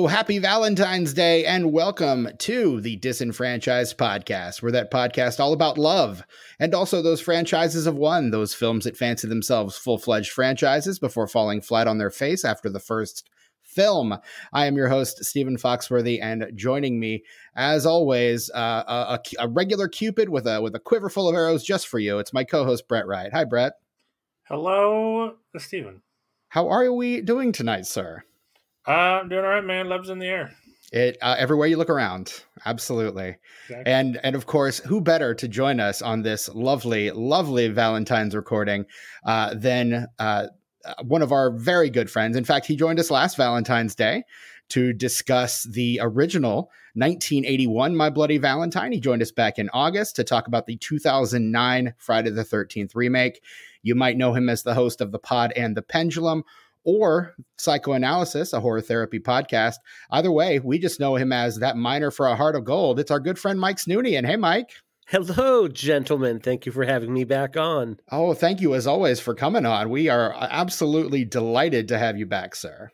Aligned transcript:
Hello, 0.00 0.08
happy 0.08 0.38
Valentine's 0.38 1.12
Day, 1.12 1.44
and 1.44 1.72
welcome 1.72 2.26
to 2.38 2.80
the 2.80 2.96
Disenfranchised 2.96 3.98
Podcast. 3.98 4.62
We're 4.62 4.70
that 4.70 4.90
podcast 4.90 5.38
all 5.38 5.52
about 5.52 5.76
love 5.76 6.24
and 6.58 6.74
also 6.74 7.02
those 7.02 7.20
franchises 7.20 7.86
of 7.86 7.96
one, 7.96 8.30
those 8.30 8.54
films 8.54 8.84
that 8.84 8.96
fancy 8.96 9.28
themselves 9.28 9.76
full 9.76 9.98
fledged 9.98 10.30
franchises 10.30 10.98
before 10.98 11.26
falling 11.26 11.60
flat 11.60 11.86
on 11.86 11.98
their 11.98 12.08
face 12.08 12.46
after 12.46 12.70
the 12.70 12.80
first 12.80 13.28
film. 13.62 14.16
I 14.54 14.64
am 14.64 14.74
your 14.74 14.88
host, 14.88 15.22
Stephen 15.22 15.58
Foxworthy, 15.58 16.18
and 16.22 16.50
joining 16.54 16.98
me, 16.98 17.22
as 17.54 17.84
always, 17.84 18.50
uh, 18.54 18.84
a, 18.88 19.20
a, 19.38 19.48
regular 19.48 19.86
Cupid 19.86 20.30
with 20.30 20.46
a 20.46 20.62
with 20.62 20.74
a 20.74 20.80
quiver 20.80 21.10
full 21.10 21.28
of 21.28 21.34
arrows 21.34 21.62
just 21.62 21.86
for 21.86 21.98
you. 21.98 22.18
It's 22.20 22.32
my 22.32 22.44
co-host 22.44 22.88
Brett 22.88 23.06
Wright. 23.06 23.34
Hi, 23.34 23.44
Brett. 23.44 23.74
Hello, 24.44 25.34
Stephen. 25.58 26.00
How 26.48 26.68
are 26.70 26.90
we 26.90 27.20
doing 27.20 27.52
tonight, 27.52 27.84
sir? 27.84 28.24
Uh, 28.86 28.90
I'm 28.90 29.28
doing 29.28 29.44
all 29.44 29.50
right, 29.50 29.64
man. 29.64 29.88
Love's 29.88 30.10
in 30.10 30.18
the 30.18 30.26
air. 30.26 30.52
It 30.92 31.18
uh, 31.22 31.36
everywhere 31.38 31.68
you 31.68 31.76
look 31.76 31.90
around, 31.90 32.42
absolutely, 32.64 33.36
exactly. 33.68 33.92
and 33.92 34.18
and 34.24 34.34
of 34.34 34.46
course, 34.46 34.78
who 34.78 35.00
better 35.00 35.34
to 35.34 35.46
join 35.46 35.78
us 35.78 36.02
on 36.02 36.22
this 36.22 36.48
lovely, 36.48 37.12
lovely 37.12 37.68
Valentine's 37.68 38.34
recording 38.34 38.86
uh, 39.24 39.54
than 39.54 40.08
uh, 40.18 40.46
one 41.04 41.22
of 41.22 41.30
our 41.30 41.52
very 41.52 41.90
good 41.90 42.10
friends. 42.10 42.36
In 42.36 42.44
fact, 42.44 42.66
he 42.66 42.74
joined 42.74 42.98
us 42.98 43.10
last 43.10 43.36
Valentine's 43.36 43.94
Day 43.94 44.24
to 44.70 44.92
discuss 44.92 45.64
the 45.64 46.00
original 46.02 46.70
1981 46.94 47.94
My 47.94 48.10
Bloody 48.10 48.38
Valentine. 48.38 48.92
He 48.92 49.00
joined 49.00 49.22
us 49.22 49.32
back 49.32 49.58
in 49.58 49.68
August 49.72 50.16
to 50.16 50.24
talk 50.24 50.48
about 50.48 50.66
the 50.66 50.76
2009 50.76 51.94
Friday 51.98 52.30
the 52.30 52.44
13th 52.44 52.94
remake. 52.94 53.42
You 53.82 53.94
might 53.94 54.16
know 54.16 54.32
him 54.32 54.48
as 54.48 54.62
the 54.62 54.74
host 54.74 55.00
of 55.00 55.12
the 55.12 55.18
Pod 55.18 55.52
and 55.54 55.76
the 55.76 55.82
Pendulum 55.82 56.44
or 56.84 57.34
Psychoanalysis, 57.58 58.52
a 58.52 58.60
horror 58.60 58.80
therapy 58.80 59.18
podcast. 59.18 59.76
Either 60.10 60.32
way, 60.32 60.58
we 60.58 60.78
just 60.78 61.00
know 61.00 61.16
him 61.16 61.32
as 61.32 61.58
that 61.58 61.76
miner 61.76 62.10
for 62.10 62.26
a 62.26 62.36
heart 62.36 62.56
of 62.56 62.64
gold. 62.64 63.00
It's 63.00 63.10
our 63.10 63.20
good 63.20 63.38
friend 63.38 63.60
Mike 63.60 63.76
Snoonian. 63.76 64.26
Hey, 64.26 64.36
Mike. 64.36 64.70
Hello, 65.10 65.66
gentlemen. 65.66 66.38
Thank 66.38 66.66
you 66.66 66.72
for 66.72 66.84
having 66.84 67.12
me 67.12 67.24
back 67.24 67.56
on. 67.56 67.98
Oh, 68.12 68.32
thank 68.32 68.60
you 68.60 68.74
as 68.76 68.86
always 68.86 69.18
for 69.18 69.34
coming 69.34 69.66
on. 69.66 69.90
We 69.90 70.08
are 70.08 70.32
absolutely 70.38 71.24
delighted 71.24 71.88
to 71.88 71.98
have 71.98 72.16
you 72.16 72.26
back, 72.26 72.54
sir. 72.54 72.92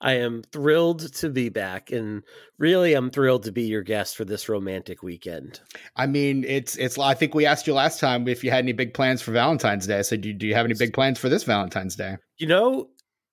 I 0.00 0.12
am 0.14 0.42
thrilled 0.52 1.12
to 1.14 1.30
be 1.30 1.48
back, 1.48 1.90
and 1.90 2.22
really, 2.58 2.94
I'm 2.94 3.10
thrilled 3.10 3.44
to 3.44 3.52
be 3.52 3.62
your 3.62 3.82
guest 3.82 4.16
for 4.16 4.24
this 4.24 4.48
romantic 4.48 5.02
weekend. 5.02 5.60
I 5.96 6.06
mean, 6.06 6.44
it's 6.46 6.76
it's. 6.76 6.98
I 6.98 7.14
think 7.14 7.34
we 7.34 7.46
asked 7.46 7.66
you 7.66 7.74
last 7.74 7.98
time 7.98 8.28
if 8.28 8.44
you 8.44 8.50
had 8.50 8.64
any 8.64 8.72
big 8.72 8.94
plans 8.94 9.22
for 9.22 9.32
Valentine's 9.32 9.86
Day. 9.86 10.02
So, 10.02 10.16
do, 10.16 10.32
do 10.32 10.46
you 10.46 10.54
have 10.54 10.66
any 10.66 10.74
big 10.74 10.92
plans 10.92 11.18
for 11.18 11.28
this 11.28 11.44
Valentine's 11.44 11.96
Day? 11.96 12.18
You 12.36 12.46
know, 12.46 12.90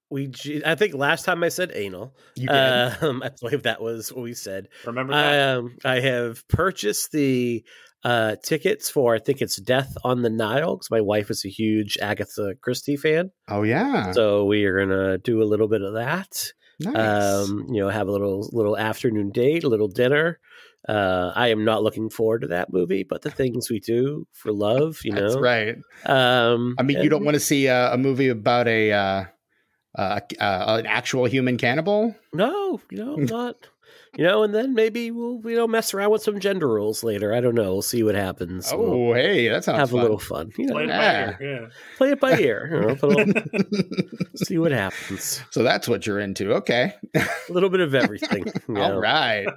we 0.10 0.32
I 0.66 0.76
think 0.76 0.94
last 0.94 1.26
time 1.26 1.44
I 1.44 1.50
said 1.50 1.72
anal. 1.74 2.16
You. 2.36 2.50
Um, 2.50 3.22
I 3.24 3.32
believe 3.40 3.64
that 3.64 3.82
was 3.82 4.12
what 4.12 4.24
we 4.24 4.34
said. 4.34 4.70
Remember 4.86 5.14
that? 5.14 5.58
Um, 5.58 5.78
I 5.84 6.00
have 6.00 6.48
purchased 6.48 7.12
the 7.12 7.64
uh, 8.04 8.36
tickets 8.44 8.90
for 8.90 9.16
I 9.16 9.20
think 9.20 9.42
it's 9.42 9.60
Death 9.62 9.96
on 10.04 10.22
the 10.22 10.30
Nile 10.30 10.76
because 10.76 10.92
my 10.92 11.02
wife 11.02 11.30
is 11.30 11.46
a 11.46 11.50
huge 11.50 11.98
Agatha 12.02 12.56
Christie 12.62 12.98
fan. 12.98 13.32
Oh 13.48 13.64
yeah. 13.64 14.12
So 14.12 14.46
we 14.46 14.66
are 14.66 14.86
gonna 14.86 15.18
do 15.18 15.42
a 15.42 15.46
little 15.46 15.68
bit 15.68 15.82
of 15.82 15.94
that. 15.94 16.52
Nice. 16.80 17.50
Um, 17.50 17.68
you 17.70 17.82
know, 17.82 17.90
have 17.90 18.08
a 18.08 18.12
little 18.12 18.50
little 18.52 18.78
afternoon 18.78 19.32
date, 19.32 19.64
a 19.64 19.70
little 19.70 19.88
dinner. 19.88 20.40
Uh, 20.88 21.32
I 21.34 21.48
am 21.48 21.64
not 21.64 21.82
looking 21.82 22.10
forward 22.10 22.42
to 22.42 22.48
that 22.48 22.74
movie, 22.74 23.04
but 23.04 23.22
the 23.22 23.32
things 23.32 23.70
we 23.70 23.80
do 23.80 24.28
for 24.34 24.52
love, 24.52 25.00
you 25.06 25.14
know, 25.14 25.30
That's 25.30 25.38
right. 25.38 25.78
Um, 26.06 26.76
I 26.78 26.84
mean, 26.84 27.02
you 27.02 27.10
don't 27.10 27.24
want 27.24 27.36
to 27.36 27.40
see 27.40 27.68
a, 27.68 27.94
a 27.94 27.98
movie 27.98 28.28
about 28.28 28.68
a 28.68 28.92
uh, 28.92 29.24
uh, 29.96 30.20
uh, 30.40 30.78
an 30.80 30.86
actual 30.86 31.26
human 31.26 31.58
cannibal? 31.58 32.16
No, 32.34 32.82
no, 32.92 33.16
not. 33.16 33.56
You 34.16 34.24
know, 34.24 34.44
and 34.44 34.54
then 34.54 34.76
maybe 34.76 35.10
we'll 35.10 35.42
you 35.44 35.56
know 35.56 35.68
mess 35.68 35.94
around 35.94 36.12
with 36.12 36.22
some 36.22 36.40
gender 36.40 36.68
roles 36.68 37.04
later. 37.04 37.34
I 37.34 37.42
don't 37.42 37.56
know. 37.56 37.74
We'll 37.74 37.82
see 37.82 38.04
what 38.04 38.14
happens. 38.14 38.72
Oh, 38.72 39.08
we'll 39.08 39.16
hey, 39.16 39.48
that 39.48 39.64
sounds 39.64 39.80
have 39.80 39.90
fun. 39.90 40.00
a 40.00 40.02
little 40.04 40.20
fun. 40.20 40.52
You 40.58 40.68
know, 40.68 40.74
play 40.74 40.84
it 40.84 40.90
yeah. 40.90 41.32
by 41.32 41.44
ear. 41.44 41.60
Yeah. 41.62 41.68
Play 41.98 42.10
it 42.12 42.20
by 42.20 42.38
ear. 42.40 42.70
You 42.72 42.82
know, 42.82 43.08
little, 43.08 44.24
see 44.36 44.60
what 44.60 44.72
happens. 44.72 45.42
So 45.50 45.64
that's 45.64 45.88
what 45.88 46.06
you're 46.06 46.20
into. 46.20 46.54
Okay, 46.54 46.94
a 47.16 47.28
little 47.50 47.70
bit 47.70 47.80
of 47.80 47.96
everything. 47.96 48.46
You 48.68 48.76
know? 48.76 48.94
All 48.94 49.00
right, 49.00 49.48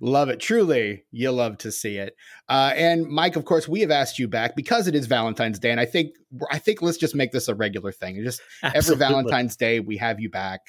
love 0.00 0.28
it. 0.28 0.40
Truly, 0.40 1.04
you 1.10 1.30
love 1.30 1.58
to 1.58 1.72
see 1.72 1.96
it. 1.96 2.16
Uh, 2.48 2.72
and 2.76 3.06
Mike, 3.06 3.36
of 3.36 3.44
course, 3.44 3.66
we 3.66 3.80
have 3.80 3.90
asked 3.90 4.18
you 4.18 4.28
back 4.28 4.54
because 4.54 4.86
it 4.86 4.94
is 4.94 5.06
Valentine's 5.06 5.58
Day, 5.58 5.70
and 5.70 5.80
I 5.80 5.86
think 5.86 6.14
I 6.50 6.58
think 6.58 6.82
let's 6.82 6.98
just 6.98 7.14
make 7.14 7.32
this 7.32 7.48
a 7.48 7.54
regular 7.54 7.92
thing. 7.92 8.22
Just 8.22 8.40
Absolutely. 8.62 9.04
every 9.04 9.14
Valentine's 9.14 9.56
Day, 9.56 9.80
we 9.80 9.96
have 9.96 10.20
you 10.20 10.28
back. 10.28 10.60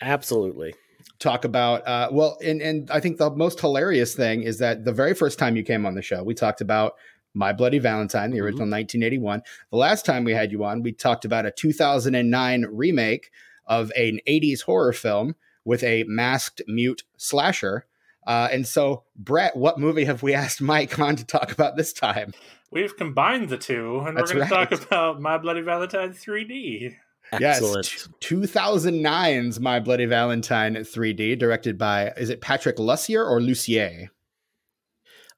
Absolutely 0.00 0.74
talk 1.18 1.44
about 1.44 1.86
uh, 1.86 2.08
well 2.12 2.36
and 2.44 2.62
and 2.62 2.90
i 2.90 3.00
think 3.00 3.18
the 3.18 3.30
most 3.30 3.60
hilarious 3.60 4.14
thing 4.14 4.42
is 4.42 4.58
that 4.58 4.84
the 4.84 4.92
very 4.92 5.14
first 5.14 5.38
time 5.38 5.56
you 5.56 5.62
came 5.62 5.84
on 5.84 5.94
the 5.94 6.02
show 6.02 6.22
we 6.22 6.34
talked 6.34 6.60
about 6.60 6.94
my 7.34 7.52
bloody 7.52 7.78
valentine 7.78 8.30
the 8.30 8.36
mm-hmm. 8.36 8.44
original 8.44 8.66
mm-hmm. 8.66 8.72
1981 8.72 9.42
the 9.70 9.76
last 9.76 10.06
time 10.06 10.24
we 10.24 10.32
had 10.32 10.52
you 10.52 10.64
on 10.64 10.82
we 10.82 10.92
talked 10.92 11.24
about 11.24 11.46
a 11.46 11.50
2009 11.50 12.66
remake 12.70 13.30
of 13.66 13.90
an 13.96 14.20
80s 14.28 14.62
horror 14.62 14.92
film 14.92 15.34
with 15.64 15.82
a 15.82 16.04
masked 16.04 16.62
mute 16.66 17.02
slasher 17.16 17.86
uh, 18.26 18.48
and 18.52 18.66
so 18.66 19.04
brett 19.16 19.56
what 19.56 19.78
movie 19.78 20.04
have 20.04 20.22
we 20.22 20.34
asked 20.42 20.60
mike 20.60 20.98
on 20.98 21.16
to 21.16 21.24
talk 21.24 21.50
about 21.50 21.76
this 21.76 21.92
time 21.92 22.32
we've 22.70 22.96
combined 22.96 23.48
the 23.48 23.58
two 23.58 24.00
and 24.06 24.16
That's 24.16 24.32
we're 24.32 24.40
going 24.40 24.50
right. 24.50 24.70
to 24.70 24.76
talk 24.76 24.86
about 24.86 25.20
my 25.20 25.36
bloody 25.36 25.62
valentine 25.62 26.10
3d 26.12 26.96
Excellent. 27.32 27.92
Yes, 27.92 28.08
2009's 28.20 29.60
My 29.60 29.80
Bloody 29.80 30.06
Valentine 30.06 30.76
3D, 30.76 31.38
directed 31.38 31.78
by 31.78 32.08
is 32.16 32.30
it 32.30 32.40
Patrick 32.40 32.76
Lussier 32.76 33.24
or 33.24 33.40
Lucier? 33.40 34.10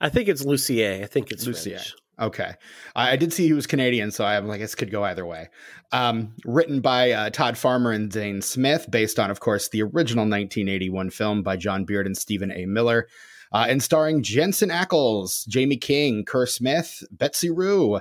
I 0.00 0.08
think 0.08 0.28
it's 0.28 0.44
Lucier. 0.44 1.00
I 1.02 1.06
think 1.06 1.30
it's 1.30 1.46
Lucier. 1.46 1.76
French. 1.76 1.94
Okay, 2.18 2.52
I, 2.94 3.12
I, 3.12 3.16
did 3.16 3.32
see 3.32 3.46
he 3.46 3.54
was 3.54 3.66
Canadian, 3.66 4.10
so 4.10 4.26
I'm 4.26 4.46
like, 4.46 4.60
this 4.60 4.74
could 4.74 4.90
go 4.90 5.02
either 5.04 5.24
way. 5.24 5.48
Um, 5.90 6.34
written 6.44 6.82
by 6.82 7.12
uh, 7.12 7.30
Todd 7.30 7.56
Farmer 7.56 7.92
and 7.92 8.12
Zane 8.12 8.42
Smith, 8.42 8.86
based 8.90 9.18
on, 9.18 9.30
of 9.30 9.40
course, 9.40 9.70
the 9.70 9.82
original 9.82 10.24
1981 10.24 11.10
film 11.10 11.42
by 11.42 11.56
John 11.56 11.86
Beaird 11.86 12.06
and 12.06 12.16
Stephen 12.16 12.52
A. 12.52 12.66
Miller, 12.66 13.08
uh, 13.52 13.66
and 13.70 13.82
starring 13.82 14.22
Jensen 14.22 14.68
Ackles, 14.68 15.46
Jaime 15.52 15.78
King, 15.78 16.24
Kerr 16.26 16.44
Smith, 16.44 17.02
Betsy 17.10 17.48
Rue, 17.48 18.00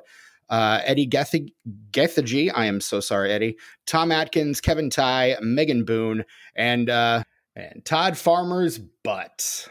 uh, 0.50 0.82
Eddie 0.84 1.08
Gethage, 1.08 2.52
I 2.54 2.66
am 2.66 2.82
so 2.82 3.00
sorry, 3.00 3.32
Eddie, 3.32 3.58
Tom 3.86 4.12
Atkins, 4.12 4.62
Kevin 4.62 4.90
Tighe, 4.90 5.40
Megan 5.42 5.86
Boone, 5.86 6.26
and 6.56 6.90
uh, 6.90 7.24
and 7.56 7.84
Todd 7.86 8.18
Farmer's 8.18 8.80
butt. 9.04 9.70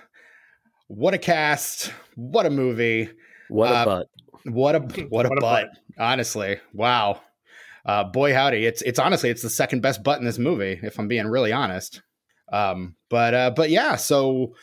What 0.87 1.15
a 1.15 1.19
cast! 1.19 1.93
What 2.15 2.47
a 2.47 2.51
movie! 2.51 3.11
What 3.49 3.71
a 3.71 3.75
uh, 3.75 3.85
butt! 3.85 4.07
What 4.45 4.75
a 4.75 4.79
what 5.09 5.27
a, 5.27 5.29
what 5.29 5.29
butt. 5.29 5.39
a 5.39 5.41
butt! 5.41 5.69
Honestly, 5.99 6.59
wow. 6.73 7.21
Uh, 7.85 8.05
boy 8.05 8.35
howdy, 8.35 8.67
it's 8.67 8.83
it's 8.83 8.99
honestly 8.99 9.31
it's 9.31 9.43
the 9.43 9.51
second 9.51 9.81
best 9.81 10.03
butt 10.03 10.19
in 10.19 10.25
this 10.25 10.39
movie, 10.39 10.79
if 10.83 10.99
I'm 10.99 11.09
being 11.09 11.27
really 11.27 11.53
honest. 11.53 12.03
Um, 12.53 12.97
but 13.09 13.35
uh, 13.35 13.51
but 13.55 13.71
yeah, 13.71 13.97
so 13.97 14.55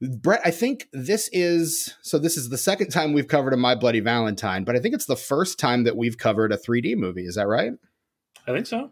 Brett, 0.00 0.40
I 0.44 0.50
think 0.50 0.88
this 0.92 1.28
is 1.32 1.94
so. 2.02 2.18
This 2.18 2.36
is 2.36 2.48
the 2.48 2.56
second 2.56 2.88
time 2.88 3.12
we've 3.12 3.28
covered 3.28 3.52
a 3.52 3.56
My 3.58 3.74
Bloody 3.74 4.00
Valentine, 4.00 4.64
but 4.64 4.74
I 4.74 4.78
think 4.78 4.94
it's 4.94 5.06
the 5.06 5.16
first 5.16 5.58
time 5.58 5.84
that 5.84 5.96
we've 5.96 6.16
covered 6.16 6.52
a 6.52 6.56
3D 6.56 6.96
movie. 6.96 7.26
Is 7.26 7.34
that 7.34 7.46
right? 7.46 7.72
I 8.46 8.52
think 8.52 8.66
so. 8.66 8.90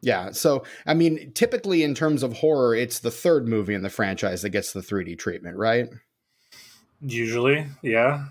Yeah. 0.00 0.30
So, 0.30 0.64
I 0.86 0.94
mean, 0.94 1.32
typically 1.32 1.82
in 1.82 1.94
terms 1.94 2.22
of 2.22 2.34
horror, 2.34 2.74
it's 2.74 3.00
the 3.00 3.10
third 3.10 3.48
movie 3.48 3.74
in 3.74 3.82
the 3.82 3.90
franchise 3.90 4.42
that 4.42 4.50
gets 4.50 4.72
the 4.72 4.80
3D 4.80 5.18
treatment, 5.18 5.56
right? 5.56 5.88
Usually, 7.00 7.66
yeah. 7.82 8.26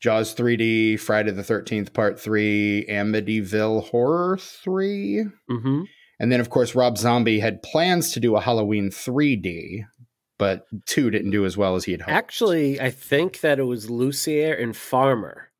Jaws 0.00 0.34
3D, 0.34 0.98
Friday 0.98 1.30
the 1.30 1.42
13th, 1.42 1.92
Part 1.92 2.18
3, 2.18 2.86
Amityville 2.88 3.84
Horror 3.90 4.36
3. 4.36 5.26
Mm-hmm. 5.50 5.82
And 6.18 6.32
then, 6.32 6.40
of 6.40 6.50
course, 6.50 6.74
Rob 6.74 6.98
Zombie 6.98 7.40
had 7.40 7.62
plans 7.62 8.12
to 8.12 8.20
do 8.20 8.34
a 8.34 8.40
Halloween 8.40 8.90
3D, 8.90 9.86
but 10.42 10.66
two 10.86 11.08
didn't 11.08 11.30
do 11.30 11.46
as 11.46 11.56
well 11.56 11.76
as 11.76 11.84
he 11.84 11.92
had 11.92 12.00
hoped. 12.00 12.10
Actually, 12.10 12.80
I 12.80 12.90
think 12.90 13.42
that 13.42 13.60
it 13.60 13.62
was 13.62 13.88
Lucier 13.88 14.52
and 14.52 14.76
Farmer 14.76 15.52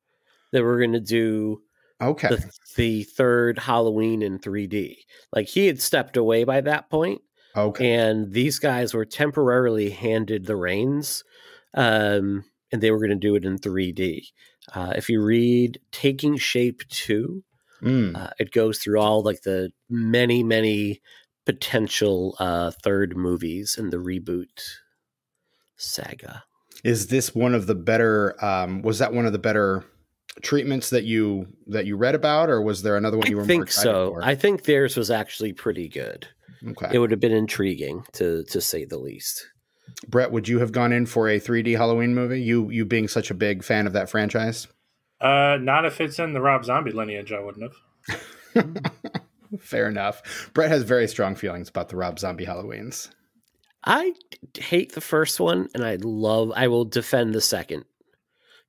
that 0.51 0.61
were 0.61 0.77
going 0.77 0.91
to 0.91 0.99
do 0.99 1.61
okay 2.01 2.27
the, 2.27 2.51
the, 2.75 3.03
third 3.03 3.59
Halloween 3.59 4.21
in 4.21 4.39
3D. 4.39 4.97
Like 5.33 5.47
he 5.47 5.67
had 5.67 5.81
stepped 5.81 6.17
away 6.17 6.43
by 6.43 6.59
that 6.59 6.89
point. 6.89 7.21
Okay, 7.55 7.93
and 7.93 8.33
these 8.33 8.59
guys 8.59 8.93
were 8.93 9.05
temporarily 9.05 9.89
handed 9.89 10.47
the 10.47 10.57
reins, 10.57 11.23
um, 11.73 12.43
and 12.73 12.81
they 12.81 12.91
were 12.91 12.99
going 12.99 13.09
to 13.11 13.15
do 13.15 13.35
it 13.35 13.45
in 13.45 13.59
3D. 13.59 14.25
Uh, 14.75 14.91
if 14.97 15.07
you 15.07 15.23
read 15.23 15.79
Taking 15.93 16.35
Shape 16.35 16.81
Two, 16.89 17.45
mm. 17.81 18.17
uh, 18.17 18.31
it 18.37 18.51
goes 18.51 18.79
through 18.79 18.99
all 18.99 19.23
like 19.23 19.43
the 19.43 19.71
many 19.89 20.43
many 20.43 20.99
potential 21.45 22.35
uh, 22.39 22.71
third 22.83 23.17
movies 23.17 23.75
in 23.77 23.89
the 23.89 23.97
reboot 23.97 24.61
saga. 25.77 26.43
Is 26.83 27.07
this 27.07 27.33
one 27.33 27.53
of 27.53 27.67
the 27.67 27.75
better? 27.75 28.35
Um, 28.43 28.81
was 28.81 28.99
that 28.99 29.13
one 29.13 29.25
of 29.25 29.31
the 29.31 29.39
better 29.39 29.85
treatments 30.41 30.89
that 30.89 31.03
you 31.03 31.47
that 31.67 31.85
you 31.85 31.95
read 31.95 32.15
about, 32.15 32.49
or 32.49 32.61
was 32.61 32.81
there 32.81 32.97
another 32.97 33.17
one 33.17 33.29
you 33.29 33.37
I 33.37 33.41
were? 33.41 33.47
think 33.47 33.71
so. 33.71 34.11
For? 34.13 34.23
I 34.23 34.35
think 34.35 34.63
theirs 34.63 34.97
was 34.97 35.11
actually 35.11 35.53
pretty 35.53 35.87
good. 35.87 36.27
Okay. 36.67 36.89
It 36.93 36.99
would 36.99 37.11
have 37.11 37.19
been 37.19 37.31
intriguing 37.33 38.03
to 38.13 38.43
to 38.45 38.61
say 38.61 38.85
the 38.85 38.97
least. 38.97 39.47
Brett, 40.07 40.31
would 40.31 40.47
you 40.47 40.59
have 40.59 40.71
gone 40.71 40.91
in 40.91 41.05
for 41.05 41.29
a 41.29 41.39
3D 41.39 41.77
Halloween 41.77 42.15
movie? 42.15 42.41
You 42.41 42.69
you 42.69 42.85
being 42.85 43.07
such 43.07 43.31
a 43.31 43.33
big 43.33 43.63
fan 43.63 43.87
of 43.87 43.93
that 43.93 44.09
franchise? 44.09 44.67
Uh, 45.21 45.57
not 45.61 45.85
if 45.85 46.01
it's 46.01 46.19
in 46.19 46.33
the 46.33 46.41
Rob 46.41 46.65
Zombie 46.65 46.91
lineage, 46.91 47.31
I 47.31 47.39
wouldn't 47.39 47.71
have. 47.71 48.65
Fair 49.63 49.87
enough. 49.87 50.51
Brett 50.53 50.69
has 50.69 50.83
very 50.83 51.07
strong 51.07 51.35
feelings 51.35 51.69
about 51.69 51.89
the 51.89 51.95
Rob 51.95 52.19
Zombie 52.19 52.45
Halloweens. 52.45 53.09
I 53.85 54.13
hate 54.57 54.93
the 54.93 55.01
first 55.01 55.39
one, 55.39 55.69
and 55.73 55.83
I 55.83 55.97
love. 56.01 56.51
I 56.55 56.67
will 56.67 56.85
defend 56.85 57.33
the 57.33 57.41
second 57.41 57.85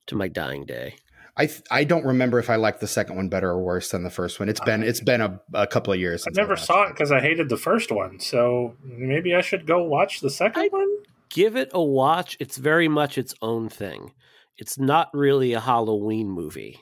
to 0.07 0.15
my 0.15 0.27
dying 0.27 0.65
day. 0.65 0.95
I 1.37 1.49
I 1.69 1.83
don't 1.83 2.05
remember 2.05 2.39
if 2.39 2.49
I 2.49 2.55
liked 2.55 2.79
the 2.79 2.87
second 2.87 3.17
one 3.17 3.27
better 3.27 3.49
or 3.49 3.61
worse 3.61 3.91
than 3.91 4.03
the 4.03 4.09
first 4.09 4.39
one. 4.39 4.47
It's 4.47 4.61
been 4.61 4.83
it's 4.83 5.01
been 5.01 5.21
a, 5.21 5.41
a 5.53 5.67
couple 5.67 5.91
of 5.91 5.99
years. 5.99 6.25
I 6.25 6.31
never 6.33 6.53
I 6.53 6.57
saw 6.57 6.83
it 6.83 6.89
because 6.89 7.11
I 7.11 7.19
hated 7.19 7.49
the 7.49 7.57
first 7.57 7.91
one. 7.91 8.19
So 8.19 8.75
maybe 8.83 9.35
I 9.35 9.41
should 9.41 9.67
go 9.67 9.83
watch 9.83 10.21
the 10.21 10.29
second 10.29 10.61
I 10.61 10.67
one. 10.67 10.89
Give 11.29 11.57
it 11.57 11.71
a 11.73 11.83
watch. 11.83 12.37
It's 12.39 12.57
very 12.57 12.87
much 12.87 13.17
its 13.17 13.33
own 13.41 13.67
thing. 13.67 14.13
It's 14.57 14.77
not 14.77 15.09
really 15.13 15.51
a 15.51 15.59
Halloween 15.59 16.29
movie, 16.29 16.79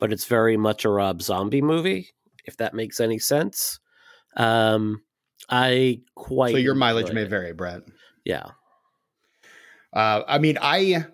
but 0.00 0.12
it's 0.12 0.24
very 0.24 0.56
much 0.56 0.84
a 0.84 0.88
Rob 0.88 1.22
Zombie 1.22 1.62
movie. 1.62 2.10
If 2.44 2.56
that 2.58 2.74
makes 2.74 3.00
any 3.00 3.18
sense. 3.18 3.78
Um, 4.36 5.02
I 5.48 6.00
quite 6.14 6.52
so 6.52 6.58
your 6.58 6.74
mileage 6.74 7.12
may 7.12 7.24
vary, 7.24 7.52
Brett. 7.52 7.82
Yeah. 8.24 8.46
Uh, 9.92 10.22
I 10.26 10.38
mean, 10.38 10.58
I 10.60 11.06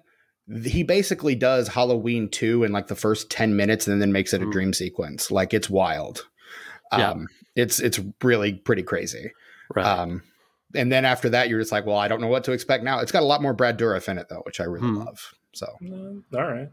he 0.65 0.83
basically 0.83 1.35
does 1.35 1.69
Halloween 1.69 2.29
2 2.31 2.65
in 2.65 2.73
like 2.73 2.87
the 2.87 2.95
first 2.95 3.31
10 3.31 3.57
minutes 3.57 3.87
and 3.87 4.01
then 4.01 4.13
makes 4.13 4.33
it 4.33 4.43
a 4.43 4.47
mm. 4.47 4.53
dream 4.53 4.73
sequence. 4.73 5.31
Like 5.31 5.53
it's 5.53 5.69
wild. 5.69 6.27
Yeah. 6.93 7.11
Um, 7.11 7.29
it's 7.55 7.81
it's 7.81 8.01
really 8.23 8.55
pretty 8.55 8.83
crazy. 8.83 9.33
Right. 9.75 9.85
Um, 9.85 10.23
and 10.75 10.93
then 10.93 11.05
after 11.05 11.29
that, 11.31 11.49
you're 11.49 11.61
just 11.61 11.73
like, 11.73 11.87
well, 11.87 11.97
I 11.97 12.09
don't 12.09 12.21
know 12.21 12.29
what 12.29 12.45
to 12.45 12.53
expect 12.53 12.85
now. 12.85 13.01
It's 13.01 13.13
got 13.13 13.23
a 13.23 13.27
lot 13.27 13.43
more 13.43 13.55
Brad 13.55 13.79
Dourif 13.79 14.09
in 14.09 14.19
it 14.19 14.29
though, 14.29 14.43
which 14.45 14.61
I 14.61 14.65
really 14.65 14.89
mm. 14.89 15.05
love. 15.05 15.35
So, 15.55 15.67
mm, 15.83 16.23
all 16.35 16.47
right. 16.47 16.69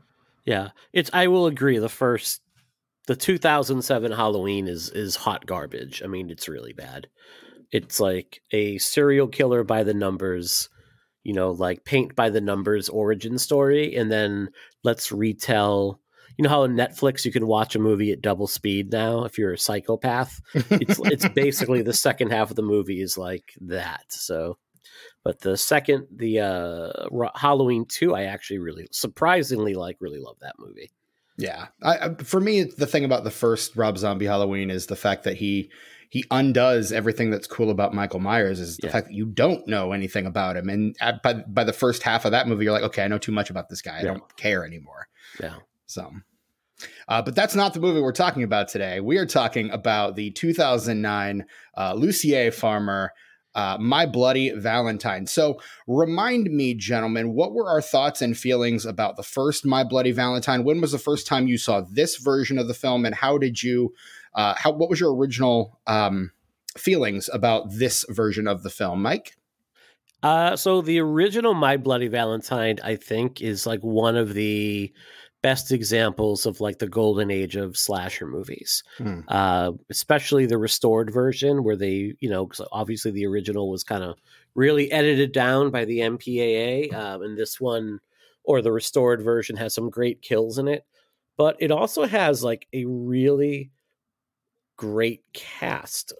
Yeah, 0.45 0.69
it's. 0.93 1.09
I 1.11 1.27
will 1.27 1.47
agree. 1.47 1.79
The 1.79 1.89
first, 1.89 2.41
the 3.07 3.15
2007 3.15 4.11
Halloween 4.11 4.67
is 4.67 4.89
is 4.89 5.15
hot 5.15 5.45
garbage. 5.45 6.01
I 6.03 6.07
mean, 6.07 6.29
it's 6.29 6.47
really 6.47 6.73
bad. 6.73 7.07
It's 7.71 7.99
like 7.99 8.41
a 8.51 8.77
serial 8.77 9.27
killer 9.27 9.63
by 9.63 9.83
the 9.83 9.93
numbers 9.93 10.69
you 11.25 11.33
know, 11.33 11.51
like 11.51 11.83
paint 11.83 12.15
by 12.15 12.29
the 12.29 12.39
numbers 12.39 12.87
origin 12.87 13.39
story, 13.39 13.95
and 13.95 14.09
then 14.11 14.49
let's 14.83 15.11
retell. 15.11 15.99
You 16.37 16.43
know 16.43 16.49
how 16.49 16.63
on 16.63 16.75
Netflix 16.75 17.25
you 17.25 17.31
can 17.31 17.47
watch 17.47 17.75
a 17.75 17.79
movie 17.79 18.11
at 18.11 18.21
double 18.21 18.45
speed 18.45 18.91
now 18.91 19.23
if 19.23 19.37
you're 19.37 19.53
a 19.53 19.57
psychopath. 19.57 20.39
It's 20.53 20.99
it's 21.03 21.27
basically 21.35 21.81
the 21.81 21.93
second 21.93 22.31
half 22.31 22.51
of 22.51 22.55
the 22.55 22.61
movie 22.61 23.01
is 23.01 23.17
like 23.17 23.53
that. 23.61 24.03
So, 24.09 24.59
but 25.23 25.39
the 25.39 25.57
second 25.57 26.07
the 26.15 26.41
uh, 26.41 27.29
Halloween 27.35 27.85
two, 27.89 28.13
I 28.13 28.25
actually 28.25 28.59
really 28.59 28.87
surprisingly 28.91 29.73
like 29.73 29.97
really 29.99 30.19
love 30.19 30.37
that 30.41 30.55
movie. 30.59 30.91
Yeah, 31.37 31.67
I, 31.83 32.15
for 32.23 32.39
me, 32.39 32.63
the 32.63 32.87
thing 32.87 33.03
about 33.03 33.23
the 33.23 33.31
first 33.31 33.75
Rob 33.75 33.97
Zombie 33.97 34.25
Halloween 34.25 34.69
is 34.69 34.87
the 34.87 34.95
fact 34.95 35.23
that 35.23 35.35
he 35.35 35.69
he 36.09 36.23
undoes 36.31 36.93
everything 36.93 37.29
that's 37.29 37.45
cool 37.47 37.69
about 37.69 37.93
Michael 37.93 38.21
Myers 38.21 38.59
is 38.61 38.77
the 38.77 38.87
yeah. 38.87 38.93
fact 38.93 39.07
that 39.07 39.13
you 39.13 39.25
don't 39.25 39.67
know 39.67 39.91
anything 39.91 40.25
about 40.25 40.55
him. 40.55 40.69
And 40.69 40.95
at, 41.01 41.21
by 41.21 41.33
by 41.33 41.65
the 41.65 41.73
first 41.73 42.03
half 42.03 42.23
of 42.23 42.31
that 42.31 42.47
movie, 42.47 42.63
you're 42.63 42.73
like, 42.73 42.83
okay, 42.83 43.03
I 43.03 43.09
know 43.09 43.17
too 43.17 43.33
much 43.33 43.49
about 43.49 43.67
this 43.67 43.81
guy. 43.81 43.97
I 43.97 43.99
yeah. 43.99 44.05
don't 44.05 44.37
care 44.37 44.65
anymore. 44.65 45.09
Yeah. 45.41 45.55
So, 45.87 46.09
uh, 47.09 47.21
but 47.21 47.35
that's 47.35 47.55
not 47.55 47.73
the 47.73 47.81
movie 47.81 47.99
we're 47.99 48.13
talking 48.13 48.43
about 48.43 48.69
today. 48.69 49.01
We 49.01 49.17
are 49.17 49.25
talking 49.25 49.69
about 49.71 50.15
the 50.15 50.31
2009 50.31 51.45
uh, 51.77 51.93
Lucier 51.95 52.51
Farmer. 52.51 53.11
Uh, 53.55 53.77
My 53.79 54.05
Bloody 54.05 54.51
Valentine. 54.51 55.25
So, 55.25 55.59
remind 55.87 56.51
me, 56.51 56.73
gentlemen, 56.73 57.33
what 57.33 57.53
were 57.53 57.69
our 57.69 57.81
thoughts 57.81 58.21
and 58.21 58.37
feelings 58.37 58.85
about 58.85 59.15
the 59.15 59.23
first 59.23 59.65
My 59.65 59.83
Bloody 59.83 60.11
Valentine? 60.11 60.63
When 60.63 60.81
was 60.81 60.91
the 60.91 60.99
first 60.99 61.25
time 61.25 61.47
you 61.47 61.57
saw 61.57 61.81
this 61.81 62.17
version 62.17 62.59
of 62.59 62.67
the 62.67 62.73
film, 62.73 63.05
and 63.05 63.15
how 63.15 63.37
did 63.37 63.63
you 63.63 63.93
uh, 64.35 64.53
how 64.57 64.71
what 64.71 64.89
was 64.89 64.99
your 64.99 65.15
original 65.15 65.79
um, 65.87 66.31
feelings 66.77 67.29
about 67.33 67.71
this 67.71 68.05
version 68.09 68.47
of 68.47 68.63
the 68.63 68.69
film, 68.69 69.01
Mike? 69.01 69.37
Uh, 70.21 70.55
so 70.55 70.81
the 70.81 70.99
original 70.99 71.53
My 71.53 71.77
Bloody 71.77 72.07
Valentine, 72.07 72.79
I 72.83 72.95
think, 72.95 73.41
is 73.41 73.65
like 73.65 73.81
one 73.81 74.15
of 74.15 74.33
the 74.33 74.91
best 75.45 75.71
examples 75.71 76.47
of 76.47 76.59
like 76.59 76.80
the 76.80 76.88
golden 76.88 77.30
age 77.30 77.56
of 77.56 77.77
slasher 77.77 78.25
movies. 78.25 78.83
Hmm. 78.97 79.19
Uh, 79.27 79.74
especially 79.92 80.47
the 80.47 80.57
restored 80.57 81.13
version, 81.13 81.63
where 81.63 81.75
they, 81.75 82.15
you 82.19 82.31
know, 82.31 82.50
obviously 82.71 83.12
the 83.12 83.27
original 83.27 83.69
was 83.69 83.83
kind 83.83 84.03
of 84.03 84.18
really 84.56 84.92
edited 84.92 85.33
down 85.33 85.69
by 85.69 85.86
the 85.86 86.00
MPAA, 86.00 86.92
um, 86.95 87.21
and 87.21 87.38
this 87.38 87.62
one 87.62 88.00
or 88.44 88.63
the 88.63 88.71
restored 88.71 89.21
version 89.21 89.56
has 89.57 89.75
some 89.75 89.92
great 89.92 90.24
kills 90.24 90.57
in 90.57 90.68
it. 90.68 90.83
But 91.38 91.57
it 91.59 91.69
also 91.69 92.07
has 92.07 92.44
like 92.44 92.68
a 92.74 92.86
really 92.86 93.69
great 94.77 95.21
cast 95.31 96.12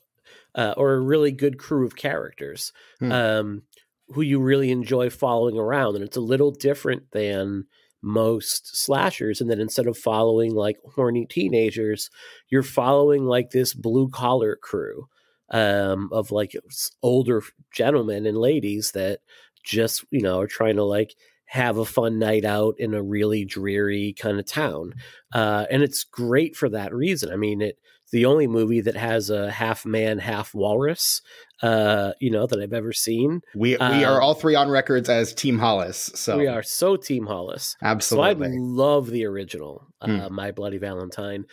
uh, 0.54 0.75
or 0.78 0.94
a 0.94 1.00
really 1.00 1.31
good 1.31 1.57
crew 1.57 1.83
of 1.88 1.95
characters 1.95 2.74
hmm. 3.00 3.12
um, 3.12 3.63
who 4.10 4.21
you 4.21 4.39
really 4.39 4.69
enjoy 4.69 5.10
following 5.10 5.57
around. 5.57 5.95
And 5.95 6.04
it's 6.04 6.16
a 6.16 6.21
little 6.21 6.51
different 6.51 7.10
than 7.10 7.66
most 8.06 8.78
slashers. 8.78 9.42
And 9.42 9.50
then 9.50 9.60
instead 9.60 9.88
of 9.88 9.98
following 9.98 10.54
like 10.54 10.78
horny 10.94 11.25
teenagers, 11.25 12.12
you're 12.50 12.63
following 12.63 13.25
like 13.25 13.50
this 13.50 13.74
blue 13.74 14.10
collar 14.10 14.56
crew 14.56 15.10
um, 15.50 16.10
of 16.12 16.31
like 16.31 16.56
older 17.02 17.42
gentlemen 17.74 18.28
and 18.28 18.38
ladies 18.38 18.92
that 18.92 19.19
just, 19.63 20.06
you 20.12 20.22
know, 20.22 20.40
are 20.40 20.48
trying 20.48 20.75
to 20.75 20.84
like 20.84 21.16
have 21.46 21.78
a 21.78 21.86
fun 21.86 22.19
night 22.19 22.46
out 22.46 22.75
in 22.78 22.94
a 22.94 23.02
really 23.04 23.44
dreary 23.44 24.13
kind 24.13 24.40
of 24.40 24.46
town. 24.46 24.94
Uh, 25.34 25.66
and 25.72 25.81
it's 25.81 26.04
great 26.04 26.56
for 26.56 26.69
that 26.69 26.94
reason. 26.94 27.31
I 27.31 27.36
mean, 27.38 27.62
it 27.62 27.80
the 28.12 28.26
only 28.26 28.47
movie 28.47 28.81
that 28.81 28.95
has 28.95 29.30
a 29.30 29.52
half 29.52 29.85
man, 29.85 30.19
half 30.19 30.54
walrus, 30.54 31.21
uh, 31.62 32.14
you 32.19 32.31
know, 32.31 32.45
that 32.47 32.59
I've 32.59 32.74
ever 32.74 32.94
seen. 32.94 33.42
We 33.56 33.71
we 33.71 33.78
um, 33.78 34.04
are 34.04 34.21
all 34.21 34.33
three 34.33 34.56
on 34.56 34.69
records 34.69 35.09
as 35.09 35.33
Team 35.33 35.59
Hollis. 35.59 36.12
So 36.16 36.38
we 36.38 36.47
are 36.47 36.64
so 36.64 36.95
Team 36.95 37.26
Hollis. 37.26 37.76
Absolutely. 37.81 38.47
So 38.47 38.54
I 38.54 38.57
love 38.57 39.07
the 39.07 39.26
original, 39.26 39.88
uh, 40.02 40.07
mm. 40.07 40.30
My 40.31 40.52
Bloody 40.52 40.78
Valentine. 40.78 41.45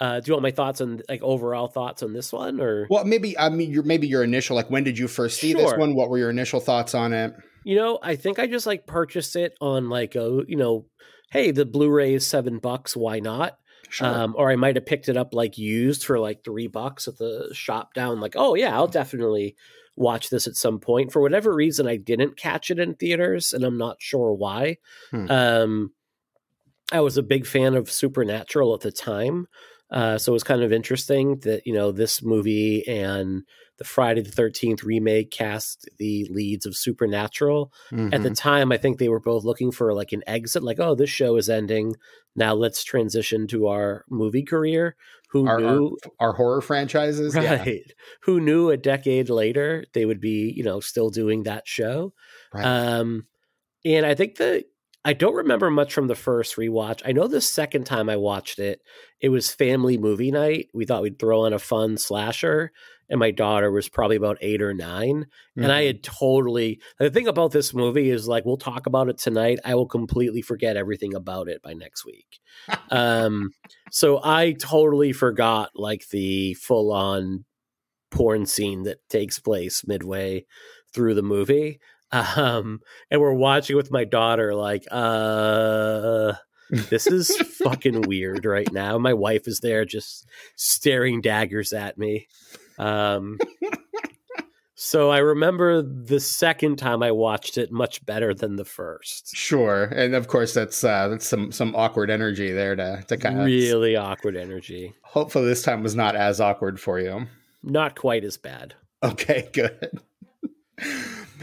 Uh, 0.00 0.20
do 0.20 0.28
you 0.28 0.32
want 0.34 0.44
my 0.44 0.52
thoughts 0.52 0.80
on 0.80 1.02
like 1.08 1.22
overall 1.22 1.66
thoughts 1.66 2.04
on 2.04 2.12
this 2.12 2.32
one, 2.32 2.60
or 2.60 2.86
well, 2.88 3.04
maybe 3.04 3.36
I 3.36 3.48
mean 3.48 3.70
your 3.72 3.82
maybe 3.82 4.06
your 4.06 4.22
initial 4.22 4.54
like 4.54 4.70
when 4.70 4.84
did 4.84 4.96
you 4.96 5.08
first 5.08 5.40
see 5.40 5.52
sure. 5.52 5.60
this 5.60 5.72
one? 5.76 5.96
What 5.96 6.08
were 6.08 6.18
your 6.18 6.30
initial 6.30 6.60
thoughts 6.60 6.94
on 6.94 7.12
it? 7.12 7.34
You 7.64 7.76
know, 7.76 7.98
I 8.00 8.14
think 8.14 8.38
I 8.38 8.46
just 8.46 8.66
like 8.66 8.86
purchased 8.86 9.34
it 9.34 9.54
on 9.60 9.88
like 9.88 10.14
a 10.14 10.42
you 10.46 10.56
know, 10.56 10.86
hey, 11.32 11.50
the 11.50 11.64
Blu-ray 11.66 12.14
is 12.14 12.24
seven 12.24 12.58
bucks, 12.58 12.96
why 12.96 13.18
not? 13.18 13.58
Sure. 13.90 14.06
Um, 14.06 14.34
or 14.36 14.50
I 14.50 14.56
might 14.56 14.76
have 14.76 14.86
picked 14.86 15.08
it 15.08 15.16
up 15.16 15.32
like 15.32 15.56
used 15.56 16.04
for 16.04 16.18
like 16.18 16.44
three 16.44 16.66
bucks 16.66 17.08
at 17.08 17.16
the 17.18 17.48
shop 17.52 17.94
down. 17.94 18.20
Like, 18.20 18.34
oh 18.36 18.54
yeah, 18.54 18.74
I'll 18.74 18.86
definitely 18.88 19.56
watch 19.96 20.30
this 20.30 20.46
at 20.46 20.56
some 20.56 20.78
point. 20.78 21.12
For 21.12 21.20
whatever 21.20 21.54
reason, 21.54 21.88
I 21.88 21.96
didn't 21.96 22.36
catch 22.36 22.70
it 22.70 22.78
in 22.78 22.94
theaters, 22.94 23.52
and 23.52 23.64
I'm 23.64 23.78
not 23.78 23.96
sure 24.00 24.32
why. 24.32 24.78
Hmm. 25.10 25.30
Um, 25.30 25.92
I 26.92 27.00
was 27.00 27.18
a 27.18 27.22
big 27.22 27.46
fan 27.46 27.74
of 27.74 27.90
Supernatural 27.90 28.74
at 28.74 28.80
the 28.80 28.92
time, 28.92 29.46
uh, 29.90 30.18
so 30.18 30.32
it 30.32 30.34
was 30.34 30.44
kind 30.44 30.62
of 30.62 30.72
interesting 30.72 31.38
that 31.40 31.66
you 31.66 31.72
know 31.72 31.92
this 31.92 32.22
movie 32.22 32.86
and 32.86 33.42
the 33.78 33.84
Friday 33.84 34.20
the 34.20 34.30
13th 34.30 34.82
remake 34.82 35.30
cast 35.30 35.88
the 35.98 36.26
leads 36.30 36.66
of 36.66 36.76
Supernatural. 36.76 37.72
Mm-hmm. 37.92 38.12
At 38.12 38.22
the 38.22 38.30
mm-hmm. 38.30 38.34
time, 38.34 38.72
I 38.72 38.76
think 38.76 38.98
they 38.98 39.08
were 39.08 39.20
both 39.20 39.44
looking 39.44 39.70
for 39.70 39.94
like 39.94 40.12
an 40.12 40.24
exit, 40.26 40.64
like, 40.64 40.80
oh, 40.80 40.96
this 40.96 41.10
show 41.10 41.36
is 41.36 41.48
ending. 41.48 41.94
Now 42.34 42.54
let's 42.54 42.82
transition 42.82 43.46
to 43.48 43.68
our 43.68 44.04
movie 44.10 44.42
career. 44.42 44.96
Who 45.30 45.46
our, 45.46 45.60
knew 45.60 45.96
our, 46.18 46.28
our, 46.28 46.32
horror 46.34 46.60
franchises? 46.60 47.34
Right. 47.34 47.66
Yeah. 47.66 47.94
Who 48.22 48.40
knew 48.40 48.70
a 48.70 48.76
decade 48.76 49.30
later 49.30 49.84
they 49.92 50.04
would 50.04 50.20
be, 50.20 50.52
you 50.56 50.64
know, 50.64 50.80
still 50.80 51.10
doing 51.10 51.44
that 51.44 51.68
show? 51.68 52.14
Right. 52.52 52.64
Um, 52.64 53.26
and 53.84 54.04
I 54.04 54.14
think 54.14 54.36
that 54.36 54.64
I 55.04 55.12
don't 55.12 55.34
remember 55.34 55.70
much 55.70 55.94
from 55.94 56.08
the 56.08 56.14
first 56.14 56.56
rewatch. 56.56 57.02
I 57.04 57.12
know 57.12 57.28
the 57.28 57.40
second 57.40 57.84
time 57.84 58.08
I 58.08 58.16
watched 58.16 58.58
it, 58.58 58.80
it 59.20 59.28
was 59.28 59.50
family 59.50 59.96
movie 59.96 60.30
night. 60.30 60.68
We 60.74 60.84
thought 60.84 61.02
we'd 61.02 61.18
throw 61.18 61.44
in 61.46 61.52
a 61.52 61.58
fun 61.58 61.96
slasher 61.96 62.72
and 63.08 63.18
my 63.18 63.30
daughter 63.30 63.70
was 63.70 63.88
probably 63.88 64.16
about 64.16 64.38
eight 64.40 64.60
or 64.60 64.74
9 64.74 65.08
mm-hmm. 65.08 65.62
and 65.62 65.72
I 65.72 65.80
mm-hmm. 65.80 65.86
had 65.86 66.02
totally. 66.02 66.80
The 66.98 67.10
thing 67.10 67.26
about 67.26 67.52
this 67.52 67.72
movie 67.72 68.10
is 68.10 68.28
like 68.28 68.44
we'll 68.44 68.56
talk 68.56 68.86
about 68.86 69.08
it 69.08 69.18
tonight. 69.18 69.60
I 69.64 69.74
will 69.74 69.86
completely 69.86 70.42
forget 70.42 70.76
everything 70.76 71.14
about 71.14 71.48
it 71.48 71.62
by 71.62 71.72
next 71.72 72.04
week. 72.04 72.40
um, 72.90 73.50
so 73.90 74.20
I 74.22 74.52
totally 74.52 75.12
forgot 75.12 75.70
like 75.74 76.08
the 76.08 76.54
full 76.54 76.92
on 76.92 77.44
porn 78.10 78.46
scene 78.46 78.84
that 78.84 78.98
takes 79.08 79.38
place 79.38 79.86
midway 79.86 80.46
through 80.92 81.14
the 81.14 81.22
movie. 81.22 81.80
Um, 82.10 82.80
and 83.10 83.20
we're 83.20 83.34
watching 83.34 83.76
with 83.76 83.90
my 83.90 84.04
daughter, 84.04 84.54
like, 84.54 84.86
uh, 84.90 86.32
this 86.70 87.06
is 87.06 87.36
fucking 87.62 88.02
weird 88.02 88.44
right 88.44 88.72
now. 88.72 88.98
My 88.98 89.14
wife 89.14 89.46
is 89.46 89.60
there 89.60 89.84
just 89.84 90.26
staring 90.56 91.20
daggers 91.20 91.72
at 91.72 91.98
me. 91.98 92.28
Um, 92.78 93.38
So 94.80 95.10
I 95.10 95.18
remember 95.18 95.82
the 95.82 96.20
second 96.20 96.76
time 96.76 97.02
I 97.02 97.10
watched 97.10 97.58
it 97.58 97.72
much 97.72 98.06
better 98.06 98.32
than 98.32 98.54
the 98.54 98.64
first. 98.64 99.34
Sure, 99.34 99.86
and 99.86 100.14
of 100.14 100.28
course 100.28 100.54
that's 100.54 100.84
uh, 100.84 101.08
that's 101.08 101.26
some 101.26 101.50
some 101.50 101.74
awkward 101.74 102.10
energy 102.10 102.52
there 102.52 102.76
to 102.76 103.02
to 103.08 103.16
kind 103.16 103.40
of 103.40 103.46
really 103.46 103.96
awkward 103.96 104.36
energy. 104.36 104.94
Hopefully 105.02 105.46
this 105.46 105.62
time 105.64 105.82
was 105.82 105.96
not 105.96 106.14
as 106.14 106.40
awkward 106.40 106.78
for 106.78 107.00
you. 107.00 107.26
Not 107.64 107.96
quite 107.96 108.22
as 108.22 108.36
bad. 108.36 108.74
Okay, 109.02 109.48
good. 109.52 109.98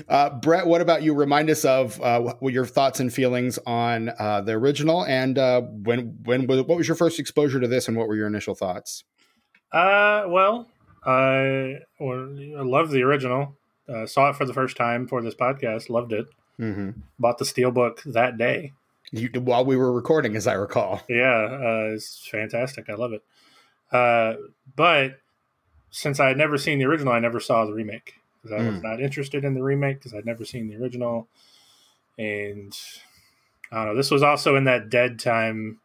Uh, 0.07 0.29
Brett, 0.29 0.67
what 0.67 0.81
about 0.81 1.03
you? 1.03 1.13
Remind 1.13 1.49
us 1.49 1.65
of 1.65 2.01
uh, 2.01 2.33
your 2.41 2.65
thoughts 2.65 2.99
and 2.99 3.13
feelings 3.13 3.57
on 3.65 4.09
uh, 4.19 4.41
the 4.41 4.53
original, 4.53 5.05
and 5.05 5.37
uh, 5.37 5.61
when 5.61 6.17
when 6.23 6.47
what 6.47 6.67
was 6.67 6.87
your 6.87 6.95
first 6.95 7.19
exposure 7.19 7.59
to 7.59 7.67
this, 7.67 7.87
and 7.87 7.97
what 7.97 8.07
were 8.07 8.15
your 8.15 8.27
initial 8.27 8.55
thoughts? 8.55 9.03
Uh, 9.71 10.25
well, 10.27 10.67
I, 11.05 11.79
I 11.99 12.61
love 12.61 12.91
the 12.91 13.03
original. 13.03 13.55
Uh, 13.87 14.05
saw 14.05 14.29
it 14.29 14.35
for 14.35 14.45
the 14.45 14.53
first 14.53 14.77
time 14.77 15.07
for 15.07 15.21
this 15.21 15.35
podcast. 15.35 15.89
Loved 15.89 16.13
it. 16.13 16.27
Mm-hmm. 16.59 16.91
Bought 17.19 17.37
the 17.37 17.45
steelbook 17.45 18.01
that 18.13 18.37
day. 18.37 18.73
You, 19.11 19.29
while 19.39 19.65
we 19.65 19.77
were 19.77 19.91
recording, 19.91 20.35
as 20.35 20.47
I 20.47 20.53
recall. 20.53 21.01
Yeah, 21.07 21.45
uh, 21.45 21.93
it's 21.93 22.27
fantastic. 22.27 22.89
I 22.89 22.93
love 22.93 23.13
it. 23.13 23.23
Uh, 23.91 24.35
but 24.75 25.19
since 25.91 26.19
I 26.19 26.27
had 26.29 26.37
never 26.37 26.57
seen 26.57 26.79
the 26.79 26.85
original, 26.85 27.13
I 27.13 27.19
never 27.19 27.39
saw 27.39 27.65
the 27.65 27.73
remake 27.73 28.15
because 28.45 28.61
I 28.61 28.63
mm. 28.63 28.73
was 28.73 28.83
not 28.83 29.01
interested 29.01 29.43
in 29.43 29.55
the 29.55 29.63
remake 29.63 29.97
because 29.97 30.13
I'd 30.13 30.25
never 30.25 30.45
seen 30.45 30.67
the 30.67 30.75
original. 30.75 31.27
And 32.17 32.77
I 33.71 33.77
don't 33.77 33.85
know. 33.87 33.95
This 33.95 34.11
was 34.11 34.21
also 34.21 34.55
in 34.55 34.65
that 34.65 34.89
dead 34.89 35.17
time 35.17 35.79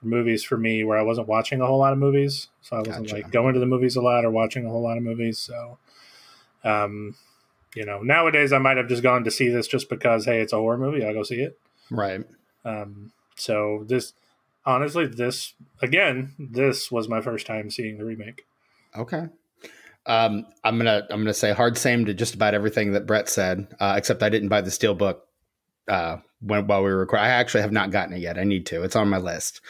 for 0.00 0.06
movies 0.06 0.42
for 0.42 0.56
me 0.56 0.84
where 0.84 0.96
I 0.96 1.02
wasn't 1.02 1.28
watching 1.28 1.60
a 1.60 1.66
whole 1.66 1.78
lot 1.78 1.92
of 1.92 1.98
movies. 1.98 2.48
So 2.62 2.76
I 2.76 2.78
wasn't 2.80 3.08
gotcha. 3.08 3.14
like 3.14 3.30
going 3.30 3.52
to 3.54 3.60
the 3.60 3.66
movies 3.66 3.96
a 3.96 4.00
lot 4.00 4.24
or 4.24 4.30
watching 4.30 4.64
a 4.64 4.70
whole 4.70 4.82
lot 4.82 4.96
of 4.96 5.02
movies. 5.02 5.38
So, 5.38 5.76
um, 6.64 7.14
you 7.74 7.84
know, 7.84 8.00
nowadays 8.00 8.54
I 8.54 8.58
might 8.58 8.78
have 8.78 8.88
just 8.88 9.02
gone 9.02 9.24
to 9.24 9.30
see 9.30 9.50
this 9.50 9.68
just 9.68 9.90
because, 9.90 10.24
hey, 10.24 10.40
it's 10.40 10.54
a 10.54 10.56
horror 10.56 10.78
movie. 10.78 11.04
I'll 11.04 11.12
go 11.12 11.22
see 11.24 11.42
it. 11.42 11.58
Right. 11.90 12.24
Um, 12.64 13.12
so 13.36 13.84
this, 13.86 14.14
honestly, 14.64 15.06
this, 15.06 15.52
again, 15.82 16.32
this 16.38 16.90
was 16.90 17.06
my 17.06 17.20
first 17.20 17.46
time 17.46 17.70
seeing 17.70 17.98
the 17.98 18.04
remake. 18.06 18.46
Okay. 18.96 19.28
Um, 20.08 20.46
I'm 20.64 20.78
gonna 20.78 21.06
I'm 21.10 21.20
gonna 21.20 21.34
say 21.34 21.52
hard 21.52 21.76
same 21.76 22.06
to 22.06 22.14
just 22.14 22.34
about 22.34 22.54
everything 22.54 22.92
that 22.92 23.06
Brett 23.06 23.28
said, 23.28 23.68
uh, 23.78 23.94
except 23.96 24.22
I 24.22 24.30
didn't 24.30 24.48
buy 24.48 24.62
the 24.62 24.70
steelbook 24.70 25.18
uh, 25.86 26.16
when 26.40 26.66
while 26.66 26.82
we 26.82 26.90
were 26.90 26.98
recording. 26.98 27.26
I 27.26 27.30
actually 27.30 27.60
have 27.60 27.72
not 27.72 27.90
gotten 27.90 28.14
it 28.14 28.20
yet. 28.20 28.38
I 28.38 28.44
need 28.44 28.66
to. 28.66 28.82
It's 28.82 28.96
on 28.96 29.08
my 29.08 29.18
list. 29.18 29.60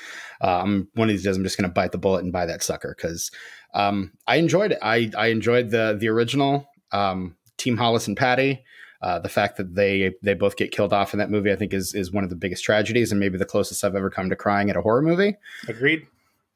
Um, 0.40 0.88
one 0.94 1.08
of 1.08 1.12
these 1.12 1.24
days, 1.24 1.36
I'm 1.36 1.42
just 1.42 1.58
going 1.58 1.68
to 1.68 1.74
bite 1.74 1.92
the 1.92 1.98
bullet 1.98 2.22
and 2.22 2.32
buy 2.32 2.46
that 2.46 2.62
sucker 2.62 2.94
because 2.96 3.30
um, 3.74 4.12
I 4.26 4.36
enjoyed 4.36 4.72
it. 4.72 4.78
I 4.80 5.10
I 5.16 5.26
enjoyed 5.28 5.70
the 5.70 5.96
the 5.98 6.08
original 6.08 6.68
um, 6.92 7.36
Team 7.56 7.76
Hollis 7.76 8.06
and 8.06 8.16
Patty. 8.16 8.64
Uh, 9.00 9.18
the 9.18 9.28
fact 9.28 9.56
that 9.56 9.74
they 9.74 10.14
they 10.22 10.34
both 10.34 10.56
get 10.56 10.72
killed 10.72 10.92
off 10.92 11.12
in 11.14 11.18
that 11.18 11.30
movie, 11.30 11.52
I 11.52 11.56
think, 11.56 11.72
is 11.72 11.94
is 11.94 12.12
one 12.12 12.24
of 12.24 12.30
the 12.30 12.36
biggest 12.36 12.64
tragedies 12.64 13.10
and 13.10 13.20
maybe 13.20 13.38
the 13.38 13.44
closest 13.44 13.84
I've 13.84 13.94
ever 13.94 14.10
come 14.10 14.30
to 14.30 14.36
crying 14.36 14.70
at 14.70 14.76
a 14.76 14.82
horror 14.82 15.02
movie. 15.02 15.36
Agreed. 15.66 16.06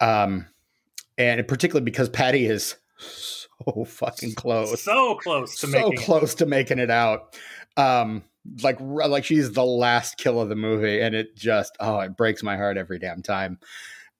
Um, 0.00 0.46
and 1.18 1.46
particularly 1.46 1.84
because 1.84 2.08
Patty 2.08 2.46
is 2.46 2.76
fucking 3.86 4.34
close, 4.34 4.82
so 4.82 5.14
close 5.16 5.58
to 5.60 5.66
so 5.66 5.90
close 5.92 6.34
it. 6.34 6.38
to 6.38 6.46
making 6.46 6.78
it 6.78 6.90
out. 6.90 7.36
Um, 7.76 8.24
like 8.62 8.78
like 8.80 9.24
she's 9.24 9.52
the 9.52 9.64
last 9.64 10.18
kill 10.18 10.40
of 10.40 10.48
the 10.48 10.56
movie 10.56 11.00
and 11.00 11.14
it 11.14 11.36
just 11.36 11.76
oh 11.80 12.00
it 12.00 12.16
breaks 12.16 12.42
my 12.42 12.56
heart 12.56 12.76
every 12.76 12.98
damn 12.98 13.22
time 13.22 13.58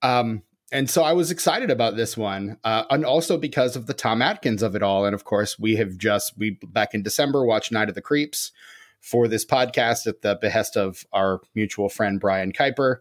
um 0.02 0.42
and 0.70 0.88
so 0.88 1.02
i 1.02 1.12
was 1.12 1.30
excited 1.30 1.70
about 1.70 1.96
this 1.96 2.16
one 2.16 2.56
uh, 2.64 2.84
and 2.90 3.04
also 3.04 3.36
because 3.36 3.74
of 3.74 3.86
the 3.86 3.94
tom 3.94 4.22
atkins 4.22 4.62
of 4.62 4.76
it 4.76 4.82
all 4.82 5.04
and 5.04 5.14
of 5.14 5.24
course 5.24 5.58
we 5.58 5.76
have 5.76 5.96
just 5.96 6.38
we 6.38 6.58
back 6.68 6.94
in 6.94 7.02
december 7.02 7.44
watched 7.44 7.72
night 7.72 7.88
of 7.88 7.94
the 7.94 8.02
creeps 8.02 8.52
for 9.00 9.26
this 9.26 9.44
podcast 9.44 10.06
at 10.06 10.22
the 10.22 10.38
behest 10.40 10.76
of 10.76 11.04
our 11.12 11.40
mutual 11.54 11.88
friend 11.88 12.20
brian 12.20 12.52
kuiper 12.52 12.98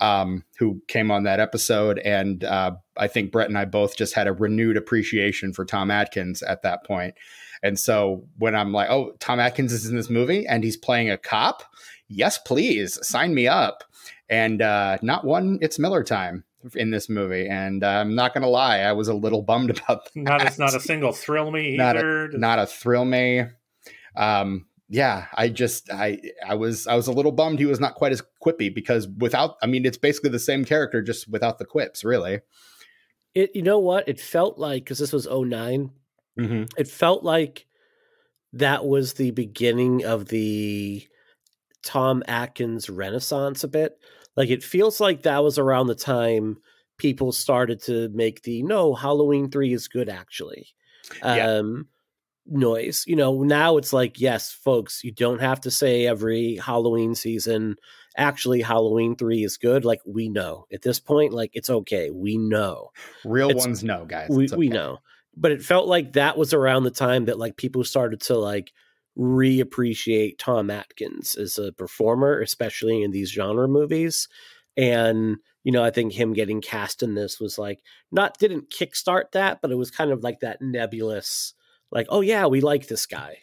um, 0.00 0.44
who 0.58 0.80
came 0.88 1.10
on 1.10 1.24
that 1.24 1.40
episode 1.40 1.98
and 1.98 2.44
uh, 2.44 2.72
i 2.96 3.06
think 3.06 3.32
brett 3.32 3.48
and 3.48 3.58
i 3.58 3.64
both 3.64 3.96
just 3.96 4.14
had 4.14 4.26
a 4.26 4.32
renewed 4.32 4.76
appreciation 4.76 5.52
for 5.52 5.64
tom 5.64 5.90
atkins 5.90 6.42
at 6.42 6.62
that 6.62 6.84
point. 6.84 7.14
and 7.62 7.78
so 7.78 8.24
when 8.38 8.54
I'm 8.54 8.72
like, 8.72 8.88
oh, 8.90 9.12
Tom 9.18 9.40
Atkins 9.40 9.72
is 9.72 9.86
in 9.86 9.96
this 9.96 10.08
movie 10.08 10.46
and 10.46 10.62
he's 10.62 10.76
playing 10.76 11.10
a 11.10 11.18
cop, 11.18 11.64
yes, 12.08 12.38
please 12.38 12.98
sign 13.06 13.34
me 13.34 13.48
up. 13.48 13.82
And 14.28 14.62
uh, 14.62 14.98
not 15.02 15.24
one, 15.24 15.58
it's 15.60 15.78
Miller 15.78 16.04
time 16.04 16.44
in 16.74 16.90
this 16.90 17.08
movie. 17.08 17.48
And 17.48 17.82
uh, 17.82 17.88
I'm 17.88 18.14
not 18.14 18.32
going 18.32 18.42
to 18.42 18.48
lie, 18.48 18.78
I 18.78 18.92
was 18.92 19.08
a 19.08 19.14
little 19.14 19.42
bummed 19.42 19.70
about 19.78 20.04
that. 20.04 20.16
Not, 20.16 20.42
it's 20.42 20.58
not 20.58 20.74
a 20.74 20.80
single 20.80 21.12
thrill 21.12 21.50
me 21.50 21.74
either. 21.74 21.78
Not 21.78 21.96
a, 21.96 22.38
not 22.38 22.58
a 22.60 22.66
thrill 22.66 23.04
me. 23.04 23.44
Um, 24.14 24.66
yeah, 24.88 25.26
I 25.34 25.48
just 25.48 25.90
I 25.92 26.20
I 26.46 26.54
was 26.54 26.86
I 26.86 26.94
was 26.94 27.06
a 27.08 27.12
little 27.12 27.32
bummed 27.32 27.58
he 27.58 27.66
was 27.66 27.80
not 27.80 27.94
quite 27.94 28.12
as 28.12 28.22
quippy 28.42 28.74
because 28.74 29.06
without 29.06 29.56
I 29.62 29.66
mean 29.66 29.84
it's 29.84 29.98
basically 29.98 30.30
the 30.30 30.38
same 30.38 30.64
character 30.64 31.02
just 31.02 31.28
without 31.28 31.58
the 31.58 31.66
quips 31.66 32.04
really. 32.04 32.40
It 33.34 33.50
you 33.54 33.62
know 33.62 33.78
what 33.78 34.08
it 34.08 34.18
felt 34.18 34.58
like 34.58 34.84
because 34.84 34.98
this 34.98 35.12
was 35.12 35.26
9 35.26 35.90
Mm-hmm. 36.38 36.64
It 36.76 36.86
felt 36.86 37.24
like 37.24 37.66
that 38.52 38.86
was 38.86 39.14
the 39.14 39.32
beginning 39.32 40.04
of 40.04 40.26
the 40.26 41.04
Tom 41.82 42.22
Atkins 42.28 42.88
renaissance 42.88 43.64
a 43.64 43.68
bit. 43.68 43.98
Like 44.36 44.48
it 44.48 44.62
feels 44.62 45.00
like 45.00 45.22
that 45.22 45.42
was 45.42 45.58
around 45.58 45.88
the 45.88 45.96
time 45.96 46.58
people 46.96 47.32
started 47.32 47.82
to 47.82 48.08
make 48.10 48.42
the 48.42 48.62
no 48.62 48.94
Halloween 48.94 49.50
3 49.50 49.72
is 49.72 49.88
good 49.88 50.08
actually. 50.08 50.68
Yeah. 51.22 51.56
Um 51.56 51.88
noise. 52.48 53.04
You 53.06 53.16
know, 53.16 53.42
now 53.42 53.76
it's 53.76 53.92
like 53.92 54.20
yes, 54.20 54.52
folks, 54.52 55.04
you 55.04 55.12
don't 55.12 55.40
have 55.40 55.60
to 55.62 55.70
say 55.70 56.06
every 56.06 56.56
Halloween 56.56 57.14
season 57.14 57.76
actually 58.16 58.62
Halloween 58.62 59.14
3 59.14 59.44
is 59.44 59.58
good. 59.58 59.84
Like 59.84 60.00
we 60.04 60.28
know. 60.28 60.66
At 60.72 60.82
this 60.82 60.98
point 60.98 61.32
like 61.32 61.50
it's 61.54 61.70
okay. 61.70 62.10
We 62.10 62.36
know. 62.36 62.90
Real 63.24 63.50
it's, 63.50 63.64
ones 63.64 63.84
know, 63.84 64.06
guys. 64.06 64.28
We 64.30 64.46
okay. 64.46 64.56
we 64.56 64.68
know 64.68 64.98
but 65.38 65.52
it 65.52 65.62
felt 65.62 65.86
like 65.86 66.14
that 66.14 66.36
was 66.36 66.52
around 66.52 66.82
the 66.82 66.90
time 66.90 67.26
that 67.26 67.38
like 67.38 67.56
people 67.56 67.84
started 67.84 68.20
to 68.20 68.36
like 68.36 68.72
reappreciate 69.16 70.38
Tom 70.38 70.70
Atkins 70.70 71.36
as 71.36 71.58
a 71.58 71.72
performer, 71.72 72.40
especially 72.40 73.02
in 73.02 73.12
these 73.12 73.30
genre 73.30 73.68
movies. 73.68 74.28
And 74.76 75.36
you 75.64 75.72
know, 75.72 75.84
I 75.84 75.90
think 75.90 76.12
him 76.12 76.32
getting 76.32 76.60
cast 76.60 77.02
in 77.02 77.14
this 77.14 77.38
was 77.40 77.58
like 77.58 77.80
not 78.10 78.38
didn't 78.38 78.70
kickstart 78.70 79.32
that, 79.32 79.60
but 79.62 79.70
it 79.70 79.76
was 79.76 79.90
kind 79.90 80.10
of 80.10 80.22
like 80.22 80.40
that 80.40 80.60
nebulous, 80.60 81.54
like, 81.90 82.06
oh 82.10 82.20
yeah, 82.20 82.46
we 82.46 82.60
like 82.60 82.88
this 82.88 83.06
guy. 83.06 83.38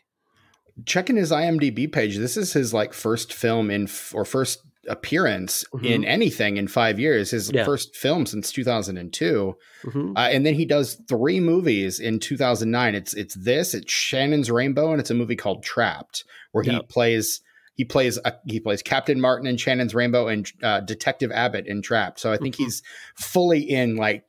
Checking 0.85 1.15
his 1.15 1.31
IMDb 1.31 1.91
page, 1.91 2.17
this 2.17 2.35
is 2.35 2.53
his 2.53 2.73
like 2.73 2.93
first 2.93 3.33
film 3.33 3.71
in 3.71 3.87
or 4.13 4.25
first 4.25 4.59
appearance 4.87 5.63
mm-hmm. 5.73 5.85
in 5.85 6.05
anything 6.05 6.57
in 6.57 6.67
five 6.67 6.99
years. 6.99 7.31
His 7.31 7.51
yeah. 7.51 7.63
first 7.63 7.95
film 7.95 8.25
since 8.25 8.51
2002, 8.51 9.55
mm-hmm. 9.83 10.17
uh, 10.17 10.19
and 10.19 10.45
then 10.45 10.53
he 10.53 10.65
does 10.65 11.01
three 11.07 11.39
movies 11.39 11.99
in 11.99 12.19
2009. 12.19 12.95
It's 12.95 13.13
it's 13.13 13.35
this, 13.35 13.73
it's 13.73 13.91
Shannon's 13.91 14.51
Rainbow, 14.51 14.91
and 14.91 14.99
it's 14.99 15.11
a 15.11 15.15
movie 15.15 15.37
called 15.37 15.63
Trapped, 15.63 16.25
where 16.51 16.63
he 16.63 16.79
plays 16.89 17.41
he 17.75 17.85
plays 17.85 18.19
he 18.45 18.59
plays 18.59 18.81
Captain 18.81 19.19
Martin 19.19 19.47
in 19.47 19.57
Shannon's 19.57 19.95
Rainbow 19.95 20.27
and 20.27 20.51
uh, 20.63 20.81
Detective 20.81 21.31
Abbott 21.31 21.67
in 21.67 21.81
Trapped. 21.81 22.19
So 22.19 22.31
I 22.31 22.37
think 22.37 22.55
mm-hmm. 22.55 22.65
he's 22.65 22.83
fully 23.15 23.61
in 23.61 23.95
like 23.95 24.23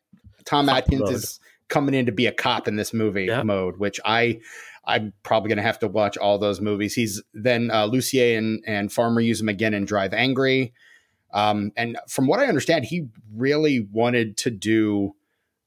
Tom 0.44 0.68
Atkins 0.68 1.10
is 1.10 1.40
coming 1.68 1.94
in 1.94 2.06
to 2.06 2.12
be 2.12 2.26
a 2.26 2.32
cop 2.32 2.68
in 2.68 2.76
this 2.76 2.92
movie 2.92 3.28
mode, 3.44 3.78
which 3.78 4.00
I 4.04 4.40
I'm 4.86 5.12
probably 5.22 5.48
going 5.48 5.56
to 5.56 5.64
have 5.64 5.80
to 5.80 5.88
watch 5.88 6.16
all 6.16 6.38
those 6.38 6.60
movies. 6.60 6.94
He's 6.94 7.22
then 7.34 7.70
uh, 7.72 7.86
Lucier 7.86 8.38
and, 8.38 8.62
and 8.66 8.92
Farmer 8.92 9.20
use 9.20 9.40
him 9.40 9.48
again 9.48 9.74
in 9.74 9.84
Drive 9.84 10.14
Angry. 10.14 10.72
Um, 11.32 11.72
and 11.76 11.98
from 12.08 12.28
what 12.28 12.38
I 12.38 12.46
understand, 12.46 12.84
he 12.84 13.08
really 13.34 13.80
wanted 13.80 14.36
to 14.38 14.50
do 14.50 15.14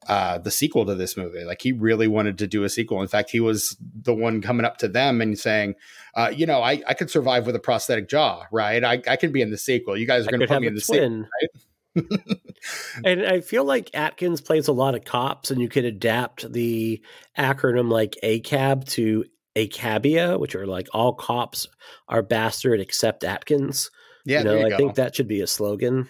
uh, 0.08 0.38
the 0.38 0.50
sequel 0.50 0.86
to 0.86 0.96
this 0.96 1.18
movie. 1.18 1.44
Like 1.44 1.62
he 1.62 1.74
really 1.74 2.08
wanted 2.08 2.38
to 2.40 2.48
do 2.48 2.64
a 2.64 2.70
sequel. 2.70 3.02
In 3.02 3.08
fact, 3.10 3.30
he 3.30 3.42
was 3.42 3.76
the 4.02 4.14
one 4.14 4.42
coming 4.42 4.66
up 4.66 4.78
to 4.78 4.88
them 4.88 5.22
and 5.22 5.38
saying, 5.38 5.76
uh, 6.16 6.32
you 6.34 6.46
know, 6.46 6.64
I, 6.64 6.82
I 6.88 6.94
could 6.94 7.12
survive 7.12 7.46
with 7.46 7.56
a 7.56 7.60
prosthetic 7.60 8.08
jaw, 8.08 8.46
right? 8.52 8.84
I, 8.84 9.02
I 9.06 9.18
could 9.18 9.34
be 9.34 9.42
in 9.42 9.52
the 9.52 9.58
sequel. 9.58 9.98
You 9.98 10.08
guys 10.08 10.26
are 10.26 10.32
going 10.32 10.40
to 10.40 10.48
put 10.48 10.62
me 10.62 10.68
in 10.68 10.76
the 10.76 10.82
twin. 10.82 10.98
sequel, 10.98 11.20
right? 11.20 11.64
and 13.06 13.26
I 13.26 13.42
feel 13.42 13.64
like 13.64 13.90
Atkins 13.94 14.42
plays 14.42 14.68
a 14.68 14.74
lot 14.74 14.96
of 14.96 15.06
cops, 15.06 15.52
and 15.52 15.62
you 15.62 15.70
could 15.70 15.86
adapt 15.86 16.52
the 16.52 17.02
acronym 17.38 17.90
like 17.90 18.16
ACAB 18.24 18.88
to 18.90 19.26
ACABIA, 19.56 20.40
which 20.40 20.56
are 20.56 20.68
like 20.68 20.88
all 20.94 21.14
cops 21.14 21.68
are 22.08 22.22
bastard 22.22 22.80
except 22.80 23.24
Atkins. 23.24 23.90
Yeah, 24.26 24.40
you 24.40 24.46
know, 24.46 24.60
you 24.60 24.66
I 24.66 24.70
go. 24.70 24.78
think 24.78 24.96
that 24.96 25.16
should 25.16 25.28
be 25.28 25.42
a 25.42 25.48
slogan. 25.48 26.08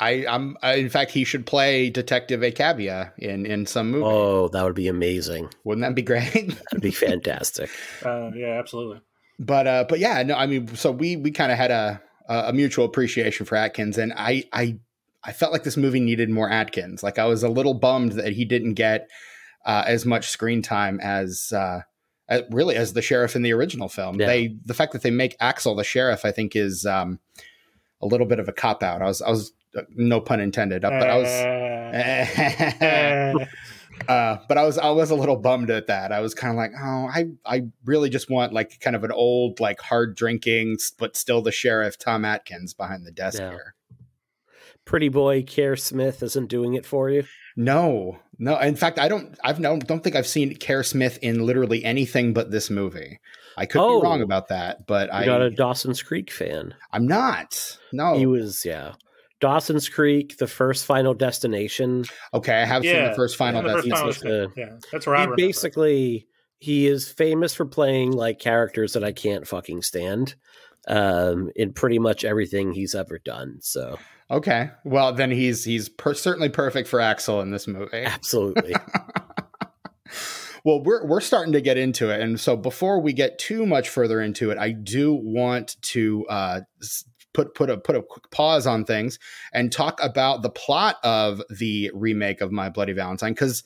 I, 0.00 0.24
I'm, 0.28 0.56
I, 0.62 0.74
in 0.74 0.88
fact, 0.90 1.10
he 1.10 1.24
should 1.24 1.44
play 1.44 1.90
Detective 1.90 2.42
Acabia 2.42 3.12
in 3.18 3.46
in 3.46 3.66
some 3.66 3.90
movie. 3.90 4.04
Oh, 4.04 4.48
that 4.48 4.64
would 4.64 4.74
be 4.74 4.88
amazing! 4.88 5.48
Wouldn't 5.64 5.84
that 5.84 5.94
be 5.94 6.02
great? 6.02 6.32
That'd 6.32 6.82
be 6.82 6.90
fantastic. 6.90 7.70
Uh, 8.04 8.30
yeah, 8.34 8.58
absolutely. 8.58 9.00
But 9.40 9.66
uh, 9.66 9.84
but 9.88 9.98
yeah, 9.98 10.22
no, 10.22 10.34
I 10.36 10.46
mean, 10.46 10.74
so 10.76 10.92
we 10.92 11.16
we 11.16 11.30
kind 11.30 11.50
of 11.50 11.58
had 11.58 11.70
a 11.70 12.00
a 12.28 12.52
mutual 12.52 12.84
appreciation 12.84 13.46
for 13.46 13.56
Atkins, 13.56 13.98
and 13.98 14.12
I 14.16 14.44
I 14.52 14.78
I 15.28 15.32
felt 15.32 15.52
like 15.52 15.62
this 15.62 15.76
movie 15.76 16.00
needed 16.00 16.30
more 16.30 16.48
Atkins. 16.48 17.02
Like 17.02 17.18
I 17.18 17.26
was 17.26 17.42
a 17.42 17.50
little 17.50 17.74
bummed 17.74 18.12
that 18.12 18.32
he 18.32 18.46
didn't 18.46 18.74
get 18.74 19.10
uh, 19.66 19.84
as 19.86 20.06
much 20.06 20.30
screen 20.30 20.62
time 20.62 20.98
as 21.00 21.52
uh, 21.54 21.82
uh, 22.30 22.40
really 22.50 22.76
as 22.76 22.94
the 22.94 23.02
sheriff 23.02 23.36
in 23.36 23.42
the 23.42 23.52
original 23.52 23.90
film. 23.90 24.18
Yeah. 24.18 24.26
They 24.26 24.56
the 24.64 24.72
fact 24.72 24.94
that 24.94 25.02
they 25.02 25.10
make 25.10 25.36
Axel 25.38 25.74
the 25.74 25.84
sheriff, 25.84 26.24
I 26.24 26.32
think, 26.32 26.56
is 26.56 26.86
um, 26.86 27.20
a 28.00 28.06
little 28.06 28.26
bit 28.26 28.38
of 28.38 28.48
a 28.48 28.52
cop 28.52 28.82
out. 28.82 29.02
I 29.02 29.04
was 29.04 29.20
I 29.20 29.28
was 29.28 29.52
uh, 29.76 29.82
no 29.90 30.18
pun 30.18 30.40
intended, 30.40 30.82
uh, 30.82 30.90
but 30.90 31.10
I 31.10 31.18
was. 31.18 31.28
uh, 34.08 34.38
but 34.48 34.56
I 34.56 34.64
was 34.64 34.78
I 34.78 34.88
was 34.88 35.10
a 35.10 35.14
little 35.14 35.36
bummed 35.36 35.70
at 35.70 35.88
that. 35.88 36.10
I 36.10 36.20
was 36.20 36.32
kind 36.32 36.52
of 36.52 36.56
like, 36.56 36.72
oh, 36.80 37.10
I 37.12 37.26
I 37.44 37.64
really 37.84 38.08
just 38.08 38.30
want 38.30 38.54
like 38.54 38.80
kind 38.80 38.96
of 38.96 39.04
an 39.04 39.12
old 39.12 39.60
like 39.60 39.82
hard 39.82 40.16
drinking 40.16 40.78
but 40.98 41.18
still 41.18 41.42
the 41.42 41.52
sheriff 41.52 41.98
Tom 41.98 42.24
Atkins 42.24 42.72
behind 42.72 43.04
the 43.04 43.12
desk 43.12 43.40
yeah. 43.40 43.50
here. 43.50 43.74
Pretty 44.88 45.10
boy 45.10 45.42
Kerr 45.42 45.76
Smith 45.76 46.22
isn't 46.22 46.46
doing 46.46 46.72
it 46.72 46.86
for 46.86 47.10
you. 47.10 47.24
No, 47.56 48.18
no. 48.38 48.58
In 48.58 48.74
fact, 48.74 48.98
I 48.98 49.06
don't. 49.06 49.38
I've 49.44 49.60
no. 49.60 49.78
Don't 49.78 50.02
think 50.02 50.16
I've 50.16 50.26
seen 50.26 50.56
Kerr 50.56 50.82
Smith 50.82 51.18
in 51.20 51.44
literally 51.44 51.84
anything 51.84 52.32
but 52.32 52.50
this 52.50 52.70
movie. 52.70 53.20
I 53.58 53.66
could 53.66 53.82
oh, 53.82 54.00
be 54.00 54.06
wrong 54.06 54.22
about 54.22 54.48
that, 54.48 54.86
but 54.86 55.12
I 55.12 55.26
got 55.26 55.42
a 55.42 55.50
Dawson's 55.50 56.02
Creek 56.02 56.30
fan. 56.30 56.74
I'm 56.90 57.06
not. 57.06 57.76
No, 57.92 58.16
he 58.16 58.24
was. 58.24 58.64
Yeah, 58.64 58.94
Dawson's 59.40 59.90
Creek, 59.90 60.38
the 60.38 60.46
first 60.46 60.86
Final 60.86 61.12
Destination. 61.12 62.06
Okay, 62.32 62.62
I 62.62 62.64
have 62.64 62.82
yeah, 62.82 62.92
seen 62.92 63.10
the 63.10 63.14
first 63.14 63.36
Final 63.36 63.62
yeah, 63.62 63.74
Destination. 63.74 64.52
yeah, 64.56 64.76
that's 64.90 65.06
where 65.06 65.16
I 65.16 65.26
basically 65.36 66.28
he 66.60 66.86
is 66.86 67.12
famous 67.12 67.52
for 67.52 67.66
playing 67.66 68.12
like 68.12 68.38
characters 68.38 68.94
that 68.94 69.04
I 69.04 69.12
can't 69.12 69.46
fucking 69.46 69.82
stand 69.82 70.34
um, 70.88 71.50
in 71.54 71.74
pretty 71.74 71.98
much 71.98 72.24
everything 72.24 72.72
he's 72.72 72.94
ever 72.94 73.18
done. 73.18 73.58
So 73.60 73.98
Okay. 74.30 74.70
Well, 74.84 75.12
then 75.14 75.30
he's 75.30 75.64
he's 75.64 75.88
per- 75.88 76.14
certainly 76.14 76.50
perfect 76.50 76.88
for 76.88 77.00
Axel 77.00 77.40
in 77.40 77.50
this 77.50 77.66
movie. 77.66 78.02
Absolutely. 78.04 78.74
well, 80.64 80.82
we're 80.82 81.06
we're 81.06 81.20
starting 81.20 81.54
to 81.54 81.62
get 81.62 81.78
into 81.78 82.10
it, 82.10 82.20
and 82.20 82.38
so 82.38 82.56
before 82.56 83.00
we 83.00 83.14
get 83.14 83.38
too 83.38 83.64
much 83.64 83.88
further 83.88 84.20
into 84.20 84.50
it, 84.50 84.58
I 84.58 84.72
do 84.72 85.14
want 85.14 85.76
to 85.82 86.26
uh, 86.28 86.60
put 87.32 87.54
put 87.54 87.70
a 87.70 87.78
put 87.78 87.96
a 87.96 88.02
quick 88.02 88.30
pause 88.30 88.66
on 88.66 88.84
things 88.84 89.18
and 89.52 89.72
talk 89.72 89.98
about 90.02 90.42
the 90.42 90.50
plot 90.50 90.96
of 91.02 91.42
the 91.48 91.90
remake 91.94 92.42
of 92.42 92.52
My 92.52 92.68
Bloody 92.68 92.92
Valentine 92.92 93.32
because 93.32 93.64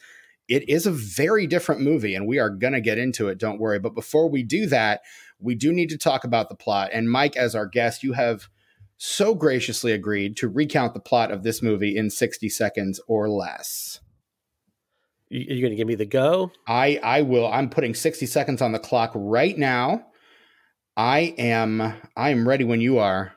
it 0.49 0.69
is 0.69 0.87
a 0.87 0.93
very 0.93 1.49
different 1.49 1.81
movie, 1.81 2.15
and 2.15 2.29
we 2.29 2.39
are 2.39 2.51
gonna 2.51 2.81
get 2.81 2.99
into 2.99 3.27
it. 3.27 3.39
Don't 3.39 3.59
worry. 3.59 3.81
But 3.81 3.97
before 3.97 4.31
we 4.31 4.45
do 4.45 4.67
that, 4.67 5.01
we 5.41 5.57
do 5.57 5.73
need 5.73 5.89
to 5.89 5.99
talk 5.99 6.23
about 6.23 6.49
the 6.49 6.55
plot. 6.55 6.91
And 6.93 7.11
Mike, 7.11 7.37
as 7.37 7.57
our 7.57 7.67
guest, 7.67 8.05
you 8.05 8.13
have 8.13 8.49
so 9.05 9.35
graciously 9.35 9.91
agreed 9.91 10.37
to 10.37 10.47
recount 10.47 10.95
the 10.95 11.01
plot 11.01 11.33
of 11.33 11.43
this 11.43 11.61
movie 11.61 11.97
in 11.97 12.09
60 12.09 12.49
seconds 12.49 13.01
or 13.09 13.29
less. 13.29 13.99
You're 15.29 15.61
going 15.61 15.73
to 15.73 15.77
give 15.77 15.89
me 15.89 15.97
the 15.97 16.07
go? 16.07 16.53
I 16.69 17.01
I 17.03 17.23
will. 17.23 17.51
I'm 17.51 17.69
putting 17.69 17.95
60 17.95 18.27
seconds 18.27 18.63
on 18.63 18.71
the 18.71 18.79
clock 18.79 19.11
right 19.17 19.59
now. 19.59 20.07
I 20.97 21.35
am 21.37 21.81
I 22.17 22.31
am 22.31 22.47
ready 22.47 22.63
when 22.63 22.81
you 22.81 22.99
are 22.99 23.35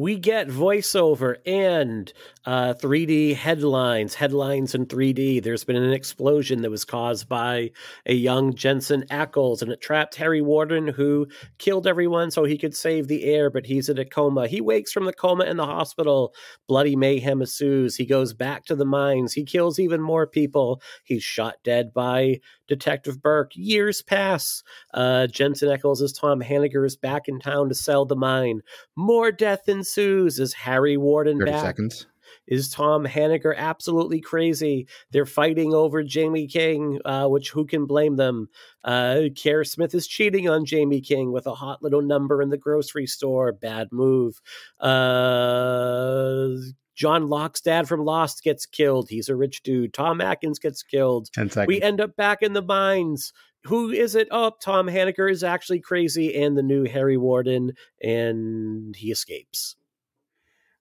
we 0.00 0.16
get 0.16 0.48
voiceover 0.48 1.36
and 1.44 2.10
uh, 2.46 2.72
3D 2.72 3.36
headlines, 3.36 4.14
headlines 4.14 4.74
in 4.74 4.86
3D. 4.86 5.42
There's 5.42 5.64
been 5.64 5.76
an 5.76 5.92
explosion 5.92 6.62
that 6.62 6.70
was 6.70 6.86
caused 6.86 7.28
by 7.28 7.72
a 8.06 8.14
young 8.14 8.54
Jensen 8.54 9.04
Ackles, 9.10 9.60
and 9.60 9.70
it 9.70 9.82
trapped 9.82 10.14
Harry 10.14 10.40
Warden, 10.40 10.88
who 10.88 11.26
killed 11.58 11.86
everyone 11.86 12.30
so 12.30 12.44
he 12.44 12.56
could 12.56 12.74
save 12.74 13.08
the 13.08 13.24
air, 13.24 13.50
but 13.50 13.66
he's 13.66 13.90
in 13.90 13.98
a 13.98 14.06
coma. 14.06 14.48
He 14.48 14.62
wakes 14.62 14.90
from 14.90 15.04
the 15.04 15.12
coma 15.12 15.44
in 15.44 15.58
the 15.58 15.66
hospital. 15.66 16.32
Bloody 16.66 16.96
mayhem 16.96 17.42
ensues. 17.42 17.96
He 17.96 18.06
goes 18.06 18.32
back 18.32 18.64
to 18.66 18.74
the 18.74 18.86
mines. 18.86 19.34
He 19.34 19.44
kills 19.44 19.78
even 19.78 20.00
more 20.00 20.26
people. 20.26 20.80
He's 21.04 21.22
shot 21.22 21.56
dead 21.62 21.92
by 21.92 22.40
Detective 22.70 23.20
Burke. 23.20 23.50
Years 23.54 24.00
pass. 24.00 24.62
Uh, 24.94 25.26
Jensen 25.26 25.68
Ackles 25.68 26.00
as 26.00 26.12
Tom 26.12 26.40
Hanniger 26.40 26.86
is 26.86 26.96
back 26.96 27.28
in 27.28 27.38
town 27.40 27.68
to 27.68 27.74
sell 27.74 28.06
the 28.06 28.16
mine. 28.16 28.62
More 28.96 29.30
death 29.30 29.68
ensues 29.68 30.40
as 30.40 30.54
Harry 30.54 30.96
Warden 30.96 31.38
30 31.38 31.50
back. 31.50 31.62
seconds. 31.62 32.06
Is 32.46 32.68
Tom 32.70 33.04
Hanniger 33.04 33.54
absolutely 33.56 34.20
crazy? 34.20 34.86
They're 35.10 35.26
fighting 35.26 35.74
over 35.74 36.02
Jaime 36.02 36.46
King, 36.46 37.00
uh, 37.04 37.26
which 37.26 37.50
who 37.50 37.66
can 37.66 37.86
blame 37.86 38.16
them? 38.16 38.48
Uh, 38.84 39.22
Kerr 39.40 39.64
Smith 39.64 39.94
is 39.94 40.06
cheating 40.06 40.48
on 40.48 40.64
Jaime 40.68 41.00
King 41.00 41.32
with 41.32 41.46
a 41.46 41.54
hot 41.54 41.82
little 41.82 42.02
number 42.02 42.40
in 42.40 42.50
the 42.50 42.56
grocery 42.56 43.06
store. 43.06 43.52
Bad 43.52 43.88
move. 43.90 44.40
Uh, 44.78 46.56
John 47.00 47.30
Locke's 47.30 47.62
dad 47.62 47.88
from 47.88 48.04
Lost 48.04 48.44
gets 48.44 48.66
killed. 48.66 49.08
He's 49.08 49.30
a 49.30 49.34
rich 49.34 49.62
dude. 49.62 49.94
Tom 49.94 50.20
Atkins 50.20 50.58
gets 50.58 50.82
killed. 50.82 51.32
10 51.32 51.48
seconds. 51.48 51.66
We 51.66 51.80
end 51.80 51.98
up 51.98 52.14
back 52.14 52.42
in 52.42 52.52
the 52.52 52.60
mines. 52.60 53.32
Who 53.64 53.88
is 53.88 54.14
it? 54.14 54.28
Oh, 54.30 54.52
Tom 54.62 54.86
Hanniger 54.86 55.30
is 55.30 55.42
actually 55.42 55.80
crazy 55.80 56.42
and 56.42 56.58
the 56.58 56.62
new 56.62 56.84
Harry 56.84 57.16
Warden, 57.16 57.72
and 58.02 58.94
he 58.94 59.10
escapes. 59.10 59.76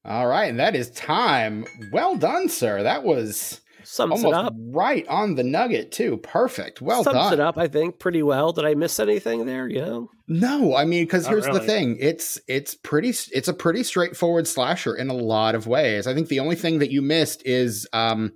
All 0.03 0.27
right, 0.27 0.49
and 0.49 0.60
that 0.60 0.75
is 0.75 0.91
time. 0.91 1.63
Well 1.93 2.17
done, 2.17 2.49
sir. 2.49 2.84
That 2.84 3.05
was 3.05 3.62
Sums 3.84 4.24
Almost 4.24 4.26
it 4.26 4.34
up. 4.34 4.54
Right 4.58 5.08
on 5.08 5.36
the 5.36 5.44
nugget, 5.44 5.92
too. 5.92 6.18
Perfect. 6.18 6.82
Well 6.82 7.04
Sums 7.04 7.15
done. 7.15 7.34
it 7.34 7.39
up, 7.39 7.58
I 7.58 7.68
think, 7.68 8.00
pretty 8.00 8.24
well. 8.24 8.52
Did 8.52 8.65
I 8.65 8.76
miss 8.76 9.00
anything 9.00 9.46
there? 9.46 9.68
Yeah. 9.68 10.02
No, 10.28 10.76
I 10.76 10.86
mean, 10.86 11.04
because 11.06 11.28
here's 11.28 11.48
really. 11.48 11.60
the 11.60 11.65
thing. 11.65 11.98
It's 12.00 12.39
it's 12.48 12.76
pretty 12.76 13.10
it's 13.32 13.48
a 13.48 13.54
pretty 13.54 13.84
straightforward 13.84 14.48
slasher 14.48 14.96
in 14.96 15.10
a 15.10 15.13
lot 15.13 15.56
of 15.56 15.68
ways. 15.68 16.08
I 16.08 16.13
think 16.13 16.28
the 16.28 16.39
only 16.39 16.56
thing 16.56 16.80
that 16.80 16.92
you 16.92 17.02
missed 17.02 17.46
is 17.46 17.88
um 17.94 18.34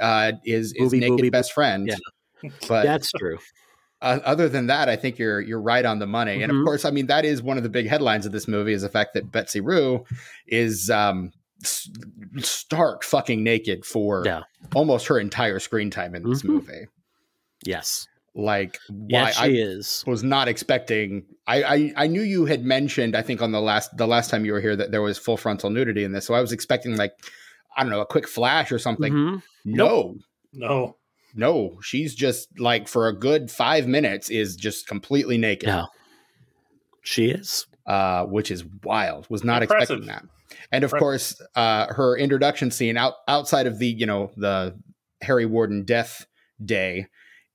uh 0.00 0.32
is 0.44 0.72
is 0.74 0.92
Movie, 0.92 1.00
naked 1.00 1.18
movie, 1.18 1.30
best 1.30 1.52
friend. 1.52 1.88
Yeah. 1.88 1.96
But 2.68 2.84
that's 2.84 3.10
true. 3.10 3.38
Uh, 4.02 4.20
other 4.22 4.50
than 4.50 4.66
that, 4.66 4.90
I 4.90 4.96
think 4.96 5.18
you're 5.18 5.40
you're 5.40 5.62
right 5.62 5.84
on 5.84 5.98
the 5.98 6.06
money. 6.06 6.32
Mm-hmm. 6.32 6.42
And 6.42 6.52
of 6.52 6.56
mm-hmm. 6.56 6.66
course, 6.66 6.84
I 6.84 6.90
mean 6.90 7.06
that 7.06 7.24
is 7.24 7.42
one 7.42 7.56
of 7.56 7.62
the 7.62 7.70
big 7.70 7.88
headlines 7.88 8.26
of 8.26 8.32
this 8.32 8.46
movie 8.46 8.74
is 8.74 8.82
the 8.82 8.90
fact 8.90 9.14
that 9.14 9.32
Betsy 9.32 9.62
Rue 9.62 10.04
is 10.46 10.90
um, 10.90 11.32
stark 11.64 13.04
fucking 13.04 13.42
naked 13.42 13.84
for 13.84 14.22
yeah. 14.24 14.42
almost 14.74 15.06
her 15.06 15.18
entire 15.18 15.58
screen 15.58 15.90
time 15.90 16.14
in 16.14 16.28
this 16.28 16.42
mm-hmm. 16.42 16.52
movie. 16.52 16.86
Yes. 17.64 18.06
Like 18.36 18.78
yes, 19.08 19.36
she 19.36 19.42
I 19.42 19.46
is. 19.46 20.02
was 20.06 20.24
not 20.24 20.48
expecting 20.48 21.24
I, 21.46 21.62
I 21.62 21.92
I 21.96 22.06
knew 22.08 22.22
you 22.22 22.46
had 22.46 22.64
mentioned, 22.64 23.14
I 23.14 23.22
think 23.22 23.40
on 23.40 23.52
the 23.52 23.60
last 23.60 23.96
the 23.96 24.08
last 24.08 24.28
time 24.28 24.44
you 24.44 24.52
were 24.52 24.60
here 24.60 24.74
that 24.74 24.90
there 24.90 25.02
was 25.02 25.18
full 25.18 25.36
frontal 25.36 25.70
nudity 25.70 26.02
in 26.02 26.12
this. 26.12 26.26
So 26.26 26.34
I 26.34 26.40
was 26.40 26.50
expecting 26.50 26.96
like 26.96 27.12
I 27.76 27.82
don't 27.82 27.90
know, 27.90 28.00
a 28.00 28.06
quick 28.06 28.26
flash 28.26 28.72
or 28.72 28.78
something. 28.78 29.12
Mm-hmm. 29.12 29.36
No. 29.64 30.16
No. 30.52 30.96
No. 31.34 31.78
She's 31.80 32.14
just 32.14 32.58
like 32.58 32.88
for 32.88 33.06
a 33.06 33.16
good 33.16 33.52
five 33.52 33.86
minutes 33.86 34.30
is 34.30 34.56
just 34.56 34.88
completely 34.88 35.38
naked. 35.38 35.68
No. 35.68 35.86
She 37.02 37.30
is. 37.30 37.66
Uh, 37.86 38.24
which 38.24 38.50
is 38.50 38.64
wild. 38.82 39.28
Was 39.28 39.44
not 39.44 39.62
Impressive. 39.62 39.98
expecting 39.98 40.06
that. 40.06 40.24
And 40.70 40.84
of 40.84 40.92
right. 40.92 40.98
course, 40.98 41.40
uh, 41.54 41.92
her 41.92 42.16
introduction 42.16 42.70
scene 42.70 42.96
out 42.96 43.14
outside 43.28 43.66
of 43.66 43.78
the 43.78 43.88
you 43.88 44.06
know 44.06 44.30
the 44.36 44.78
Harry 45.22 45.46
Warden 45.46 45.84
death 45.84 46.26
day 46.64 47.06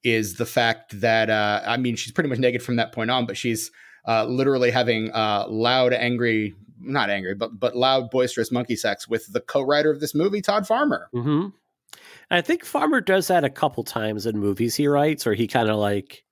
is 0.03 0.35
the 0.35 0.45
fact 0.45 0.99
that 1.01 1.29
uh, 1.29 1.61
I 1.65 1.77
mean 1.77 1.95
she's 1.95 2.11
pretty 2.11 2.29
much 2.29 2.39
naked 2.39 2.63
from 2.63 2.77
that 2.77 2.91
point 2.91 3.11
on, 3.11 3.25
but 3.25 3.37
she's 3.37 3.71
uh, 4.07 4.25
literally 4.25 4.71
having 4.71 5.11
uh, 5.11 5.45
loud, 5.47 5.93
angry, 5.93 6.55
not 6.79 7.09
angry, 7.09 7.35
but 7.35 7.59
but 7.59 7.75
loud, 7.75 8.09
boisterous 8.09 8.51
monkey 8.51 8.75
sex 8.75 9.07
with 9.07 9.31
the 9.31 9.41
co-writer 9.41 9.91
of 9.91 9.99
this 9.99 10.15
movie, 10.15 10.41
Todd 10.41 10.67
Farmer. 10.67 11.09
Mm-hmm. 11.13 11.47
I 12.31 12.41
think 12.41 12.63
Farmer 12.63 13.01
does 13.01 13.27
that 13.27 13.43
a 13.43 13.49
couple 13.49 13.83
times 13.83 14.25
in 14.25 14.37
movies 14.37 14.75
he 14.75 14.87
writes, 14.87 15.25
or 15.25 15.33
he 15.33 15.47
kind 15.47 15.69
of 15.69 15.77
like 15.77 16.23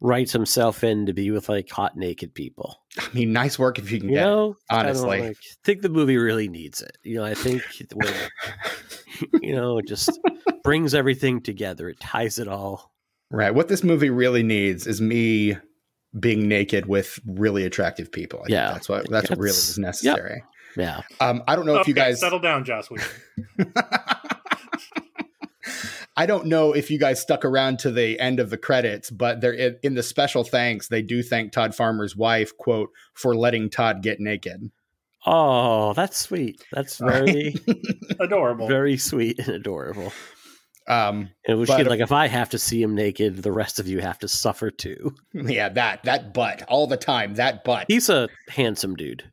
writes 0.00 0.32
himself 0.32 0.84
in 0.84 1.06
to 1.06 1.12
be 1.12 1.30
with 1.30 1.48
like 1.48 1.68
hot 1.70 1.96
naked 1.96 2.34
people. 2.34 2.80
I 2.98 3.08
mean, 3.12 3.32
nice 3.32 3.58
work 3.58 3.78
if 3.78 3.90
you 3.90 4.00
can 4.00 4.08
you 4.08 4.16
get 4.16 4.24
know, 4.24 4.50
it, 4.50 4.56
honestly. 4.70 5.22
I 5.22 5.28
like, 5.28 5.38
think 5.64 5.82
the 5.82 5.88
movie 5.88 6.16
really 6.16 6.48
needs 6.48 6.82
it. 6.82 6.96
You 7.02 7.16
know, 7.16 7.24
I 7.24 7.34
think 7.34 7.62
when, 7.94 8.14
you 9.42 9.54
know, 9.54 9.78
it 9.78 9.86
just 9.86 10.18
brings 10.62 10.94
everything 10.94 11.40
together. 11.40 11.88
It 11.88 12.00
ties 12.00 12.38
it 12.38 12.48
all. 12.48 12.92
Right. 13.30 13.54
What 13.54 13.68
this 13.68 13.82
movie 13.82 14.10
really 14.10 14.42
needs 14.42 14.86
is 14.86 15.00
me 15.00 15.56
being 16.18 16.48
naked 16.48 16.86
with 16.86 17.18
really 17.26 17.64
attractive 17.64 18.10
people. 18.10 18.40
I 18.40 18.46
yeah. 18.48 18.72
that's 18.72 18.88
what 18.88 19.08
that's, 19.10 19.30
what 19.30 19.38
really 19.38 19.50
is 19.50 19.78
necessary. 19.78 20.36
Yep. 20.36 20.44
Yeah. 20.76 21.02
Um, 21.20 21.42
I 21.48 21.56
don't 21.56 21.66
know 21.66 21.72
okay, 21.72 21.80
if 21.82 21.88
you 21.88 21.94
guys 21.94 22.20
settle 22.20 22.38
down, 22.38 22.64
Joss. 22.64 22.88
I 26.18 26.26
don't 26.26 26.46
know 26.46 26.72
if 26.72 26.90
you 26.90 26.98
guys 26.98 27.22
stuck 27.22 27.44
around 27.44 27.78
to 27.80 27.92
the 27.92 28.18
end 28.18 28.40
of 28.40 28.50
the 28.50 28.58
credits, 28.58 29.08
but 29.08 29.40
they're 29.40 29.52
in, 29.52 29.78
in 29.84 29.94
the 29.94 30.02
special 30.02 30.42
thanks. 30.42 30.88
They 30.88 31.00
do 31.00 31.22
thank 31.22 31.52
Todd 31.52 31.76
Farmer's 31.76 32.16
wife, 32.16 32.56
quote, 32.56 32.90
for 33.14 33.36
letting 33.36 33.70
Todd 33.70 34.02
get 34.02 34.18
naked. 34.18 34.72
Oh, 35.24 35.92
that's 35.92 36.18
sweet. 36.18 36.60
That's 36.72 36.98
very 36.98 37.54
adorable. 38.20 38.66
Very 38.66 38.96
sweet 38.96 39.38
and 39.38 39.48
adorable. 39.50 40.12
Um, 40.88 41.30
and 41.46 41.56
was 41.56 41.68
but, 41.68 41.86
like, 41.86 42.00
if 42.00 42.10
I 42.10 42.26
have 42.26 42.50
to 42.50 42.58
see 42.58 42.82
him 42.82 42.96
naked, 42.96 43.36
the 43.36 43.52
rest 43.52 43.78
of 43.78 43.86
you 43.86 44.00
have 44.00 44.18
to 44.18 44.26
suffer 44.26 44.72
too. 44.72 45.14
Yeah, 45.34 45.68
that 45.68 46.02
that 46.02 46.34
butt 46.34 46.64
all 46.66 46.88
the 46.88 46.96
time. 46.96 47.34
That 47.34 47.62
butt. 47.62 47.84
He's 47.86 48.08
a 48.08 48.28
handsome 48.48 48.96
dude. 48.96 49.30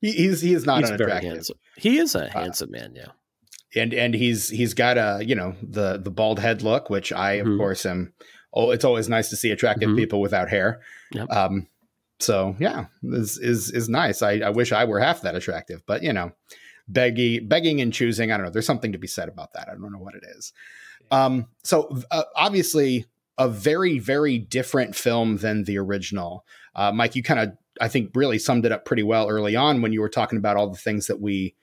He, 0.00 0.12
he's 0.12 0.40
he 0.40 0.54
is 0.54 0.64
not 0.64 0.80
he's 0.80 0.90
very 0.92 1.10
handsome. 1.10 1.58
He 1.76 1.98
is 1.98 2.14
a 2.14 2.24
uh, 2.24 2.30
handsome 2.30 2.70
man. 2.70 2.94
Yeah 2.94 3.08
and 3.76 3.92
and 3.94 4.14
he's 4.14 4.48
he's 4.48 4.74
got 4.74 4.98
a 4.98 5.24
you 5.24 5.34
know 5.34 5.54
the 5.62 5.98
the 5.98 6.10
bald 6.10 6.38
head 6.38 6.62
look, 6.62 6.90
which 6.90 7.12
I 7.12 7.34
of 7.34 7.46
mm-hmm. 7.46 7.58
course 7.58 7.86
am 7.86 8.12
oh, 8.56 8.70
it's 8.70 8.84
always 8.84 9.08
nice 9.08 9.28
to 9.30 9.36
see 9.36 9.50
attractive 9.50 9.90
mm-hmm. 9.90 9.98
people 9.98 10.20
without 10.20 10.48
hair. 10.48 10.80
Yep. 11.12 11.30
Um, 11.30 11.68
so 12.18 12.56
yeah, 12.58 12.86
is 13.02 13.38
is 13.38 13.70
is 13.70 13.88
nice. 13.88 14.22
I, 14.22 14.38
I 14.38 14.50
wish 14.50 14.72
I 14.72 14.84
were 14.84 14.98
half 14.98 15.20
that 15.20 15.34
attractive, 15.34 15.82
but 15.86 16.02
you 16.02 16.12
know, 16.12 16.32
begging 16.88 17.46
begging 17.46 17.80
and 17.80 17.92
choosing. 17.92 18.32
I 18.32 18.36
don't 18.36 18.46
know. 18.46 18.52
There's 18.52 18.66
something 18.66 18.92
to 18.92 18.98
be 18.98 19.06
said 19.06 19.28
about 19.28 19.52
that. 19.52 19.68
I 19.68 19.72
don't 19.72 19.92
know 19.92 19.98
what 19.98 20.14
it 20.14 20.24
is. 20.36 20.52
Um, 21.10 21.46
so 21.62 22.00
uh, 22.10 22.24
obviously, 22.34 23.04
a 23.36 23.48
very 23.48 23.98
very 23.98 24.38
different 24.38 24.96
film 24.96 25.36
than 25.36 25.64
the 25.64 25.78
original. 25.78 26.46
Uh, 26.74 26.90
Mike, 26.92 27.14
you 27.14 27.22
kind 27.22 27.40
of 27.40 27.52
I 27.80 27.88
think 27.88 28.12
really 28.14 28.38
summed 28.38 28.64
it 28.64 28.72
up 28.72 28.86
pretty 28.86 29.02
well 29.02 29.28
early 29.28 29.54
on 29.54 29.82
when 29.82 29.92
you 29.92 30.00
were 30.00 30.08
talking 30.08 30.38
about 30.38 30.56
all 30.56 30.70
the 30.70 30.78
things 30.78 31.08
that 31.08 31.20
we 31.20 31.54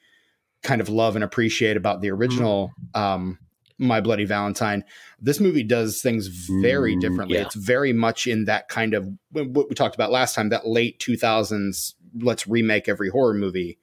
kind 0.64 0.82
of 0.82 0.90
love 0.90 1.16
and 1.16 1.24
appreciate 1.24 1.78
about 1.78 2.02
the 2.02 2.10
original 2.10 2.72
um, 2.94 3.38
My 3.78 4.02
Bloody 4.02 4.26
Valentine. 4.26 4.84
This 5.20 5.40
movie 5.40 5.64
does 5.64 6.02
things 6.02 6.28
very 6.28 6.96
mm, 6.96 7.02
differently. 7.02 7.38
Yeah. 7.38 7.44
It's 7.44 7.56
very 7.56 7.94
much 7.94 8.28
in 8.28 8.46
that 8.46 8.70
kind 8.70 8.94
of 8.94 9.08
what 9.32 9.70
we 9.70 9.76
talked 9.76 9.96
about 9.96 10.12
last 10.12 10.36
time, 10.36 10.50
that 10.50 10.68
late 10.68 11.00
2000s, 11.00 11.94
let's 12.22 12.48
remake 12.48 12.88
every 12.88 13.10
horror 13.10 13.34
movie 13.34 13.78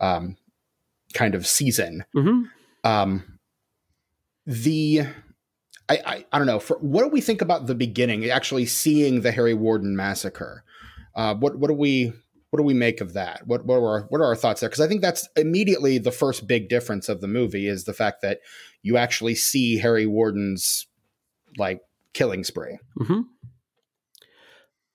um, 0.00 0.36
kind 1.12 1.34
of 1.34 1.46
season. 1.46 2.04
Mm-hmm. 2.14 2.42
Um, 2.88 3.38
the 4.46 5.06
I, 5.88 5.98
I, 6.06 6.24
I 6.32 6.38
don't 6.38 6.46
know. 6.46 6.60
For, 6.60 6.78
what 6.78 7.02
do 7.02 7.08
we 7.08 7.20
think 7.20 7.42
about 7.42 7.66
the 7.66 7.74
beginning? 7.74 8.28
Actually, 8.30 8.66
seeing 8.66 9.20
the 9.20 9.32
Harry 9.32 9.54
Warden 9.54 9.96
massacre. 9.96 10.64
Uh, 11.14 11.34
what 11.34 11.58
what 11.58 11.68
do 11.68 11.74
we 11.74 12.12
what 12.54 12.58
do 12.58 12.62
we 12.62 12.72
make 12.72 13.00
of 13.00 13.14
that? 13.14 13.44
What 13.48 13.66
what 13.66 13.78
are 13.78 13.88
our, 13.88 14.00
what 14.10 14.20
are 14.20 14.26
our 14.26 14.36
thoughts 14.36 14.60
there? 14.60 14.70
Because 14.70 14.84
I 14.84 14.86
think 14.86 15.02
that's 15.02 15.28
immediately 15.34 15.98
the 15.98 16.12
first 16.12 16.46
big 16.46 16.68
difference 16.68 17.08
of 17.08 17.20
the 17.20 17.26
movie 17.26 17.66
is 17.66 17.82
the 17.82 17.92
fact 17.92 18.22
that 18.22 18.38
you 18.80 18.96
actually 18.96 19.34
see 19.34 19.78
Harry 19.78 20.06
Warden's 20.06 20.86
like 21.58 21.80
killing 22.12 22.44
spree. 22.44 22.78
Mm-hmm. 23.00 23.22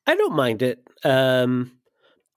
I 0.07 0.15
don't 0.15 0.37
mind 0.37 0.61
it. 0.61 0.87
Um, 1.03 1.73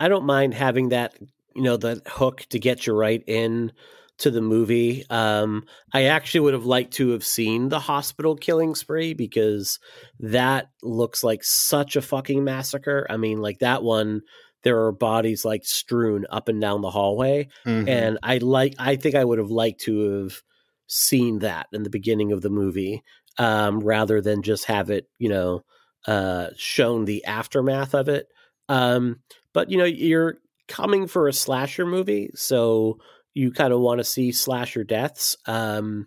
I 0.01 0.09
don't 0.09 0.27
mind 0.27 0.55
having 0.55 0.89
that, 0.89 1.15
you 1.55 1.63
know, 1.63 1.77
the 1.77 2.03
hook 2.05 2.45
to 2.51 2.59
get 2.59 2.89
you 2.89 2.93
right 2.93 3.23
in 3.25 3.71
to 4.19 4.31
the 4.33 4.43
movie. 4.43 5.05
Um, 5.09 5.67
I 5.93 6.07
actually 6.07 6.41
would 6.41 6.55
have 6.55 6.67
liked 6.67 6.95
to 6.95 7.11
have 7.11 7.25
seen 7.25 7.69
the 7.69 7.79
hospital 7.79 8.35
killing 8.35 8.75
spree 8.75 9.15
because 9.15 9.79
that 10.19 10.71
looks 10.83 11.23
like 11.23 11.45
such 11.45 11.95
a 11.95 12.03
fucking 12.03 12.43
massacre. 12.43 13.07
I 13.09 13.19
mean, 13.19 13.41
like 13.41 13.61
that 13.61 13.85
one 13.85 14.23
there 14.63 14.85
are 14.85 14.93
bodies 14.93 15.45
like 15.45 15.65
strewn 15.65 16.27
up 16.31 16.49
and 16.49 16.61
down 16.61 16.81
the 16.81 16.91
hallway 16.91 17.49
mm-hmm. 17.67 17.89
and 17.89 18.19
i 18.23 18.39
like 18.39 18.75
i 18.79 18.97
think 18.97 19.15
i 19.15 19.25
would 19.25 19.39
have 19.39 19.51
liked 19.51 19.81
to 19.81 20.23
have 20.23 20.43
seen 20.87 21.41
that 21.41 21.67
in 21.73 21.83
the 21.83 21.91
beginning 21.91 22.33
of 22.33 22.43
the 22.43 22.51
movie 22.51 23.03
um, 23.39 23.81
rather 23.81 24.21
than 24.21 24.43
just 24.43 24.67
have 24.67 24.91
it 24.91 25.07
you 25.19 25.29
know 25.29 25.65
uh, 26.07 26.49
shown 26.57 27.05
the 27.05 27.25
aftermath 27.25 27.95
of 27.95 28.09
it 28.09 28.27
um, 28.69 29.21
but 29.55 29.71
you 29.71 29.79
know 29.79 29.85
you're 29.85 30.39
coming 30.69 31.07
for 31.07 31.29
a 31.29 31.33
slasher 31.33 31.87
movie 31.87 32.31
so 32.35 32.99
you 33.35 33.51
kind 33.51 33.73
of 33.73 33.81
want 33.81 33.99
to 33.99 34.05
see 34.05 34.33
slasher 34.33 34.85
deaths 34.85 35.37
um, 35.47 36.07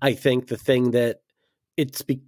i 0.00 0.12
think 0.12 0.46
the 0.46 0.56
thing 0.56 0.92
that 0.92 1.18
it's 1.76 2.02
be- 2.02 2.22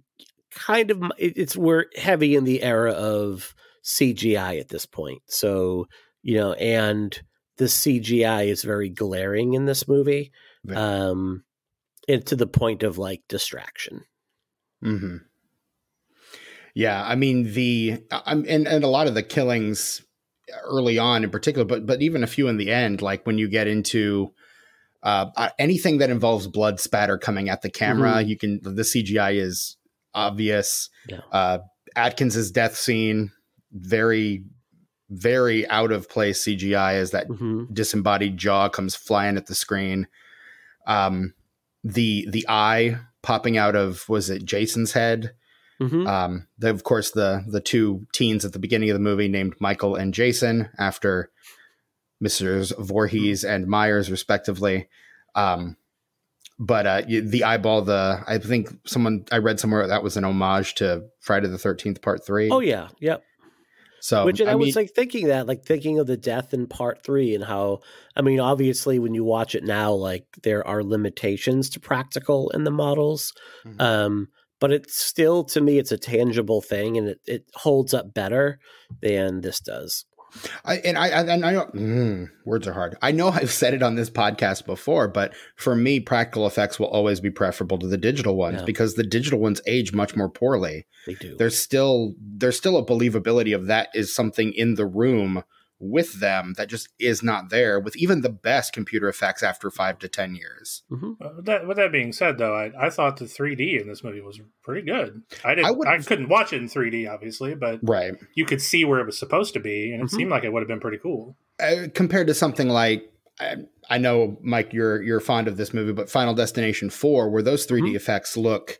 kind 0.51 0.89
of 0.89 1.01
it's 1.17 1.55
we're 1.55 1.85
heavy 1.95 2.35
in 2.35 2.43
the 2.43 2.63
era 2.63 2.91
of 2.91 3.53
CGI 3.85 4.59
at 4.59 4.69
this 4.69 4.85
point. 4.85 5.21
So, 5.27 5.87
you 6.21 6.37
know, 6.37 6.53
and 6.53 7.17
the 7.57 7.65
CGI 7.65 8.47
is 8.47 8.63
very 8.63 8.89
glaring 8.89 9.53
in 9.53 9.65
this 9.65 9.87
movie. 9.87 10.31
Right. 10.65 10.77
Um 10.77 11.43
and 12.07 12.25
to 12.27 12.35
the 12.35 12.47
point 12.47 12.83
of 12.83 12.97
like 12.97 13.23
distraction. 13.29 14.03
Mhm. 14.83 15.21
Yeah, 16.73 17.03
I 17.03 17.15
mean 17.15 17.53
the 17.53 18.03
I'm 18.11 18.45
and, 18.47 18.67
and 18.67 18.83
a 18.83 18.89
lot 18.89 19.07
of 19.07 19.15
the 19.15 19.23
killings 19.23 20.01
early 20.63 20.97
on 20.97 21.23
in 21.23 21.29
particular, 21.29 21.65
but 21.65 21.85
but 21.85 22.01
even 22.01 22.23
a 22.23 22.27
few 22.27 22.47
in 22.47 22.57
the 22.57 22.71
end, 22.71 23.01
like 23.01 23.25
when 23.25 23.37
you 23.37 23.47
get 23.47 23.67
into 23.67 24.33
uh, 25.03 25.49
anything 25.59 25.99
that 25.99 26.09
involves 26.09 26.47
blood 26.47 26.79
spatter 26.79 27.17
coming 27.17 27.47
at 27.47 27.61
the 27.61 27.69
camera, 27.69 28.15
mm-hmm. 28.15 28.29
you 28.29 28.37
can 28.37 28.59
the 28.63 28.81
CGI 28.81 29.39
is 29.39 29.77
obvious. 30.15 30.89
Yeah. 31.07 31.21
Uh, 31.31 31.59
Atkins's 31.95 32.51
death 32.51 32.75
scene 32.75 33.31
very 33.75 34.43
very 35.09 35.67
out 35.69 35.91
of 35.91 36.09
place 36.09 36.43
CGI 36.43 36.95
as 36.95 37.11
that 37.11 37.27
mm-hmm. 37.27 37.65
disembodied 37.71 38.37
jaw 38.37 38.69
comes 38.69 38.95
flying 38.95 39.37
at 39.37 39.45
the 39.45 39.55
screen. 39.55 40.07
Um, 40.87 41.33
the 41.83 42.27
the 42.29 42.45
eye 42.49 42.97
popping 43.21 43.57
out 43.57 43.75
of 43.75 44.07
was 44.09 44.29
it 44.29 44.45
Jason's 44.45 44.93
head? 44.93 45.33
Mm-hmm. 45.81 46.07
Um, 46.07 46.47
the, 46.57 46.69
of 46.69 46.83
course 46.83 47.11
the 47.11 47.43
the 47.47 47.61
two 47.61 48.07
teens 48.13 48.45
at 48.45 48.53
the 48.53 48.59
beginning 48.59 48.89
of 48.89 48.95
the 48.95 48.99
movie 48.99 49.27
named 49.27 49.55
Michael 49.59 49.95
and 49.95 50.13
Jason 50.13 50.69
after 50.79 51.29
Mrs. 52.23 52.73
Voorhees 52.77 53.43
mm-hmm. 53.43 53.53
and 53.53 53.67
Myers 53.67 54.09
respectively. 54.09 54.87
Um, 55.35 55.77
but 56.57 56.87
uh, 56.87 57.01
the 57.01 57.43
eyeball, 57.43 57.81
the 57.81 58.23
I 58.25 58.37
think 58.37 58.69
someone 58.85 59.25
I 59.31 59.39
read 59.39 59.59
somewhere 59.59 59.85
that 59.85 60.03
was 60.03 60.15
an 60.15 60.23
homage 60.23 60.75
to 60.75 61.03
Friday 61.19 61.47
the 61.47 61.57
Thirteenth 61.57 62.01
Part 62.01 62.25
Three. 62.25 62.49
Oh 62.49 62.61
yeah, 62.61 62.87
yep. 62.99 63.23
So, 64.05 64.23
which 64.23 64.39
I, 64.39 64.45
I 64.45 64.49
mean, 64.49 64.59
was 64.59 64.75
like 64.75 64.91
thinking 64.91 65.29
that, 65.29 65.47
like 65.47 65.65
thinking 65.65 65.97
of 65.97 66.05
the 66.05 66.15
death 66.15 66.53
in 66.53 66.67
part 66.67 67.03
three 67.03 67.33
and 67.33 67.43
how, 67.43 67.79
I 68.15 68.21
mean, 68.21 68.39
obviously 68.39 68.99
when 68.99 69.15
you 69.15 69.23
watch 69.23 69.55
it 69.55 69.63
now, 69.63 69.93
like 69.93 70.27
there 70.43 70.65
are 70.67 70.83
limitations 70.83 71.71
to 71.71 71.79
practical 71.79 72.51
in 72.51 72.65
the 72.65 72.71
models. 72.71 73.33
Mm-hmm. 73.65 73.81
Um, 73.81 74.27
but 74.59 74.71
it's 74.71 74.95
still, 74.95 75.43
to 75.45 75.59
me, 75.59 75.79
it's 75.79 75.91
a 75.91 75.97
tangible 75.97 76.61
thing 76.61 76.99
and 76.99 77.07
it, 77.07 77.19
it 77.25 77.45
holds 77.55 77.95
up 77.95 78.13
better 78.13 78.59
than 79.01 79.41
this 79.41 79.59
does. 79.59 80.05
I, 80.63 80.77
and 80.77 80.97
I 80.97 81.07
and 81.07 81.45
I 81.45 81.51
know 81.51 81.65
mm, 81.73 82.29
words 82.45 82.67
are 82.67 82.73
hard. 82.73 82.97
I 83.01 83.11
know 83.11 83.29
I've 83.29 83.51
said 83.51 83.73
it 83.73 83.83
on 83.83 83.95
this 83.95 84.09
podcast 84.09 84.65
before, 84.65 85.07
but 85.07 85.33
for 85.55 85.75
me, 85.75 85.99
practical 85.99 86.47
effects 86.47 86.79
will 86.79 86.87
always 86.87 87.19
be 87.19 87.31
preferable 87.31 87.77
to 87.79 87.87
the 87.87 87.97
digital 87.97 88.35
ones 88.35 88.59
yeah. 88.59 88.65
because 88.65 88.95
the 88.95 89.03
digital 89.03 89.39
ones 89.39 89.61
age 89.67 89.93
much 89.93 90.15
more 90.15 90.29
poorly. 90.29 90.85
They 91.05 91.15
do. 91.15 91.35
There's 91.37 91.57
still 91.57 92.15
there's 92.19 92.57
still 92.57 92.77
a 92.77 92.85
believability 92.85 93.55
of 93.55 93.67
that 93.67 93.89
is 93.93 94.13
something 94.13 94.53
in 94.53 94.75
the 94.75 94.85
room 94.85 95.43
with 95.79 96.19
them 96.19 96.53
that 96.57 96.69
just 96.69 96.89
is 96.99 97.21
not 97.21 97.49
there 97.49 97.79
with 97.79 97.95
even 97.97 98.21
the 98.21 98.29
best 98.29 98.71
computer 98.73 99.09
effects 99.09 99.43
after 99.43 99.69
five 99.69 99.99
to 99.99 100.07
ten 100.07 100.35
years. 100.35 100.83
Mm-hmm. 100.89 101.11
Uh, 101.21 101.41
that, 101.43 101.67
with 101.67 101.77
that 101.77 101.91
being 101.91 102.13
said, 102.13 102.37
though, 102.37 102.55
I, 102.55 102.71
I 102.79 102.89
thought 102.89 103.17
the 103.17 103.25
3D 103.25 103.81
in 103.81 103.87
this 103.87 104.03
movie 104.03 104.21
was 104.21 104.39
pretty 104.63 104.81
good. 104.81 105.23
I 105.43 105.55
didn't, 105.55 105.87
I, 105.87 105.95
I, 105.95 105.97
couldn't 105.99 106.29
watch 106.29 106.53
it 106.53 106.61
in 106.61 106.69
3D, 106.69 107.11
obviously, 107.11 107.55
but 107.55 107.79
right, 107.83 108.13
you 108.35 108.45
could 108.45 108.61
see 108.61 108.85
where 108.85 108.99
it 108.99 109.05
was 109.05 109.19
supposed 109.19 109.53
to 109.55 109.59
be, 109.59 109.91
and 109.91 110.01
it 110.01 110.05
mm-hmm. 110.05 110.15
seemed 110.15 110.31
like 110.31 110.43
it 110.43 110.53
would 110.53 110.61
have 110.61 110.67
been 110.67 110.79
pretty 110.79 110.97
cool 110.97 111.35
uh, 111.59 111.87
compared 111.93 112.27
to 112.27 112.33
something 112.33 112.69
like. 112.69 113.11
I, 113.37 113.55
I 113.89 113.97
know, 113.97 114.37
Mike, 114.41 114.71
you're 114.71 115.01
you're 115.01 115.19
fond 115.19 115.49
of 115.49 115.57
this 115.57 115.73
movie, 115.73 115.91
but 115.91 116.09
Final 116.09 116.33
Destination 116.33 116.89
Four, 116.89 117.29
where 117.29 117.43
those 117.43 117.67
3D 117.67 117.81
mm-hmm. 117.81 117.95
effects 117.97 118.37
look 118.37 118.79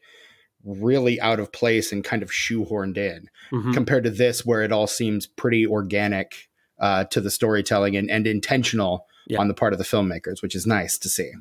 really 0.63 1.19
out 1.19 1.41
of 1.41 1.51
place 1.51 1.91
and 1.91 2.05
kind 2.05 2.23
of 2.23 2.31
shoehorned 2.31 2.97
in, 2.97 3.27
mm-hmm. 3.51 3.73
compared 3.73 4.05
to 4.05 4.10
this, 4.10 4.45
where 4.45 4.63
it 4.63 4.71
all 4.71 4.88
seems 4.88 5.27
pretty 5.27 5.67
organic 5.67 6.47
uh, 6.79 7.05
to 7.05 7.21
the 7.21 7.31
storytelling 7.31 7.95
and, 7.95 8.09
and 8.09 8.27
intentional 8.27 9.05
yeah. 9.27 9.39
on 9.39 9.47
the 9.47 9.53
part 9.53 9.73
of 9.73 9.79
the 9.79 9.85
filmmakers, 9.85 10.41
which 10.41 10.55
is 10.55 10.67
nice 10.67 10.97
to 10.99 11.09
see. 11.09 11.31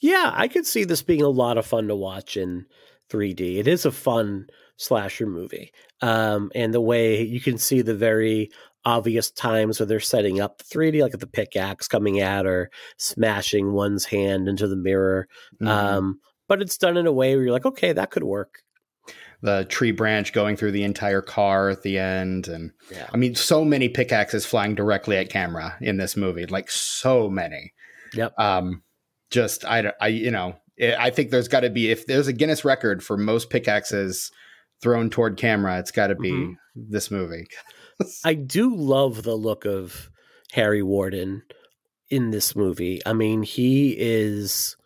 Yeah, 0.00 0.32
I 0.34 0.48
could 0.48 0.66
see 0.66 0.84
this 0.84 1.02
being 1.02 1.22
a 1.22 1.28
lot 1.28 1.58
of 1.58 1.66
fun 1.66 1.88
to 1.88 1.96
watch 1.96 2.36
in 2.36 2.66
3D. 3.10 3.58
It 3.58 3.68
is 3.68 3.84
a 3.84 3.92
fun 3.92 4.46
slasher 4.76 5.26
movie. 5.26 5.72
Um, 6.00 6.50
and 6.54 6.72
the 6.72 6.80
way 6.80 7.22
you 7.22 7.40
can 7.40 7.58
see 7.58 7.82
the 7.82 7.94
very 7.94 8.50
obvious 8.84 9.30
times 9.30 9.78
where 9.78 9.86
they're 9.86 10.00
setting 10.00 10.40
up 10.40 10.58
the 10.58 10.64
3D, 10.64 11.02
like 11.02 11.12
the 11.12 11.26
pickaxe 11.26 11.86
coming 11.86 12.20
at 12.20 12.46
or 12.46 12.70
smashing 12.96 13.72
one's 13.72 14.06
hand 14.06 14.48
into 14.48 14.66
the 14.66 14.76
mirror. 14.76 15.28
Mm-hmm. 15.60 15.68
Um, 15.68 16.20
but 16.48 16.62
it's 16.62 16.78
done 16.78 16.96
in 16.96 17.06
a 17.06 17.12
way 17.12 17.34
where 17.34 17.44
you're 17.44 17.52
like, 17.52 17.66
okay, 17.66 17.92
that 17.92 18.10
could 18.10 18.24
work 18.24 18.62
the 19.42 19.64
tree 19.66 19.92
branch 19.92 20.32
going 20.32 20.56
through 20.56 20.72
the 20.72 20.84
entire 20.84 21.22
car 21.22 21.70
at 21.70 21.82
the 21.82 21.98
end. 21.98 22.48
And 22.48 22.72
yeah. 22.90 23.08
i 23.12 23.16
mean 23.16 23.34
so 23.34 23.64
many 23.64 23.88
pickaxes 23.88 24.46
flying 24.46 24.74
directly 24.74 25.16
at 25.16 25.30
camera 25.30 25.76
in 25.80 25.96
this 25.96 26.16
movie 26.16 26.46
like 26.46 26.70
so 26.70 27.28
many. 27.28 27.72
Yep. 28.14 28.38
Um 28.38 28.82
just 29.30 29.64
i 29.64 29.92
i 30.00 30.08
you 30.08 30.30
know 30.30 30.56
i 30.98 31.08
think 31.10 31.30
there's 31.30 31.48
got 31.48 31.60
to 31.60 31.70
be 31.70 31.90
if 31.90 32.06
there's 32.06 32.26
a 32.26 32.32
guinness 32.32 32.64
record 32.64 33.02
for 33.02 33.16
most 33.16 33.48
pickaxes 33.48 34.32
thrown 34.82 35.08
toward 35.08 35.36
camera 35.36 35.78
it's 35.78 35.92
got 35.92 36.08
to 36.08 36.16
be 36.16 36.32
mm-hmm. 36.32 36.52
this 36.74 37.10
movie. 37.10 37.46
I 38.24 38.34
do 38.34 38.74
love 38.74 39.22
the 39.22 39.36
look 39.36 39.64
of 39.64 40.10
harry 40.52 40.82
warden 40.82 41.42
in 42.08 42.30
this 42.32 42.56
movie. 42.56 43.00
I 43.06 43.12
mean 43.12 43.42
he 43.42 43.96
is 43.98 44.76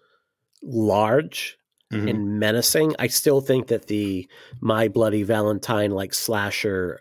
large 0.62 1.56
mm-hmm. 1.94 2.08
and 2.08 2.38
menacing. 2.38 2.94
I 2.98 3.06
still 3.06 3.40
think 3.40 3.68
that 3.68 3.86
the 3.86 4.28
My 4.60 4.88
Bloody 4.88 5.22
Valentine 5.22 5.90
like 5.90 6.14
slasher 6.14 7.00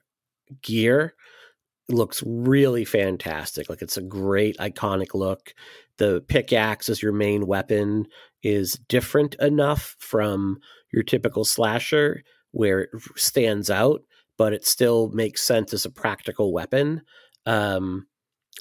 gear 0.61 1.13
looks 1.89 2.23
really 2.25 2.85
fantastic. 2.85 3.69
Like 3.69 3.81
it's 3.81 3.97
a 3.97 4.01
great 4.01 4.57
iconic 4.57 5.13
look. 5.13 5.53
The 5.97 6.23
pickaxe 6.27 6.89
as 6.89 7.01
your 7.01 7.13
main 7.13 7.45
weapon 7.45 8.07
is 8.41 8.73
different 8.87 9.35
enough 9.35 9.95
from 9.99 10.59
your 10.91 11.03
typical 11.03 11.45
slasher 11.45 12.23
where 12.51 12.81
it 12.81 12.89
stands 13.15 13.69
out, 13.69 14.01
but 14.37 14.53
it 14.53 14.65
still 14.65 15.09
makes 15.09 15.45
sense 15.45 15.73
as 15.73 15.85
a 15.85 15.91
practical 15.91 16.53
weapon. 16.53 17.01
Um, 17.45 18.07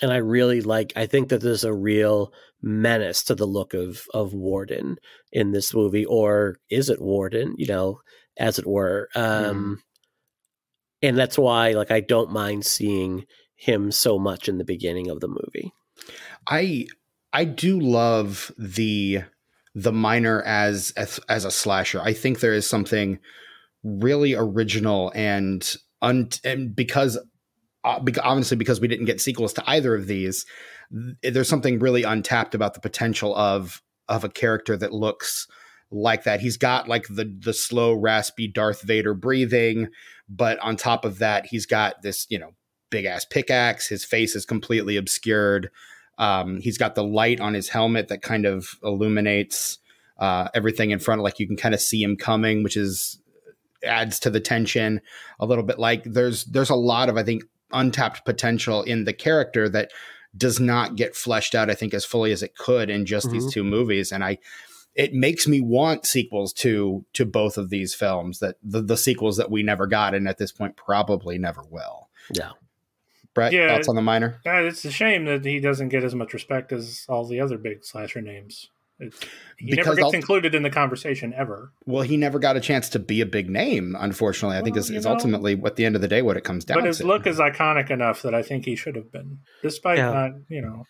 and 0.00 0.12
I 0.12 0.16
really 0.16 0.62
like. 0.62 0.92
I 0.96 1.06
think 1.06 1.28
that 1.28 1.40
there's 1.42 1.64
a 1.64 1.74
real 1.74 2.32
menace 2.62 3.24
to 3.24 3.34
the 3.34 3.46
look 3.46 3.74
of 3.74 4.04
of 4.14 4.32
Warden 4.32 4.96
in 5.32 5.52
this 5.52 5.74
movie, 5.74 6.04
or 6.04 6.56
is 6.70 6.88
it 6.88 7.00
Warden? 7.00 7.54
You 7.58 7.66
know, 7.66 8.00
as 8.36 8.58
it 8.58 8.66
were. 8.66 9.08
Um, 9.14 9.24
mm. 9.54 9.76
And 11.04 11.18
that's 11.18 11.36
why, 11.36 11.72
like, 11.72 11.90
I 11.90 12.00
don't 12.00 12.30
mind 12.30 12.64
seeing 12.64 13.24
him 13.56 13.90
so 13.90 14.18
much 14.18 14.48
in 14.48 14.58
the 14.58 14.64
beginning 14.64 15.10
of 15.10 15.20
the 15.20 15.28
movie. 15.28 15.72
I 16.48 16.86
I 17.32 17.44
do 17.44 17.80
love 17.80 18.52
the 18.58 19.22
the 19.74 19.92
miner 19.92 20.42
as 20.42 20.92
as, 20.96 21.18
as 21.28 21.44
a 21.44 21.50
slasher. 21.50 22.00
I 22.00 22.12
think 22.12 22.40
there 22.40 22.54
is 22.54 22.68
something 22.68 23.18
really 23.82 24.34
original 24.34 25.12
and 25.14 25.76
un- 26.02 26.28
and 26.44 26.74
because 26.74 27.18
uh, 27.84 28.00
obviously 28.22 28.56
because 28.56 28.80
we 28.80 28.88
didn't 28.88 29.06
get 29.06 29.20
sequels 29.20 29.52
to 29.54 29.64
either 29.66 29.94
of 29.94 30.06
these, 30.06 30.46
there's 31.22 31.48
something 31.48 31.78
really 31.78 32.02
untapped 32.02 32.54
about 32.54 32.74
the 32.74 32.80
potential 32.80 33.34
of 33.34 33.82
of 34.08 34.24
a 34.24 34.28
character 34.28 34.76
that 34.76 34.92
looks 34.92 35.46
like 35.90 36.24
that. 36.24 36.40
He's 36.40 36.56
got 36.56 36.88
like 36.88 37.06
the 37.08 37.34
the 37.38 37.54
slow, 37.54 37.92
raspy 37.92 38.48
Darth 38.48 38.82
Vader 38.82 39.14
breathing, 39.14 39.88
but 40.28 40.58
on 40.58 40.76
top 40.76 41.04
of 41.04 41.18
that, 41.18 41.46
he's 41.46 41.66
got 41.66 42.02
this 42.02 42.26
you 42.28 42.38
know 42.38 42.52
big 42.90 43.04
ass 43.04 43.24
pickaxe. 43.24 43.88
His 43.88 44.04
face 44.04 44.36
is 44.36 44.44
completely 44.44 44.96
obscured. 44.96 45.70
Um, 46.18 46.60
he's 46.60 46.78
got 46.78 46.94
the 46.94 47.04
light 47.04 47.40
on 47.40 47.54
his 47.54 47.70
helmet 47.70 48.08
that 48.08 48.22
kind 48.22 48.44
of 48.44 48.76
illuminates 48.82 49.78
uh, 50.18 50.48
everything 50.54 50.90
in 50.90 50.98
front. 50.98 51.22
Like 51.22 51.40
you 51.40 51.46
can 51.46 51.56
kind 51.56 51.74
of 51.74 51.80
see 51.80 52.02
him 52.02 52.16
coming, 52.16 52.62
which 52.62 52.76
is 52.76 53.18
adds 53.84 54.20
to 54.20 54.30
the 54.30 54.40
tension 54.40 55.00
a 55.40 55.46
little 55.46 55.64
bit. 55.64 55.78
Like 55.78 56.04
there's 56.04 56.44
there's 56.44 56.70
a 56.70 56.76
lot 56.76 57.08
of 57.08 57.16
I 57.16 57.22
think 57.22 57.44
untapped 57.72 58.24
potential 58.24 58.82
in 58.82 59.04
the 59.04 59.14
character 59.14 59.68
that 59.70 59.90
does 60.36 60.60
not 60.60 60.96
get 60.96 61.14
fleshed 61.14 61.54
out. 61.54 61.70
I 61.70 61.74
think 61.74 61.94
as 61.94 62.04
fully 62.04 62.32
as 62.32 62.42
it 62.42 62.56
could 62.56 62.90
in 62.90 63.06
just 63.06 63.26
mm-hmm. 63.26 63.38
these 63.38 63.52
two 63.52 63.64
movies, 63.64 64.12
and 64.12 64.24
I 64.24 64.38
it 64.94 65.14
makes 65.14 65.46
me 65.46 65.60
want 65.60 66.06
sequels 66.06 66.52
to 66.52 67.04
to 67.14 67.24
both 67.24 67.56
of 67.58 67.70
these 67.70 67.94
films 67.94 68.40
that 68.40 68.56
the, 68.62 68.82
the 68.82 68.96
sequels 68.96 69.36
that 69.36 69.50
we 69.50 69.62
never 69.62 69.86
got 69.86 70.14
and 70.14 70.28
at 70.28 70.38
this 70.38 70.52
point 70.52 70.76
probably 70.76 71.38
never 71.38 71.62
will. 71.70 72.08
Yeah. 72.32 72.52
Brett, 73.34 73.52
yeah, 73.52 73.74
thoughts 73.74 73.88
on 73.88 73.96
the 73.96 74.02
miner? 74.02 74.40
Yeah, 74.44 74.60
it's 74.60 74.84
a 74.84 74.90
shame 74.90 75.24
that 75.24 75.44
he 75.44 75.58
doesn't 75.58 75.88
get 75.88 76.04
as 76.04 76.14
much 76.14 76.34
respect 76.34 76.70
as 76.70 77.06
all 77.08 77.24
the 77.24 77.40
other 77.40 77.56
big 77.56 77.82
slasher 77.82 78.20
names. 78.20 78.68
It's, 78.98 79.18
he 79.58 79.70
because 79.70 79.86
never 79.86 79.96
gets 79.96 80.14
included 80.14 80.54
in 80.54 80.62
the 80.62 80.70
conversation 80.70 81.34
ever. 81.34 81.72
Well, 81.86 82.02
he 82.02 82.16
never 82.16 82.38
got 82.38 82.56
a 82.56 82.60
chance 82.60 82.88
to 82.90 82.98
be 82.98 83.20
a 83.20 83.26
big 83.26 83.50
name. 83.50 83.96
Unfortunately, 83.98 84.56
I 84.56 84.62
think 84.62 84.76
is, 84.76 84.90
is 84.90 85.06
ultimately 85.06 85.60
at 85.64 85.76
the 85.76 85.84
end 85.84 85.96
of 85.96 86.02
the 86.02 86.08
day 86.08 86.22
what 86.22 86.36
it 86.36 86.44
comes 86.44 86.64
down. 86.64 86.78
To. 86.78 86.82
But 86.82 86.86
his 86.86 86.98
to. 86.98 87.06
look 87.06 87.26
is 87.26 87.38
iconic 87.38 87.90
enough 87.90 88.22
that 88.22 88.34
I 88.34 88.42
think 88.42 88.64
he 88.64 88.76
should 88.76 88.94
have 88.94 89.10
been, 89.10 89.38
despite 89.62 89.98
yeah. 89.98 90.12
not, 90.12 90.30
you 90.48 90.62
know. 90.62 90.84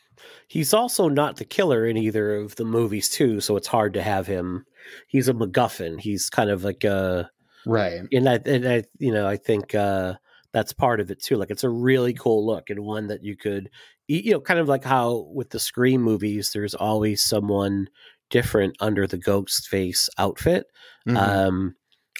He's 0.46 0.74
also 0.74 1.08
not 1.08 1.36
the 1.36 1.44
killer 1.44 1.86
in 1.86 1.96
either 1.96 2.36
of 2.36 2.56
the 2.56 2.64
movies 2.64 3.08
too, 3.08 3.40
so 3.40 3.56
it's 3.56 3.68
hard 3.68 3.94
to 3.94 4.02
have 4.02 4.26
him. 4.26 4.66
He's 5.06 5.28
a 5.28 5.32
MacGuffin. 5.32 6.00
He's 6.00 6.28
kind 6.28 6.50
of 6.50 6.64
like 6.64 6.84
a 6.84 7.30
right. 7.64 8.02
And 8.12 8.28
I, 8.28 8.40
and 8.44 8.68
I, 8.68 8.84
you 8.98 9.12
know, 9.12 9.26
I 9.26 9.36
think 9.36 9.74
uh, 9.74 10.14
that's 10.52 10.72
part 10.72 11.00
of 11.00 11.10
it 11.10 11.22
too. 11.22 11.36
Like 11.36 11.50
it's 11.50 11.64
a 11.64 11.70
really 11.70 12.12
cool 12.12 12.46
look 12.46 12.68
and 12.68 12.80
one 12.80 13.06
that 13.08 13.24
you 13.24 13.36
could, 13.36 13.70
you 14.20 14.32
know, 14.32 14.40
kind 14.40 14.60
of 14.60 14.68
like 14.68 14.84
how 14.84 15.28
with 15.32 15.50
the 15.50 15.60
Scream 15.60 16.02
movies, 16.02 16.50
there's 16.52 16.74
always 16.74 17.22
someone 17.22 17.88
different 18.30 18.76
under 18.80 19.06
the 19.06 19.18
ghost 19.18 19.68
face 19.68 20.08
outfit. 20.18 20.66
Mm-hmm. 21.06 21.16
Um, 21.16 21.74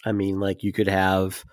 I 0.05 0.13
mean, 0.13 0.41
like 0.41 0.63
you 0.63 0.73
could 0.73 0.89
have 0.89 1.45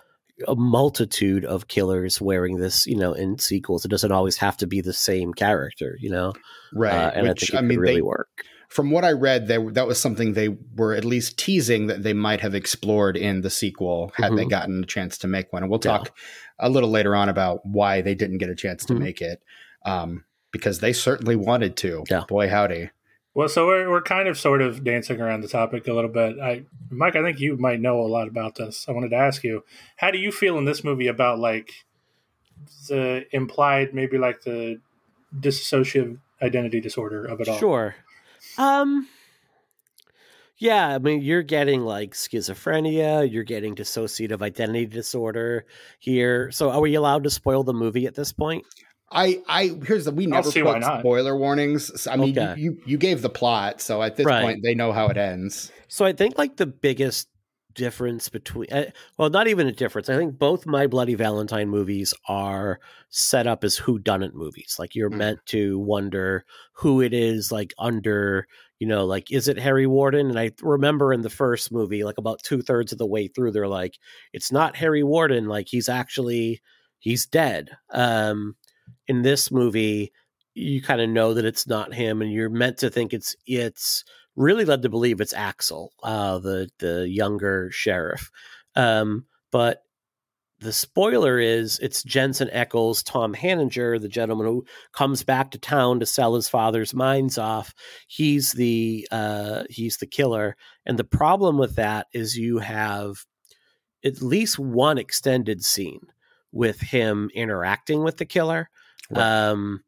a 0.48 0.56
multitude 0.56 1.44
of 1.44 1.68
killers 1.68 2.20
wearing 2.20 2.56
this, 2.56 2.86
you 2.86 2.96
know, 2.96 3.12
in 3.12 3.38
sequels. 3.38 3.84
It 3.84 3.90
doesn't 3.90 4.12
always 4.12 4.38
have 4.38 4.56
to 4.58 4.66
be 4.66 4.80
the 4.80 4.92
same 4.92 5.34
character, 5.34 5.96
you 6.00 6.10
know, 6.10 6.32
right? 6.72 6.92
Uh, 6.92 7.10
and 7.14 7.28
Which, 7.28 7.44
I 7.44 7.46
think 7.46 7.54
it 7.54 7.58
I 7.58 7.62
mean, 7.62 7.78
really 7.78 7.94
they, 7.96 8.02
work. 8.02 8.44
From 8.68 8.90
what 8.90 9.04
I 9.04 9.12
read, 9.12 9.48
they, 9.48 9.58
that 9.72 9.86
was 9.86 10.00
something 10.00 10.32
they 10.32 10.56
were 10.76 10.94
at 10.94 11.04
least 11.04 11.38
teasing 11.38 11.88
that 11.88 12.02
they 12.02 12.12
might 12.12 12.40
have 12.40 12.54
explored 12.54 13.16
in 13.16 13.40
the 13.40 13.50
sequel 13.50 14.12
had 14.14 14.28
mm-hmm. 14.28 14.36
they 14.36 14.44
gotten 14.46 14.84
a 14.84 14.86
chance 14.86 15.18
to 15.18 15.26
make 15.26 15.52
one. 15.52 15.62
And 15.62 15.70
we'll 15.70 15.80
talk 15.80 16.06
yeah. 16.06 16.66
a 16.66 16.70
little 16.70 16.90
later 16.90 17.14
on 17.16 17.28
about 17.28 17.66
why 17.66 18.00
they 18.00 18.14
didn't 18.14 18.38
get 18.38 18.48
a 18.48 18.54
chance 18.54 18.84
to 18.86 18.94
mm-hmm. 18.94 19.02
make 19.02 19.20
it, 19.20 19.42
um, 19.84 20.24
because 20.50 20.80
they 20.80 20.92
certainly 20.92 21.36
wanted 21.36 21.76
to. 21.78 22.04
Yeah. 22.10 22.24
Boy, 22.28 22.48
howdy. 22.48 22.90
Well, 23.32 23.48
so 23.48 23.66
we're, 23.66 23.88
we're 23.88 24.02
kind 24.02 24.28
of 24.28 24.36
sort 24.36 24.60
of 24.60 24.82
dancing 24.82 25.20
around 25.20 25.42
the 25.42 25.48
topic 25.48 25.86
a 25.86 25.92
little 25.92 26.10
bit. 26.10 26.38
I, 26.40 26.64
Mike, 26.90 27.14
I 27.14 27.22
think 27.22 27.38
you 27.38 27.56
might 27.56 27.80
know 27.80 28.00
a 28.00 28.08
lot 28.08 28.26
about 28.26 28.56
this. 28.56 28.86
I 28.88 28.92
wanted 28.92 29.10
to 29.10 29.16
ask 29.16 29.44
you, 29.44 29.64
how 29.96 30.10
do 30.10 30.18
you 30.18 30.32
feel 30.32 30.58
in 30.58 30.64
this 30.64 30.82
movie 30.82 31.06
about 31.06 31.38
like 31.38 31.70
the 32.88 33.24
implied, 33.30 33.94
maybe 33.94 34.18
like 34.18 34.42
the 34.42 34.80
dissociative 35.38 36.18
identity 36.42 36.80
disorder 36.80 37.24
of 37.24 37.40
it 37.40 37.48
all? 37.48 37.58
Sure. 37.58 37.94
Um, 38.58 39.06
yeah, 40.58 40.88
I 40.88 40.98
mean, 40.98 41.22
you're 41.22 41.42
getting 41.42 41.82
like 41.82 42.12
schizophrenia, 42.12 43.30
you're 43.30 43.44
getting 43.44 43.74
dissociative 43.76 44.42
identity 44.42 44.86
disorder 44.86 45.64
here. 46.00 46.50
So, 46.50 46.70
are 46.70 46.80
we 46.80 46.96
allowed 46.96 47.24
to 47.24 47.30
spoil 47.30 47.62
the 47.62 47.72
movie 47.72 48.06
at 48.06 48.14
this 48.14 48.32
point? 48.32 48.66
I, 49.10 49.42
I 49.48 49.76
here's 49.84 50.04
the 50.04 50.12
we 50.12 50.26
never 50.26 50.50
put 50.50 50.84
spoiler 50.84 51.36
warnings. 51.36 52.06
I 52.06 52.16
mean, 52.16 52.38
okay. 52.38 52.60
you, 52.60 52.80
you 52.86 52.96
gave 52.96 53.22
the 53.22 53.30
plot, 53.30 53.80
so 53.80 54.02
at 54.02 54.16
this 54.16 54.26
right. 54.26 54.42
point 54.42 54.62
they 54.62 54.74
know 54.74 54.92
how 54.92 55.08
it 55.08 55.16
ends. 55.16 55.72
So 55.88 56.04
I 56.04 56.12
think 56.12 56.38
like 56.38 56.56
the 56.56 56.66
biggest 56.66 57.28
difference 57.74 58.28
between 58.28 58.68
uh, 58.72 58.90
well, 59.18 59.30
not 59.30 59.48
even 59.48 59.66
a 59.66 59.72
difference. 59.72 60.08
I 60.08 60.16
think 60.16 60.38
both 60.38 60.66
My 60.66 60.86
Bloody 60.86 61.14
Valentine 61.14 61.68
movies 61.68 62.14
are 62.28 62.78
set 63.08 63.46
up 63.46 63.64
as 63.64 63.76
who 63.76 63.98
done 63.98 64.22
it 64.22 64.34
movies. 64.34 64.76
Like 64.78 64.94
you're 64.94 65.10
mm. 65.10 65.16
meant 65.16 65.40
to 65.46 65.78
wonder 65.78 66.44
who 66.74 67.00
it 67.00 67.12
is, 67.12 67.50
like 67.50 67.74
under 67.78 68.46
you 68.78 68.86
know, 68.86 69.04
like 69.04 69.30
is 69.30 69.48
it 69.48 69.58
Harry 69.58 69.86
Warden? 69.86 70.28
And 70.28 70.38
I 70.38 70.52
remember 70.62 71.12
in 71.12 71.22
the 71.22 71.30
first 71.30 71.70
movie, 71.72 72.04
like 72.04 72.18
about 72.18 72.42
two 72.42 72.62
thirds 72.62 72.92
of 72.92 72.98
the 72.98 73.06
way 73.06 73.28
through, 73.28 73.52
they're 73.52 73.68
like, 73.68 73.98
it's 74.32 74.50
not 74.50 74.76
Harry 74.76 75.02
Warden. 75.02 75.46
Like 75.46 75.66
he's 75.68 75.88
actually 75.88 76.62
he's 77.00 77.26
dead. 77.26 77.70
Um, 77.90 78.56
in 79.10 79.22
this 79.22 79.50
movie, 79.50 80.12
you 80.54 80.80
kind 80.80 81.00
of 81.00 81.10
know 81.10 81.34
that 81.34 81.44
it's 81.44 81.66
not 81.66 81.92
him, 81.92 82.22
and 82.22 82.32
you're 82.32 82.48
meant 82.48 82.78
to 82.78 82.88
think 82.88 83.12
it's 83.12 83.34
it's 83.44 84.04
really 84.36 84.64
led 84.64 84.82
to 84.82 84.88
believe 84.88 85.20
it's 85.20 85.32
Axel, 85.32 85.92
uh, 86.04 86.38
the 86.38 86.70
the 86.78 87.08
younger 87.08 87.72
sheriff. 87.72 88.30
Um, 88.76 89.26
but 89.50 89.82
the 90.60 90.72
spoiler 90.72 91.40
is 91.40 91.80
it's 91.80 92.04
Jensen 92.04 92.50
Ackles, 92.54 93.02
Tom 93.04 93.34
Hanniger, 93.34 94.00
the 94.00 94.08
gentleman 94.08 94.46
who 94.46 94.64
comes 94.92 95.24
back 95.24 95.50
to 95.50 95.58
town 95.58 95.98
to 95.98 96.06
sell 96.06 96.36
his 96.36 96.48
father's 96.48 96.94
mines 96.94 97.36
off. 97.36 97.74
He's 98.06 98.52
the 98.52 99.08
uh, 99.10 99.64
he's 99.68 99.96
the 99.96 100.06
killer, 100.06 100.56
and 100.86 100.96
the 100.96 101.04
problem 101.04 101.58
with 101.58 101.74
that 101.74 102.06
is 102.12 102.36
you 102.36 102.58
have 102.58 103.16
at 104.04 104.22
least 104.22 104.56
one 104.56 104.98
extended 104.98 105.64
scene 105.64 106.06
with 106.52 106.80
him 106.80 107.28
interacting 107.34 108.04
with 108.04 108.16
the 108.16 108.24
killer 108.24 108.70
right. 109.10 109.48
um, 109.48 109.82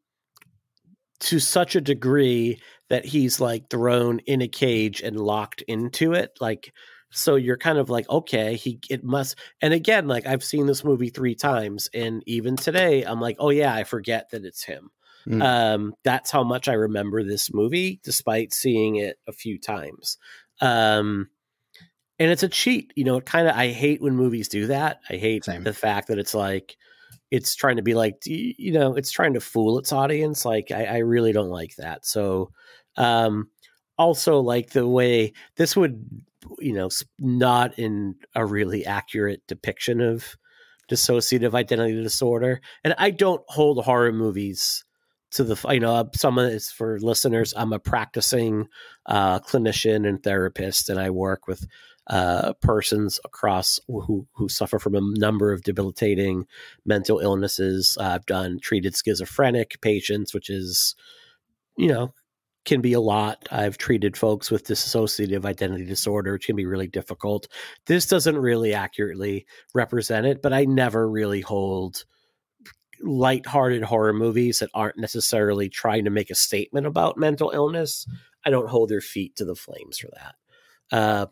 to 1.21 1.39
such 1.39 1.75
a 1.75 1.81
degree 1.81 2.59
that 2.89 3.05
he's 3.05 3.39
like 3.39 3.69
thrown 3.69 4.19
in 4.19 4.41
a 4.41 4.47
cage 4.47 5.01
and 5.01 5.19
locked 5.19 5.61
into 5.63 6.13
it. 6.13 6.31
Like, 6.41 6.73
so 7.11 7.35
you're 7.35 7.57
kind 7.57 7.77
of 7.77 7.89
like, 7.89 8.09
okay, 8.09 8.55
he 8.55 8.79
it 8.89 9.03
must. 9.03 9.37
And 9.61 9.73
again, 9.73 10.07
like 10.07 10.25
I've 10.25 10.43
seen 10.43 10.65
this 10.65 10.83
movie 10.83 11.09
three 11.09 11.35
times, 11.35 11.89
and 11.93 12.23
even 12.25 12.55
today, 12.55 13.03
I'm 13.03 13.21
like, 13.21 13.37
oh 13.39 13.51
yeah, 13.51 13.73
I 13.73 13.83
forget 13.83 14.31
that 14.31 14.45
it's 14.45 14.63
him. 14.63 14.89
Mm. 15.27 15.41
Um, 15.41 15.93
that's 16.03 16.31
how 16.31 16.43
much 16.43 16.67
I 16.67 16.73
remember 16.73 17.23
this 17.23 17.53
movie, 17.53 18.01
despite 18.03 18.53
seeing 18.53 18.97
it 18.97 19.17
a 19.27 19.31
few 19.31 19.57
times. 19.57 20.17
Um, 20.59 21.29
and 22.19 22.31
it's 22.31 22.43
a 22.43 22.49
cheat, 22.49 22.91
you 22.95 23.03
know. 23.03 23.17
It 23.17 23.25
kind 23.25 23.47
of 23.47 23.55
I 23.55 23.69
hate 23.69 24.01
when 24.01 24.15
movies 24.15 24.49
do 24.49 24.67
that. 24.67 24.99
I 25.09 25.15
hate 25.15 25.45
Same. 25.45 25.63
the 25.63 25.73
fact 25.73 26.09
that 26.09 26.19
it's 26.19 26.33
like 26.33 26.75
it's 27.33 27.55
trying 27.55 27.77
to 27.77 27.81
be 27.81 27.95
like 27.95 28.19
you 28.25 28.71
know 28.71 28.93
it's 28.93 29.09
trying 29.09 29.33
to 29.33 29.39
fool 29.39 29.79
its 29.79 29.91
audience 29.91 30.45
like 30.45 30.69
i, 30.69 30.85
I 30.85 30.97
really 30.99 31.31
don't 31.31 31.49
like 31.49 31.75
that. 31.77 32.05
So 32.05 32.51
um 32.95 33.49
also 33.97 34.39
like 34.39 34.69
the 34.69 34.87
way 34.87 35.33
this 35.57 35.75
would 35.75 36.07
you 36.59 36.73
know 36.73 36.89
not 37.17 37.79
in 37.79 38.15
a 38.35 38.45
really 38.45 38.85
accurate 38.85 39.41
depiction 39.47 39.99
of 39.99 40.35
dissociative 40.91 41.55
identity 41.55 42.03
disorder 42.03 42.61
and 42.83 42.93
i 42.97 43.09
don't 43.09 43.41
hold 43.47 43.83
horror 43.83 44.11
movies 44.11 44.83
to 45.31 45.43
the 45.43 45.57
you 45.71 45.79
know 45.79 46.07
some 46.13 46.37
of 46.37 46.51
it's 46.51 46.71
for 46.71 46.99
listeners 46.99 47.53
i'm 47.55 47.73
a 47.73 47.79
practicing 47.79 48.67
uh, 49.05 49.39
clinician 49.39 50.07
and 50.07 50.21
therapist 50.21 50.89
and 50.89 50.99
i 50.99 51.09
work 51.09 51.47
with 51.47 51.65
uh, 52.07 52.53
persons 52.61 53.19
across 53.23 53.79
who 53.87 54.27
who 54.33 54.49
suffer 54.49 54.79
from 54.79 54.95
a 54.95 55.01
number 55.01 55.53
of 55.53 55.63
debilitating 55.63 56.45
mental 56.85 57.19
illnesses. 57.19 57.97
Uh, 57.99 58.03
I've 58.15 58.25
done 58.25 58.59
treated 58.61 58.95
schizophrenic 58.95 59.79
patients, 59.81 60.33
which 60.33 60.49
is, 60.49 60.95
you 61.77 61.87
know, 61.87 62.13
can 62.65 62.81
be 62.81 62.93
a 62.93 62.99
lot. 62.99 63.47
I've 63.51 63.77
treated 63.77 64.17
folks 64.17 64.51
with 64.51 64.67
dissociative 64.67 65.45
identity 65.45 65.85
disorder, 65.85 66.33
which 66.33 66.45
can 66.45 66.55
be 66.55 66.65
really 66.65 66.87
difficult. 66.87 67.47
This 67.87 68.05
doesn't 68.05 68.37
really 68.37 68.73
accurately 68.73 69.45
represent 69.73 70.25
it, 70.25 70.41
but 70.41 70.53
I 70.53 70.65
never 70.65 71.09
really 71.09 71.41
hold 71.41 72.05
light-hearted 73.01 73.83
horror 73.83 74.13
movies 74.13 74.59
that 74.59 74.69
aren't 74.73 74.97
necessarily 74.97 75.67
trying 75.67 76.05
to 76.05 76.09
make 76.09 76.29
a 76.29 76.35
statement 76.35 76.85
about 76.87 77.17
mental 77.17 77.51
illness. 77.53 78.07
I 78.45 78.49
don't 78.49 78.69
hold 78.69 78.89
their 78.89 79.01
feet 79.01 79.35
to 79.37 79.45
the 79.45 79.55
flames 79.55 79.97
for 79.97 80.09
that. 80.13 80.35
Uh, 80.97 81.25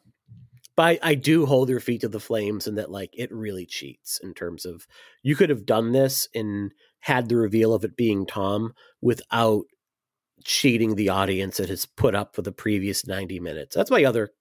but 0.82 1.00
I, 1.04 1.10
I, 1.12 1.14
do 1.14 1.46
hold 1.46 1.70
their 1.70 1.80
feet 1.80 2.02
to 2.02 2.08
the 2.08 2.20
flames 2.20 2.66
and 2.66 2.76
that 2.80 2.90
like 2.90 3.12
it 3.14 3.32
really 3.32 3.68
cheats 3.68 4.20
in 4.24 4.34
terms 4.34 4.66
of 4.66 4.88
you 5.22 5.36
could 5.36 5.52
have 5.52 5.64
done 5.64 5.92
this 5.92 6.28
and 6.34 6.72
had 7.02 7.30
the 7.30 7.36
reveal 7.36 7.76
of 7.76 7.84
it 7.84 7.96
being 7.96 8.26
Tom 8.26 8.74
without 9.00 9.66
cheating 10.44 10.96
the 10.96 11.10
audience 11.10 11.58
that 11.58 11.70
has 11.70 11.86
put 11.86 12.16
up 12.16 12.36
for 12.36 12.42
the 12.42 12.52
previous 12.52 13.06
90 13.06 13.40
minutes. 13.40 13.76
That's 13.76 13.92
my 13.92 14.06
other 14.06 14.32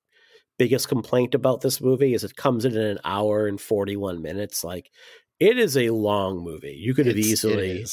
biggest 0.56 0.88
complaint 0.88 1.34
about 1.34 1.60
this 1.60 1.78
movie 1.78 2.14
is 2.14 2.24
it 2.24 2.36
comes 2.36 2.64
in 2.64 2.74
an 2.74 3.00
hour 3.04 3.46
and 3.46 3.60
41 3.60 4.22
minutes. 4.22 4.64
Like 4.64 4.90
it 5.40 5.58
is 5.58 5.76
a 5.76 5.90
long 5.90 6.42
movie. 6.42 6.72
You 6.72 6.94
could 6.94 7.04
have 7.04 7.18
it's, 7.18 7.28
easily 7.28 7.84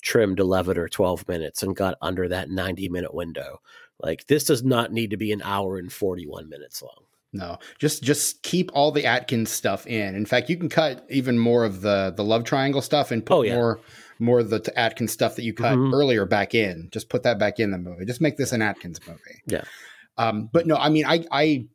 trimmed 0.00 0.40
11 0.40 0.78
or 0.78 0.88
12 0.88 1.28
minutes 1.28 1.62
and 1.62 1.76
got 1.76 1.98
under 2.00 2.26
that 2.28 2.48
90 2.48 2.88
minute 2.88 3.12
window. 3.12 3.58
Like 4.00 4.28
this 4.28 4.44
does 4.44 4.64
not 4.64 4.94
need 4.94 5.10
to 5.10 5.18
be 5.18 5.30
an 5.30 5.42
hour 5.42 5.76
and 5.76 5.92
41 5.92 6.48
minutes 6.48 6.80
long. 6.80 7.04
No, 7.32 7.58
just 7.78 8.02
just 8.02 8.42
keep 8.42 8.70
all 8.74 8.92
the 8.92 9.06
Atkins 9.06 9.50
stuff 9.50 9.86
in. 9.86 10.14
In 10.14 10.26
fact, 10.26 10.50
you 10.50 10.56
can 10.56 10.68
cut 10.68 11.06
even 11.08 11.38
more 11.38 11.64
of 11.64 11.80
the 11.80 12.12
the 12.14 12.24
love 12.24 12.44
triangle 12.44 12.82
stuff 12.82 13.10
and 13.10 13.24
put 13.24 13.34
oh, 13.34 13.42
yeah. 13.42 13.54
more 13.54 13.80
more 14.18 14.40
of 14.40 14.50
the 14.50 14.72
Atkins 14.76 15.12
stuff 15.12 15.36
that 15.36 15.42
you 15.42 15.54
cut 15.54 15.76
mm-hmm. 15.76 15.94
earlier 15.94 16.26
back 16.26 16.54
in. 16.54 16.88
Just 16.92 17.08
put 17.08 17.22
that 17.22 17.38
back 17.38 17.58
in 17.58 17.70
the 17.70 17.78
movie. 17.78 18.04
Just 18.04 18.20
make 18.20 18.36
this 18.36 18.52
an 18.52 18.60
Atkins 18.60 19.00
movie. 19.06 19.42
Yeah. 19.46 19.62
Um, 20.18 20.50
but 20.52 20.66
no, 20.66 20.76
I 20.76 20.90
mean, 20.90 21.06
I 21.06 21.24
I 21.30 21.66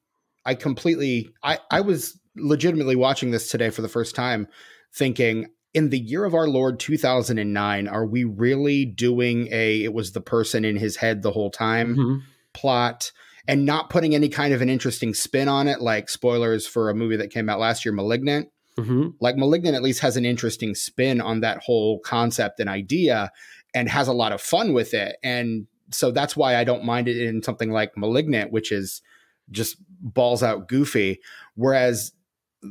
I 0.46 0.56
completely 0.56 1.30
I 1.44 1.58
I 1.72 1.82
was 1.82 2.20
legitimately 2.36 2.96
watching 2.96 3.32
this 3.32 3.50
today 3.50 3.72
for 3.72 3.82
the 3.82 3.90
first 3.90 4.16
time, 4.16 4.48
thinking 4.94 5.48
in 5.74 5.90
the 5.90 6.00
year 6.00 6.24
of 6.24 6.34
our 6.34 6.48
Lord 6.48 6.80
2009, 6.80 7.88
are 7.88 8.06
we 8.06 8.24
really 8.24 8.86
doing 8.86 9.48
a 9.52 9.84
it 9.84 9.94
was 9.94 10.12
the 10.12 10.22
person 10.22 10.66
in 10.66 10.76
his 10.76 10.96
head 10.96 11.22
the 11.22 11.32
whole 11.32 11.52
time 11.52 11.96
mm-hmm. 11.96 12.18
plot? 12.54 13.12
And 13.48 13.66
not 13.66 13.90
putting 13.90 14.14
any 14.14 14.28
kind 14.28 14.54
of 14.54 14.62
an 14.62 14.70
interesting 14.70 15.14
spin 15.14 15.48
on 15.48 15.68
it, 15.68 15.80
like 15.80 16.10
spoilers 16.10 16.68
for 16.68 16.90
a 16.90 16.96
movie 16.96 17.16
that 17.18 17.30
came 17.30 17.50
out 17.50 17.60
last 17.60 17.86
year, 17.86 17.94
Malignant. 17.94 18.50
Mm-hmm. 18.78 19.10
Like 19.20 19.38
Malignant 19.38 19.76
at 19.76 19.82
least 19.82 20.02
has 20.02 20.18
an 20.18 20.26
interesting 20.26 20.76
spin 20.76 21.22
on 21.22 21.40
that 21.42 21.64
whole 21.64 22.00
concept 22.00 22.60
and 22.60 22.70
idea 22.70 23.32
and 23.74 23.90
has 23.90 24.08
a 24.08 24.14
lot 24.14 24.32
of 24.32 24.42
fun 24.42 24.74
with 24.74 24.94
it. 24.94 25.18
And 25.24 25.68
so 25.92 26.12
that's 26.12 26.36
why 26.36 26.56
I 26.56 26.64
don't 26.64 26.84
mind 26.84 27.08
it 27.08 27.18
in 27.18 27.42
something 27.42 27.72
like 27.72 27.98
Malignant, 27.98 28.52
which 28.52 28.72
is 28.72 29.02
just 29.50 29.78
balls 30.02 30.44
out 30.44 30.68
goofy. 30.68 31.20
Whereas 31.56 32.12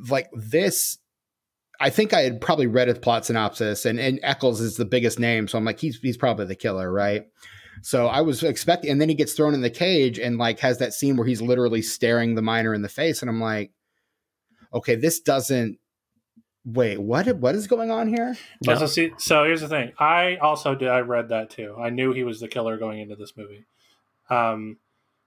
like 0.09 0.29
this, 0.33 0.99
I 1.81 1.91
think 1.91 2.12
I 2.12 2.21
had 2.21 2.41
probably 2.41 2.67
read 2.67 2.89
a 2.89 2.95
plot 2.95 3.27
synopsis 3.27 3.85
and, 3.85 3.99
and 3.99 4.21
Ackles 4.23 4.61
is 4.61 4.77
the 4.77 4.85
biggest 4.85 5.19
name. 5.19 5.49
So 5.49 5.59
I'm 5.59 5.65
like, 5.65 5.81
he's, 5.81 5.99
he's 6.01 6.17
probably 6.17 6.47
the 6.47 6.55
killer, 6.55 6.91
right? 6.93 7.25
So 7.83 8.07
I 8.07 8.21
was 8.21 8.43
expecting, 8.43 8.91
and 8.91 9.01
then 9.01 9.09
he 9.09 9.15
gets 9.15 9.35
thrown 9.35 9.55
in 9.55 9.61
the 9.61 9.71
cage 9.71 10.19
and 10.19 10.39
like 10.39 10.61
has 10.61 10.79
that 10.79 10.95
scene 10.95 11.17
where 11.17 11.27
he's 11.27 11.43
literally 11.43 11.83
staring 11.83 12.35
the 12.35 12.43
miner 12.43 12.75
in 12.75 12.83
the 12.83 12.89
face. 12.89 13.23
And 13.23 13.29
I'm 13.29 13.41
like, 13.41 13.73
okay, 14.73 14.95
this 14.95 15.21
doesn't 15.21 15.79
wait, 16.67 17.01
what 17.01 17.27
what 17.37 17.55
is 17.55 17.67
going 17.67 17.91
on 17.91 18.09
here? 18.09 18.37
No. 18.67 18.77
So, 18.77 18.87
see, 18.87 19.12
so 19.19 19.45
here's 19.45 19.61
the 19.61 19.69
thing. 19.69 19.93
I 19.99 20.37
also 20.37 20.75
did. 20.75 20.89
I 20.89 21.01
read 21.01 21.29
that 21.29 21.51
too. 21.51 21.77
I 21.81 21.91
knew 21.91 22.12
he 22.12 22.25
was 22.25 22.41
the 22.41 22.49
killer 22.49 22.77
going 22.77 23.01
into 23.01 23.17
this 23.17 23.35
movie. 23.37 23.65
Um, 24.29 24.79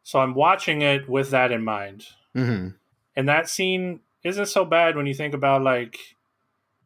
so 0.03 0.19
I'm 0.19 0.35
watching 0.35 0.81
it 0.81 1.07
with 1.07 1.31
that 1.31 1.51
in 1.51 1.63
mind. 1.63 2.05
Mm-hmm. 2.35 2.69
And 3.15 3.29
that 3.29 3.49
scene 3.49 4.01
isn't 4.23 4.47
so 4.47 4.65
bad 4.65 4.95
when 4.95 5.05
you 5.05 5.13
think 5.13 5.33
about 5.33 5.63
like 5.63 5.97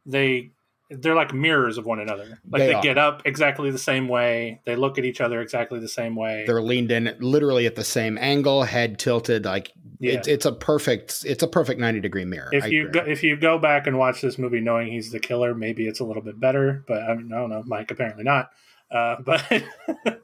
they 0.05 0.51
they're 0.99 1.15
like 1.15 1.33
mirrors 1.33 1.77
of 1.77 1.85
one 1.85 1.99
another. 1.99 2.39
Like 2.49 2.61
they, 2.61 2.73
they 2.73 2.81
get 2.81 2.97
up 2.97 3.21
exactly 3.25 3.71
the 3.71 3.77
same 3.77 4.07
way. 4.07 4.61
They 4.65 4.75
look 4.75 4.97
at 4.97 5.05
each 5.05 5.21
other 5.21 5.41
exactly 5.41 5.79
the 5.79 5.87
same 5.87 6.15
way. 6.15 6.43
They're 6.45 6.61
leaned 6.61 6.91
in 6.91 7.15
literally 7.19 7.65
at 7.65 7.75
the 7.75 7.83
same 7.83 8.17
angle, 8.17 8.63
head 8.63 8.99
tilted. 8.99 9.45
Like 9.45 9.71
yeah. 9.99 10.13
it's 10.13 10.27
it's 10.27 10.45
a 10.45 10.51
perfect 10.51 11.23
it's 11.25 11.43
a 11.43 11.47
perfect 11.47 11.79
ninety 11.79 11.99
degree 11.99 12.25
mirror. 12.25 12.49
If 12.51 12.65
I 12.65 12.67
you 12.67 12.89
go, 12.89 13.01
if 13.01 13.23
you 13.23 13.35
go 13.35 13.57
back 13.57 13.87
and 13.87 13.97
watch 13.97 14.21
this 14.21 14.37
movie 14.37 14.61
knowing 14.61 14.91
he's 14.91 15.11
the 15.11 15.19
killer, 15.19 15.55
maybe 15.55 15.87
it's 15.87 15.99
a 15.99 16.05
little 16.05 16.23
bit 16.23 16.39
better. 16.39 16.83
But 16.87 17.03
I, 17.03 17.15
mean, 17.15 17.31
I 17.33 17.37
don't 17.37 17.49
know, 17.49 17.63
Mike. 17.65 17.91
Apparently 17.91 18.23
not. 18.23 18.49
Uh, 18.91 19.15
but 19.23 19.43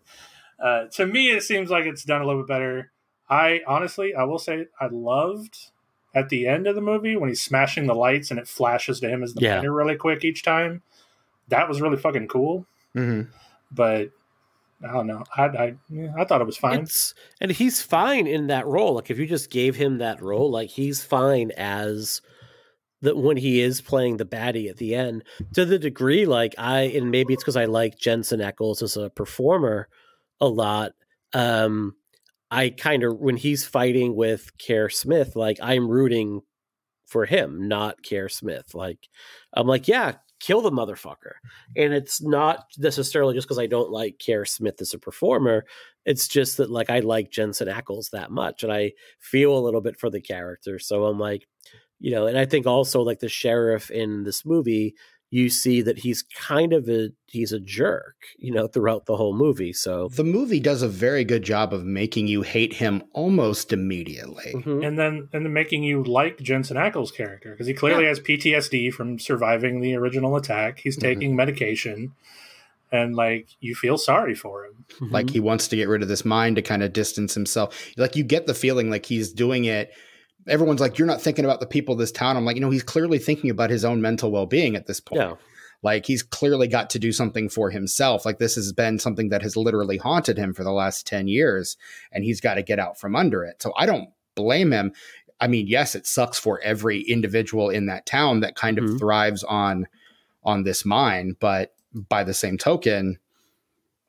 uh, 0.64 0.86
to 0.94 1.06
me, 1.06 1.32
it 1.32 1.44
seems 1.44 1.70
like 1.70 1.86
it's 1.86 2.04
done 2.04 2.22
a 2.22 2.26
little 2.26 2.44
bit 2.44 2.48
better. 2.48 2.92
I 3.30 3.62
honestly, 3.68 4.16
I 4.16 4.24
will 4.24 4.40
say, 4.40 4.66
I 4.80 4.88
loved 4.92 5.72
at 6.14 6.30
the 6.30 6.48
end 6.48 6.68
of 6.68 6.76
the 6.76 6.82
movie 6.82 7.16
when 7.16 7.30
he's 7.30 7.42
smashing 7.42 7.86
the 7.86 7.94
lights 7.94 8.32
and 8.32 8.40
it 8.40 8.48
flashes 8.48 9.00
to 9.00 9.10
him 9.10 9.24
as 9.24 9.34
the 9.34 9.42
yeah. 9.42 9.58
miner 9.58 9.72
really 9.72 9.96
quick 9.96 10.24
each 10.24 10.44
time. 10.44 10.82
That 11.50 11.68
was 11.68 11.82
really 11.82 11.98
fucking 11.98 12.28
cool. 12.28 12.66
Mm-hmm. 12.96 13.30
But 13.72 14.10
I 14.84 14.92
don't 14.94 15.08
know. 15.08 15.24
I 15.36 15.44
I, 15.44 15.76
I 16.18 16.26
thought 16.26 16.42
it 16.42 16.48
was 16.48 16.58
fine. 16.58 16.82
It's, 16.82 17.14
and 17.42 17.52
he's 17.52 17.82
fine 17.82 18.28
in 18.28 18.48
that 18.48 18.66
role. 18.66 18.94
Like 18.94 19.12
if 19.12 19.20
you 19.20 19.28
just 19.28 19.50
gave 19.50 19.76
him 19.76 20.00
that 20.00 20.22
role, 20.22 20.50
like 20.50 20.70
he's 20.70 21.04
fine 21.04 21.52
as 21.52 22.22
that 23.02 23.18
when 23.18 23.38
he 23.38 23.62
is 23.62 23.82
playing 23.82 24.18
the 24.18 24.26
baddie 24.26 24.70
at 24.70 24.78
the 24.78 24.96
end. 24.96 25.24
To 25.54 25.66
the 25.66 25.80
degree, 25.80 26.26
like 26.26 26.56
I 26.58 26.82
and 26.82 27.12
maybe 27.12 27.34
it's 27.34 27.44
because 27.44 27.58
I 27.58 27.66
like 27.66 27.98
Jensen 27.98 28.40
Ackles 28.40 28.82
as 28.82 28.98
a 28.98 29.10
performer 29.10 29.88
a 30.42 30.48
lot. 30.48 30.94
Um, 31.34 31.96
I 32.52 32.70
kind 32.70 33.04
of 33.04 33.18
when 33.18 33.38
he's 33.38 33.66
fighting 33.66 34.16
with 34.16 34.52
Kerr 34.66 34.90
Smith, 34.90 35.36
like 35.36 35.60
I'm 35.62 35.88
rooting 35.88 36.42
for 37.06 37.26
him, 37.26 37.68
not 37.68 38.04
Kerr 38.08 38.30
Smith. 38.30 38.74
Like 38.74 39.08
I'm 39.54 39.68
like, 39.68 39.88
yeah, 39.88 40.14
kill 40.40 40.62
the 40.62 40.72
motherfucker. 40.72 41.34
And 41.76 41.94
it's 41.94 42.22
not 42.22 42.66
necessarily 42.78 43.36
just 43.36 43.48
because 43.48 43.60
I 43.60 43.68
don't 43.68 43.92
like 43.92 44.22
Kerr 44.26 44.46
Smith 44.46 44.82
as 44.82 44.94
a 44.94 45.00
performer. 45.00 45.66
It's 46.06 46.28
just 46.28 46.58
that 46.58 46.72
like 46.72 46.90
I 46.90 47.00
like 47.00 47.32
Jensen 47.32 47.68
Ackles 47.68 48.12
that 48.12 48.32
much, 48.32 48.64
and 48.64 48.72
I 48.72 48.94
feel 49.20 49.58
a 49.58 49.60
little 49.60 49.82
bit 49.82 50.00
for 50.00 50.10
the 50.10 50.22
character. 50.22 50.80
So 50.80 51.06
I'm 51.06 51.20
like, 51.20 51.48
you 52.00 52.12
know, 52.12 52.28
and 52.28 52.38
I 52.38 52.46
think 52.46 52.66
also 52.66 53.02
like 53.02 53.20
the 53.20 53.30
sheriff 53.30 53.92
in 53.92 54.24
this 54.24 54.46
movie 54.46 54.96
you 55.32 55.50
see 55.50 55.82
that 55.82 56.00
he's 56.00 56.24
kind 56.24 56.74
of 56.74 56.90
a 56.90 57.10
he's 57.28 57.52
a 57.52 57.60
jerk, 57.60 58.16
you 58.38 58.52
know, 58.52 58.68
throughout 58.68 59.06
the 59.06 59.16
whole 59.16 59.36
movie. 59.36 59.74
So 59.74 60.10
the 60.10 60.24
movie 60.24 60.60
does 60.60 60.82
a 60.82 60.88
very 60.88 61.24
good 61.24 61.44
job 61.44 61.74
of 61.74 61.86
making 61.86 62.28
you 62.28 62.42
hate 62.42 62.74
him 62.74 63.04
almost 63.14 63.72
immediately, 63.72 64.54
mm-hmm. 64.56 64.84
and 64.84 64.98
then 64.98 65.30
and 65.32 65.46
then 65.46 65.54
making 65.54 65.84
you 65.84 66.04
like 66.04 66.40
Jensen 66.40 66.78
Ackles' 66.78 67.14
character 67.14 67.52
because 67.52 67.68
he 67.68 67.74
clearly 67.74 68.04
yeah. 68.04 68.10
has 68.10 68.20
PTSD 68.20 68.92
from 68.92 69.20
surviving 69.20 69.82
the 69.82 69.96
original 69.96 70.36
attack. 70.36 70.80
He's 70.80 70.98
mm-hmm. 70.98 71.08
taking 71.08 71.30
mm-hmm. 71.30 71.38
medication, 71.38 72.14
and 72.92 73.16
like 73.16 73.50
you 73.60 73.76
feel 73.76 74.00
sorry 74.00 74.34
for 74.34 74.66
him, 74.66 74.86
mm-hmm. 74.94 75.14
like 75.14 75.30
he 75.30 75.40
wants 75.40 75.68
to 75.68 75.76
get 75.76 75.90
rid 75.90 76.02
of 76.02 76.08
this 76.08 76.26
mind 76.26 76.56
to 76.56 76.64
kind 76.64 76.82
of 76.82 76.92
distance 76.92 77.36
himself. 77.36 77.92
Like 77.98 78.16
you 78.16 78.24
get 78.24 78.48
the 78.48 78.56
feeling 78.56 78.90
like 78.90 79.06
he's 79.06 79.32
doing 79.32 79.66
it 79.66 79.92
everyone's 80.48 80.82
like, 80.82 80.98
you're 80.98 81.08
not 81.08 81.22
thinking 81.22 81.46
about 81.46 81.60
the 81.60 81.68
people 81.68 81.94
of 81.94 82.00
this 82.00 82.12
town. 82.12 82.38
I'm 82.38 82.46
like, 82.46 82.56
you 82.56 82.62
know, 82.62 82.70
he's 82.70 82.84
clearly 82.84 83.20
thinking 83.20 83.50
about 83.50 83.70
his 83.70 83.86
own 83.86 84.02
mental 84.02 84.32
well 84.32 84.46
being 84.46 84.76
at 84.76 84.88
this 84.88 85.00
point. 85.00 85.22
Yeah. 85.22 85.36
Like 85.82 86.06
he's 86.06 86.24
clearly 86.24 86.68
got 86.68 86.90
to 86.92 87.00
do 87.00 87.12
something 87.12 87.48
for 87.48 87.70
himself. 87.70 88.26
Like 88.26 88.38
this 88.38 88.56
has 88.56 88.74
been 88.74 89.00
something 89.00 89.30
that 89.30 89.42
has 89.42 89.56
literally 89.56 89.98
haunted 89.98 90.38
him 90.38 90.54
for 90.54 90.64
the 90.64 90.72
last 90.72 91.08
10 91.08 91.28
years 91.28 91.78
and 92.12 92.24
he's 92.24 92.42
got 92.42 92.56
to 92.56 92.64
get 92.64 92.80
out 92.80 93.00
from 93.00 93.16
under 93.16 93.46
it. 93.46 93.62
So 93.62 93.74
I 93.78 93.86
don't 93.86 94.10
blame 94.36 94.72
him. 94.72 94.92
I 95.40 95.48
mean, 95.48 95.68
yes, 95.68 95.96
it 95.96 96.06
sucks 96.06 96.38
for 96.38 96.60
every 96.62 97.02
individual 97.02 97.70
in 97.70 97.86
that 97.86 98.06
town 98.06 98.42
that 98.42 98.56
kind 98.56 98.78
of 98.78 98.86
mm-hmm. 98.86 98.98
thrives 98.98 99.44
on 99.44 99.88
on 100.44 100.64
this 100.64 100.86
mine, 100.86 101.36
but 101.40 101.74
by 101.94 102.24
the 102.24 102.34
same 102.34 102.58
token, 102.58 103.18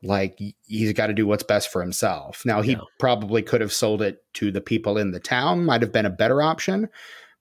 like 0.02 0.38
he's 0.66 0.92
got 0.92 1.08
to 1.08 1.12
do 1.12 1.26
what's 1.26 1.42
best 1.42 1.70
for 1.70 1.82
himself. 1.82 2.42
Now 2.44 2.62
he 2.62 2.72
yeah. 2.72 2.80
probably 2.98 3.42
could 3.42 3.60
have 3.60 3.72
sold 3.72 4.02
it 4.02 4.22
to 4.34 4.50
the 4.50 4.60
people 4.60 4.98
in 4.98 5.10
the 5.10 5.20
town, 5.20 5.64
might 5.64 5.82
have 5.82 5.92
been 5.92 6.06
a 6.06 6.10
better 6.10 6.42
option, 6.42 6.88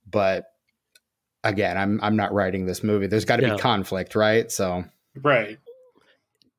but 0.09 0.45
again, 1.43 1.77
I'm 1.77 1.99
I'm 2.03 2.15
not 2.15 2.33
writing 2.33 2.65
this 2.65 2.83
movie. 2.83 3.07
There's 3.07 3.25
got 3.25 3.37
to 3.37 3.47
yeah. 3.47 3.55
be 3.55 3.59
conflict, 3.59 4.15
right? 4.15 4.51
So 4.51 4.83
Right. 5.15 5.59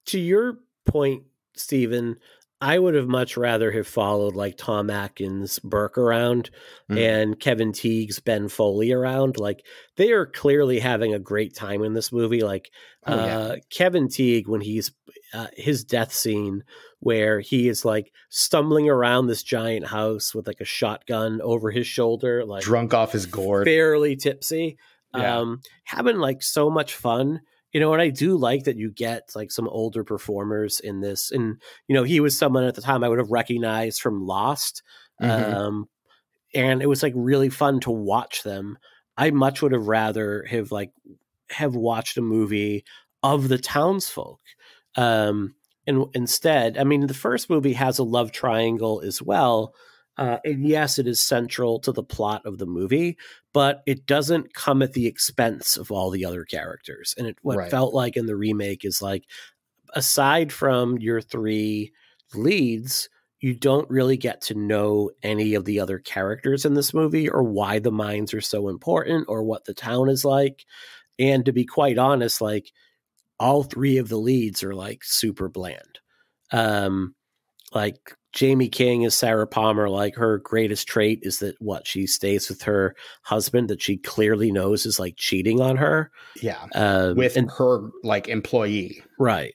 To 0.06 0.18
your 0.18 0.58
point, 0.86 1.24
Stephen, 1.54 2.16
I 2.62 2.78
would 2.78 2.94
have 2.94 3.08
much 3.08 3.36
rather 3.36 3.70
have 3.72 3.86
followed 3.86 4.34
like 4.34 4.58
Tom 4.58 4.90
Atkins 4.90 5.58
Burke 5.60 5.96
around 5.96 6.50
mm. 6.90 6.98
and 6.98 7.40
Kevin 7.40 7.72
Tighe's 7.72 8.20
Ben 8.20 8.48
Foley 8.48 8.92
around. 8.92 9.38
Like 9.38 9.64
they 9.96 10.12
are 10.12 10.26
clearly 10.26 10.78
having 10.78 11.14
a 11.14 11.18
great 11.18 11.54
time 11.54 11.82
in 11.82 11.94
this 11.94 12.12
movie. 12.12 12.42
Like 12.42 12.70
oh, 13.06 13.14
uh. 13.14 13.56
Kevin 13.70 14.08
Tighe 14.08 14.46
when 14.46 14.60
he's 14.60 14.90
uh, 15.32 15.46
his 15.56 15.84
death 15.84 16.12
scene 16.12 16.64
where 17.00 17.40
he 17.40 17.68
is 17.68 17.84
like 17.84 18.12
stumbling 18.28 18.88
around 18.88 19.26
this 19.26 19.42
giant 19.42 19.86
house 19.86 20.34
with 20.34 20.46
like 20.46 20.60
a 20.60 20.64
shotgun 20.64 21.40
over 21.42 21.70
his 21.70 21.86
shoulder, 21.86 22.44
like 22.44 22.62
drunk 22.62 22.94
off 22.94 23.12
his 23.12 23.26
gourd, 23.26 23.66
fairly 23.66 24.16
tipsy, 24.16 24.78
yeah. 25.14 25.38
um, 25.38 25.60
having 25.84 26.16
like 26.16 26.42
so 26.42 26.70
much 26.70 26.94
fun 26.94 27.40
you 27.72 27.78
know, 27.80 27.92
and 27.92 28.02
I 28.02 28.08
do 28.08 28.36
like 28.36 28.64
that 28.64 28.76
you 28.76 28.90
get 28.90 29.30
like 29.34 29.50
some 29.50 29.68
older 29.68 30.02
performers 30.02 30.80
in 30.80 31.00
this. 31.00 31.30
And, 31.30 31.60
you 31.86 31.94
know, 31.94 32.02
he 32.02 32.20
was 32.20 32.36
someone 32.36 32.64
at 32.64 32.74
the 32.74 32.82
time 32.82 33.04
I 33.04 33.08
would 33.08 33.18
have 33.18 33.30
recognized 33.30 34.00
from 34.00 34.26
Lost. 34.26 34.82
Mm-hmm. 35.22 35.56
Um, 35.56 35.88
and 36.54 36.82
it 36.82 36.88
was 36.88 37.02
like 37.02 37.12
really 37.14 37.48
fun 37.48 37.80
to 37.80 37.90
watch 37.90 38.42
them. 38.42 38.76
I 39.16 39.30
much 39.30 39.62
would 39.62 39.72
have 39.72 39.86
rather 39.86 40.44
have 40.50 40.72
like 40.72 40.90
have 41.50 41.76
watched 41.76 42.16
a 42.16 42.22
movie 42.22 42.84
of 43.22 43.48
the 43.48 43.58
townsfolk. 43.58 44.40
Um, 44.96 45.54
and 45.86 46.06
instead, 46.14 46.78
I 46.78 46.84
mean, 46.84 47.06
the 47.06 47.14
first 47.14 47.50
movie 47.50 47.72
has 47.72 47.98
a 47.98 48.04
love 48.04 48.32
triangle 48.32 49.00
as 49.04 49.22
well. 49.22 49.74
Uh, 50.16 50.38
and 50.44 50.66
yes, 50.66 50.98
it 50.98 51.06
is 51.06 51.24
central 51.24 51.78
to 51.80 51.92
the 51.92 52.02
plot 52.02 52.42
of 52.44 52.58
the 52.58 52.66
movie, 52.66 53.16
but 53.54 53.82
it 53.86 54.04
doesn't 54.06 54.52
come 54.52 54.82
at 54.82 54.92
the 54.92 55.06
expense 55.06 55.76
of 55.76 55.90
all 55.90 56.10
the 56.10 56.24
other 56.24 56.44
characters. 56.44 57.14
And 57.16 57.26
it, 57.26 57.36
what 57.42 57.56
right. 57.56 57.70
felt 57.70 57.94
like 57.94 58.16
in 58.16 58.26
the 58.26 58.36
remake 58.36 58.84
is 58.84 59.00
like, 59.00 59.24
aside 59.94 60.52
from 60.52 60.98
your 60.98 61.20
three 61.20 61.92
leads, 62.34 63.08
you 63.40 63.54
don't 63.54 63.88
really 63.88 64.18
get 64.18 64.42
to 64.42 64.54
know 64.54 65.10
any 65.22 65.54
of 65.54 65.64
the 65.64 65.80
other 65.80 65.98
characters 65.98 66.66
in 66.66 66.74
this 66.74 66.92
movie 66.92 67.28
or 67.28 67.42
why 67.42 67.78
the 67.78 67.90
mines 67.90 68.34
are 68.34 68.42
so 68.42 68.68
important 68.68 69.24
or 69.28 69.42
what 69.42 69.64
the 69.64 69.74
town 69.74 70.10
is 70.10 70.24
like. 70.24 70.66
And 71.18 71.44
to 71.46 71.52
be 71.52 71.64
quite 71.64 71.96
honest, 71.96 72.40
like 72.40 72.70
all 73.40 73.64
three 73.64 73.96
of 73.96 74.08
the 74.08 74.18
leads 74.18 74.62
are 74.62 74.74
like 74.74 75.02
super 75.02 75.48
bland. 75.48 75.98
Um, 76.52 77.14
like 77.72 78.14
Jaime 78.38 78.68
King 78.68 79.02
is 79.02 79.14
Sarah 79.16 79.46
Palmer. 79.46 79.88
Like 79.88 80.14
her 80.16 80.38
greatest 80.38 80.86
trait 80.86 81.20
is 81.22 81.40
that 81.40 81.56
what 81.60 81.86
she 81.86 82.06
stays 82.06 82.48
with 82.48 82.62
her 82.62 82.94
husband 83.22 83.70
that 83.70 83.82
she 83.82 83.96
clearly 83.96 84.52
knows 84.52 84.86
is 84.86 85.00
like 85.00 85.14
cheating 85.16 85.60
on 85.60 85.76
her. 85.78 86.12
Yeah, 86.40 86.64
um, 86.74 87.16
with 87.16 87.36
and, 87.36 87.50
her 87.58 87.90
like 88.04 88.28
employee. 88.28 89.02
Right 89.18 89.54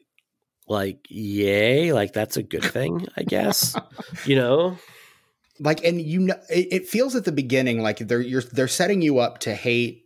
like 0.68 1.00
yay 1.10 1.94
like 1.94 2.14
that's 2.14 2.38
a 2.38 2.44
good 2.44 2.64
thing 2.64 3.06
i 3.18 3.24
guess 3.24 3.76
you 4.26 4.36
know 4.36 4.78
like 5.60 5.84
and 5.84 6.02
you 6.02 6.20
know 6.20 6.36
it, 6.50 6.68
it, 6.72 6.88
feels 6.88 7.16
at 7.16 7.24
the 7.24 7.32
beginning 7.32 7.82
like 7.82 8.00
they're 8.00 8.22
you're 8.22 8.42
they're 8.42 8.68
setting 8.68 9.02
you 9.02 9.20
up 9.20 9.40
to 9.40 9.54
hate 9.54 10.06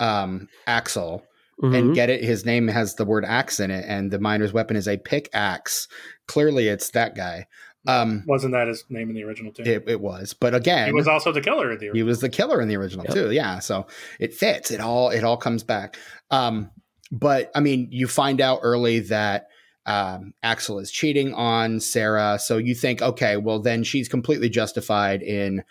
um 0.00 0.48
axel 0.66 1.24
mm-hmm. 1.62 1.74
and 1.74 1.94
get 1.94 2.10
it 2.10 2.22
his 2.22 2.44
name 2.44 2.68
has 2.68 2.94
the 2.94 3.04
word 3.04 3.24
axe 3.24 3.60
in 3.60 3.70
it 3.70 3.84
and 3.86 4.10
the 4.10 4.18
miner's 4.18 4.52
weapon 4.52 4.76
is 4.76 4.88
a 4.88 4.96
pickaxe 4.96 5.88
clearly 6.26 6.68
it's 6.68 6.90
that 6.90 7.14
guy 7.14 7.46
um 7.86 8.24
wasn't 8.26 8.52
that 8.52 8.66
his 8.66 8.84
name 8.88 9.10
in 9.10 9.14
the 9.14 9.22
original 9.22 9.52
too 9.52 9.62
it, 9.62 9.84
it 9.86 10.00
was 10.00 10.32
but 10.34 10.54
again 10.54 10.86
he 10.86 10.92
was 10.92 11.08
also 11.08 11.32
the 11.32 11.40
killer 11.40 11.72
in 11.72 11.78
the 11.78 11.86
original. 11.86 11.96
he 11.96 12.02
was 12.02 12.20
the 12.20 12.28
killer 12.28 12.60
in 12.60 12.68
the 12.68 12.76
original 12.76 13.04
yep. 13.04 13.14
too 13.14 13.30
yeah 13.30 13.58
so 13.58 13.86
it 14.18 14.32
fits 14.32 14.70
it 14.70 14.80
all 14.80 15.10
it 15.10 15.22
all 15.22 15.36
comes 15.36 15.62
back 15.62 15.96
um 16.30 16.70
but 17.12 17.50
i 17.54 17.60
mean 17.60 17.88
you 17.90 18.06
find 18.06 18.40
out 18.40 18.60
early 18.62 19.00
that 19.00 19.48
um, 19.86 20.32
Axel 20.42 20.78
is 20.78 20.90
cheating 20.90 21.34
on 21.34 21.78
Sarah. 21.78 22.38
So 22.38 22.56
you 22.56 22.74
think, 22.74 23.02
okay, 23.02 23.36
well, 23.36 23.58
then 23.58 23.84
she's 23.84 24.08
completely 24.08 24.48
justified 24.48 25.22
in 25.22 25.62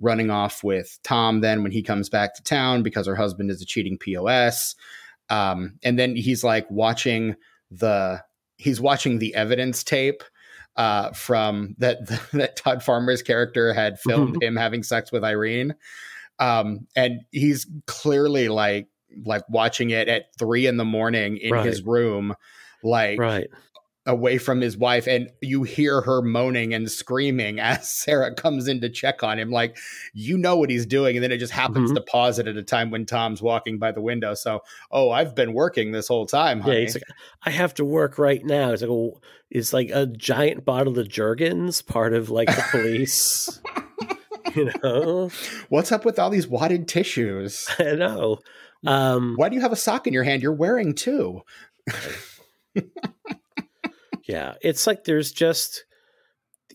running 0.00 0.30
off 0.30 0.62
with 0.62 0.98
Tom 1.02 1.40
then 1.40 1.62
when 1.62 1.72
he 1.72 1.82
comes 1.82 2.08
back 2.08 2.34
to 2.34 2.42
town 2.42 2.82
because 2.82 3.06
her 3.06 3.14
husband 3.14 3.50
is 3.50 3.62
a 3.62 3.64
cheating 3.64 3.96
POS. 3.96 4.74
Um, 5.32 5.78
and 5.82 5.98
then 5.98 6.14
he's 6.14 6.44
like 6.44 6.70
watching 6.70 7.36
the 7.70 8.22
he's 8.58 8.80
watching 8.82 9.18
the 9.18 9.34
evidence 9.34 9.82
tape 9.82 10.22
uh, 10.76 11.10
from 11.12 11.74
that 11.78 12.06
that 12.32 12.56
Todd 12.56 12.82
Farmer's 12.82 13.22
character 13.22 13.72
had 13.72 13.98
filmed 13.98 14.34
mm-hmm. 14.34 14.42
him 14.42 14.56
having 14.56 14.82
sex 14.82 15.10
with 15.10 15.24
Irene. 15.24 15.74
Um, 16.38 16.86
and 16.94 17.22
he's 17.30 17.66
clearly 17.86 18.48
like 18.48 18.88
like 19.24 19.42
watching 19.48 19.90
it 19.90 20.08
at 20.08 20.26
three 20.38 20.66
in 20.66 20.76
the 20.76 20.84
morning 20.84 21.38
in 21.38 21.52
right. 21.52 21.64
his 21.64 21.82
room 21.82 22.34
like 22.82 23.18
right 23.18 23.48
away 24.06 24.36
from 24.36 24.60
his 24.60 24.76
wife 24.76 25.06
and 25.06 25.30
you 25.40 25.62
hear 25.62 26.00
her 26.00 26.22
moaning 26.22 26.74
and 26.74 26.90
screaming 26.90 27.60
as 27.60 27.88
Sarah 27.88 28.34
comes 28.34 28.66
in 28.66 28.80
to 28.80 28.88
check 28.88 29.22
on 29.22 29.38
him 29.38 29.50
like 29.50 29.76
you 30.12 30.36
know 30.36 30.56
what 30.56 30.70
he's 30.70 30.86
doing 30.86 31.16
and 31.16 31.22
then 31.22 31.30
it 31.30 31.38
just 31.38 31.52
happens 31.52 31.90
mm-hmm. 31.90 31.96
to 31.96 32.02
pause 32.02 32.38
it 32.38 32.48
at 32.48 32.56
a 32.56 32.62
time 32.62 32.90
when 32.90 33.06
Tom's 33.06 33.40
walking 33.40 33.78
by 33.78 33.92
the 33.92 34.00
window. 34.00 34.34
So 34.34 34.60
oh 34.90 35.10
I've 35.10 35.34
been 35.34 35.52
working 35.52 35.92
this 35.92 36.08
whole 36.08 36.26
time 36.26 36.60
honey. 36.60 36.76
yeah 36.76 36.80
he's 36.82 36.94
like 36.94 37.04
I 37.44 37.50
have 37.50 37.74
to 37.74 37.84
work 37.84 38.18
right 38.18 38.44
now. 38.44 38.72
It's 38.72 38.82
like 38.82 38.90
a, 38.90 39.10
it's 39.50 39.72
like 39.72 39.90
a 39.90 40.06
giant 40.06 40.64
bottle 40.64 40.98
of 40.98 41.08
Jergens 41.08 41.80
part 41.82 42.12
of 42.12 42.30
like 42.30 42.48
the 42.48 42.64
police. 42.70 43.60
You 44.54 44.70
know? 44.82 45.30
What's 45.70 45.92
up 45.92 46.04
with 46.04 46.18
all 46.18 46.28
these 46.28 46.46
wadded 46.46 46.86
tissues? 46.86 47.66
I 47.78 47.94
know. 47.94 48.40
Um 48.86 49.34
why 49.36 49.48
do 49.48 49.54
you 49.54 49.62
have 49.62 49.72
a 49.72 49.76
sock 49.76 50.06
in 50.06 50.12
your 50.12 50.24
hand? 50.24 50.42
You're 50.42 50.52
wearing 50.52 50.94
two 50.94 51.40
yeah, 54.28 54.54
it's 54.62 54.86
like 54.86 55.04
there's 55.04 55.32
just 55.32 55.84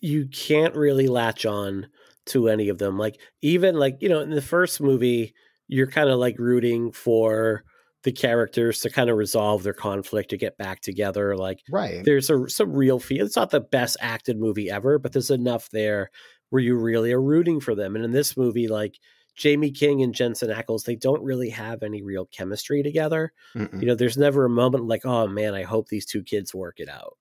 you 0.01 0.27
can't 0.27 0.75
really 0.75 1.07
latch 1.07 1.45
on 1.45 1.87
to 2.27 2.49
any 2.49 2.69
of 2.69 2.77
them. 2.77 2.97
Like 2.97 3.19
even 3.41 3.75
like 3.75 3.97
you 4.01 4.09
know 4.09 4.19
in 4.19 4.31
the 4.31 4.41
first 4.41 4.81
movie, 4.81 5.33
you're 5.67 5.89
kind 5.89 6.09
of 6.09 6.19
like 6.19 6.37
rooting 6.39 6.91
for 6.91 7.63
the 8.03 8.11
characters 8.11 8.81
to 8.81 8.89
kind 8.89 9.09
of 9.09 9.17
resolve 9.17 9.63
their 9.63 9.73
conflict 9.73 10.29
to 10.29 10.37
get 10.37 10.57
back 10.57 10.81
together. 10.81 11.35
Like 11.35 11.59
right, 11.71 12.03
there's 12.03 12.29
a 12.29 12.47
some 12.49 12.73
real 12.73 12.99
feel. 12.99 13.25
It's 13.25 13.35
not 13.35 13.49
the 13.49 13.61
best 13.61 13.97
acted 13.99 14.39
movie 14.39 14.69
ever, 14.69 14.99
but 14.99 15.13
there's 15.13 15.31
enough 15.31 15.69
there 15.71 16.09
where 16.49 16.61
you 16.61 16.77
really 16.77 17.11
are 17.11 17.21
rooting 17.21 17.59
for 17.59 17.75
them. 17.75 17.95
And 17.95 18.05
in 18.05 18.11
this 18.11 18.37
movie, 18.37 18.67
like 18.67 18.95
Jaime 19.41 19.71
King 19.71 20.01
and 20.01 20.15
Jensen 20.15 20.49
Ackles, 20.49 20.85
they 20.85 20.95
don't 20.95 21.23
really 21.23 21.49
have 21.49 21.83
any 21.83 22.01
real 22.01 22.25
chemistry 22.25 22.83
together. 22.83 23.33
Mm-mm. 23.55 23.81
You 23.81 23.87
know, 23.87 23.95
there's 23.95 24.17
never 24.17 24.45
a 24.45 24.49
moment 24.49 24.85
like, 24.85 25.05
oh 25.05 25.27
man, 25.27 25.53
I 25.53 25.63
hope 25.63 25.87
these 25.87 26.05
two 26.05 26.23
kids 26.23 26.55
work 26.55 26.79
it 26.79 26.89
out. 26.89 27.17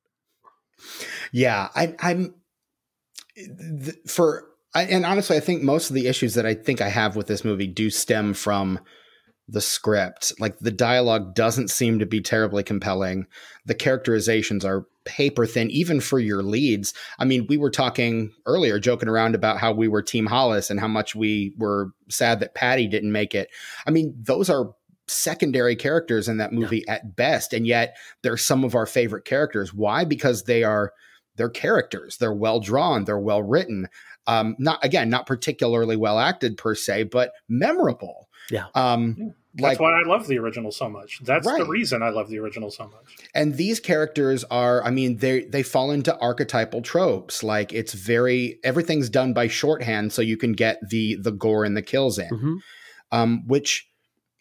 Yeah, 1.33 1.68
I, 1.74 1.95
am 2.01 2.35
for, 4.07 4.45
I, 4.74 4.85
and 4.85 5.05
honestly, 5.05 5.37
I 5.37 5.41
think 5.41 5.62
most 5.62 5.91
of 5.91 5.95
the 5.95 6.07
issues 6.07 6.35
that 6.35 6.47
I 6.47 6.55
think 6.55 6.81
I 6.81 6.89
have 6.89 7.16
with 7.16 7.27
this 7.27 7.45
movie 7.45 7.66
do 7.66 7.91
stem 7.91 8.35
from 8.35 8.81
the 9.49 9.61
script. 9.61 10.33
Like 10.41 10.59
the 10.59 10.72
dialogue 10.72 11.35
doesn't 11.35 11.70
seem 11.70 11.99
to 12.01 12.07
be 12.07 12.20
terribly 12.20 12.62
compelling. 12.62 13.27
The 13.64 13.74
characterizations 13.74 14.64
are 14.64 14.87
paper 15.05 15.47
thin, 15.47 15.70
even 15.70 16.01
for 16.01 16.18
your 16.18 16.43
leads. 16.43 16.93
I 17.18 17.24
mean, 17.24 17.47
we 17.49 17.57
were 17.57 17.70
talking 17.70 18.33
earlier, 18.45 18.81
joking 18.81 19.09
around 19.09 19.35
about 19.35 19.59
how 19.59 19.72
we 19.72 19.87
were 19.87 20.03
Team 20.03 20.27
Hollis 20.27 20.68
and 20.68 20.81
how 20.81 20.89
much 20.89 21.14
we 21.14 21.55
were 21.57 21.93
sad 22.09 22.41
that 22.41 22.55
Patty 22.55 22.89
didn't 22.89 23.12
make 23.12 23.35
it. 23.35 23.49
I 23.87 23.93
mean, 23.93 24.14
those 24.20 24.51
are 24.51 24.74
secondary 25.09 25.77
characters 25.77 26.29
in 26.29 26.39
that 26.39 26.53
movie 26.53 26.85
yeah. 26.87 26.95
at 26.95 27.17
best 27.17 27.53
and 27.53 27.67
yet 27.67 27.97
they're 28.23 28.37
some 28.37 28.65
of 28.65 28.75
our 28.75 28.87
favorite 28.87 29.25
characters 29.25 29.73
why 29.73 30.05
because 30.05 30.45
they 30.45 30.65
are 30.65 30.93
they're 31.37 31.49
characters 31.49 32.17
they're 32.17 32.33
well 32.33 32.59
drawn 32.61 33.05
they're 33.05 33.19
well 33.19 33.43
written 33.43 33.89
um 34.27 34.57
not 34.59 34.85
again 34.85 35.09
not 35.09 35.27
particularly 35.27 35.97
well 35.97 36.19
acted 36.19 36.57
per 36.57 36.75
se 36.75 37.05
but 37.05 37.33
memorable 37.49 38.29
yeah 38.51 38.67
um 38.75 39.15
yeah. 39.19 39.27
That's 39.59 39.81
like, 39.81 39.81
why 39.81 39.99
I 39.99 40.03
love 40.03 40.27
the 40.27 40.39
original 40.39 40.71
so 40.71 40.87
much. 40.91 41.21
That's 41.25 41.47
right. 41.47 41.59
the 41.59 41.65
reason 41.65 42.03
I 42.03 42.11
love 42.11 42.29
the 42.29 42.39
original 42.39 42.71
so 42.71 42.85
much. 42.85 43.17
And 43.35 43.57
these 43.57 43.81
characters 43.81 44.45
are, 44.45 44.85
I 44.85 44.91
mean, 44.91 45.17
they 45.17 45.45
they 45.45 45.63
fall 45.63 45.91
into 45.93 46.15
archetypal 46.19 46.83
tropes. 46.83 47.43
Like 47.43 47.73
it's 47.73 47.95
very 47.95 48.59
everything's 48.63 49.09
done 49.09 49.33
by 49.33 49.49
shorthand, 49.49 50.13
so 50.13 50.21
you 50.21 50.37
can 50.37 50.53
get 50.53 50.79
the 50.87 51.17
the 51.17 51.33
gore 51.33 51.65
and 51.65 51.75
the 51.75 51.81
kills 51.81 52.19
in, 52.19 52.29
mm-hmm. 52.29 52.55
um, 53.13 53.47
which 53.47 53.89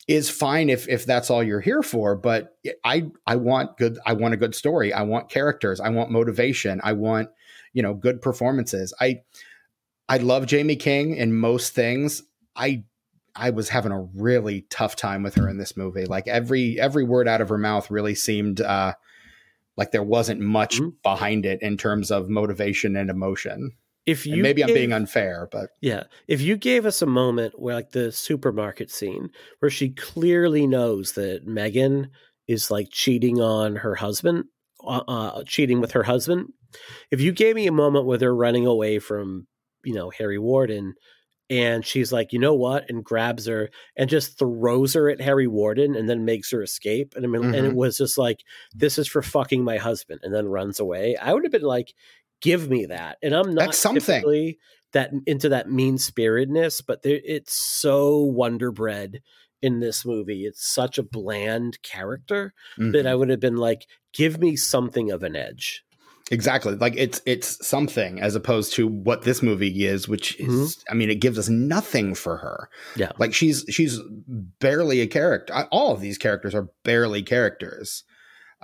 is 0.08 0.30
fine 0.30 0.70
if 0.70 0.88
if 0.88 1.06
that's 1.06 1.30
all 1.30 1.44
you're 1.44 1.62
here 1.62 1.82
for 1.82 2.16
but 2.16 2.58
i 2.84 3.06
i 3.26 3.36
want 3.36 3.76
good 3.78 3.98
i 4.06 4.14
want 4.14 4.34
a 4.34 4.38
good 4.38 4.54
story. 4.54 4.94
I 4.94 5.02
want 5.02 5.30
characters. 5.30 5.80
I 5.80 5.90
want 5.90 6.12
motivation. 6.12 6.80
I 6.84 6.94
want 6.94 7.30
you 7.74 7.82
know 7.82 7.94
good 7.94 8.22
performances. 8.22 8.94
I 9.00 9.22
i 10.08 10.18
love 10.18 10.50
Jaime 10.50 10.76
King 10.76 11.16
in 11.16 11.34
most 11.34 11.74
things. 11.74 12.22
I 12.56 12.84
i 13.36 13.50
was 13.50 13.70
having 13.70 13.92
a 13.92 14.02
really 14.02 14.66
tough 14.70 14.96
time 14.96 15.24
with 15.24 15.36
her 15.36 15.50
in 15.50 15.58
this 15.58 15.76
movie. 15.76 16.06
Like 16.06 16.28
every 16.28 16.80
every 16.80 17.04
word 17.04 17.28
out 17.28 17.42
of 17.42 17.50
her 17.50 17.58
mouth 17.58 17.90
really 17.90 18.16
seemed 18.16 18.62
uh 18.62 18.94
like 19.76 19.92
there 19.92 20.04
wasn't 20.04 20.40
much 20.40 20.76
mm-hmm. 20.76 20.90
behind 21.02 21.46
it 21.46 21.62
in 21.64 21.78
terms 21.78 22.12
of 22.12 22.30
motivation 22.30 22.96
and 22.96 23.10
emotion 23.10 23.72
if 24.06 24.26
you 24.26 24.34
and 24.34 24.42
maybe 24.44 24.62
gave, 24.62 24.70
I'm 24.70 24.76
being 24.76 24.94
unfair, 24.94 25.48
but 25.52 25.72
yeah, 25.82 26.04
if 26.28 26.42
you 26.42 26.58
gave 26.58 26.86
us 26.86 27.02
a 27.02 27.08
moment 27.08 27.60
where 27.60 27.76
like 27.76 27.92
the 27.92 28.12
supermarket 28.12 28.92
scene 28.92 29.30
where 29.60 29.72
she 29.72 29.90
clearly 29.90 30.68
knows 30.68 31.14
that 31.14 31.48
Megan 31.48 32.10
is 32.48 32.70
like 32.70 32.90
cheating 32.92 33.42
on 33.42 33.78
her 33.78 33.96
husband, 33.96 34.46
uh, 34.86 35.02
uh, 35.08 35.44
cheating 35.46 35.82
with 35.82 35.92
her 35.94 36.04
husband, 36.04 36.50
if 37.10 37.20
you 37.20 37.32
gave 37.32 37.56
me 37.56 37.68
a 37.68 37.72
moment 37.72 38.06
where 38.06 38.18
they're 38.18 38.36
running 38.36 38.68
away 38.68 39.00
from 39.00 39.48
you 39.84 39.94
know 39.94 40.12
Harry 40.12 40.38
Warden 40.38 40.94
and 41.50 41.86
she's 41.86 42.12
like, 42.12 42.34
you 42.34 42.40
know 42.40 42.56
what, 42.56 42.90
and 42.90 43.04
grabs 43.04 43.46
her 43.46 43.70
and 43.96 44.10
just 44.10 44.40
throws 44.40 44.94
her 44.96 45.10
at 45.10 45.22
Harry 45.22 45.46
Warden 45.46 45.96
and 45.96 46.10
then 46.10 46.26
makes 46.26 46.52
her 46.52 46.64
escape. 46.64 47.14
And 47.16 47.24
I 47.24 47.28
mean, 47.28 47.44
mm-hmm. 47.44 47.54
and 47.54 47.66
it 47.66 47.70
mm-hmm. 47.70 47.78
was 47.78 47.98
just 47.98 48.18
like, 48.18 48.40
this 48.74 48.98
is 48.98 49.08
for 49.08 49.22
fucking 49.22 49.64
my 49.64 49.78
husband, 49.78 50.22
and 50.24 50.34
then 50.34 50.48
runs 50.48 50.80
away. 50.80 51.16
I 51.18 51.34
would 51.34 51.44
have 51.44 51.52
been 51.52 51.62
like, 51.62 51.94
give 52.46 52.70
me 52.70 52.86
that. 52.86 53.18
And 53.24 53.34
I'm 53.34 53.54
not 53.54 53.66
That's 53.66 53.80
something 53.80 54.56
that 54.94 55.12
into 55.26 55.50
that 55.50 55.70
mean 55.70 55.98
spiritedness, 55.98 56.86
but 56.86 57.00
it's 57.04 57.54
so 57.54 58.20
wonder 58.20 58.72
bread 58.72 59.22
in 59.62 59.80
this 59.80 60.06
movie. 60.06 60.46
It's 60.46 60.66
such 60.66 60.98
a 60.98 61.04
bland 61.04 61.82
character 61.82 62.54
mm-hmm. 62.80 62.92
that 62.92 63.08
I 63.08 63.16
would 63.16 63.30
have 63.30 63.40
been 63.40 63.58
like, 63.58 63.88
give 64.14 64.40
me 64.40 64.56
something 64.56 65.12
of 65.12 65.24
an 65.24 65.36
edge. 65.36 65.84
Exactly. 66.32 66.76
Like 66.76 66.96
it's 66.98 67.22
it's 67.26 67.68
something 67.68 68.20
as 68.20 68.36
opposed 68.36 68.74
to 68.74 68.88
what 68.88 69.24
this 69.24 69.44
movie 69.44 69.86
is, 69.86 70.08
which 70.08 70.40
is 70.40 70.78
mm-hmm. 70.78 70.94
I 70.94 70.96
mean, 70.96 71.10
it 71.10 71.20
gives 71.22 71.38
us 71.38 71.50
nothing 71.50 72.16
for 72.16 72.38
her. 72.38 72.70
Yeah. 72.96 73.12
Like 73.20 73.34
she's 73.34 73.66
she's 73.70 74.00
barely 74.28 75.02
a 75.02 75.08
character. 75.08 75.54
All 75.72 75.94
of 75.94 76.02
these 76.02 76.18
characters 76.18 76.56
are 76.56 76.70
barely 76.84 77.22
characters. 77.22 78.04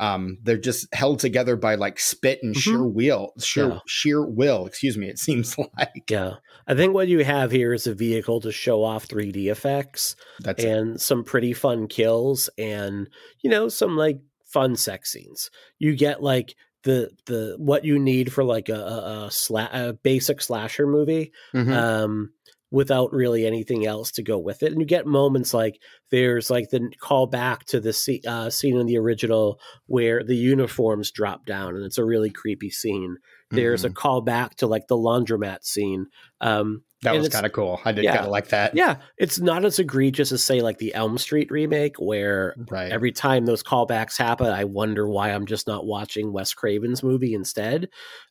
Um, 0.02 0.40
they're 0.42 0.58
just 0.58 0.92
held 0.96 1.20
together 1.20 1.56
by 1.56 1.76
like 1.76 2.00
spit 2.00 2.40
and 2.42 2.56
mm-hmm. 2.56 2.60
sheer 2.60 2.84
will, 2.84 3.34
sheer 3.40 3.70
yeah. 3.70 3.80
sheer 3.86 4.26
will. 4.26 4.66
Excuse 4.66 4.98
me. 4.98 5.08
It 5.08 5.20
seems 5.20 5.56
like. 5.78 6.10
Yeah, 6.10 6.38
I 6.68 6.74
think 6.74 6.96
what 6.96 7.08
you 7.08 7.24
have 7.24 7.52
here 7.52 7.72
is 7.72 7.86
a 7.86 7.94
vehicle 7.94 8.42
to 8.42 8.52
show 8.52 8.84
off 8.84 9.08
3D 9.08 9.52
effects 9.52 10.16
That's 10.40 10.64
and 10.64 10.96
it. 10.96 11.02
some 11.02 11.24
pretty 11.24 11.54
fun 11.54 11.88
kills, 11.88 12.50
and 12.58 13.08
you 13.42 13.50
know 13.52 13.70
some 13.70 13.96
like 13.96 14.20
fun 14.44 14.76
sex 14.76 15.12
scenes. 15.12 15.52
You 15.78 15.96
get 15.96 16.24
like 16.24 16.56
the 16.84 17.12
the 17.28 17.56
what 17.58 17.86
you 17.86 18.00
need 18.00 18.34
for 18.34 18.44
like 18.44 18.70
a 18.70 18.74
a, 18.74 19.26
a, 19.26 19.28
sla- 19.28 19.70
a 19.72 19.94
basic 19.94 20.42
slasher 20.42 20.88
movie 20.88 21.32
mm-hmm. 21.54 21.72
um 21.72 22.32
without 22.72 23.12
really 23.12 23.46
anything 23.46 23.86
else 23.86 24.12
to 24.12 24.24
go 24.24 24.40
with 24.40 24.64
it 24.64 24.72
and 24.72 24.82
you 24.82 24.88
get 24.88 25.06
moments 25.06 25.54
like 25.54 25.80
there's 26.10 26.50
like 26.50 26.70
the 26.70 26.90
call 27.00 27.28
back 27.28 27.66
to 27.66 27.80
the 27.80 28.22
uh, 28.28 28.50
scene 28.50 28.78
in 28.78 28.88
the 28.88 28.98
original 28.98 29.60
where 29.86 30.24
the 30.24 30.36
uniforms 30.36 31.12
drop 31.12 31.46
down 31.46 31.76
and 31.76 31.86
it's 31.86 31.98
a 31.98 32.06
really 32.06 32.30
creepy 32.30 32.70
scene 32.70 33.18
there's 33.50 33.82
mm-hmm. 33.82 33.92
a 33.92 33.94
call 33.94 34.22
back 34.22 34.56
to 34.56 34.68
like 34.68 34.88
the 34.88 34.98
laundromat 34.98 35.64
scene 35.64 36.08
um 36.40 36.82
that 37.04 37.18
was 37.18 37.30
kind 37.30 37.48
of 37.48 37.52
cool. 37.52 37.82
I 37.84 37.94
did 37.94 38.04
yeah, 38.04 38.14
kind 38.14 38.26
of 38.26 38.32
like 38.32 38.50
that. 38.50 38.76
Yeah, 38.76 38.98
it's 39.18 39.40
not 39.40 39.66
as 39.66 39.80
egregious 39.80 40.32
as 40.32 40.44
say 40.44 40.62
like 40.62 40.78
the 40.78 40.94
Elm 40.94 41.18
Street 41.18 41.50
remake, 41.50 41.96
where 41.98 42.56
right. 42.70 42.92
every 42.92 43.12
time 43.12 43.46
those 43.46 43.64
callbacks 43.64 44.20
happen, 44.20 44.48
I 44.48 44.66
wonder 44.66 45.10
why 45.10 45.32
I'm 45.32 45.48
just 45.48 45.66
not 45.66 45.86
watching 45.86 46.32
Wes 46.32 46.54
Craven's 46.54 47.02
movie 47.02 47.34
instead. 47.34 47.90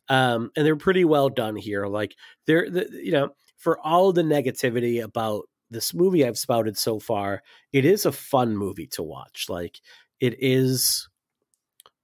Um, 0.09 0.51
and 0.57 0.65
they're 0.65 0.77
pretty 0.77 1.05
well 1.05 1.31
done 1.31 1.57
here. 1.57 1.87
Like 1.87 2.15
they're, 2.47 2.71
the, 2.71 2.89
you 2.93 3.11
know, 3.11 3.31
for 3.61 3.79
all 3.87 4.13
the 4.13 4.23
negativity 4.23 5.03
about 5.03 5.45
this 5.71 5.95
movie 5.95 6.27
I've 6.27 6.39
spouted 6.39 6.77
so 6.77 6.99
far, 6.99 7.43
it 7.73 7.85
is 7.85 8.05
a 8.05 8.13
fun 8.13 8.57
movie 8.57 8.89
to 8.93 9.03
watch. 9.03 9.47
Like 9.49 9.79
it 10.19 10.35
is 10.41 11.09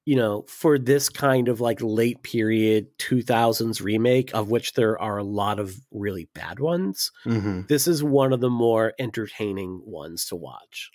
you 0.07 0.15
know, 0.15 0.45
for 0.47 0.79
this 0.79 1.09
kind 1.09 1.49
of 1.49 1.61
like 1.61 1.81
late 1.83 2.23
period 2.23 2.97
2000s 2.99 3.83
remake, 3.83 4.33
of 4.35 4.49
which 4.49 4.75
there 4.75 4.99
are 5.03 5.19
a 5.19 5.25
lot 5.25 5.59
of 5.59 5.75
really 5.91 6.29
bad 6.33 6.61
ones, 6.61 7.11
mm-hmm. 7.27 7.63
this 7.69 7.89
is 7.89 8.05
one 8.05 8.33
of 8.33 8.41
the 8.41 8.49
more 8.49 8.95
entertaining 9.01 9.83
ones 9.85 10.25
to 10.27 10.37
watch. 10.37 10.93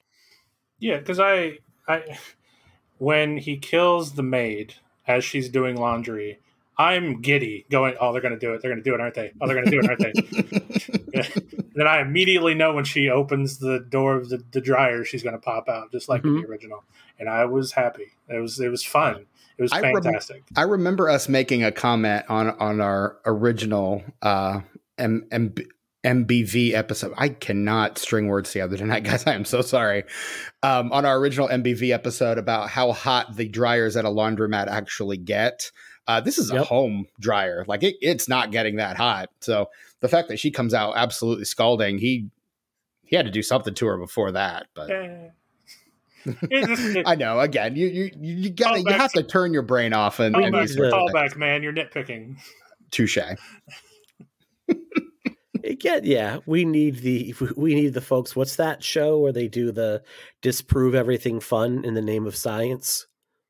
Yeah, 0.80 0.98
because 0.98 1.20
I, 1.20 1.58
I, 1.90 2.18
when 3.00 3.36
he 3.36 3.58
kills 3.58 4.14
the 4.14 4.24
maid 4.24 4.76
as 5.06 5.26
she's 5.26 5.50
doing 5.50 5.76
laundry, 5.76 6.40
I'm 6.78 7.22
giddy, 7.22 7.66
going, 7.70 7.96
"Oh, 8.00 8.12
they're 8.12 8.22
going 8.22 8.34
to 8.34 8.40
do 8.40 8.54
it! 8.54 8.62
They're 8.62 8.72
going 8.72 8.84
to 8.84 8.90
do 8.90 8.96
it, 8.96 9.02
aren't 9.02 9.16
they? 9.16 9.32
Oh, 9.40 9.48
they're 9.48 9.56
going 9.56 9.66
to 9.66 9.72
do 9.72 9.80
it, 9.80 9.90
aren't 9.90 10.00
they?" 10.02 11.62
then 11.76 11.88
I 11.88 12.02
immediately 12.02 12.54
know 12.54 12.74
when 12.74 12.86
she 12.86 13.10
opens 13.10 13.60
the 13.60 13.80
door 13.80 14.16
of 14.16 14.30
the, 14.30 14.44
the 14.52 14.62
dryer, 14.62 15.04
she's 15.04 15.24
going 15.24 15.36
to 15.36 15.42
pop 15.42 15.70
out, 15.70 15.92
just 15.92 16.10
like 16.10 16.22
mm-hmm. 16.22 16.38
in 16.38 16.42
the 16.44 16.48
original. 16.48 16.84
And 17.20 17.30
I 17.30 17.46
was 17.46 17.74
happy. 17.74 18.14
It 18.30 18.40
was 18.40 18.60
it 18.60 18.70
was 18.70 18.84
fun. 18.84 19.26
It 19.58 19.62
was 19.62 19.72
fantastic. 19.72 20.44
I, 20.56 20.62
rem- 20.62 20.70
I 20.70 20.72
remember 20.72 21.10
us 21.10 21.30
making 21.30 21.64
a 21.64 21.72
comment 21.72 22.26
on 22.30 22.50
on 22.50 22.82
our 22.82 23.18
original 23.26 24.04
uh, 24.22 24.62
M- 24.98 25.28
M- 25.32 25.56
MBV 26.04 26.74
episode. 26.74 27.14
I 27.18 27.30
cannot 27.30 27.98
string 27.98 28.28
words 28.28 28.52
together 28.52 28.78
tonight, 28.78 29.04
guys. 29.04 29.28
I 29.28 29.34
am 29.34 29.46
so 29.46 29.62
sorry. 29.62 30.04
Um, 30.64 30.92
on 30.92 31.06
our 31.06 31.18
original 31.18 31.48
MBV 31.48 31.92
episode 31.92 32.38
about 32.38 32.70
how 32.70 32.92
hot 32.92 33.36
the 33.36 33.48
dryers 33.48 33.96
at 33.96 34.06
a 34.06 34.10
laundromat 34.10 34.68
actually 34.68 35.18
get. 35.18 35.72
Uh, 36.12 36.20
this 36.20 36.38
is 36.38 36.52
yep. 36.52 36.64
a 36.64 36.64
home 36.66 37.08
dryer. 37.22 37.64
Like 37.70 37.84
it, 37.84 37.96
it's 38.02 38.28
not 38.28 38.52
getting 38.52 38.76
that 38.76 38.98
hot. 38.98 39.30
So 39.40 39.70
the 40.02 40.10
fact 40.10 40.28
that 40.28 40.40
she 40.40 40.52
comes 40.52 40.74
out 40.74 40.94
absolutely 40.98 41.46
scalding, 41.46 42.00
he 42.00 42.30
he 43.06 43.16
had 43.16 43.26
to 43.26 43.32
do 43.32 43.42
something 43.42 43.74
to 43.76 43.86
her 43.86 43.98
before 43.98 44.34
that. 44.34 44.68
But 44.74 44.92
I 47.06 47.16
know. 47.16 47.40
Again, 47.40 47.78
you 47.78 47.88
you 47.88 48.12
you 48.20 48.50
gotta 48.50 48.82
you 48.82 48.92
have 48.92 49.14
to 49.14 49.24
turn 49.24 49.54
your 49.54 49.62
brain 49.62 49.94
off 49.94 50.20
and, 50.20 50.36
and 50.36 50.54
these 50.54 50.76
callback, 50.76 51.38
man. 51.38 51.64
You're 51.64 51.72
nitpicking. 51.72 52.36
Touche. 52.92 53.18
Again, 55.64 56.02
yeah, 56.04 56.40
we 56.46 56.66
need 56.66 56.98
the 56.98 57.34
we 57.56 57.74
need 57.74 57.94
the 57.94 58.02
folks. 58.02 58.36
What's 58.36 58.58
that 58.58 58.84
show 58.84 59.18
where 59.20 59.32
they 59.32 59.48
do 59.48 59.72
the 59.72 60.04
disprove 60.42 60.94
everything 60.94 61.40
fun 61.40 61.86
in 61.86 61.94
the 61.94 62.02
name 62.02 62.28
of 62.28 62.36
science? 62.36 63.08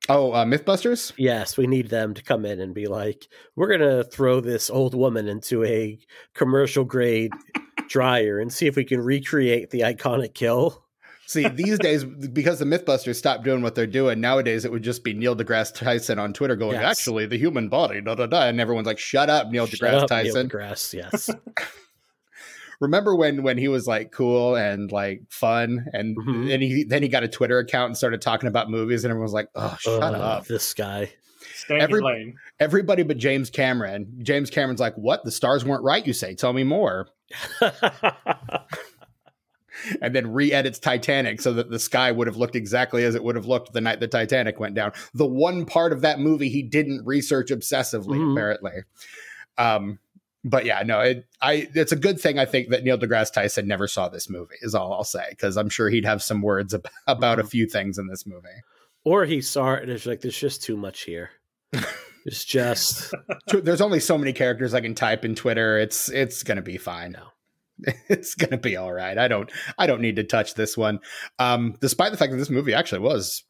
Oh, 0.10 0.32
uh, 0.32 0.46
MythBusters? 0.46 1.14
Yes, 1.18 1.58
we 1.58 1.68
need 1.68 1.90
them 1.90 2.14
to 2.16 2.24
come 2.24 2.46
in 2.46 2.60
and 2.60 2.74
be 2.74 2.88
like, 2.88 3.28
we're 3.56 3.68
going 3.68 3.82
to 3.82 4.04
throw 4.04 4.42
this 4.42 4.70
old 4.70 4.96
woman 4.96 5.28
into 5.28 5.64
a 5.64 6.00
commercial 6.34 6.84
grade 6.84 7.32
dryer 7.88 8.40
and 8.40 8.52
see 8.52 8.68
if 8.68 8.76
we 8.76 8.84
can 8.84 9.00
recreate 9.00 9.70
the 9.70 9.82
iconic 9.82 10.34
kill. 10.34 10.84
See, 11.28 11.48
these 11.48 11.78
days, 11.80 12.04
because 12.04 12.60
the 12.60 12.66
Mythbusters 12.66 13.16
stopped 13.16 13.44
doing 13.44 13.62
what 13.62 13.76
they're 13.76 13.86
doing, 13.86 14.20
nowadays 14.20 14.66
it 14.66 14.72
would 14.72 14.84
just 14.84 15.04
be 15.04 15.14
Neil 15.14 15.36
deGrasse 15.36 15.76
Tyson 15.76 16.18
on 16.18 16.34
Twitter 16.34 16.56
going, 16.56 16.82
yes. 16.82 17.00
actually, 17.00 17.28
the 17.28 17.38
human 17.38 17.70
body, 17.70 18.02
da 18.02 18.16
da 18.16 18.26
da. 18.26 18.48
And 18.48 18.60
everyone's 18.60 18.88
like, 18.88 19.00
shut 19.00 19.30
up, 19.30 19.50
Neil 19.50 19.68
shut 19.68 19.80
deGrasse 19.80 20.02
up, 20.02 20.10
Tyson. 20.10 20.34
Neil 20.34 20.50
deGrasse, 20.50 20.94
yes. 20.94 21.30
remember 22.82 23.16
when 23.16 23.44
when 23.44 23.58
he 23.58 23.70
was 23.70 23.88
like 23.88 24.12
cool 24.12 24.56
and 24.56 24.92
like 24.92 25.22
fun 25.30 25.86
and 25.94 26.18
mm-hmm. 26.18 26.50
and 26.50 26.62
he 26.62 26.84
then 26.84 27.02
he 27.02 27.08
got 27.08 27.24
a 27.24 27.28
Twitter 27.28 27.60
account 27.60 27.90
and 27.90 27.98
started 27.98 28.22
talking 28.22 28.48
about 28.48 28.70
movies 28.70 29.06
and 29.06 29.12
everyone 29.12 29.24
was 29.24 29.34
like, 29.34 29.48
"Oh, 29.56 29.78
shut 29.80 30.02
uh, 30.02 30.18
up." 30.18 30.48
This 30.48 30.74
guy. 30.74 31.14
Every, 31.70 32.36
everybody 32.60 33.04
but 33.04 33.18
James 33.18 33.50
Cameron. 33.50 34.20
James 34.24 34.50
Cameron's 34.50 34.82
like, 34.82 34.96
"What? 34.96 35.24
The 35.24 35.32
stars 35.32 35.64
weren't 35.64 35.84
right, 35.84 36.06
you 36.06 36.12
say? 36.12 36.36
Tell 36.36 36.52
me 36.52 36.64
more." 36.64 37.08
and 40.02 40.14
then 40.14 40.34
re-edits 40.34 40.80
Titanic 40.80 41.40
so 41.40 41.54
that 41.54 41.70
the 41.70 41.80
sky 41.80 42.12
would 42.12 42.28
have 42.28 42.36
looked 42.36 42.56
exactly 42.56 43.06
as 43.06 43.16
it 43.16 43.24
would 43.24 43.36
have 43.36 43.46
looked 43.46 43.74
the 43.74 43.82
night 43.82 44.00
the 44.00 44.08
Titanic 44.08 44.60
went 44.60 44.76
down. 44.76 44.92
The 45.14 45.26
one 45.26 45.66
part 45.66 45.94
of 45.94 46.02
that 46.02 46.20
movie 46.20 46.50
he 46.50 46.64
didn't 46.64 47.06
research 47.06 47.50
obsessively, 47.50 48.18
mm-hmm. 48.18 48.32
apparently. 48.32 48.84
Um, 49.58 50.00
but 50.44 50.66
yeah, 50.66 50.82
no, 50.84 51.02
it, 51.02 51.26
I 51.42 51.68
it's 51.76 51.92
a 51.92 51.98
good 51.98 52.20
thing 52.20 52.40
I 52.40 52.46
think 52.46 52.70
that 52.70 52.84
Neil 52.84 52.98
deGrasse 52.98 53.34
Tyson 53.34 53.68
never 53.68 53.88
saw 53.88 54.10
this 54.10 54.30
movie 54.30 54.56
is 54.62 54.74
all 54.74 54.94
I'll 54.94 55.04
say 55.04 55.26
because 55.30 55.58
I'm 55.58 55.70
sure 55.70 55.90
he'd 55.90 56.06
have 56.06 56.24
some 56.24 56.42
words 56.42 56.74
ab- 56.74 56.88
about 57.08 57.40
a 57.40 57.44
mm-hmm. 57.44 57.50
few 57.50 57.68
things 57.68 57.98
in 57.98 58.08
this 58.08 58.26
movie. 58.26 58.48
Or 59.04 59.26
he 59.26 59.42
saw 59.42 59.74
it 59.74 59.84
and 59.84 59.92
it's 59.92 60.06
like 60.06 60.22
there's 60.22 60.38
just 60.38 60.64
too 60.64 60.78
much 60.78 61.02
here. 61.02 61.32
it's 62.26 62.44
just 62.44 63.14
there's 63.48 63.82
only 63.82 64.00
so 64.00 64.18
many 64.18 64.34
characters 64.34 64.74
I 64.74 64.82
can 64.82 64.96
type 64.96 65.26
in 65.26 65.36
Twitter. 65.36 65.78
It's 65.78 66.10
it's 66.10 66.44
gonna 66.44 66.62
be 66.62 66.78
fine. 66.78 67.14
No. 67.14 67.28
It's 68.10 68.36
gonna 68.36 68.58
be 68.58 68.78
all 68.78 68.94
right. 68.94 69.18
I 69.18 69.28
don't 69.28 69.52
I 69.78 69.88
don't 69.88 70.02
need 70.02 70.16
to 70.18 70.24
touch 70.24 70.56
this 70.56 70.78
one. 70.78 71.00
Um, 71.40 71.76
despite 71.82 72.12
the 72.12 72.18
fact 72.18 72.32
that 72.32 72.38
this 72.38 72.50
movie 72.50 72.74
actually 72.74 73.00
was 73.00 73.44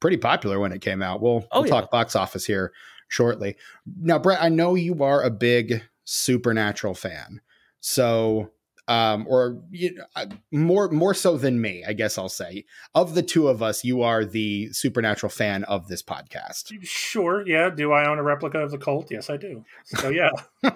pretty 0.00 0.16
popular 0.16 0.58
when 0.58 0.72
it 0.72 0.80
came 0.80 1.02
out. 1.02 1.20
We'll, 1.20 1.46
oh, 1.50 1.60
we'll 1.60 1.68
yeah. 1.68 1.80
talk 1.80 1.90
box 1.90 2.14
office 2.16 2.44
here 2.44 2.72
shortly. 3.08 3.56
Now, 4.00 4.18
Brett, 4.18 4.42
I 4.42 4.48
know 4.48 4.74
you 4.74 5.02
are 5.02 5.22
a 5.22 5.30
big 5.30 5.82
supernatural 6.08 6.94
fan. 6.94 7.42
So, 7.80 8.50
um, 8.88 9.26
or 9.28 9.62
you 9.70 9.94
know, 9.94 10.24
more 10.50 10.88
more 10.88 11.12
so 11.12 11.36
than 11.36 11.60
me, 11.60 11.84
I 11.86 11.92
guess 11.92 12.16
I'll 12.16 12.30
say. 12.30 12.64
Of 12.94 13.14
the 13.14 13.22
two 13.22 13.48
of 13.48 13.62
us, 13.62 13.84
you 13.84 14.02
are 14.02 14.24
the 14.24 14.72
supernatural 14.72 15.30
fan 15.30 15.64
of 15.64 15.86
this 15.88 16.02
podcast. 16.02 16.72
Sure, 16.82 17.46
yeah. 17.46 17.68
Do 17.68 17.92
I 17.92 18.08
own 18.08 18.18
a 18.18 18.22
replica 18.22 18.58
of 18.58 18.70
the 18.70 18.78
Colt? 18.78 19.08
Yes, 19.10 19.28
I 19.28 19.36
do. 19.36 19.64
So 19.84 20.08
yeah. 20.08 20.30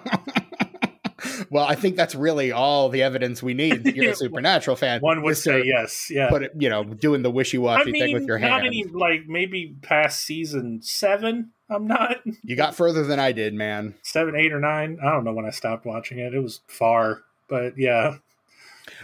well, 1.49 1.65
I 1.65 1.73
think 1.73 1.95
that's 1.95 2.13
really 2.13 2.51
all 2.51 2.89
the 2.89 3.01
evidence 3.01 3.41
we 3.41 3.55
need 3.55 3.85
that 3.85 3.95
you're 3.95 4.11
a 4.11 4.15
supernatural 4.15 4.75
fan. 4.75 5.01
One 5.01 5.23
would 5.23 5.37
say 5.37 5.63
yes, 5.65 6.11
yeah. 6.11 6.29
But 6.29 6.61
you 6.61 6.69
know, 6.69 6.83
doing 6.83 7.23
the 7.23 7.31
wishy 7.31 7.57
washy 7.57 7.89
I 7.89 7.91
mean, 7.91 8.01
thing 8.03 8.13
with 8.13 8.25
your 8.25 8.37
hand. 8.37 8.67
Any, 8.67 8.83
like 8.83 9.21
maybe 9.27 9.75
past 9.81 10.23
season 10.23 10.81
seven. 10.83 11.52
I'm 11.69 11.87
not. 11.87 12.17
You 12.43 12.55
got 12.55 12.75
further 12.75 13.03
than 13.03 13.19
I 13.19 13.31
did, 13.31 13.53
man. 13.53 13.95
Seven, 14.03 14.35
eight, 14.35 14.51
or 14.51 14.59
nine. 14.59 14.99
I 15.01 15.11
don't 15.11 15.23
know 15.23 15.33
when 15.33 15.45
I 15.45 15.51
stopped 15.51 15.85
watching 15.85 16.19
it. 16.19 16.33
It 16.33 16.39
was 16.39 16.61
far, 16.67 17.21
but 17.47 17.77
yeah. 17.77 18.17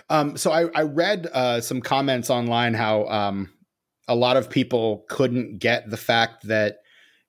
Um, 0.10 0.38
so 0.38 0.52
I, 0.52 0.70
I 0.76 0.84
read 0.84 1.28
uh, 1.34 1.62
some 1.62 1.82
comments 1.82 2.30
online 2.30 2.74
how 2.74 3.06
um, 3.08 3.50
a 4.08 4.16
lot 4.16 4.38
of 4.38 4.50
people 4.50 5.06
couldn't 5.08 5.60
get 5.60 5.90
the 5.90 5.98
fact 5.98 6.48
that 6.48 6.80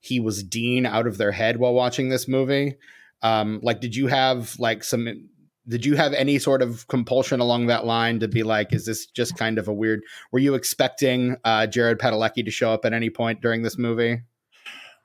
he 0.01 0.18
was 0.18 0.43
Dean 0.43 0.87
out 0.87 1.07
of 1.07 1.18
their 1.18 1.33
head 1.33 1.59
while 1.59 1.74
watching 1.74 2.09
this 2.09 2.26
movie. 2.26 2.74
Um, 3.22 3.61
like, 3.62 3.81
did 3.81 3.95
you 3.95 4.07
have 4.09 4.59
like 4.59 4.83
some? 4.83 5.28
Did 5.68 5.85
you 5.85 5.95
have 5.95 6.14
any 6.14 6.39
sort 6.39 6.62
of 6.62 6.89
compulsion 6.89 7.39
along 7.39 7.66
that 7.66 7.85
line 7.85 8.18
to 8.20 8.28
be 8.28 8.43
like, 8.43 8.72
is 8.72 8.87
this 8.87 9.07
just 9.07 9.37
kind 9.37 9.59
of 9.59 9.68
a 9.68 9.72
weird? 9.72 10.01
Were 10.33 10.39
you 10.39 10.55
expecting 10.55 11.37
uh, 11.45 11.66
Jared 11.66 11.99
Padalecki 11.99 12.45
to 12.45 12.51
show 12.51 12.72
up 12.72 12.85
at 12.85 12.93
any 12.93 13.11
point 13.11 13.41
during 13.41 13.62
this 13.62 13.78
movie? 13.78 14.22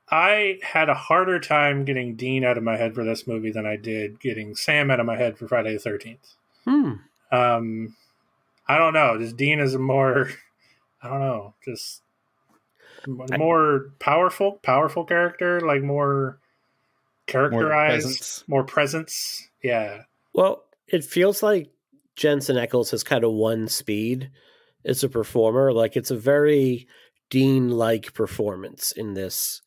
I 0.10 0.60
had 0.62 0.90
a 0.90 0.94
harder 0.94 1.40
time 1.40 1.84
getting 1.84 2.16
Dean 2.16 2.44
out 2.44 2.58
of 2.58 2.64
my 2.64 2.78
head 2.78 2.94
for 2.94 3.04
this 3.04 3.26
movie 3.26 3.52
than 3.52 3.66
I 3.66 3.76
did 3.76 4.20
getting 4.20 4.56
Sam 4.56 4.92
out 4.92 5.00
of 5.00 5.06
my 5.06 5.18
head 5.18 5.38
for 5.38 5.48
Friday 5.48 5.74
the 5.74 5.80
Thirteenth. 5.80 6.36
Hmm. 6.66 6.94
Um, 7.32 7.96
I 8.68 8.78
don't 8.78 8.94
know. 8.94 9.18
Just 9.18 9.38
Dean 9.38 9.60
is 9.60 9.74
a 9.74 9.80
more, 9.80 10.30
I 11.02 11.10
don't 11.10 11.20
know, 11.20 11.54
just 11.64 12.02
more 13.08 13.92
powerful, 14.00 14.54
powerful 14.64 15.06
character, 15.06 15.62
like 15.62 15.82
more 15.82 16.40
characterized, 17.28 18.06
more 18.06 18.12
presence. 18.12 18.44
more 18.48 18.64
presence. 18.64 19.50
Yeah. 19.64 20.04
Well, 20.34 20.64
it 20.88 21.04
feels 21.04 21.42
like 21.42 21.72
Jensen 22.16 22.56
Ackles 22.56 22.92
has 22.92 23.04
kind 23.04 23.24
of 23.24 23.32
one 23.32 23.68
speed 23.68 24.32
as 24.84 25.04
a 25.04 25.10
performer. 25.10 25.74
Like 25.74 25.96
it's 25.96 26.12
a 26.12 26.18
very 26.18 26.88
Dean 27.30 27.70
like 27.70 28.14
performance 28.14 28.92
in 28.92 29.14
this. 29.14 29.62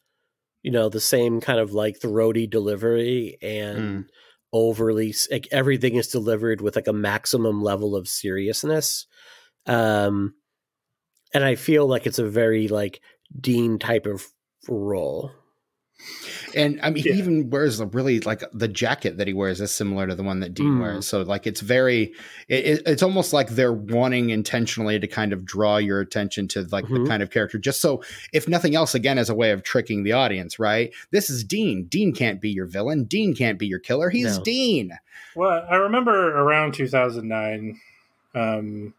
You 0.62 0.70
know, 0.70 0.88
the 0.88 1.00
same 1.00 1.40
kind 1.40 1.58
of 1.60 1.72
like 1.72 2.00
throaty 2.00 2.46
delivery 2.46 3.38
and 3.40 3.78
mm. 3.78 4.04
overly 4.52 5.14
like 5.30 5.48
everything 5.50 5.94
is 5.94 6.08
delivered 6.08 6.60
with 6.60 6.76
like 6.76 6.88
a 6.88 6.92
maximum 6.92 7.62
level 7.62 7.94
of 7.94 8.08
seriousness. 8.08 9.06
Um 9.66 10.34
and 11.34 11.44
I 11.44 11.54
feel 11.54 11.86
like 11.86 12.06
it's 12.06 12.18
a 12.18 12.28
very 12.28 12.68
like 12.68 13.00
Dean 13.38 13.78
type 13.78 14.06
of 14.06 14.26
role. 14.68 15.30
And 16.54 16.80
I 16.82 16.90
mean, 16.90 17.04
yeah. 17.04 17.12
he 17.12 17.18
even 17.18 17.50
wears 17.50 17.80
a 17.80 17.86
really 17.86 18.20
like 18.20 18.42
the 18.52 18.68
jacket 18.68 19.18
that 19.18 19.26
he 19.26 19.34
wears 19.34 19.60
is 19.60 19.70
similar 19.70 20.06
to 20.06 20.14
the 20.14 20.22
one 20.22 20.40
that 20.40 20.54
Dean 20.54 20.76
mm. 20.76 20.80
wears. 20.80 21.06
So 21.06 21.22
like, 21.22 21.46
it's 21.46 21.60
very, 21.60 22.14
it, 22.48 22.82
it's 22.86 23.02
almost 23.02 23.32
like 23.32 23.50
they're 23.50 23.72
wanting 23.72 24.30
intentionally 24.30 24.98
to 24.98 25.06
kind 25.06 25.32
of 25.32 25.44
draw 25.44 25.76
your 25.76 26.00
attention 26.00 26.48
to 26.48 26.66
like 26.70 26.84
mm-hmm. 26.84 27.04
the 27.04 27.08
kind 27.08 27.22
of 27.22 27.30
character, 27.30 27.58
just 27.58 27.80
so 27.80 28.02
if 28.32 28.48
nothing 28.48 28.74
else, 28.74 28.94
again, 28.94 29.18
as 29.18 29.28
a 29.28 29.34
way 29.34 29.50
of 29.50 29.62
tricking 29.62 30.04
the 30.04 30.12
audience, 30.12 30.58
right? 30.58 30.92
This 31.10 31.30
is 31.30 31.44
Dean. 31.44 31.84
Dean 31.84 32.14
can't 32.14 32.40
be 32.40 32.50
your 32.50 32.66
villain. 32.66 33.04
Dean 33.04 33.34
can't 33.34 33.58
be 33.58 33.66
your 33.66 33.80
killer. 33.80 34.10
He's 34.10 34.38
no. 34.38 34.44
Dean. 34.44 34.98
Well, 35.34 35.66
I 35.70 35.76
remember 35.76 36.36
around 36.38 36.74
2009, 36.74 37.80
um, 38.34 38.94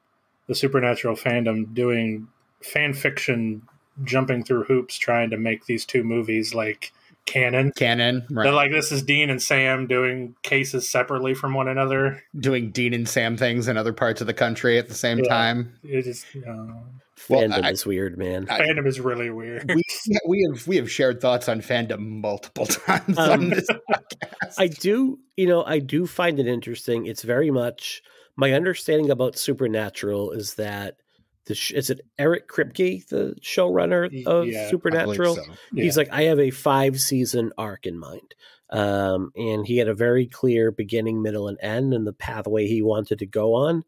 the 0.47 0.55
supernatural 0.55 1.15
fandom 1.15 1.73
doing 1.73 2.27
fan 2.61 2.93
fiction 2.93 3.61
jumping 4.03 4.43
through 4.43 4.63
hoops 4.63 4.97
trying 4.97 5.29
to 5.29 5.37
make 5.37 5.65
these 5.65 5.85
two 5.85 6.03
movies 6.03 6.53
like 6.53 6.91
canon. 7.25 7.71
Canon, 7.75 8.25
right. 8.29 8.43
They're 8.43 8.53
like 8.53 8.71
this 8.71 8.91
is 8.91 9.03
Dean 9.03 9.29
and 9.29 9.41
Sam 9.41 9.87
doing 9.87 10.35
cases 10.43 10.89
separately 10.89 11.33
from 11.33 11.53
one 11.53 11.67
another, 11.67 12.23
doing 12.37 12.71
Dean 12.71 12.93
and 12.93 13.07
Sam 13.07 13.37
things 13.37 13.67
in 13.67 13.77
other 13.77 13.93
parts 13.93 14.21
of 14.21 14.27
the 14.27 14.33
country 14.33 14.77
at 14.77 14.87
the 14.87 14.95
same 14.95 15.19
yeah. 15.19 15.29
time. 15.29 15.73
It 15.83 16.03
just 16.03 16.25
uh, 16.35 16.73
fandom 17.17 17.63
I, 17.63 17.71
is 17.71 17.85
weird, 17.85 18.17
man. 18.17 18.47
I, 18.49 18.59
fandom 18.59 18.87
is 18.87 18.99
really 18.99 19.29
weird. 19.29 19.71
We, 19.73 19.83
we 20.27 20.47
have 20.49 20.67
we 20.67 20.75
have 20.77 20.91
shared 20.91 21.21
thoughts 21.21 21.47
on 21.47 21.61
fandom 21.61 22.21
multiple 22.21 22.65
times 22.65 23.17
um, 23.17 23.31
on 23.31 23.49
this 23.49 23.67
podcast. 23.89 24.55
I 24.57 24.67
do, 24.67 25.19
you 25.37 25.47
know, 25.47 25.63
I 25.63 25.79
do 25.79 26.07
find 26.07 26.39
it 26.39 26.47
interesting. 26.47 27.05
It's 27.05 27.23
very 27.23 27.51
much 27.51 28.01
my 28.35 28.53
understanding 28.53 29.11
about 29.11 29.37
Supernatural 29.37 30.31
is 30.31 30.55
that 30.55 30.95
the 30.95 31.08
sh- 31.55 31.71
is 31.71 31.89
it 31.89 32.01
Eric 32.17 32.47
Kripke, 32.47 33.07
the 33.07 33.35
showrunner 33.41 34.25
of 34.25 34.47
yeah, 34.47 34.69
Supernatural? 34.69 35.35
So. 35.35 35.43
Yeah. 35.73 35.83
He's 35.83 35.97
like, 35.97 36.11
I 36.11 36.23
have 36.23 36.39
a 36.39 36.51
five 36.51 36.99
season 36.99 37.51
arc 37.57 37.85
in 37.85 37.97
mind. 37.97 38.35
Um, 38.71 39.31
and 39.35 39.65
he 39.65 39.77
had 39.77 39.87
a 39.87 39.95
very 39.95 40.27
clear 40.27 40.71
beginning, 40.71 41.21
middle, 41.21 41.47
and 41.47 41.57
end, 41.61 41.93
and 41.93 42.05
the 42.05 42.13
pathway 42.13 42.67
he 42.67 42.81
wanted 42.81 43.19
to 43.19 43.25
go 43.25 43.55
on. 43.55 43.83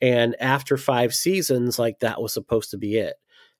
And 0.00 0.34
after 0.40 0.76
five 0.76 1.14
seasons, 1.14 1.78
like 1.78 2.00
that 2.00 2.20
was 2.20 2.32
supposed 2.32 2.70
to 2.70 2.78
be 2.78 2.96
it. 2.96 3.14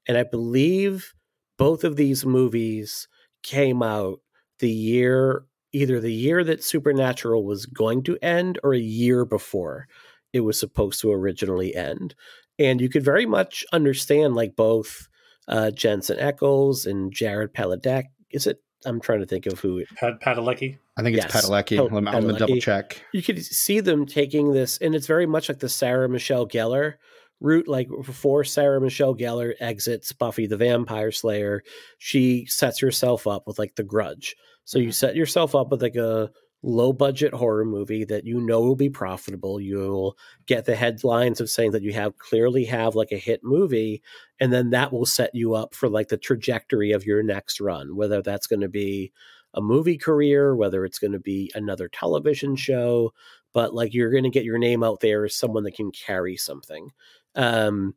And 0.09 0.17
I 0.17 0.25
believe 0.25 1.15
both 1.59 1.85
of 1.85 1.97
these 1.97 2.27
movies 2.27 3.07
came 3.43 3.83
out 3.83 4.21
the 4.59 4.71
year, 4.71 5.45
either 5.73 6.01
the 6.01 6.13
year 6.13 6.43
that 6.43 6.65
Supernatural 6.65 7.45
was 7.45 7.67
going 7.67 8.03
to 8.05 8.19
end 8.23 8.59
or 8.65 8.75
a 8.75 8.81
year 8.81 9.25
before 9.25 9.87
it 10.33 10.41
was 10.41 10.59
supposed 10.59 11.01
to 11.01 11.13
originally 11.13 11.75
end 11.75 12.15
and 12.63 12.81
you 12.81 12.89
could 12.89 13.05
very 13.05 13.27
much 13.27 13.65
understand 13.73 14.35
like 14.35 14.57
both 14.57 15.09
uh, 15.49 15.71
Jensen 15.71 16.19
Ackles 16.19 16.87
and 16.87 17.13
Jared 17.13 17.53
Padalecki. 17.53 18.05
Is 18.31 18.47
it? 18.47 18.63
I'm 18.85 19.01
trying 19.01 19.21
to 19.21 19.27
think 19.27 19.47
of 19.47 19.61
who. 19.61 19.85
Pad- 19.97 20.21
Padalecki. 20.21 20.79
I 20.97 21.03
think 21.03 21.17
it's 21.17 21.33
yes. 21.33 21.45
Padalecki. 21.45 21.79
I'm, 21.79 22.09
I'm 22.09 22.27
gonna 22.27 22.39
double 22.39 22.59
check. 22.59 23.03
You 23.13 23.23
could 23.23 23.45
see 23.45 23.81
them 23.81 24.07
taking 24.07 24.53
this, 24.53 24.79
and 24.79 24.95
it's 24.95 25.07
very 25.07 25.27
much 25.27 25.49
like 25.49 25.59
the 25.59 25.69
Sarah 25.69 26.09
Michelle 26.09 26.47
Gellar 26.47 26.95
route. 27.41 27.69
Like 27.69 27.89
before 27.89 28.45
Sarah 28.45 28.81
Michelle 28.81 29.15
Gellar 29.15 29.55
exits 29.61 30.13
Buffy 30.13 30.47
the 30.47 30.57
Vampire 30.57 31.13
Slayer, 31.13 31.63
she 31.99 32.47
sets 32.47 32.81
herself 32.81 33.27
up 33.27 33.47
with 33.47 33.59
like 33.59 33.75
The 33.75 33.85
Grudge. 33.85 34.37
So 34.65 34.79
you 34.79 34.87
mm-hmm. 34.87 34.93
set 34.93 35.17
yourself 35.17 35.55
up 35.55 35.71
with 35.71 35.83
like 35.83 35.97
a 35.97 36.31
low 36.63 36.93
budget 36.93 37.35
horror 37.35 37.65
movie 37.65 38.05
that 38.05 38.25
you 38.25 38.41
know 38.41 38.61
will 38.61 38.77
be 38.77 38.91
profitable. 38.91 39.61
You'll 39.61 40.17
get 40.47 40.65
the 40.65 40.77
headlines 40.77 41.41
of 41.41 41.51
saying 41.51 41.73
that 41.73 41.83
you 41.83 41.93
have 41.93 42.19
clearly 42.19 42.65
have 42.67 42.95
like 42.95 43.13
a 43.13 43.19
hit 43.19 43.41
movie, 43.43 44.03
and 44.41 44.53
then 44.53 44.71
that 44.71 44.93
will 44.93 45.07
set 45.07 45.35
you 45.35 45.55
up 45.55 45.75
for 45.75 45.89
like 45.89 46.09
the 46.09 46.17
trajectory 46.17 46.93
of 46.93 47.05
your 47.07 47.23
next 47.23 47.61
run, 47.61 47.97
whether 47.97 48.23
that's 48.23 48.47
going 48.47 48.61
to 48.61 48.69
be 48.69 49.13
a 49.55 49.61
movie 49.61 49.99
career, 49.99 50.57
whether 50.57 50.85
it's 50.85 50.99
going 50.99 51.13
to 51.13 51.21
be 51.21 51.51
another 51.55 51.89
television 51.89 52.57
show, 52.57 53.13
but 53.53 53.75
like 53.75 53.93
you're 53.93 54.11
going 54.11 54.25
to 54.25 54.31
get 54.31 54.45
your 54.45 54.59
name 54.59 54.83
out 54.83 55.01
there 55.01 55.25
as 55.25 55.35
someone 55.35 55.65
that 55.65 55.75
can 55.75 55.91
carry 55.91 56.37
something. 56.37 56.91
Um, 57.35 57.95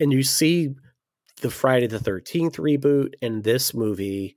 and 0.00 0.12
you 0.12 0.22
see 0.22 0.74
the 1.40 1.50
Friday 1.50 1.86
the 1.86 1.98
13th 1.98 2.56
reboot 2.56 3.14
and 3.22 3.44
this 3.44 3.72
movie 3.74 4.36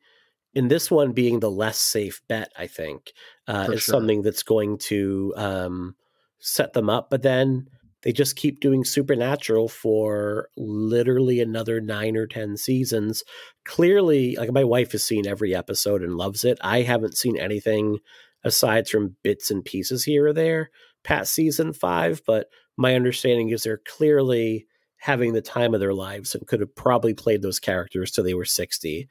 in 0.54 0.68
this 0.68 0.92
one 0.92 1.14
being 1.14 1.40
the 1.40 1.52
less 1.52 1.80
safe 1.80 2.22
bet, 2.28 2.52
I 2.58 2.68
think, 2.68 3.14
uh, 3.48 3.70
is 3.72 3.84
sure. 3.84 3.94
something 3.94 4.22
that's 4.22 4.44
going 4.44 4.78
to 4.80 5.34
um, 5.38 5.96
set 6.40 6.74
them 6.74 6.90
up. 6.90 7.10
But 7.10 7.22
then 7.22 7.68
they 8.04 8.12
just 8.12 8.36
keep 8.36 8.60
doing 8.60 8.84
Supernatural 8.84 9.70
for 9.70 10.50
literally 10.58 11.40
another 11.40 11.80
nine 11.80 12.18
or 12.18 12.28
10 12.28 12.58
seasons. 12.58 13.24
Clearly, 13.64 14.36
like 14.36 14.52
my 14.52 14.64
wife 14.64 14.92
has 14.92 15.04
seen 15.04 15.28
every 15.28 15.56
episode 15.56 16.02
and 16.02 16.16
loves 16.16 16.44
it. 16.44 16.58
I 16.62 16.82
haven't 16.82 17.18
seen 17.18 17.38
anything 17.38 18.00
aside 18.44 18.88
from 18.88 19.16
bits 19.24 19.52
and 19.52 19.64
pieces 19.64 20.04
here 20.04 20.28
or 20.28 20.34
there 20.34 20.72
past 21.04 21.34
season 21.34 21.74
five, 21.74 22.22
but 22.26 22.48
my 22.78 22.96
understanding 22.96 23.50
is 23.50 23.64
they're 23.64 23.82
clearly 23.86 24.68
having 24.98 25.34
the 25.34 25.42
time 25.42 25.74
of 25.74 25.80
their 25.80 25.94
lives 25.94 26.36
and 26.36 26.48
could 26.48 26.60
have 26.60 26.76
probably 26.76 27.14
played 27.14 27.42
those 27.42 27.60
characters 27.60 28.12
till 28.12 28.24
they 28.24 28.34
were 28.34 28.46
60 28.46 29.08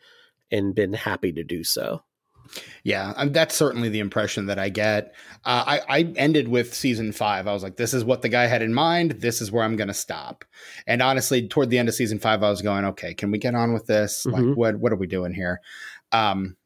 and 0.51 0.75
been 0.75 0.93
happy 0.93 1.33
to 1.33 1.45
do 1.45 1.65
so. 1.65 2.03
Yeah, 2.83 3.13
um, 3.17 3.33
that's 3.33 3.55
certainly 3.55 3.89
the 3.89 4.01
impression 4.01 4.47
that 4.47 4.59
I 4.59 4.71
get. 4.71 5.15
Uh, 5.45 5.65
I, 5.67 5.81
I 5.89 6.13
ended 6.17 6.49
with 6.49 6.75
season 6.75 7.13
five. 7.13 7.47
I 7.47 7.53
was 7.53 7.63
like, 7.63 7.77
this 7.77 7.95
is 7.95 8.05
what 8.05 8.23
the 8.23 8.29
guy 8.29 8.47
had 8.47 8.63
in 8.63 8.75
mind. 8.75 9.13
This 9.13 9.41
is 9.41 9.53
where 9.53 9.65
I'm 9.65 9.77
going 9.77 9.89
to 9.89 9.95
stop. 9.95 10.45
And 10.87 11.03
honestly, 11.03 11.47
toward 11.47 11.71
the 11.71 11.79
end 11.79 11.89
of 11.89 11.95
season 11.95 12.19
five, 12.19 12.43
I 12.43 12.51
was 12.51 12.63
going, 12.63 12.85
okay, 12.87 13.15
can 13.15 13.31
we 13.31 13.39
get 13.39 13.55
on 13.55 13.73
with 13.73 13.87
this? 13.87 14.27
Mm-hmm. 14.27 14.49
Like, 14.49 14.57
what 14.57 14.77
what 14.77 14.93
are 14.93 14.97
we 14.97 15.07
doing 15.07 15.33
here? 15.33 15.61
Um, 16.13 16.57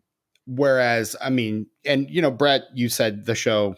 whereas, 0.47 1.17
I 1.21 1.31
mean, 1.31 1.67
and 1.85 2.09
you 2.09 2.23
know, 2.23 2.31
Brett, 2.31 2.63
you 2.73 2.89
said 2.89 3.27
the 3.27 3.35
show 3.35 3.77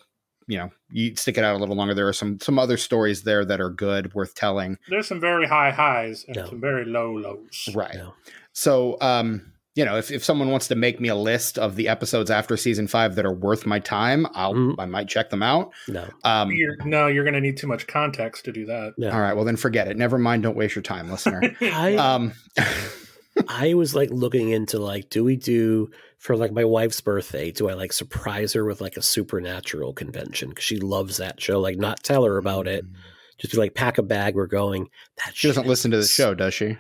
you 0.48 0.58
know 0.58 0.70
you 0.90 1.16
stick 1.16 1.36
it 1.36 1.44
out 1.44 1.56
a 1.56 1.58
little 1.58 1.74
longer 1.74 1.92
there 1.92 2.06
are 2.06 2.12
some 2.12 2.38
some 2.40 2.56
other 2.56 2.76
stories 2.76 3.22
there 3.22 3.44
that 3.44 3.60
are 3.60 3.70
good 3.70 4.14
worth 4.14 4.34
telling 4.34 4.78
there's 4.88 5.08
some 5.08 5.20
very 5.20 5.46
high 5.46 5.72
highs 5.72 6.24
and 6.28 6.36
no. 6.36 6.46
some 6.46 6.60
very 6.60 6.84
low 6.84 7.12
lows 7.12 7.68
right 7.74 7.96
no. 7.96 8.14
so 8.52 8.96
um 9.00 9.52
you 9.76 9.84
know, 9.84 9.96
if, 9.96 10.10
if 10.10 10.24
someone 10.24 10.50
wants 10.50 10.68
to 10.68 10.74
make 10.74 11.00
me 11.00 11.08
a 11.08 11.14
list 11.14 11.58
of 11.58 11.76
the 11.76 11.86
episodes 11.86 12.30
after 12.30 12.56
season 12.56 12.88
five 12.88 13.14
that 13.14 13.26
are 13.26 13.32
worth 13.32 13.66
my 13.66 13.78
time, 13.78 14.26
I'll 14.32 14.54
mm. 14.54 14.74
I 14.78 14.86
might 14.86 15.06
check 15.06 15.28
them 15.28 15.42
out. 15.42 15.70
No, 15.86 16.08
um, 16.24 16.50
you're, 16.50 16.76
no, 16.84 17.06
you're 17.08 17.24
going 17.24 17.34
to 17.34 17.42
need 17.42 17.58
too 17.58 17.66
much 17.66 17.86
context 17.86 18.46
to 18.46 18.52
do 18.52 18.64
that. 18.66 18.94
Yeah. 18.96 19.10
All 19.10 19.20
right, 19.20 19.34
well 19.34 19.44
then 19.44 19.56
forget 19.56 19.86
it. 19.86 19.98
Never 19.98 20.16
mind. 20.16 20.42
Don't 20.42 20.56
waste 20.56 20.74
your 20.74 20.82
time, 20.82 21.10
listener. 21.10 21.42
I, 21.60 21.94
um, 21.96 22.32
I 23.48 23.74
was 23.74 23.94
like 23.94 24.08
looking 24.10 24.48
into 24.48 24.78
like, 24.78 25.10
do 25.10 25.22
we 25.22 25.36
do 25.36 25.90
for 26.16 26.38
like 26.38 26.52
my 26.52 26.64
wife's 26.64 27.02
birthday? 27.02 27.50
Do 27.50 27.68
I 27.68 27.74
like 27.74 27.92
surprise 27.92 28.54
her 28.54 28.64
with 28.64 28.80
like 28.80 28.96
a 28.96 29.02
supernatural 29.02 29.92
convention 29.92 30.48
because 30.48 30.64
she 30.64 30.78
loves 30.78 31.18
that 31.18 31.38
show? 31.38 31.60
Like, 31.60 31.76
not 31.76 32.02
tell 32.02 32.24
her 32.24 32.38
about 32.38 32.66
it. 32.66 32.90
Mm. 32.90 32.96
Just 33.36 33.52
be 33.52 33.58
like, 33.58 33.74
pack 33.74 33.98
a 33.98 34.02
bag. 34.02 34.36
We're 34.36 34.46
going. 34.46 34.88
That 35.18 35.36
she 35.36 35.48
doesn't 35.48 35.66
listen 35.66 35.90
to 35.90 35.98
the 35.98 36.06
show, 36.06 36.34
does 36.34 36.54
she? 36.54 36.78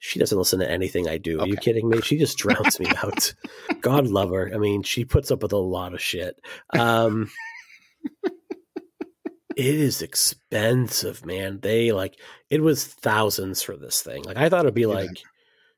She 0.00 0.18
doesn't 0.18 0.36
listen 0.36 0.58
to 0.60 0.70
anything 0.70 1.08
I 1.08 1.18
do. 1.18 1.36
Okay. 1.36 1.44
Are 1.44 1.48
you 1.48 1.56
kidding 1.56 1.88
me? 1.88 2.00
She 2.00 2.16
just 2.16 2.38
drowns 2.38 2.80
me 2.80 2.86
out. 3.04 3.32
God 3.82 4.08
love 4.08 4.30
her. 4.30 4.50
I 4.52 4.58
mean, 4.58 4.82
she 4.82 5.04
puts 5.04 5.30
up 5.30 5.42
with 5.42 5.52
a 5.52 5.58
lot 5.58 5.94
of 5.94 6.00
shit. 6.00 6.40
Um, 6.70 7.30
it 9.56 9.74
is 9.74 10.00
expensive, 10.00 11.24
man. 11.26 11.60
They 11.60 11.92
like 11.92 12.18
it 12.48 12.62
was 12.62 12.84
thousands 12.84 13.62
for 13.62 13.76
this 13.76 14.00
thing. 14.00 14.24
Like 14.24 14.38
I 14.38 14.48
thought 14.48 14.60
it'd 14.60 14.74
be 14.74 14.86
like 14.86 15.22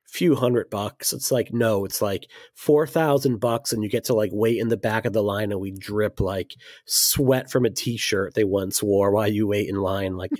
few 0.06 0.36
hundred 0.36 0.70
bucks. 0.70 1.12
It's 1.12 1.32
like 1.32 1.52
no, 1.52 1.84
it's 1.84 2.00
like 2.00 2.28
four 2.54 2.86
thousand 2.86 3.40
bucks, 3.40 3.72
and 3.72 3.82
you 3.82 3.90
get 3.90 4.04
to 4.04 4.14
like 4.14 4.30
wait 4.32 4.58
in 4.58 4.68
the 4.68 4.76
back 4.76 5.04
of 5.04 5.12
the 5.12 5.22
line, 5.22 5.50
and 5.50 5.60
we 5.60 5.72
drip 5.72 6.20
like 6.20 6.54
sweat 6.86 7.50
from 7.50 7.64
a 7.64 7.70
t-shirt 7.70 8.34
they 8.34 8.44
once 8.44 8.84
wore 8.84 9.10
while 9.10 9.28
you 9.28 9.48
wait 9.48 9.68
in 9.68 9.76
line, 9.76 10.16
like 10.16 10.30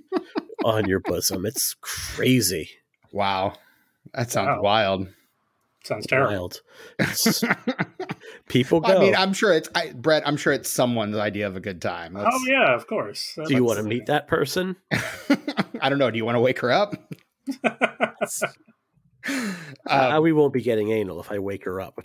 on 0.64 0.88
your 0.88 1.00
bosom. 1.00 1.44
It's 1.44 1.74
crazy. 1.80 2.70
Wow. 3.10 3.54
That 4.14 4.30
sounds 4.30 4.48
wow. 4.48 4.62
wild. 4.62 5.08
Sounds 5.84 6.06
terrible. 6.06 6.30
Wild. 6.32 6.60
people 8.48 8.80
go. 8.80 8.96
I 8.96 8.98
mean, 9.00 9.16
I'm 9.16 9.32
sure 9.32 9.52
it's 9.52 9.68
I, 9.74 9.92
Brett. 9.92 10.22
I'm 10.26 10.36
sure 10.36 10.52
it's 10.52 10.68
someone's 10.68 11.16
idea 11.16 11.46
of 11.46 11.56
a 11.56 11.60
good 11.60 11.82
time. 11.82 12.14
Let's, 12.14 12.28
oh 12.30 12.44
yeah, 12.46 12.74
of 12.74 12.86
course. 12.86 13.36
do 13.46 13.54
you 13.54 13.64
want 13.64 13.78
to 13.78 13.84
meet 13.84 14.06
that 14.06 14.28
person? 14.28 14.76
I 15.80 15.88
don't 15.88 15.98
know. 15.98 16.10
Do 16.10 16.18
you 16.18 16.24
want 16.24 16.36
to 16.36 16.40
wake 16.40 16.60
her 16.60 16.70
up? 16.70 16.94
um, 19.88 20.22
we 20.22 20.32
won't 20.32 20.52
be 20.52 20.62
getting 20.62 20.92
anal 20.92 21.20
if 21.20 21.32
I 21.32 21.40
wake 21.40 21.64
her 21.64 21.80
up. 21.80 22.00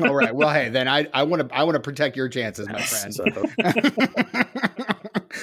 all 0.00 0.14
right. 0.14 0.34
Well, 0.34 0.52
hey, 0.52 0.68
then 0.68 0.86
I 0.86 1.08
I 1.12 1.24
want 1.24 1.48
to 1.48 1.54
I 1.54 1.64
want 1.64 1.74
to 1.74 1.80
protect 1.80 2.16
your 2.16 2.28
chances, 2.28 2.68
my 2.68 2.80
friend. 2.80 3.12
So, 3.12 3.24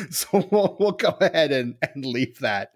so 0.09 0.47
we'll 0.51 0.77
we'll 0.79 0.91
go 0.93 1.17
ahead 1.19 1.51
and, 1.51 1.75
and 1.81 2.05
leave 2.05 2.39
that 2.39 2.71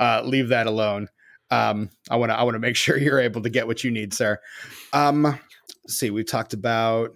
uh, 0.00 0.22
leave 0.24 0.48
that 0.48 0.66
alone. 0.66 1.08
Um, 1.50 1.90
I 2.10 2.16
want 2.16 2.30
to 2.30 2.38
I 2.38 2.42
want 2.42 2.54
to 2.54 2.60
make 2.60 2.76
sure 2.84 2.98
you're 2.98 3.20
able 3.20 3.42
to 3.42 3.50
get 3.50 3.66
what 3.66 3.84
you 3.84 3.90
need, 3.90 4.14
sir. 4.14 4.38
Um, 4.92 5.38
see, 5.86 6.10
we've 6.10 6.26
talked 6.26 6.52
about 6.52 7.14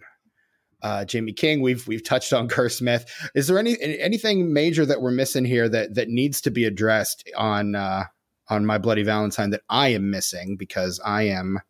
uh, 0.82 1.04
Jaime 1.10 1.32
King. 1.32 1.60
We've 1.60 1.86
we've 1.86 2.04
touched 2.04 2.32
on 2.32 2.48
Kerr 2.48 2.68
Smith. 2.68 3.06
Is 3.34 3.46
there 3.46 3.58
any 3.58 3.76
anything 3.80 4.52
major 4.52 4.84
that 4.86 5.00
we're 5.00 5.10
missing 5.10 5.44
here 5.44 5.68
that 5.68 5.94
that 5.94 6.08
needs 6.08 6.40
to 6.42 6.50
be 6.50 6.64
addressed 6.64 7.30
on 7.36 7.74
uh, 7.74 8.04
on 8.48 8.66
my 8.66 8.78
Bloody 8.78 9.02
Valentine 9.02 9.50
that 9.50 9.62
I 9.68 9.88
am 9.88 10.10
missing 10.10 10.56
because 10.56 11.00
I 11.04 11.24
am 11.24 11.60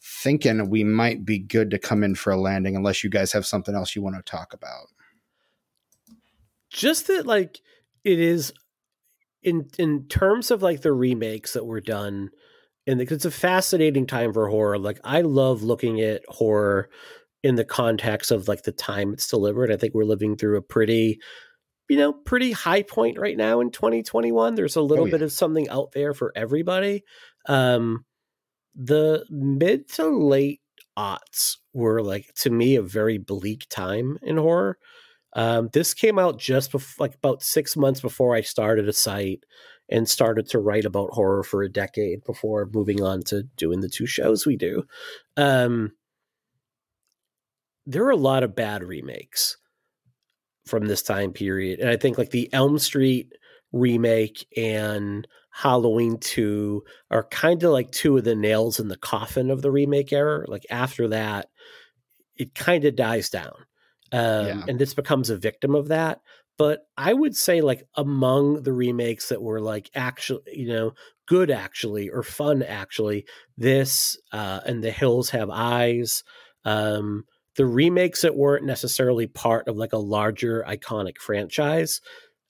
thinking 0.00 0.70
we 0.70 0.84
might 0.84 1.24
be 1.24 1.38
good 1.38 1.70
to 1.70 1.78
come 1.78 2.04
in 2.04 2.14
for 2.14 2.32
a 2.32 2.40
landing 2.40 2.76
unless 2.76 3.02
you 3.02 3.10
guys 3.10 3.32
have 3.32 3.46
something 3.46 3.74
else 3.74 3.96
you 3.96 4.02
want 4.02 4.16
to 4.16 4.22
talk 4.22 4.52
about. 4.52 4.86
Just 6.70 7.06
that, 7.06 7.26
like 7.26 7.60
it 8.04 8.20
is 8.20 8.52
in 9.46 9.66
in 9.78 10.06
terms 10.08 10.50
of 10.50 10.62
like 10.62 10.82
the 10.82 10.92
remakes 10.92 11.54
that 11.54 11.64
were 11.64 11.80
done 11.80 12.28
and 12.86 13.00
it's 13.00 13.24
a 13.24 13.30
fascinating 13.30 14.06
time 14.06 14.32
for 14.32 14.48
horror 14.48 14.78
like 14.78 15.00
i 15.04 15.22
love 15.22 15.62
looking 15.62 16.00
at 16.00 16.22
horror 16.28 16.90
in 17.46 17.54
the 17.54 17.64
context 17.64 18.32
of 18.32 18.48
like 18.48 18.62
the 18.62 18.72
time 18.72 19.12
it's 19.12 19.28
delivered. 19.28 19.70
I 19.70 19.76
think 19.76 19.94
we're 19.94 20.04
living 20.04 20.36
through 20.36 20.56
a 20.56 20.62
pretty, 20.62 21.20
you 21.88 21.96
know, 21.96 22.12
pretty 22.12 22.50
high 22.50 22.82
point 22.82 23.20
right 23.20 23.36
now 23.36 23.60
in 23.60 23.70
2021. 23.70 24.56
There's 24.56 24.74
a 24.74 24.82
little 24.82 25.04
oh, 25.04 25.06
yeah. 25.06 25.12
bit 25.12 25.22
of 25.22 25.30
something 25.30 25.68
out 25.68 25.92
there 25.92 26.12
for 26.12 26.32
everybody. 26.34 27.04
Um, 27.48 28.04
the 28.74 29.24
mid 29.30 29.88
to 29.92 30.08
late 30.08 30.60
aughts 30.98 31.58
were 31.72 32.02
like 32.02 32.26
to 32.38 32.50
me 32.50 32.74
a 32.74 32.82
very 32.82 33.18
bleak 33.18 33.66
time 33.70 34.18
in 34.22 34.38
horror. 34.38 34.78
Um, 35.36 35.68
this 35.74 35.92
came 35.92 36.18
out 36.18 36.38
just 36.38 36.74
like 36.98 37.14
about 37.14 37.42
six 37.42 37.76
months 37.76 38.00
before 38.00 38.34
I 38.34 38.40
started 38.40 38.88
a 38.88 38.92
site 38.92 39.44
and 39.88 40.08
started 40.08 40.48
to 40.48 40.58
write 40.58 40.86
about 40.86 41.12
horror 41.12 41.44
for 41.44 41.62
a 41.62 41.70
decade 41.70 42.24
before 42.24 42.68
moving 42.72 43.02
on 43.02 43.22
to 43.24 43.44
doing 43.56 43.80
the 43.80 43.88
two 43.88 44.06
shows 44.06 44.46
we 44.46 44.56
do. 44.56 44.84
Um, 45.36 45.92
there 47.84 48.04
are 48.04 48.10
a 48.10 48.16
lot 48.16 48.42
of 48.42 48.56
bad 48.56 48.82
remakes 48.82 49.58
from 50.64 50.86
this 50.86 51.02
time 51.02 51.32
period. 51.32 51.80
And 51.80 51.90
I 51.90 51.96
think 51.96 52.16
like 52.16 52.30
the 52.30 52.52
Elm 52.52 52.78
Street 52.78 53.30
remake 53.72 54.46
and 54.56 55.28
Halloween 55.50 56.18
2 56.18 56.82
are 57.10 57.24
kind 57.24 57.62
of 57.62 57.72
like 57.72 57.90
two 57.90 58.16
of 58.16 58.24
the 58.24 58.34
nails 58.34 58.80
in 58.80 58.88
the 58.88 58.96
coffin 58.96 59.50
of 59.50 59.60
the 59.60 59.70
remake 59.70 60.14
era. 60.14 60.44
Like 60.48 60.64
after 60.70 61.08
that, 61.08 61.50
it 62.36 62.54
kind 62.54 62.86
of 62.86 62.96
dies 62.96 63.28
down. 63.28 63.65
Um, 64.12 64.46
yeah. 64.46 64.62
And 64.68 64.78
this 64.78 64.94
becomes 64.94 65.30
a 65.30 65.36
victim 65.36 65.74
of 65.74 65.88
that. 65.88 66.20
But 66.58 66.86
I 66.96 67.12
would 67.12 67.36
say, 67.36 67.60
like, 67.60 67.86
among 67.96 68.62
the 68.62 68.72
remakes 68.72 69.28
that 69.28 69.42
were 69.42 69.60
like 69.60 69.90
actually, 69.94 70.42
you 70.52 70.68
know, 70.68 70.92
good 71.26 71.50
actually, 71.50 72.08
or 72.08 72.22
fun 72.22 72.62
actually, 72.62 73.26
this 73.58 74.16
uh, 74.32 74.60
and 74.64 74.82
The 74.82 74.90
Hills 74.90 75.30
Have 75.30 75.50
Eyes, 75.50 76.24
um, 76.64 77.24
the 77.56 77.66
remakes 77.66 78.22
that 78.22 78.36
weren't 78.36 78.64
necessarily 78.64 79.26
part 79.26 79.68
of 79.68 79.76
like 79.76 79.92
a 79.92 79.98
larger 79.98 80.64
iconic 80.68 81.18
franchise 81.18 82.00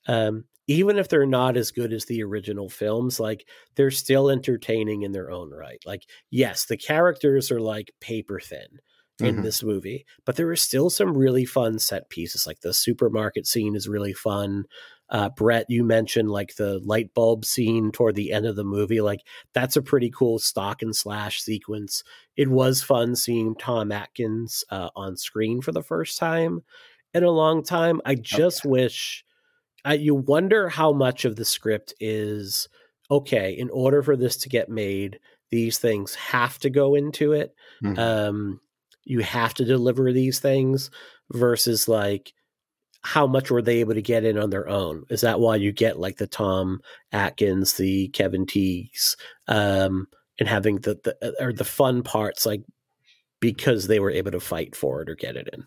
um, 0.07 0.45
even 0.69 0.97
if 0.97 1.07
they're 1.07 1.25
not 1.25 1.55
as 1.55 1.71
good 1.71 1.93
as 1.93 2.05
the 2.05 2.23
original 2.23 2.69
films 2.69 3.19
like 3.19 3.47
they're 3.75 3.91
still 3.91 4.29
entertaining 4.29 5.03
in 5.03 5.11
their 5.13 5.31
own 5.31 5.51
right 5.51 5.79
like 5.85 6.03
yes 6.29 6.65
the 6.65 6.77
characters 6.77 7.51
are 7.51 7.61
like 7.61 7.91
paper 8.01 8.39
thin 8.39 8.79
in 9.19 9.35
mm-hmm. 9.35 9.43
this 9.43 9.63
movie 9.63 10.05
but 10.25 10.35
there 10.35 10.49
are 10.49 10.55
still 10.55 10.89
some 10.89 11.17
really 11.17 11.45
fun 11.45 11.79
set 11.79 12.09
pieces 12.09 12.45
like 12.45 12.59
the 12.61 12.73
supermarket 12.73 13.47
scene 13.47 13.75
is 13.75 13.87
really 13.87 14.13
fun 14.13 14.65
uh, 15.09 15.29
Brett, 15.29 15.65
you 15.69 15.83
mentioned 15.83 16.29
like 16.29 16.55
the 16.55 16.79
light 16.79 17.13
bulb 17.13 17.45
scene 17.45 17.91
toward 17.91 18.15
the 18.15 18.33
end 18.33 18.45
of 18.45 18.55
the 18.55 18.65
movie. 18.65 18.99
Like 18.99 19.21
that's 19.53 19.77
a 19.77 19.81
pretty 19.81 20.11
cool 20.11 20.37
stalk 20.37 20.81
and 20.81 20.95
slash 20.95 21.41
sequence. 21.41 22.03
It 22.35 22.49
was 22.49 22.83
fun 22.83 23.15
seeing 23.15 23.55
Tom 23.55 23.91
Atkins 23.91 24.65
uh, 24.69 24.89
on 24.95 25.15
screen 25.15 25.61
for 25.61 25.71
the 25.71 25.83
first 25.83 26.19
time 26.19 26.63
in 27.13 27.23
a 27.23 27.31
long 27.31 27.63
time. 27.63 28.01
I 28.05 28.15
just 28.15 28.61
okay. 28.61 28.69
wish 28.69 29.23
uh, 29.85 29.91
you 29.93 30.13
wonder 30.13 30.67
how 30.67 30.91
much 30.91 31.23
of 31.23 31.37
the 31.37 31.45
script 31.45 31.93
is 32.01 32.67
okay. 33.09 33.53
In 33.53 33.69
order 33.69 34.03
for 34.03 34.17
this 34.17 34.35
to 34.37 34.49
get 34.49 34.69
made, 34.69 35.19
these 35.49 35.77
things 35.77 36.15
have 36.15 36.59
to 36.59 36.69
go 36.69 36.95
into 36.95 37.31
it. 37.31 37.55
Mm-hmm. 37.81 37.97
Um, 37.97 38.59
you 39.07 39.21
have 39.21 39.53
to 39.55 39.65
deliver 39.65 40.11
these 40.11 40.39
things 40.39 40.91
versus 41.31 41.87
like 41.87 42.33
how 43.01 43.25
much 43.25 43.49
were 43.49 43.61
they 43.61 43.77
able 43.77 43.93
to 43.93 44.01
get 44.01 44.25
in 44.25 44.37
on 44.37 44.49
their 44.49 44.67
own? 44.67 45.05
Is 45.09 45.21
that 45.21 45.39
why 45.39 45.55
you 45.55 45.71
get 45.71 45.99
like 45.99 46.17
the 46.17 46.27
Tom 46.27 46.81
Atkins, 47.11 47.73
the 47.73 48.09
Kevin 48.09 48.45
Tighes, 48.45 49.15
um, 49.47 50.07
and 50.39 50.49
having 50.49 50.77
the, 50.77 50.99
the 51.03 51.17
uh, 51.21 51.45
or 51.45 51.53
the 51.53 51.63
fun 51.63 52.03
parts 52.03 52.45
like 52.45 52.61
because 53.39 53.87
they 53.87 53.99
were 53.99 54.11
able 54.11 54.31
to 54.31 54.39
fight 54.39 54.75
for 54.75 55.01
it 55.01 55.09
or 55.09 55.15
get 55.15 55.37
it 55.37 55.47
in? 55.53 55.65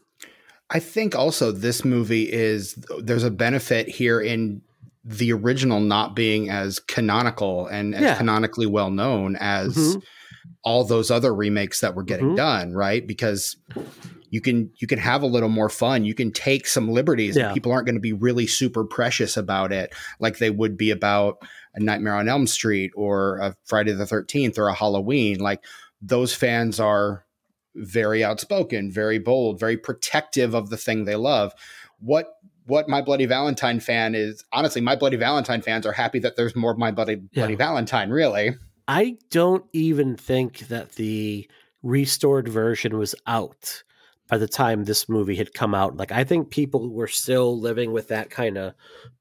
I 0.68 0.80
think 0.80 1.16
also 1.16 1.50
this 1.50 1.84
movie 1.84 2.30
is 2.30 2.74
there's 3.00 3.24
a 3.24 3.30
benefit 3.30 3.88
here 3.88 4.20
in 4.20 4.62
the 5.02 5.32
original 5.32 5.80
not 5.80 6.14
being 6.14 6.50
as 6.50 6.78
canonical 6.78 7.66
and 7.68 7.94
as 7.94 8.02
yeah. 8.02 8.16
canonically 8.16 8.66
well 8.66 8.90
known 8.90 9.36
as 9.36 9.76
mm-hmm. 9.76 10.00
All 10.62 10.84
those 10.84 11.10
other 11.10 11.34
remakes 11.34 11.80
that 11.80 11.94
were 11.94 12.02
getting 12.02 12.28
mm-hmm. 12.28 12.36
done, 12.36 12.72
right? 12.72 13.06
Because 13.06 13.56
you 14.30 14.40
can 14.40 14.70
you 14.78 14.86
can 14.86 14.98
have 14.98 15.22
a 15.22 15.26
little 15.26 15.48
more 15.48 15.68
fun. 15.68 16.04
You 16.04 16.14
can 16.14 16.32
take 16.32 16.66
some 16.66 16.88
liberties. 16.88 17.36
Yeah. 17.36 17.52
people 17.52 17.72
aren't 17.72 17.86
going 17.86 17.96
to 17.96 18.00
be 18.00 18.12
really 18.12 18.46
super 18.46 18.84
precious 18.84 19.36
about 19.36 19.72
it, 19.72 19.94
like 20.18 20.38
they 20.38 20.50
would 20.50 20.76
be 20.76 20.90
about 20.90 21.42
a 21.74 21.80
Nightmare 21.80 22.14
on 22.14 22.28
Elm 22.28 22.46
Street 22.46 22.92
or 22.94 23.38
a 23.38 23.56
Friday 23.64 23.92
the 23.92 24.06
Thirteenth 24.06 24.58
or 24.58 24.68
a 24.68 24.74
Halloween. 24.74 25.38
Like 25.38 25.64
those 26.00 26.34
fans 26.34 26.80
are 26.80 27.24
very 27.74 28.24
outspoken, 28.24 28.90
very 28.90 29.18
bold, 29.18 29.60
very 29.60 29.76
protective 29.76 30.54
of 30.54 30.70
the 30.70 30.76
thing 30.76 31.04
they 31.04 31.16
love. 31.16 31.52
What 31.98 32.28
what 32.66 32.88
my 32.88 33.02
Bloody 33.02 33.26
Valentine 33.26 33.80
fan 33.80 34.14
is 34.14 34.44
honestly, 34.52 34.80
my 34.80 34.94
Bloody 34.94 35.16
Valentine 35.16 35.60
fans 35.60 35.86
are 35.86 35.92
happy 35.92 36.20
that 36.20 36.36
there's 36.36 36.54
more 36.54 36.70
of 36.70 36.78
my 36.78 36.92
Bloody 36.92 37.16
Bloody 37.16 37.54
yeah. 37.54 37.58
Valentine. 37.58 38.10
Really, 38.10 38.54
I 38.90 39.18
don't 39.30 39.64
even 39.72 40.16
think 40.16 40.66
that 40.66 40.96
the 40.96 41.48
restored 41.80 42.48
version 42.48 42.98
was 42.98 43.14
out 43.24 43.84
by 44.28 44.36
the 44.36 44.48
time 44.48 44.82
this 44.82 45.08
movie 45.08 45.36
had 45.36 45.54
come 45.54 45.76
out. 45.76 45.96
Like 45.96 46.10
I 46.10 46.24
think 46.24 46.50
people 46.50 46.92
were 46.92 47.06
still 47.06 47.56
living 47.56 47.92
with 47.92 48.08
that 48.08 48.30
kind 48.30 48.58
of 48.58 48.74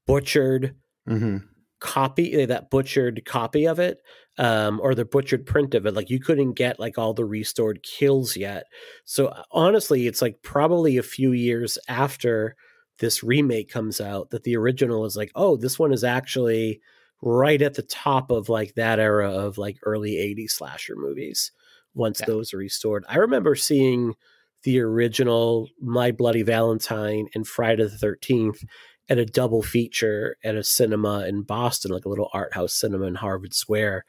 butchered 0.07 0.73
mm-hmm. 1.07 1.37
copy, 1.79 2.33
eh, 2.33 2.47
that 2.47 2.71
butchered 2.71 3.23
copy 3.25 3.67
of 3.67 3.77
it, 3.77 3.99
um, 4.39 4.79
or 4.81 4.95
the 4.95 5.05
butchered 5.05 5.45
print 5.45 5.75
of 5.75 5.85
it. 5.85 5.93
Like 5.93 6.09
you 6.09 6.19
couldn't 6.19 6.53
get 6.53 6.79
like 6.79 6.97
all 6.97 7.13
the 7.13 7.23
restored 7.23 7.83
kills 7.83 8.35
yet. 8.35 8.63
So 9.05 9.27
uh, 9.27 9.43
honestly, 9.51 10.07
it's 10.07 10.23
like 10.23 10.41
probably 10.41 10.97
a 10.97 11.03
few 11.03 11.31
years 11.31 11.77
after 11.87 12.55
this 12.97 13.21
remake 13.21 13.69
comes 13.69 14.01
out 14.01 14.31
that 14.31 14.41
the 14.41 14.57
original 14.57 15.05
is 15.05 15.15
like, 15.15 15.31
oh, 15.35 15.57
this 15.57 15.77
one 15.77 15.93
is 15.93 16.03
actually 16.03 16.81
right 17.21 17.61
at 17.61 17.73
the 17.73 17.81
top 17.83 18.31
of 18.31 18.49
like 18.49 18.75
that 18.75 18.99
era 18.99 19.29
of 19.29 19.57
like 19.57 19.77
early 19.83 20.11
80s 20.13 20.51
slasher 20.51 20.95
movies 20.95 21.51
once 21.93 22.19
yeah. 22.19 22.27
those 22.27 22.53
are 22.53 22.57
restored. 22.57 23.03
I 23.09 23.17
remember 23.17 23.55
seeing 23.55 24.15
the 24.63 24.79
original 24.79 25.69
My 25.81 26.11
Bloody 26.11 26.43
Valentine 26.43 27.27
and 27.33 27.47
Friday 27.47 27.83
the 27.83 27.89
13th 27.89 28.63
at 29.09 29.17
a 29.17 29.25
double 29.25 29.63
feature 29.63 30.37
at 30.43 30.55
a 30.55 30.63
cinema 30.63 31.25
in 31.25 31.41
Boston, 31.41 31.91
like 31.91 32.05
a 32.05 32.09
little 32.09 32.29
art 32.33 32.53
house 32.53 32.73
cinema 32.73 33.05
in 33.05 33.15
Harvard 33.15 33.53
Square. 33.53 34.05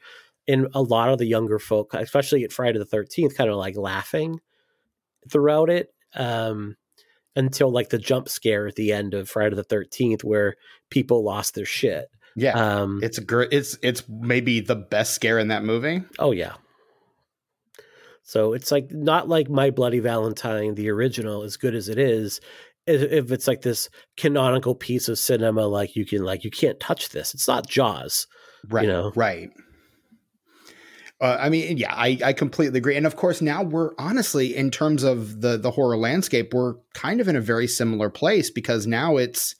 And 0.47 0.67
a 0.73 0.81
lot 0.81 1.09
of 1.09 1.17
the 1.17 1.25
younger 1.25 1.59
folk, 1.59 1.93
especially 1.93 2.43
at 2.43 2.53
Friday 2.53 2.79
the 2.79 2.85
13th, 2.85 3.35
kind 3.35 3.49
of 3.49 3.57
like 3.57 3.77
laughing 3.77 4.39
throughout 5.29 5.69
it 5.69 5.89
um, 6.15 6.75
until 7.35 7.71
like 7.71 7.89
the 7.89 7.97
jump 7.97 8.27
scare 8.27 8.67
at 8.67 8.75
the 8.75 8.91
end 8.91 9.13
of 9.13 9.29
Friday 9.29 9.55
the 9.55 9.63
13th 9.63 10.23
where 10.23 10.55
people 10.89 11.23
lost 11.23 11.55
their 11.55 11.65
shit. 11.65 12.07
Yeah. 12.35 12.53
Um, 12.53 12.99
it's 13.03 13.17
a 13.17 13.23
great, 13.23 13.49
it's, 13.51 13.77
it's 13.81 14.03
maybe 14.07 14.59
the 14.59 14.75
best 14.75 15.13
scare 15.13 15.39
in 15.39 15.49
that 15.49 15.63
movie. 15.63 16.03
Oh, 16.19 16.31
yeah. 16.31 16.53
So 18.23 18.53
it's 18.53 18.71
like 18.71 18.91
not 18.91 19.27
like 19.27 19.49
My 19.49 19.71
Bloody 19.71 19.99
Valentine, 19.99 20.75
the 20.75 20.89
original, 20.89 21.43
as 21.43 21.57
good 21.57 21.75
as 21.75 21.89
it 21.89 21.97
is. 21.97 22.39
If 22.87 23.31
it's 23.31 23.47
like 23.47 23.61
this 23.61 23.89
canonical 24.15 24.73
piece 24.73 25.09
of 25.09 25.19
cinema, 25.19 25.67
like 25.67 25.95
you 25.95 26.05
can 26.05 26.23
like 26.23 26.43
you 26.43 26.49
can't 26.49 26.79
touch 26.79 27.09
this. 27.09 27.33
It's 27.33 27.47
not 27.47 27.67
Jaws, 27.67 28.27
right? 28.69 28.83
You 28.83 28.87
know? 28.87 29.11
Right. 29.15 29.49
Uh, 31.19 31.37
I 31.39 31.49
mean, 31.49 31.77
yeah, 31.77 31.93
I, 31.93 32.17
I 32.23 32.33
completely 32.33 32.79
agree. 32.79 32.95
And 32.95 33.05
of 33.05 33.15
course, 33.15 33.41
now 33.41 33.61
we're 33.61 33.91
honestly, 33.99 34.55
in 34.55 34.71
terms 34.71 35.03
of 35.03 35.41
the 35.41 35.57
the 35.57 35.71
horror 35.71 35.97
landscape, 35.97 36.53
we're 36.53 36.75
kind 36.93 37.21
of 37.21 37.27
in 37.27 37.35
a 37.35 37.41
very 37.41 37.67
similar 37.67 38.09
place 38.09 38.49
because 38.49 38.87
now 38.87 39.17
it's 39.17 39.55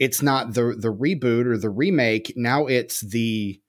it's 0.00 0.22
not 0.22 0.54
the 0.54 0.74
the 0.76 0.92
reboot 0.92 1.46
or 1.46 1.56
the 1.56 1.70
remake. 1.70 2.32
Now 2.34 2.66
it's 2.66 3.00
the 3.00 3.60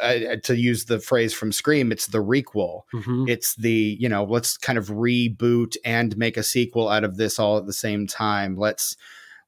uh, 0.00 0.36
to 0.42 0.56
use 0.56 0.84
the 0.84 1.00
phrase 1.00 1.32
from 1.32 1.52
Scream, 1.52 1.90
it's 1.90 2.06
the 2.06 2.18
requel. 2.18 2.82
Mm-hmm. 2.92 3.28
It's 3.28 3.54
the, 3.54 3.96
you 4.00 4.08
know, 4.08 4.24
let's 4.24 4.56
kind 4.56 4.76
of 4.76 4.88
reboot 4.88 5.76
and 5.84 6.16
make 6.16 6.36
a 6.36 6.42
sequel 6.42 6.88
out 6.88 7.04
of 7.04 7.16
this 7.16 7.38
all 7.38 7.56
at 7.58 7.66
the 7.66 7.72
same 7.72 8.06
time. 8.06 8.56
Let's 8.56 8.96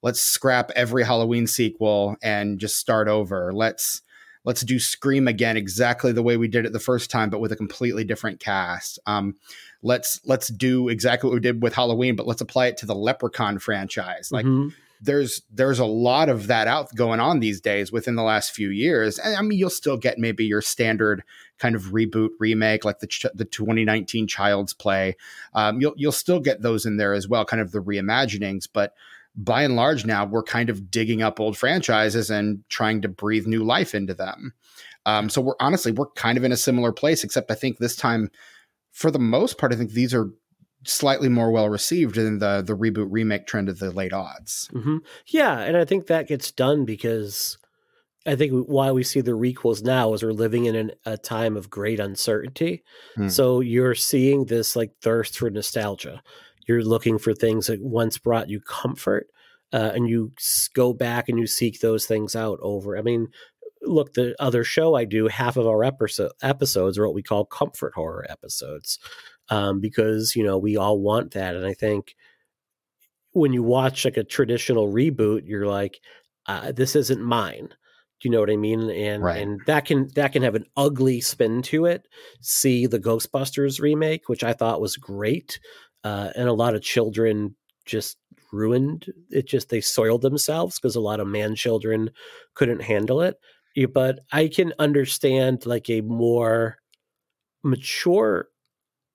let's 0.03 0.23
scrap 0.23 0.71
every 0.75 1.05
Halloween 1.05 1.47
sequel 1.47 2.17
and 2.23 2.59
just 2.59 2.77
start 2.77 3.09
over. 3.09 3.53
Let's 3.53 4.03
let's 4.45 4.63
do 4.63 4.79
Scream 4.79 5.29
again 5.29 5.57
exactly 5.57 6.13
the 6.13 6.23
way 6.23 6.37
we 6.37 6.49
did 6.49 6.65
it 6.65 6.73
the 6.73 6.79
first 6.79 7.11
time, 7.11 7.29
but 7.29 7.41
with 7.41 7.53
a 7.53 7.57
completely 7.57 8.05
different 8.05 8.41
cast. 8.41 9.01
Um, 9.07 9.35
let's 9.83 10.21
let's 10.25 10.49
do 10.49 10.89
exactly 10.89 11.29
what 11.29 11.35
we 11.35 11.41
did 11.41 11.61
with 11.61 11.75
Halloween, 11.75 12.15
but 12.15 12.27
let's 12.27 12.41
apply 12.41 12.69
it 12.69 12.77
to 12.79 12.87
the 12.87 12.95
Leprechaun 12.95 13.59
franchise. 13.59 14.31
Like 14.31 14.47
mm-hmm 14.47 14.69
there's 15.01 15.43
there's 15.51 15.79
a 15.79 15.87
lot 15.87 16.29
of 16.29 16.47
that 16.49 16.69
out 16.69 16.95
going 16.95 17.21
on 17.21 17.41
these 17.41 17.61
days 17.61 17.91
within 17.91 18.17
the 18.17 18.23
last 18.23 18.53
few 18.53 18.69
years. 18.69 19.19
And 19.19 19.35
I 19.35 19.43
mean, 19.43 19.59
you'll 19.59 19.71
still 19.71 19.97
get 19.97 20.19
maybe 20.19 20.45
your 20.45 20.61
standard 20.61 21.23
kind 21.59 21.75
of 21.75 21.85
reboot 21.85 22.31
remake, 22.39 22.85
like 22.85 22.99
the 22.99 23.07
ch- 23.07 23.27
the 23.35 23.45
2019 23.45 24.27
Child's 24.27 24.75
Play. 24.75 25.17
Um, 25.55 25.81
you'll 25.81 25.95
you'll 25.97 26.13
still 26.13 26.41
get 26.41 26.63
those 26.63 26.85
in 26.85 26.99
there 26.99 27.15
as 27.15 27.29
well, 27.29 27.45
kind 27.45 27.63
of 27.63 27.73
the 27.73 27.83
reimaginings. 27.83 28.69
But 28.71 28.95
by 29.35 29.63
and 29.63 29.77
large, 29.77 30.05
now 30.05 30.27
we're 30.27 30.43
kind 30.43 30.69
of 30.69 30.91
digging 30.91 31.23
up 31.23 31.41
old 31.41 31.57
franchises 31.57 32.31
and 32.31 32.63
trying 32.69 33.01
to 33.03 33.09
breathe 33.09 33.47
new 33.47 33.65
life 33.65 33.95
into 33.95 34.13
them. 34.15 34.53
Um, 35.07 35.31
so 35.31 35.41
we're 35.41 35.55
honestly 35.61 35.93
we're 35.93 36.11
kind 36.11 36.37
of 36.37 36.45
in 36.45 36.53
a 36.53 36.57
similar 36.59 36.93
place, 36.93 37.25
except 37.25 37.51
I 37.51 37.55
think 37.55 37.79
this 37.79 37.97
time, 37.97 38.31
for 38.93 39.11
the 39.11 39.19
most 39.19 39.57
part, 39.57 39.73
I 39.73 39.77
think 39.77 39.93
these 39.93 40.13
are 40.13 40.31
slightly 40.85 41.29
more 41.29 41.51
well 41.51 41.69
received 41.69 42.15
than 42.15 42.39
the 42.39 42.63
the 42.63 42.77
reboot 42.77 43.09
remake 43.11 43.47
trend 43.47 43.69
of 43.69 43.79
the 43.79 43.91
late 43.91 44.13
aughts. 44.13 44.71
Mm-hmm. 44.73 44.99
Yeah, 45.27 45.59
and 45.59 45.77
I 45.77 45.85
think 45.85 46.07
that 46.07 46.29
gets 46.29 46.51
done 46.51 46.85
because 46.85 47.59
I 48.27 48.37
think 48.37 48.67
why 48.67 48.91
we 48.91 49.03
see 49.03 49.21
the 49.21 49.33
requels 49.33 49.83
now 49.83 50.13
is 50.13 50.23
we're 50.23 50.33
living 50.33 50.67
in 50.67 50.77
an, 50.77 50.93
a 51.07 51.17
time 51.17 51.57
of 51.57 51.71
great 51.71 52.01
uncertainty. 52.01 52.83
Hmm. 53.17 53.29
So 53.29 53.61
you're 53.61 53.95
seeing 53.95 54.47
this 54.47 54.77
like 54.77 54.93
thirst 55.01 55.39
for 55.39 55.51
nostalgia. 55.51 56.23
You're 56.67 56.85
looking 56.85 57.19
for 57.19 57.35
things 57.35 57.67
that 57.67 57.83
once 57.83 58.19
brought 58.19 58.51
you 58.51 58.61
comfort, 58.61 59.29
uh, 59.73 59.93
and 59.95 60.09
you 60.09 60.33
go 60.75 60.93
back 60.93 61.29
and 61.29 61.39
you 61.39 61.47
seek 61.47 61.81
those 61.81 62.07
things 62.07 62.37
out 62.37 62.59
over. 62.63 62.97
I 62.97 63.03
mean, 63.03 63.29
look, 63.83 64.13
the 64.13 64.35
other 64.39 64.65
show 64.65 64.95
I 64.95 65.05
do, 65.05 65.29
half 65.29 65.57
of 65.57 65.67
our 65.67 65.83
episode, 65.83 66.33
episodes 66.43 66.99
are 66.99 67.07
what 67.07 67.15
we 67.15 67.23
call 67.23 67.45
comfort 67.45 67.95
horror 67.95 68.27
episodes 68.29 68.99
um, 69.51 69.81
because 69.81 70.35
you 70.35 70.45
know 70.45 70.59
we 70.59 70.77
all 70.77 70.99
want 70.99 71.33
that, 71.33 71.55
and 71.55 71.67
I 71.67 71.75
think 71.75 72.15
when 73.33 73.53
you 73.53 73.63
watch 73.63 74.05
like 74.05 74.17
a 74.17 74.25
traditional 74.25 74.93
reboot, 74.93 75.43
you're 75.45 75.67
like, 75.67 76.01
uh, 76.47 76.73
this 76.73 76.97
isn't 76.97 77.23
mine. 77.23 77.69
Do 77.69 78.29
you 78.29 78.31
know 78.31 78.41
what 78.41 78.51
I 78.51 78.57
mean? 78.57 78.91
And 78.91 79.23
right. 79.23 79.41
and 79.41 79.61
that 79.67 79.87
can 79.87 80.09
that 80.15 80.33
can 80.33 80.43
have 80.43 80.55
an 80.55 80.67
ugly 80.77 81.21
spin 81.21 81.63
to 81.63 81.87
it. 81.87 82.07
See 82.41 82.87
the 82.87 83.01
Ghostbusters 83.01 83.81
remake, 83.81 84.29
which 84.29 84.45
I 84.45 84.53
thought 84.53 84.81
was 84.81 84.97
great, 84.97 85.59
uh, 86.05 86.31
and 86.37 86.49
a 86.49 86.53
lot 86.53 86.75
of 86.75 86.83
children 86.83 87.57
just 87.87 88.19
ruined 88.53 89.07
it. 89.31 89.49
Just 89.49 89.71
they 89.71 89.81
soiled 89.81 90.23
themselves 90.23 90.79
because 90.79 90.97
a 90.97 91.01
lot 91.01 91.21
of 91.21 91.29
man 91.29 91.55
children 91.55 92.11
couldn't 92.55 92.83
handle 92.83 93.23
it. 93.23 93.37
But 93.95 94.21
I 94.33 94.49
can 94.49 94.75
understand 94.79 95.65
like 95.65 95.89
a 95.89 96.03
more 96.03 96.77
mature 97.63 98.49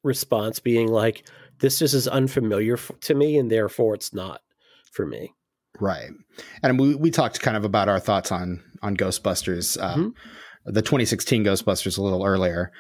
response 0.05 0.59
being 0.59 0.87
like, 0.87 1.27
this 1.59 1.79
just 1.79 1.93
is 1.93 2.07
unfamiliar 2.07 2.75
f- 2.75 2.91
to 3.01 3.15
me, 3.15 3.37
and 3.37 3.51
therefore 3.51 3.95
it's 3.95 4.13
not 4.13 4.41
for 4.91 5.05
me. 5.05 5.33
Right, 5.79 6.09
and 6.63 6.79
we 6.79 6.95
we 6.95 7.11
talked 7.11 7.41
kind 7.41 7.57
of 7.57 7.65
about 7.65 7.89
our 7.89 7.99
thoughts 7.99 8.31
on 8.31 8.63
on 8.81 8.95
Ghostbusters, 8.95 9.77
uh, 9.81 9.95
mm-hmm. 9.95 10.71
the 10.71 10.81
2016 10.81 11.43
Ghostbusters 11.43 11.97
a 11.97 12.01
little 12.01 12.25
earlier. 12.25 12.71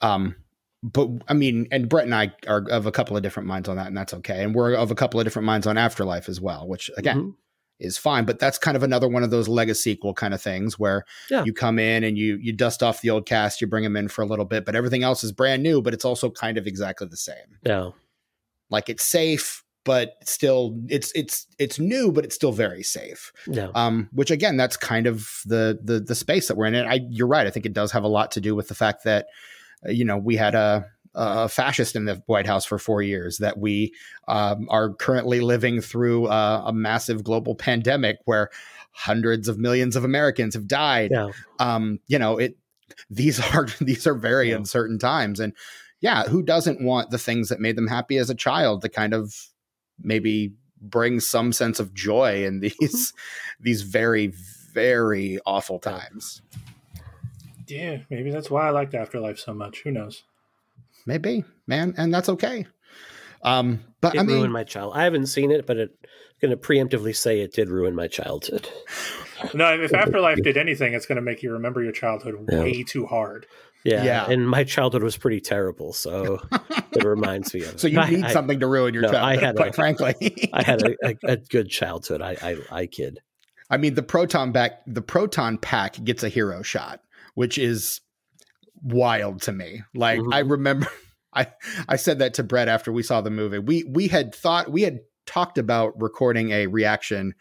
Um, 0.00 0.36
but 0.82 1.08
I 1.26 1.34
mean, 1.34 1.66
and 1.72 1.88
Brett 1.88 2.04
and 2.04 2.14
I 2.14 2.32
are 2.46 2.64
of 2.70 2.86
a 2.86 2.92
couple 2.92 3.16
of 3.16 3.22
different 3.22 3.48
minds 3.48 3.68
on 3.68 3.76
that, 3.76 3.88
and 3.88 3.96
that's 3.96 4.14
okay. 4.14 4.44
And 4.44 4.54
we're 4.54 4.74
of 4.74 4.90
a 4.90 4.94
couple 4.94 5.18
of 5.18 5.26
different 5.26 5.46
minds 5.46 5.66
on 5.66 5.78
Afterlife 5.78 6.28
as 6.28 6.40
well, 6.40 6.68
which 6.68 6.90
again, 6.96 7.18
mm-hmm 7.18 7.30
is 7.78 7.98
fine. 7.98 8.24
But 8.24 8.38
that's 8.38 8.58
kind 8.58 8.76
of 8.76 8.82
another 8.82 9.08
one 9.08 9.22
of 9.22 9.30
those 9.30 9.48
legacy 9.48 9.94
sequel 9.94 10.14
kind 10.14 10.32
of 10.32 10.40
things 10.40 10.78
where 10.78 11.04
yeah. 11.30 11.44
you 11.44 11.52
come 11.52 11.78
in 11.78 12.04
and 12.04 12.16
you 12.16 12.38
you 12.40 12.52
dust 12.52 12.82
off 12.82 13.00
the 13.00 13.10
old 13.10 13.26
cast, 13.26 13.60
you 13.60 13.66
bring 13.66 13.84
them 13.84 13.96
in 13.96 14.08
for 14.08 14.22
a 14.22 14.26
little 14.26 14.44
bit, 14.44 14.64
but 14.64 14.74
everything 14.74 15.02
else 15.02 15.22
is 15.24 15.32
brand 15.32 15.62
new, 15.62 15.82
but 15.82 15.92
it's 15.92 16.04
also 16.04 16.30
kind 16.30 16.58
of 16.58 16.66
exactly 16.66 17.06
the 17.06 17.16
same. 17.16 17.58
Yeah. 17.64 17.90
Like 18.70 18.88
it's 18.88 19.04
safe, 19.04 19.62
but 19.84 20.14
still 20.24 20.80
it's 20.88 21.12
it's 21.14 21.46
it's 21.58 21.78
new, 21.78 22.10
but 22.12 22.24
it's 22.24 22.34
still 22.34 22.52
very 22.52 22.82
safe. 22.82 23.32
Yeah. 23.46 23.68
Um, 23.74 24.08
which 24.12 24.30
again, 24.30 24.56
that's 24.56 24.76
kind 24.76 25.06
of 25.06 25.40
the 25.44 25.78
the 25.82 26.00
the 26.00 26.14
space 26.14 26.48
that 26.48 26.56
we're 26.56 26.66
in. 26.66 26.74
And 26.74 26.88
I 26.88 27.00
you're 27.10 27.28
right. 27.28 27.46
I 27.46 27.50
think 27.50 27.66
it 27.66 27.74
does 27.74 27.92
have 27.92 28.04
a 28.04 28.08
lot 28.08 28.30
to 28.32 28.40
do 28.40 28.54
with 28.54 28.68
the 28.68 28.74
fact 28.74 29.04
that 29.04 29.26
uh, 29.86 29.90
you 29.90 30.04
know, 30.04 30.16
we 30.16 30.36
had 30.36 30.54
a 30.54 30.86
a 31.14 31.48
fascist 31.48 31.96
in 31.96 32.04
the 32.04 32.22
White 32.26 32.46
House 32.46 32.64
for 32.64 32.78
four 32.78 33.02
years, 33.02 33.38
that 33.38 33.58
we 33.58 33.92
um, 34.28 34.66
are 34.70 34.92
currently 34.94 35.40
living 35.40 35.80
through 35.80 36.28
a, 36.28 36.64
a, 36.66 36.72
massive 36.72 37.22
global 37.22 37.54
pandemic 37.54 38.18
where 38.24 38.50
hundreds 38.92 39.48
of 39.48 39.58
millions 39.58 39.96
of 39.96 40.04
Americans 40.04 40.54
have 40.54 40.66
died. 40.66 41.10
Yeah. 41.12 41.30
Um, 41.58 42.00
you 42.06 42.18
know, 42.18 42.38
it 42.38 42.56
these 43.10 43.40
are 43.54 43.66
these 43.80 44.06
are 44.06 44.14
very 44.14 44.50
yeah. 44.50 44.56
uncertain 44.56 44.98
times, 44.98 45.40
and 45.40 45.52
yeah, 46.00 46.24
who 46.24 46.42
doesn't 46.42 46.82
want 46.82 47.10
the 47.10 47.18
things 47.18 47.48
that 47.48 47.60
made 47.60 47.76
them 47.76 47.88
happy 47.88 48.18
as 48.18 48.30
a 48.30 48.34
child 48.34 48.82
to 48.82 48.88
kind 48.88 49.14
of 49.14 49.34
maybe 50.00 50.52
bring 50.80 51.20
some 51.20 51.52
sense 51.52 51.80
of 51.80 51.94
joy 51.94 52.44
in 52.44 52.60
these 52.60 52.74
mm-hmm. 52.74 53.64
these 53.64 53.82
very 53.82 54.32
very 54.72 55.38
awful 55.46 55.78
times. 55.78 56.42
Yeah, 57.66 57.98
maybe 58.10 58.30
that's 58.30 58.50
why 58.50 58.66
I 58.66 58.70
liked 58.70 58.94
Afterlife 58.94 59.38
so 59.38 59.54
much. 59.54 59.82
Who 59.84 59.90
knows? 59.90 60.24
Maybe, 61.06 61.44
man, 61.66 61.94
and 61.96 62.12
that's 62.12 62.28
okay. 62.28 62.66
Um, 63.42 63.80
but 64.00 64.14
it 64.14 64.20
I 64.20 64.22
mean, 64.22 64.36
ruined 64.36 64.52
my 64.52 64.64
child. 64.64 64.94
I 64.96 65.04
haven't 65.04 65.26
seen 65.26 65.50
it, 65.50 65.66
but 65.66 65.76
it, 65.76 65.90
I'm 66.02 66.48
going 66.48 66.50
to 66.50 66.56
preemptively 66.56 67.14
say 67.14 67.40
it 67.40 67.52
did 67.52 67.68
ruin 67.68 67.94
my 67.94 68.08
childhood. 68.08 68.68
no, 69.54 69.80
if 69.80 69.92
Afterlife 69.92 70.42
did 70.42 70.56
anything, 70.56 70.94
it's 70.94 71.06
going 71.06 71.16
to 71.16 71.22
make 71.22 71.42
you 71.42 71.52
remember 71.52 71.82
your 71.82 71.92
childhood 71.92 72.34
yeah. 72.50 72.60
way 72.60 72.82
too 72.82 73.06
hard. 73.06 73.46
Yeah, 73.84 74.02
yeah, 74.02 74.30
and 74.30 74.48
my 74.48 74.64
childhood 74.64 75.02
was 75.02 75.18
pretty 75.18 75.40
terrible, 75.40 75.92
so 75.92 76.40
it 76.92 77.04
reminds 77.04 77.52
me 77.52 77.64
of. 77.64 77.78
So 77.78 77.86
you 77.86 78.02
need 78.06 78.24
I, 78.24 78.32
something 78.32 78.58
to 78.60 78.66
ruin 78.66 78.94
your 78.94 79.02
no, 79.02 79.10
childhood. 79.10 79.44
I 79.44 79.46
had, 79.46 79.56
quite 79.56 79.68
a, 79.68 79.72
frankly, 79.74 80.50
I 80.54 80.62
had 80.62 80.82
a, 80.82 80.94
a, 81.04 81.16
a, 81.32 81.36
good 81.36 81.68
childhood. 81.68 82.22
I, 82.22 82.36
I, 82.40 82.56
I 82.70 82.86
kid. 82.86 83.20
I 83.68 83.76
mean, 83.76 83.92
the 83.92 84.02
proton 84.02 84.52
back, 84.52 84.80
the 84.86 85.02
proton 85.02 85.58
pack 85.58 86.02
gets 86.02 86.22
a 86.22 86.30
hero 86.30 86.62
shot, 86.62 87.00
which 87.34 87.58
is 87.58 88.00
wild 88.84 89.42
to 89.42 89.52
me. 89.52 89.82
Like 89.94 90.20
mm-hmm. 90.20 90.32
I 90.32 90.40
remember 90.40 90.86
I 91.34 91.48
I 91.88 91.96
said 91.96 92.20
that 92.20 92.34
to 92.34 92.42
Brett 92.42 92.68
after 92.68 92.92
we 92.92 93.02
saw 93.02 93.20
the 93.20 93.30
movie. 93.30 93.58
We 93.58 93.84
we 93.84 94.08
had 94.08 94.34
thought 94.34 94.70
we 94.70 94.82
had 94.82 95.00
talked 95.26 95.58
about 95.58 96.00
recording 96.00 96.50
a 96.50 96.66
reaction 96.66 97.34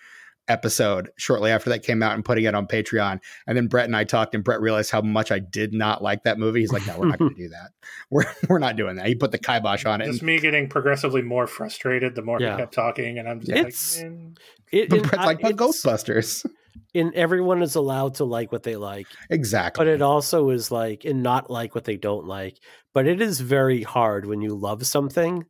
episode 0.50 1.10
shortly 1.18 1.52
after 1.52 1.70
that 1.70 1.84
came 1.84 2.04
out 2.04 2.14
and 2.14 2.26
putting 2.26 2.44
it 2.44 2.54
on 2.54 2.68
Patreon. 2.68 3.20
And 3.48 3.58
then 3.58 3.68
Brett 3.68 3.86
and 3.86 3.96
I 3.96 4.04
talked, 4.04 4.36
and 4.36 4.44
Brett 4.44 4.62
realized 4.62 4.92
how 4.92 5.02
much 5.02 5.32
I 5.32 5.40
did 5.40 5.74
not 5.74 6.02
like 6.02 6.24
that 6.24 6.38
movie. 6.38 6.62
He's 6.62 6.72
like, 6.72 6.86
"No, 6.88 6.98
we're 6.98 7.08
not 7.08 7.20
going 7.20 7.34
to 7.36 7.42
do 7.42 7.50
that. 7.50 7.72
We're 8.10 8.26
we're 8.50 8.60
not 8.60 8.76
doing 8.76 8.96
that." 8.96 9.08
He 9.08 9.16
put 9.16 9.32
the 9.32 9.38
kibosh 9.38 9.86
on 9.86 10.02
it. 10.02 10.08
It's 10.08 10.22
me 10.22 10.40
getting 10.40 10.70
progressively 10.70 11.22
more 11.22 11.48
frustrated 11.48 12.16
the 12.16 12.22
more 12.22 12.40
yeah. 12.40 12.54
he 12.54 12.58
kept 12.58 12.74
talking, 12.74 13.20
and 13.20 13.28
I'm 13.28 13.40
just 13.40 13.52
it's, 13.52 13.98
like, 13.98 14.08
mm. 14.08 14.38
it, 14.72 14.90
but 14.90 15.04
Brett's 15.04 15.26
like, 15.26 15.42
"But 15.42 15.56
Ghostbusters." 15.56 16.46
And 16.96 17.14
everyone 17.14 17.62
is 17.62 17.76
allowed 17.76 18.16
to 18.16 18.26
like 18.26 18.52
what 18.52 18.64
they 18.64 18.76
like. 18.76 19.08
Exactly. 19.30 19.84
But 19.84 19.92
it 19.92 20.02
also 20.02 20.50
is 20.50 20.72
like 20.72 21.06
and 21.06 21.24
not 21.24 21.50
like 21.50 21.76
what 21.76 21.86
they 21.86 21.98
don't 21.98 22.26
like. 22.26 22.60
But 22.94 23.08
it 23.08 23.22
is 23.22 23.40
very 23.40 23.84
hard 23.84 24.26
when 24.26 24.42
you 24.42 24.56
love 24.56 24.86
something 24.86 25.46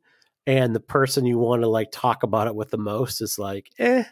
and 0.46 0.76
the 0.76 0.80
person 0.80 1.26
you 1.26 1.38
want 1.38 1.62
to 1.62 1.68
like 1.68 1.90
talk 1.92 2.24
about 2.24 2.48
it 2.48 2.56
with 2.56 2.70
the 2.70 2.78
most 2.78 3.22
is 3.22 3.40
like, 3.40 3.70
eh. 3.80 4.04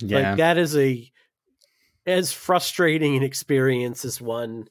Yeah. 0.00 0.30
Like 0.30 0.38
that 0.38 0.58
is 0.58 0.76
a 0.76 1.10
as 2.06 2.32
frustrating 2.32 3.16
an 3.16 3.22
experience 3.22 4.04
as 4.04 4.20
one 4.20 4.68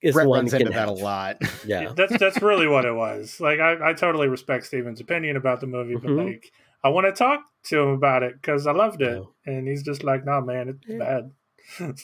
is 0.00 0.14
Brett 0.14 0.26
one 0.26 0.40
runs 0.40 0.54
into 0.54 0.72
have. 0.72 0.88
that 0.88 0.88
a 0.88 1.04
lot. 1.04 1.36
Yeah. 1.64 1.92
that's 1.94 2.18
that's 2.18 2.42
really 2.42 2.66
what 2.66 2.84
it 2.84 2.94
was. 2.94 3.40
Like 3.40 3.60
I, 3.60 3.90
I 3.90 3.92
totally 3.92 4.28
respect 4.28 4.66
Steven's 4.66 5.00
opinion 5.00 5.36
about 5.36 5.60
the 5.60 5.66
movie, 5.66 5.94
but 5.94 6.10
mm-hmm. 6.10 6.26
like 6.26 6.52
I 6.84 6.88
want 6.88 7.06
to 7.06 7.12
talk 7.12 7.40
to 7.64 7.80
him 7.80 7.88
about 7.90 8.22
it 8.22 8.34
because 8.34 8.66
I 8.66 8.72
loved 8.72 9.02
it, 9.02 9.22
and 9.46 9.68
he's 9.68 9.82
just 9.82 10.02
like, 10.02 10.24
"Nah, 10.24 10.40
man, 10.40 10.68
it's 10.68 10.84
yeah. 10.88 10.98
bad." 10.98 11.94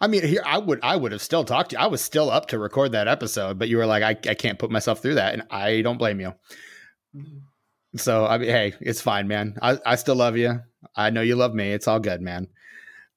I 0.00 0.06
mean, 0.06 0.22
here 0.22 0.42
I 0.44 0.58
would 0.58 0.80
I 0.82 0.96
would 0.96 1.12
have 1.12 1.22
still 1.22 1.44
talked 1.44 1.70
to 1.70 1.76
you. 1.76 1.82
I 1.82 1.86
was 1.86 2.02
still 2.02 2.30
up 2.30 2.46
to 2.48 2.58
record 2.58 2.92
that 2.92 3.08
episode, 3.08 3.58
but 3.58 3.68
you 3.68 3.78
were 3.78 3.86
like, 3.86 4.02
I, 4.02 4.30
I 4.30 4.34
can't 4.34 4.58
put 4.58 4.70
myself 4.70 5.00
through 5.00 5.14
that, 5.14 5.32
and 5.32 5.44
I 5.50 5.80
don't 5.82 5.98
blame 5.98 6.20
you. 6.20 6.34
Mm-hmm. 7.16 7.38
So 7.96 8.26
I 8.26 8.38
mean, 8.38 8.50
hey, 8.50 8.74
it's 8.80 9.00
fine, 9.00 9.26
man. 9.26 9.56
I, 9.62 9.78
I 9.84 9.96
still 9.96 10.16
love 10.16 10.36
you. 10.36 10.60
I 10.94 11.10
know 11.10 11.22
you 11.22 11.36
love 11.36 11.54
me. 11.54 11.72
It's 11.72 11.88
all 11.88 12.00
good, 12.00 12.20
man. 12.20 12.48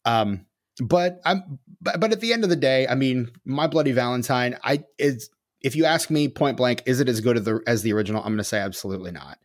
Um, 0.06 0.46
but 0.82 1.20
I'm 1.26 1.60
but, 1.82 2.00
but 2.00 2.12
at 2.12 2.22
the 2.22 2.34
end 2.34 2.44
of 2.44 2.50
the 2.50 2.56
day, 2.56 2.88
I 2.88 2.96
mean, 2.96 3.32
my 3.46 3.68
bloody 3.68 3.92
Valentine, 3.92 4.58
I 4.64 4.84
is 4.98 5.30
if 5.62 5.76
you 5.76 5.86
ask 5.86 6.10
me 6.10 6.28
point 6.28 6.58
blank, 6.58 6.84
is 6.86 7.00
it 7.00 7.10
as 7.10 7.22
good 7.22 7.38
as 7.38 7.44
the 7.44 7.62
as 7.68 7.82
the 7.84 7.94
original? 7.94 8.22
I'm 8.22 8.30
going 8.30 8.38
to 8.38 8.44
say 8.44 8.60
absolutely 8.60 9.12
not. 9.12 9.38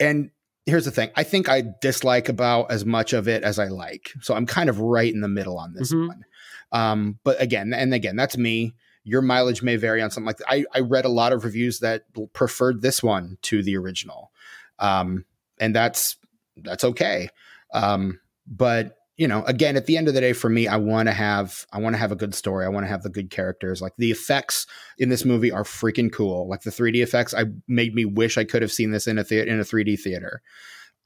And 0.00 0.30
here's 0.66 0.84
the 0.84 0.90
thing. 0.90 1.10
I 1.14 1.22
think 1.22 1.48
I 1.48 1.62
dislike 1.80 2.28
about 2.28 2.70
as 2.70 2.84
much 2.84 3.12
of 3.12 3.28
it 3.28 3.42
as 3.42 3.58
I 3.58 3.66
like. 3.66 4.12
So 4.20 4.34
I'm 4.34 4.46
kind 4.46 4.68
of 4.68 4.80
right 4.80 5.12
in 5.12 5.20
the 5.20 5.28
middle 5.28 5.58
on 5.58 5.74
this 5.74 5.92
mm-hmm. 5.92 6.08
one. 6.08 6.24
Um, 6.72 7.18
but 7.22 7.40
again, 7.40 7.72
and 7.72 7.94
again, 7.94 8.16
that's 8.16 8.36
me. 8.36 8.74
Your 9.04 9.20
mileage 9.20 9.62
may 9.62 9.76
vary 9.76 10.00
on 10.00 10.10
something 10.10 10.26
like 10.26 10.38
that. 10.38 10.50
I, 10.50 10.64
I 10.74 10.80
read 10.80 11.04
a 11.04 11.10
lot 11.10 11.32
of 11.32 11.44
reviews 11.44 11.80
that 11.80 12.04
preferred 12.32 12.80
this 12.80 13.02
one 13.02 13.36
to 13.42 13.62
the 13.62 13.76
original. 13.76 14.32
Um, 14.78 15.24
and 15.60 15.74
that's 15.74 16.16
that's 16.56 16.84
okay. 16.84 17.28
Um, 17.72 18.20
but 18.46 18.96
you 19.16 19.28
know, 19.28 19.44
again, 19.44 19.76
at 19.76 19.86
the 19.86 19.96
end 19.96 20.08
of 20.08 20.14
the 20.14 20.20
day, 20.20 20.32
for 20.32 20.50
me, 20.50 20.66
I 20.66 20.76
want 20.76 21.08
to 21.08 21.12
have 21.12 21.66
I 21.72 21.78
want 21.78 21.94
to 21.94 21.98
have 21.98 22.12
a 22.12 22.16
good 22.16 22.34
story. 22.34 22.64
I 22.64 22.68
want 22.68 22.84
to 22.84 22.90
have 22.90 23.02
the 23.02 23.10
good 23.10 23.30
characters. 23.30 23.80
Like 23.80 23.92
the 23.96 24.10
effects 24.10 24.66
in 24.98 25.08
this 25.08 25.24
movie 25.24 25.52
are 25.52 25.62
freaking 25.62 26.12
cool. 26.12 26.48
Like 26.48 26.62
the 26.62 26.70
3D 26.70 27.02
effects, 27.02 27.32
I 27.32 27.44
made 27.68 27.94
me 27.94 28.04
wish 28.04 28.36
I 28.36 28.44
could 28.44 28.62
have 28.62 28.72
seen 28.72 28.90
this 28.90 29.06
in 29.06 29.18
a 29.18 29.24
the- 29.24 29.48
in 29.48 29.60
a 29.60 29.64
3D 29.64 30.00
theater. 30.00 30.42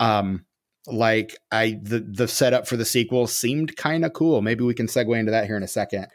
Um, 0.01 0.47
like 0.87 1.37
I 1.53 1.79
the 1.83 2.01
the 2.01 2.29
setup 2.29 2.67
for 2.67 2.77
the 2.79 2.85
sequel 2.85 3.27
seemed 3.27 3.77
kind 3.77 4.05
of 4.07 4.15
cool. 4.15 4.41
Maybe 4.41 4.65
we 4.65 4.75
can 4.75 4.87
segue 4.87 5.19
into 5.19 5.33
that 5.33 5.47
here 5.47 5.57
in 5.57 5.63
a 5.63 5.69
second. 5.69 6.07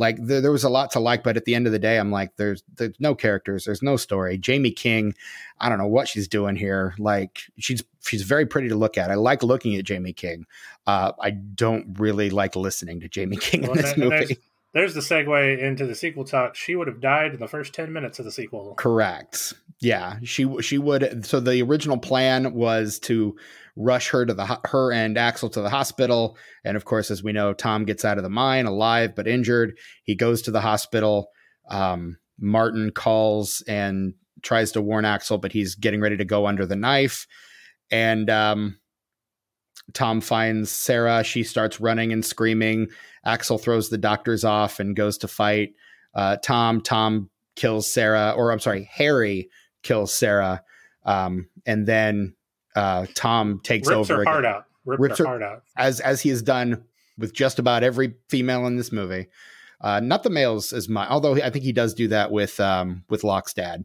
Like 0.00 0.16
there, 0.18 0.40
there 0.40 0.50
was 0.50 0.64
a 0.64 0.70
lot 0.70 0.90
to 0.92 0.98
like, 0.98 1.22
but 1.22 1.36
at 1.36 1.44
the 1.44 1.54
end 1.54 1.66
of 1.66 1.72
the 1.72 1.78
day, 1.78 1.98
I'm 1.98 2.10
like, 2.10 2.34
there's 2.36 2.64
there's 2.76 2.94
no 3.00 3.14
characters, 3.14 3.66
there's 3.66 3.82
no 3.82 3.96
story. 3.96 4.40
Jaime 4.44 4.70
King, 4.70 5.12
I 5.60 5.68
don't 5.68 5.76
know 5.76 5.86
what 5.86 6.08
she's 6.08 6.26
doing 6.26 6.56
here. 6.56 6.94
Like 6.98 7.40
she's 7.58 7.84
she's 8.00 8.22
very 8.22 8.46
pretty 8.46 8.70
to 8.70 8.76
look 8.76 8.96
at. 8.96 9.10
I 9.10 9.14
like 9.16 9.42
looking 9.42 9.76
at 9.76 9.86
Jaime 9.86 10.14
King. 10.14 10.46
Uh, 10.86 11.12
I 11.20 11.32
don't 11.32 11.98
really 11.98 12.30
like 12.30 12.56
listening 12.56 13.00
to 13.00 13.10
Jaime 13.14 13.36
King 13.40 13.60
well, 13.60 13.72
in 13.72 13.76
this 13.76 13.96
movie. 13.98 14.38
There's, 14.72 14.94
the 14.94 15.00
segue 15.00 15.58
into 15.58 15.86
the 15.86 15.94
sequel 15.94 16.24
talk. 16.24 16.54
She 16.54 16.76
would 16.76 16.86
have 16.86 17.00
died 17.00 17.34
in 17.34 17.40
the 17.40 17.48
first 17.48 17.74
ten 17.74 17.92
minutes 17.92 18.18
of 18.18 18.24
the 18.24 18.32
sequel. 18.32 18.74
Correct. 18.74 19.52
Yeah, 19.80 20.16
she 20.22 20.46
she 20.60 20.78
would. 20.78 21.24
So 21.26 21.40
the 21.40 21.62
original 21.62 21.98
plan 21.98 22.52
was 22.52 22.98
to 23.00 23.36
rush 23.76 24.10
her 24.10 24.26
to 24.26 24.34
the 24.34 24.60
her 24.66 24.92
and 24.92 25.16
Axel 25.16 25.48
to 25.50 25.62
the 25.62 25.70
hospital, 25.70 26.36
and 26.64 26.76
of 26.76 26.84
course, 26.84 27.10
as 27.10 27.22
we 27.22 27.32
know, 27.32 27.52
Tom 27.52 27.84
gets 27.84 28.04
out 28.04 28.18
of 28.18 28.22
the 28.22 28.30
mine 28.30 28.66
alive 28.66 29.14
but 29.16 29.26
injured. 29.26 29.76
He 30.04 30.14
goes 30.14 30.42
to 30.42 30.50
the 30.50 30.60
hospital. 30.60 31.28
Um, 31.70 32.18
Martin 32.38 32.90
calls 32.90 33.62
and 33.66 34.14
tries 34.42 34.72
to 34.72 34.82
warn 34.82 35.04
Axel, 35.04 35.38
but 35.38 35.52
he's 35.52 35.74
getting 35.74 36.00
ready 36.00 36.16
to 36.16 36.24
go 36.24 36.46
under 36.46 36.66
the 36.66 36.76
knife, 36.76 37.26
and 37.90 38.28
um, 38.28 38.78
Tom 39.94 40.20
finds 40.20 40.70
Sarah. 40.70 41.22
She 41.24 41.42
starts 41.42 41.80
running 41.80 42.12
and 42.12 42.24
screaming. 42.24 42.88
Axel 43.24 43.58
throws 43.58 43.88
the 43.88 43.98
doctors 43.98 44.44
off 44.44 44.80
and 44.80 44.96
goes 44.96 45.18
to 45.18 45.28
fight 45.28 45.74
uh, 46.14 46.36
Tom. 46.36 46.80
Tom 46.80 47.30
kills 47.56 47.90
Sarah, 47.90 48.34
or 48.36 48.52
I'm 48.52 48.60
sorry, 48.60 48.88
Harry 48.92 49.50
kills 49.82 50.14
Sarah, 50.14 50.62
um, 51.04 51.48
and 51.66 51.86
then 51.86 52.34
uh, 52.74 53.06
Tom 53.14 53.60
takes 53.62 53.88
rips 53.88 54.10
over. 54.10 54.24
Her 54.24 54.24
heart 54.24 54.44
out. 54.44 54.64
Rips, 54.84 55.00
rips 55.00 55.18
her, 55.18 55.26
heart 55.26 55.42
out. 55.42 55.62
As 55.76 56.00
as 56.00 56.20
he 56.20 56.30
has 56.30 56.42
done 56.42 56.84
with 57.18 57.34
just 57.34 57.58
about 57.58 57.84
every 57.84 58.14
female 58.28 58.66
in 58.66 58.76
this 58.76 58.92
movie. 58.92 59.28
Uh, 59.82 60.00
not 60.00 60.22
the 60.22 60.30
males 60.30 60.74
as 60.74 60.88
much, 60.90 61.08
although 61.08 61.34
I 61.36 61.48
think 61.48 61.64
he 61.64 61.72
does 61.72 61.94
do 61.94 62.08
that 62.08 62.30
with 62.30 62.60
um, 62.60 63.04
with 63.08 63.24
Locke's 63.24 63.54
dad. 63.54 63.84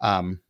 Um, 0.00 0.40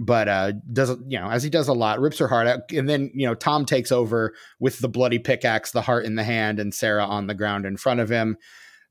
but 0.00 0.28
uh, 0.28 0.52
does 0.72 0.90
you 1.06 1.20
know 1.20 1.30
as 1.30 1.42
he 1.42 1.50
does 1.50 1.68
a 1.68 1.74
lot, 1.74 2.00
rips 2.00 2.18
her 2.18 2.26
heart 2.26 2.46
out, 2.46 2.72
and 2.72 2.88
then 2.88 3.10
you 3.14 3.26
know 3.26 3.34
Tom 3.34 3.66
takes 3.66 3.92
over 3.92 4.34
with 4.58 4.78
the 4.78 4.88
bloody 4.88 5.18
pickaxe, 5.18 5.70
the 5.70 5.82
heart 5.82 6.06
in 6.06 6.14
the 6.14 6.24
hand, 6.24 6.58
and 6.58 6.74
Sarah 6.74 7.04
on 7.04 7.26
the 7.26 7.34
ground 7.34 7.66
in 7.66 7.76
front 7.76 8.00
of 8.00 8.08
him. 8.08 8.36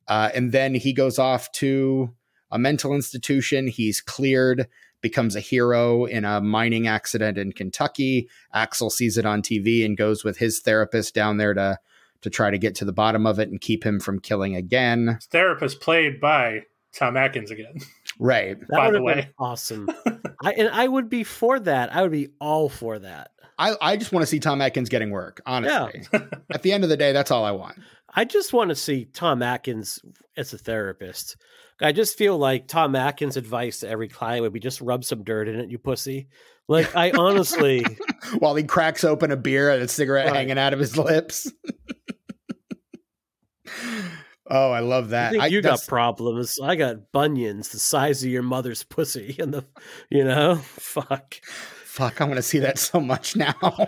Uh, 0.08 0.30
and 0.34 0.52
then 0.52 0.76
he 0.76 0.94
goes 0.94 1.20
off 1.20 1.52
to 1.54 2.14
a 2.52 2.60
mental 2.60 2.94
institution. 2.94 3.68
He's 3.68 4.00
cleared 4.00 4.68
becomes 5.02 5.36
a 5.36 5.40
hero 5.40 6.06
in 6.06 6.26
a 6.26 6.42
mining 6.42 6.88
accident 6.88 7.38
in 7.38 7.54
Kentucky. 7.54 8.30
Axel 8.54 8.90
sees 8.90 9.18
it 9.18 9.26
on 9.26 9.42
TV 9.42 9.86
and 9.86 9.98
goes 9.98 10.24
with 10.24 10.38
his 10.38 10.60
therapist 10.60 11.14
down 11.14 11.38
there 11.38 11.54
to 11.54 11.80
to 12.22 12.30
try 12.30 12.52
to 12.52 12.58
get 12.58 12.76
to 12.76 12.84
the 12.84 12.92
bottom 12.92 13.26
of 13.26 13.40
it 13.40 13.48
and 13.50 13.62
keep 13.62 13.86
him 13.86 13.98
from 13.98 14.20
killing 14.20 14.54
again. 14.54 15.18
Therapist 15.32 15.80
played 15.80 16.20
by 16.20 16.64
Tom 16.94 17.16
Atkins 17.16 17.50
again. 17.50 17.76
Right. 18.20 18.60
That 18.60 18.70
by 18.70 18.92
the 18.92 19.02
way. 19.02 19.30
awesome. 19.40 19.90
I 20.44 20.54
and 20.54 20.70
I 20.70 20.88
would 20.88 21.10
be 21.10 21.24
for 21.24 21.60
that. 21.62 21.96
I 21.96 22.02
would 22.02 22.12
be 22.12 22.30
all 22.40 22.70
for 22.70 23.00
that. 23.00 23.32
I, 23.58 23.76
I 23.82 23.98
just 23.98 24.12
want 24.12 24.24
to 24.24 24.28
see 24.28 24.40
Tom 24.40 24.62
Atkins 24.62 24.90
getting 24.90 25.10
work, 25.10 25.42
honestly. 25.46 26.04
Yeah. 26.14 26.26
At 26.54 26.62
the 26.64 26.72
end 26.72 26.84
of 26.84 26.90
the 26.90 26.96
day, 26.96 27.12
that's 27.12 27.32
all 27.32 27.44
I 27.44 27.52
want. 27.52 27.78
I 28.14 28.26
just 28.26 28.54
want 28.54 28.70
to 28.70 28.76
see 28.76 29.06
Tom 29.06 29.42
Atkins 29.44 30.00
as 30.38 30.54
a 30.54 30.58
therapist. 30.58 31.36
I 31.82 31.92
just 31.92 32.18
feel 32.18 32.38
like 32.38 32.68
Tom 32.68 32.96
Atkins' 32.96 33.38
advice 33.38 33.82
to 33.82 33.90
every 33.90 34.08
client 34.08 34.42
would 34.44 34.54
be 34.54 34.60
just 34.60 34.82
rub 34.82 35.04
some 35.04 35.24
dirt 35.24 35.48
in 35.48 35.60
it, 35.60 35.70
you 35.70 35.78
pussy. 35.78 36.28
Like 36.68 36.96
I 36.96 37.12
honestly, 37.12 37.86
while 38.40 38.56
he 38.56 38.64
cracks 38.64 39.04
open 39.04 39.32
a 39.32 39.38
beer 39.38 39.72
and 39.72 39.84
a 39.84 39.88
cigarette 39.88 40.28
right. 40.28 40.36
hanging 40.36 40.58
out 40.58 40.74
of 40.74 40.80
his 40.80 40.98
lips. 40.98 41.52
Oh, 44.50 44.72
I 44.72 44.80
love 44.80 45.10
that. 45.10 45.40
I, 45.40 45.48
you 45.48 45.62
got 45.62 45.86
problems. 45.88 46.60
I 46.62 46.76
got 46.76 47.12
bunions 47.12 47.70
the 47.70 47.80
size 47.80 48.24
of 48.24 48.30
your 48.30 48.44
mother's 48.44 48.84
pussy, 48.84 49.36
and 49.40 49.54
the, 49.54 49.66
you 50.10 50.24
know, 50.24 50.56
fuck, 50.56 51.36
fuck. 51.84 52.22
I 52.22 52.26
want 52.26 52.38
to 52.38 52.44
see 52.44 52.60
that 52.60 52.78
so 52.78 53.00
much 53.00 53.36
now. 53.36 53.56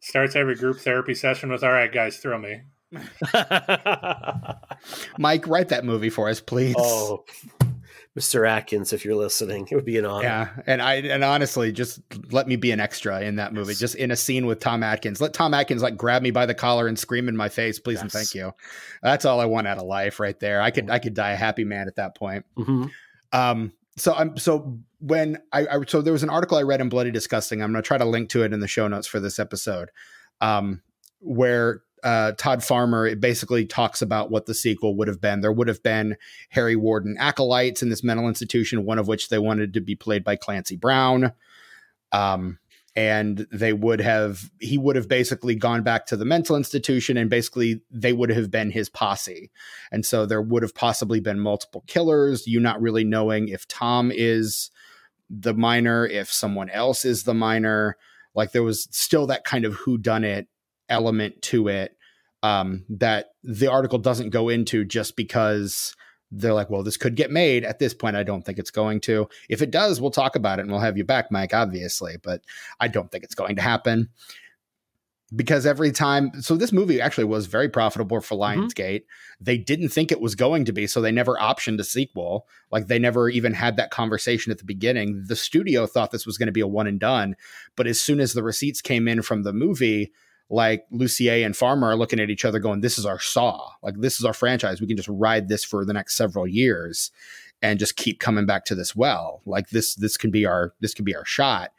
Starts 0.00 0.34
every 0.34 0.54
group 0.54 0.78
therapy 0.80 1.14
session 1.14 1.50
with, 1.50 1.62
"All 1.62 1.72
right, 1.72 1.92
guys, 1.92 2.18
throw 2.18 2.38
me." 2.38 2.62
Mike, 5.18 5.46
write 5.46 5.68
that 5.68 5.84
movie 5.84 6.10
for 6.10 6.28
us, 6.28 6.40
please. 6.40 6.74
Oh, 6.78 7.24
Mr. 8.18 8.48
Atkins, 8.48 8.92
if 8.92 9.04
you're 9.04 9.14
listening, 9.14 9.68
it 9.70 9.74
would 9.74 9.84
be 9.84 9.96
an 9.96 10.04
honor. 10.04 10.24
Yeah, 10.24 10.48
and 10.66 10.82
I 10.82 10.94
and 10.94 11.22
honestly, 11.22 11.70
just 11.70 12.00
let 12.32 12.48
me 12.48 12.56
be 12.56 12.72
an 12.72 12.80
extra 12.80 13.20
in 13.20 13.36
that 13.36 13.54
movie, 13.54 13.72
yes. 13.72 13.78
just 13.78 13.94
in 13.94 14.10
a 14.10 14.16
scene 14.16 14.46
with 14.46 14.58
Tom 14.58 14.82
Atkins. 14.82 15.20
Let 15.20 15.32
Tom 15.32 15.54
Atkins 15.54 15.80
like 15.80 15.96
grab 15.96 16.20
me 16.22 16.32
by 16.32 16.44
the 16.44 16.54
collar 16.54 16.88
and 16.88 16.98
scream 16.98 17.28
in 17.28 17.36
my 17.36 17.48
face, 17.48 17.78
please 17.78 17.94
yes. 17.94 18.02
and 18.02 18.12
thank 18.12 18.34
you. 18.34 18.52
That's 19.02 19.24
all 19.24 19.40
I 19.40 19.44
want 19.44 19.68
out 19.68 19.78
of 19.78 19.84
life, 19.84 20.18
right 20.18 20.38
there. 20.40 20.60
I 20.60 20.72
could 20.72 20.90
I 20.90 20.98
could 20.98 21.14
die 21.14 21.30
a 21.30 21.36
happy 21.36 21.64
man 21.64 21.86
at 21.86 21.96
that 21.96 22.16
point. 22.16 22.44
Mm-hmm. 22.58 22.86
Um, 23.32 23.72
so 23.96 24.12
I'm 24.14 24.36
so 24.36 24.78
when 24.98 25.38
I, 25.52 25.66
I 25.66 25.84
so 25.86 26.02
there 26.02 26.12
was 26.12 26.24
an 26.24 26.30
article 26.30 26.58
I 26.58 26.62
read 26.62 26.80
in 26.80 26.88
Bloody 26.88 27.12
Disgusting. 27.12 27.62
I'm 27.62 27.70
going 27.70 27.82
to 27.82 27.86
try 27.86 27.98
to 27.98 28.04
link 28.04 28.28
to 28.30 28.42
it 28.42 28.52
in 28.52 28.58
the 28.58 28.68
show 28.68 28.88
notes 28.88 29.06
for 29.06 29.20
this 29.20 29.38
episode, 29.38 29.90
um, 30.40 30.82
where 31.20 31.82
uh, 32.02 32.32
Todd 32.32 32.62
Farmer, 32.62 33.06
it 33.06 33.20
basically 33.20 33.66
talks 33.66 34.02
about 34.02 34.30
what 34.30 34.46
the 34.46 34.54
sequel 34.54 34.96
would 34.96 35.08
have 35.08 35.20
been. 35.20 35.40
There 35.40 35.52
would 35.52 35.68
have 35.68 35.82
been 35.82 36.16
Harry 36.50 36.76
Warden 36.76 37.16
acolytes 37.18 37.82
in 37.82 37.88
this 37.88 38.04
mental 38.04 38.28
institution, 38.28 38.84
one 38.84 38.98
of 38.98 39.08
which 39.08 39.28
they 39.28 39.38
wanted 39.38 39.74
to 39.74 39.80
be 39.80 39.96
played 39.96 40.24
by 40.24 40.36
Clancy 40.36 40.76
Brown. 40.76 41.32
Um, 42.12 42.58
and 42.96 43.46
they 43.52 43.72
would 43.72 44.00
have, 44.00 44.50
he 44.58 44.76
would 44.76 44.96
have 44.96 45.08
basically 45.08 45.54
gone 45.54 45.82
back 45.82 46.06
to 46.06 46.16
the 46.16 46.24
mental 46.24 46.56
institution 46.56 47.16
and 47.16 47.30
basically 47.30 47.82
they 47.90 48.12
would 48.12 48.30
have 48.30 48.50
been 48.50 48.70
his 48.70 48.88
posse. 48.88 49.50
And 49.92 50.04
so 50.04 50.26
there 50.26 50.42
would 50.42 50.62
have 50.62 50.74
possibly 50.74 51.20
been 51.20 51.38
multiple 51.38 51.84
killers, 51.86 52.46
you 52.46 52.58
not 52.58 52.82
really 52.82 53.04
knowing 53.04 53.48
if 53.48 53.68
Tom 53.68 54.10
is 54.12 54.70
the 55.28 55.54
miner, 55.54 56.04
if 56.04 56.32
someone 56.32 56.68
else 56.70 57.04
is 57.04 57.22
the 57.22 57.34
miner. 57.34 57.96
Like 58.34 58.50
there 58.52 58.64
was 58.64 58.88
still 58.90 59.28
that 59.28 59.44
kind 59.44 59.64
of 59.64 59.74
who 59.74 59.96
done 59.96 60.24
it 60.24 60.48
element 60.90 61.40
to 61.42 61.68
it 61.68 61.96
um, 62.42 62.84
that 62.88 63.30
the 63.42 63.68
article 63.68 63.98
doesn't 63.98 64.30
go 64.30 64.48
into 64.48 64.84
just 64.84 65.16
because 65.16 65.94
they're 66.32 66.54
like, 66.54 66.70
well, 66.70 66.82
this 66.82 66.96
could 66.96 67.16
get 67.16 67.30
made. 67.30 67.64
At 67.64 67.78
this 67.78 67.92
point, 67.92 68.16
I 68.16 68.22
don't 68.22 68.42
think 68.42 68.58
it's 68.58 68.70
going 68.70 69.00
to. 69.02 69.28
If 69.48 69.62
it 69.62 69.70
does, 69.70 70.00
we'll 70.00 70.10
talk 70.10 70.36
about 70.36 70.58
it 70.58 70.62
and 70.62 70.70
we'll 70.70 70.80
have 70.80 70.96
you 70.96 71.04
back, 71.04 71.30
Mike, 71.30 71.52
obviously, 71.52 72.16
but 72.22 72.42
I 72.78 72.88
don't 72.88 73.10
think 73.10 73.24
it's 73.24 73.34
going 73.34 73.56
to 73.56 73.62
happen 73.62 74.10
because 75.34 75.64
every 75.64 75.92
time 75.92 76.32
so 76.40 76.56
this 76.56 76.72
movie 76.72 77.00
actually 77.00 77.24
was 77.24 77.46
very 77.46 77.68
profitable 77.68 78.20
for 78.20 78.36
mm-hmm. 78.36 78.62
Lionsgate. 78.62 79.02
Mm-hmm. 79.02 79.44
They 79.44 79.58
didn't 79.58 79.90
think 79.90 80.10
it 80.10 80.20
was 80.20 80.34
going 80.34 80.64
to 80.64 80.72
be, 80.72 80.86
so 80.86 81.00
they 81.00 81.12
never 81.12 81.36
optioned 81.36 81.78
a 81.78 81.84
sequel. 81.84 82.46
Like 82.70 82.88
they 82.88 82.98
never 82.98 83.28
even 83.28 83.54
had 83.54 83.76
that 83.76 83.90
conversation 83.90 84.50
at 84.50 84.58
the 84.58 84.64
beginning. 84.64 85.24
The 85.26 85.36
studio 85.36 85.86
thought 85.86 86.10
this 86.10 86.26
was 86.26 86.38
going 86.38 86.48
to 86.48 86.52
be 86.52 86.60
a 86.60 86.66
one 86.66 86.86
and 86.86 86.98
done, 86.98 87.36
but 87.76 87.86
as 87.86 88.00
soon 88.00 88.20
as 88.20 88.32
the 88.32 88.42
receipts 88.42 88.80
came 88.80 89.06
in 89.06 89.22
from 89.22 89.42
the 89.42 89.52
movie, 89.52 90.12
like 90.50 90.84
Lussier 90.92 91.46
and 91.46 91.56
Farmer 91.56 91.88
are 91.88 91.96
looking 91.96 92.20
at 92.20 92.28
each 92.28 92.44
other 92.44 92.58
going, 92.58 92.80
This 92.80 92.98
is 92.98 93.06
our 93.06 93.20
saw. 93.20 93.70
Like, 93.82 93.94
this 93.98 94.18
is 94.18 94.24
our 94.24 94.34
franchise. 94.34 94.80
We 94.80 94.86
can 94.86 94.96
just 94.96 95.08
ride 95.08 95.48
this 95.48 95.64
for 95.64 95.84
the 95.84 95.92
next 95.92 96.16
several 96.16 96.46
years 96.46 97.10
and 97.62 97.78
just 97.78 97.96
keep 97.96 98.20
coming 98.20 98.46
back 98.46 98.64
to 98.64 98.74
this 98.74 98.96
well. 98.96 99.42
Like 99.44 99.68
this, 99.68 99.94
this 99.94 100.16
can 100.16 100.30
be 100.30 100.46
our 100.46 100.74
this 100.80 100.94
can 100.94 101.04
be 101.04 101.14
our 101.14 101.24
shot. 101.24 101.72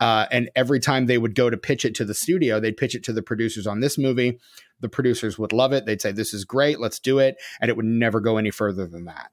Uh, 0.00 0.26
and 0.30 0.50
every 0.56 0.80
time 0.80 1.06
they 1.06 1.18
would 1.18 1.34
go 1.34 1.50
to 1.50 1.56
pitch 1.56 1.84
it 1.84 1.94
to 1.96 2.04
the 2.04 2.14
studio, 2.14 2.60
they'd 2.60 2.76
pitch 2.76 2.94
it 2.94 3.04
to 3.04 3.12
the 3.12 3.22
producers 3.22 3.66
on 3.66 3.80
this 3.80 3.98
movie. 3.98 4.38
The 4.80 4.88
producers 4.88 5.38
would 5.38 5.52
love 5.52 5.72
it. 5.72 5.86
They'd 5.86 6.00
say, 6.00 6.12
This 6.12 6.32
is 6.32 6.44
great, 6.44 6.80
let's 6.80 6.98
do 6.98 7.18
it. 7.18 7.36
And 7.60 7.68
it 7.68 7.76
would 7.76 7.86
never 7.86 8.20
go 8.20 8.38
any 8.38 8.50
further 8.50 8.86
than 8.86 9.04
that. 9.06 9.30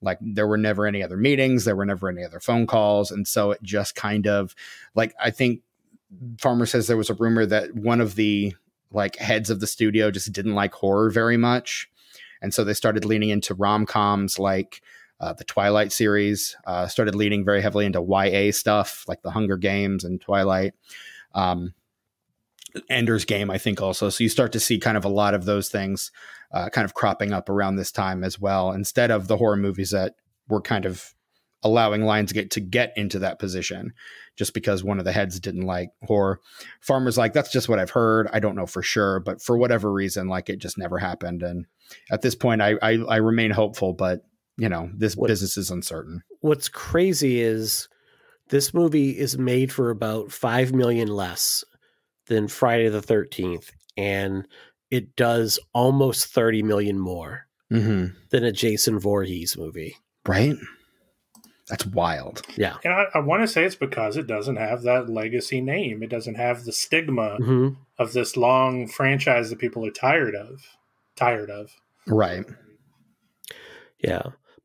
Like 0.00 0.18
there 0.20 0.46
were 0.46 0.58
never 0.58 0.86
any 0.86 1.02
other 1.02 1.16
meetings, 1.16 1.64
there 1.64 1.76
were 1.76 1.86
never 1.86 2.08
any 2.08 2.24
other 2.24 2.40
phone 2.40 2.66
calls. 2.66 3.10
And 3.10 3.26
so 3.26 3.50
it 3.50 3.62
just 3.62 3.94
kind 3.94 4.26
of 4.26 4.54
like 4.94 5.14
I 5.20 5.30
think 5.30 5.62
Farmer 6.38 6.66
says 6.66 6.86
there 6.86 6.96
was 6.96 7.10
a 7.10 7.14
rumor 7.14 7.46
that 7.46 7.74
one 7.74 8.00
of 8.00 8.14
the 8.14 8.54
like 8.90 9.16
heads 9.16 9.50
of 9.50 9.60
the 9.60 9.66
studio 9.66 10.10
just 10.10 10.32
didn't 10.32 10.54
like 10.54 10.72
horror 10.74 11.10
very 11.10 11.36
much, 11.36 11.88
and 12.40 12.52
so 12.54 12.64
they 12.64 12.74
started 12.74 13.04
leaning 13.04 13.28
into 13.28 13.54
rom 13.54 13.86
coms 13.86 14.38
like 14.38 14.80
uh, 15.20 15.32
the 15.32 15.44
Twilight 15.44 15.92
series. 15.92 16.56
Uh, 16.66 16.86
started 16.86 17.14
leaning 17.14 17.44
very 17.44 17.60
heavily 17.60 17.86
into 17.86 18.00
YA 18.00 18.52
stuff 18.52 19.04
like 19.08 19.22
The 19.22 19.32
Hunger 19.32 19.56
Games 19.56 20.04
and 20.04 20.20
Twilight. 20.20 20.74
Um, 21.34 21.74
Ender's 22.88 23.24
Game, 23.24 23.50
I 23.50 23.58
think, 23.58 23.80
also. 23.80 24.10
So 24.10 24.22
you 24.22 24.28
start 24.28 24.52
to 24.52 24.60
see 24.60 24.78
kind 24.78 24.96
of 24.96 25.04
a 25.04 25.10
lot 25.10 25.34
of 25.34 25.44
those 25.44 25.68
things 25.68 26.12
uh, 26.52 26.68
kind 26.70 26.84
of 26.84 26.94
cropping 26.94 27.32
up 27.32 27.48
around 27.48 27.76
this 27.76 27.92
time 27.92 28.22
as 28.22 28.38
well, 28.38 28.72
instead 28.72 29.10
of 29.10 29.28
the 29.28 29.36
horror 29.36 29.56
movies 29.56 29.90
that 29.90 30.14
were 30.48 30.60
kind 30.60 30.86
of 30.86 31.14
allowing 31.62 32.02
Lionsgate 32.02 32.50
to 32.50 32.60
get 32.60 32.92
into 32.96 33.18
that 33.18 33.38
position 33.38 33.92
just 34.38 34.54
because 34.54 34.84
one 34.84 35.00
of 35.00 35.04
the 35.04 35.12
heads 35.12 35.40
didn't 35.40 35.66
like 35.66 35.90
horror. 36.04 36.40
Farmer's 36.80 37.18
like, 37.18 37.32
that's 37.32 37.50
just 37.50 37.68
what 37.68 37.80
I've 37.80 37.90
heard. 37.90 38.28
I 38.32 38.38
don't 38.38 38.54
know 38.54 38.66
for 38.66 38.82
sure, 38.82 39.18
but 39.18 39.42
for 39.42 39.58
whatever 39.58 39.92
reason, 39.92 40.28
like 40.28 40.48
it 40.48 40.60
just 40.60 40.78
never 40.78 40.98
happened. 40.98 41.42
And 41.42 41.66
at 42.10 42.22
this 42.22 42.36
point, 42.36 42.62
I 42.62 42.76
I, 42.80 42.98
I 43.08 43.16
remain 43.16 43.50
hopeful, 43.50 43.92
but 43.92 44.24
you 44.56 44.68
know, 44.68 44.90
this 44.94 45.16
what, 45.16 45.28
business 45.28 45.56
is 45.56 45.70
uncertain. 45.70 46.22
What's 46.40 46.68
crazy 46.68 47.40
is 47.40 47.88
this 48.48 48.72
movie 48.72 49.10
is 49.18 49.36
made 49.36 49.72
for 49.72 49.90
about 49.90 50.32
five 50.32 50.72
million 50.72 51.08
less 51.08 51.64
than 52.26 52.48
Friday 52.48 52.88
the 52.88 53.02
Thirteenth, 53.02 53.72
and 53.96 54.46
it 54.90 55.16
does 55.16 55.58
almost 55.74 56.26
thirty 56.26 56.62
million 56.62 56.98
more 56.98 57.46
mm-hmm. 57.72 58.14
than 58.30 58.44
a 58.44 58.52
Jason 58.52 58.98
Voorhees 58.98 59.56
movie. 59.58 59.96
Right. 60.26 60.56
That's 61.68 61.86
wild. 61.86 62.42
Yeah. 62.56 62.76
And 62.84 62.92
I, 62.92 63.06
I 63.14 63.18
want 63.18 63.42
to 63.42 63.48
say 63.48 63.64
it's 63.64 63.74
because 63.74 64.16
it 64.16 64.26
doesn't 64.26 64.56
have 64.56 64.82
that 64.82 65.08
legacy 65.08 65.60
name. 65.60 66.02
It 66.02 66.10
doesn't 66.10 66.36
have 66.36 66.64
the 66.64 66.72
stigma 66.72 67.38
mm-hmm. 67.40 67.68
of 67.98 68.12
this 68.12 68.36
long 68.36 68.88
franchise 68.88 69.50
that 69.50 69.58
people 69.58 69.84
are 69.86 69.90
tired 69.90 70.34
of. 70.34 70.62
Tired 71.16 71.50
of. 71.50 71.70
Right. 72.06 72.44
Yeah. 74.02 74.22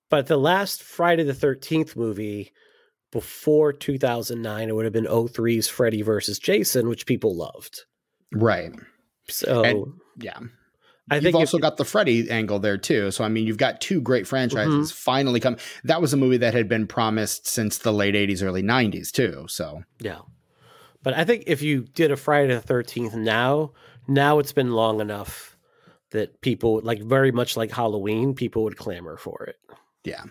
But 0.09 0.27
the 0.27 0.37
last 0.37 0.83
Friday 0.83 1.23
the 1.23 1.33
13th 1.33 1.95
movie 1.95 2.51
before 3.11 3.73
2009, 3.73 4.69
it 4.69 4.75
would 4.75 4.85
have 4.85 4.93
been 4.93 5.05
03's 5.05 5.67
Freddy 5.67 6.01
versus 6.01 6.39
Jason, 6.39 6.87
which 6.87 7.05
people 7.05 7.35
loved. 7.35 7.81
Right. 8.31 8.73
So, 9.27 9.63
and, 9.63 9.93
yeah. 10.19 10.39
I 11.09 11.15
you've 11.15 11.23
think 11.23 11.35
also 11.35 11.57
got 11.57 11.77
the 11.77 11.85
Freddy 11.85 12.29
angle 12.29 12.59
there 12.59 12.77
too. 12.77 13.11
So 13.11 13.23
I 13.23 13.29
mean, 13.29 13.45
you've 13.45 13.57
got 13.57 13.81
two 13.81 13.99
great 14.01 14.27
franchises 14.27 14.91
mm-hmm. 14.91 14.95
finally 14.95 15.39
come. 15.39 15.57
That 15.83 16.01
was 16.01 16.13
a 16.13 16.17
movie 16.17 16.37
that 16.37 16.53
had 16.53 16.69
been 16.69 16.87
promised 16.87 17.47
since 17.47 17.77
the 17.79 17.91
late 17.91 18.15
'80s, 18.15 18.43
early 18.43 18.63
'90s 18.63 19.11
too. 19.11 19.45
So 19.49 19.83
yeah, 19.99 20.19
but 21.03 21.13
I 21.13 21.25
think 21.25 21.43
if 21.47 21.61
you 21.61 21.81
did 21.81 22.11
a 22.11 22.15
Friday 22.15 22.53
the 22.53 22.61
Thirteenth 22.61 23.15
now, 23.15 23.73
now 24.07 24.39
it's 24.39 24.53
been 24.53 24.71
long 24.71 25.01
enough 25.01 25.57
that 26.11 26.39
people 26.41 26.79
like 26.83 27.01
very 27.01 27.31
much 27.31 27.57
like 27.57 27.71
Halloween, 27.71 28.33
people 28.33 28.63
would 28.63 28.77
clamor 28.77 29.17
for 29.17 29.43
it. 29.43 29.57
Yeah, 30.05 30.23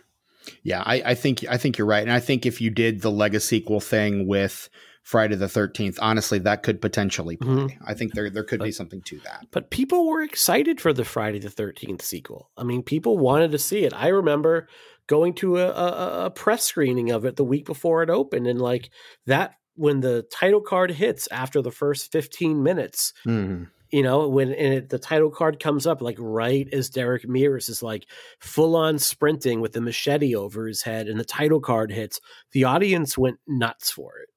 yeah, 0.62 0.82
I, 0.84 1.02
I 1.04 1.14
think 1.14 1.44
I 1.48 1.58
think 1.58 1.76
you're 1.76 1.86
right, 1.86 2.02
and 2.02 2.12
I 2.12 2.20
think 2.20 2.46
if 2.46 2.60
you 2.60 2.70
did 2.70 3.02
the 3.02 3.10
legacy 3.10 3.58
sequel 3.58 3.80
thing 3.80 4.26
with 4.26 4.70
Friday 5.02 5.36
the 5.36 5.46
13th. 5.46 5.98
Honestly, 6.00 6.38
that 6.40 6.62
could 6.62 6.80
potentially 6.80 7.36
play. 7.36 7.50
Mm-hmm. 7.50 7.84
I 7.86 7.94
think 7.94 8.14
there 8.14 8.30
there 8.30 8.44
could 8.44 8.60
but, 8.60 8.66
be 8.66 8.72
something 8.72 9.02
to 9.02 9.18
that. 9.20 9.46
But 9.50 9.70
people 9.70 10.06
were 10.06 10.22
excited 10.22 10.80
for 10.80 10.92
the 10.92 11.04
Friday 11.04 11.38
the 11.38 11.48
13th 11.48 12.02
sequel. 12.02 12.50
I 12.56 12.64
mean, 12.64 12.82
people 12.82 13.18
wanted 13.18 13.50
to 13.52 13.58
see 13.58 13.84
it. 13.84 13.92
I 13.94 14.08
remember 14.08 14.68
going 15.08 15.34
to 15.34 15.58
a, 15.58 15.68
a, 15.68 16.24
a 16.26 16.30
press 16.30 16.64
screening 16.64 17.10
of 17.10 17.24
it 17.24 17.36
the 17.36 17.44
week 17.44 17.66
before 17.66 18.02
it 18.02 18.10
opened 18.10 18.46
and 18.46 18.60
like 18.60 18.90
that 19.26 19.54
when 19.74 20.00
the 20.00 20.24
title 20.32 20.60
card 20.60 20.92
hits 20.92 21.26
after 21.32 21.60
the 21.60 21.72
first 21.72 22.12
15 22.12 22.62
minutes. 22.62 23.12
Mm-hmm 23.26 23.64
you 23.92 24.02
know, 24.02 24.26
when 24.26 24.52
it, 24.52 24.88
the 24.88 24.98
title 24.98 25.30
card 25.30 25.60
comes 25.60 25.86
up, 25.86 26.00
like 26.00 26.16
right 26.18 26.66
as 26.72 26.88
Derek 26.88 27.28
Mears 27.28 27.68
is 27.68 27.82
like 27.82 28.06
full 28.40 28.74
on 28.74 28.98
sprinting 28.98 29.60
with 29.60 29.72
the 29.72 29.82
machete 29.82 30.34
over 30.34 30.66
his 30.66 30.82
head, 30.82 31.08
and 31.08 31.20
the 31.20 31.26
title 31.26 31.60
card 31.60 31.92
hits, 31.92 32.18
the 32.52 32.64
audience 32.64 33.18
went 33.18 33.38
nuts 33.46 33.90
for 33.90 34.18
it. 34.18 34.30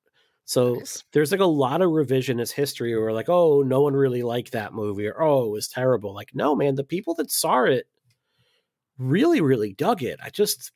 So 0.46 0.76
nice. 0.76 1.04
there's 1.12 1.32
like 1.32 1.42
a 1.42 1.46
lot 1.46 1.82
of 1.82 1.90
revisionist 1.90 2.52
history 2.52 2.98
where 2.98 3.12
like, 3.12 3.30
oh, 3.30 3.64
no 3.64 3.82
one 3.82 3.94
really 3.94 4.24
liked 4.24 4.52
that 4.52 4.74
movie 4.74 5.08
or 5.08 5.22
oh, 5.22 5.48
it 5.48 5.52
was 5.52 5.68
terrible. 5.68 6.14
Like, 6.14 6.30
no, 6.34 6.56
man, 6.56 6.76
the 6.76 6.84
people 6.84 7.16
that 7.16 7.32
saw 7.32 7.64
it 7.64 7.88
really, 8.98 9.42
really 9.42 9.74
dug 9.74 10.04
it. 10.04 10.20
I 10.24 10.30
just 10.30 10.72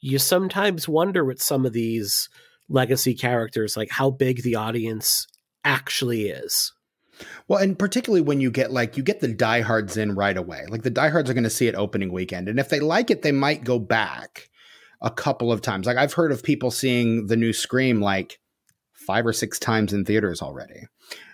you 0.00 0.18
sometimes 0.18 0.88
wonder 0.88 1.24
with 1.24 1.42
some 1.42 1.64
of 1.64 1.72
these 1.72 2.28
legacy 2.68 3.14
characters, 3.14 3.76
like 3.76 3.90
how 3.90 4.10
big 4.10 4.42
the 4.42 4.56
audience 4.56 5.26
actually 5.64 6.28
is. 6.28 6.72
Well, 7.48 7.60
and 7.60 7.78
particularly 7.78 8.20
when 8.20 8.40
you 8.40 8.50
get 8.50 8.70
like 8.70 8.98
you 8.98 9.02
get 9.02 9.20
the 9.20 9.32
diehards 9.32 9.96
in 9.96 10.14
right 10.14 10.36
away. 10.36 10.66
Like 10.68 10.82
the 10.82 10.90
diehards 10.90 11.30
are 11.30 11.34
going 11.34 11.44
to 11.44 11.50
see 11.50 11.66
it 11.66 11.74
opening 11.74 12.12
weekend, 12.12 12.48
and 12.48 12.60
if 12.60 12.68
they 12.68 12.80
like 12.80 13.10
it, 13.10 13.22
they 13.22 13.32
might 13.32 13.64
go 13.64 13.78
back 13.78 14.50
a 15.00 15.10
couple 15.10 15.50
of 15.50 15.62
times. 15.62 15.86
Like 15.86 15.96
I've 15.96 16.12
heard 16.12 16.32
of 16.32 16.42
people 16.42 16.70
seeing 16.70 17.26
the 17.26 17.36
new 17.36 17.54
Scream 17.54 18.00
like 18.00 18.38
five 19.06 19.26
or 19.26 19.32
six 19.32 19.58
times 19.58 19.92
in 19.92 20.04
theaters 20.04 20.42
already. 20.42 20.88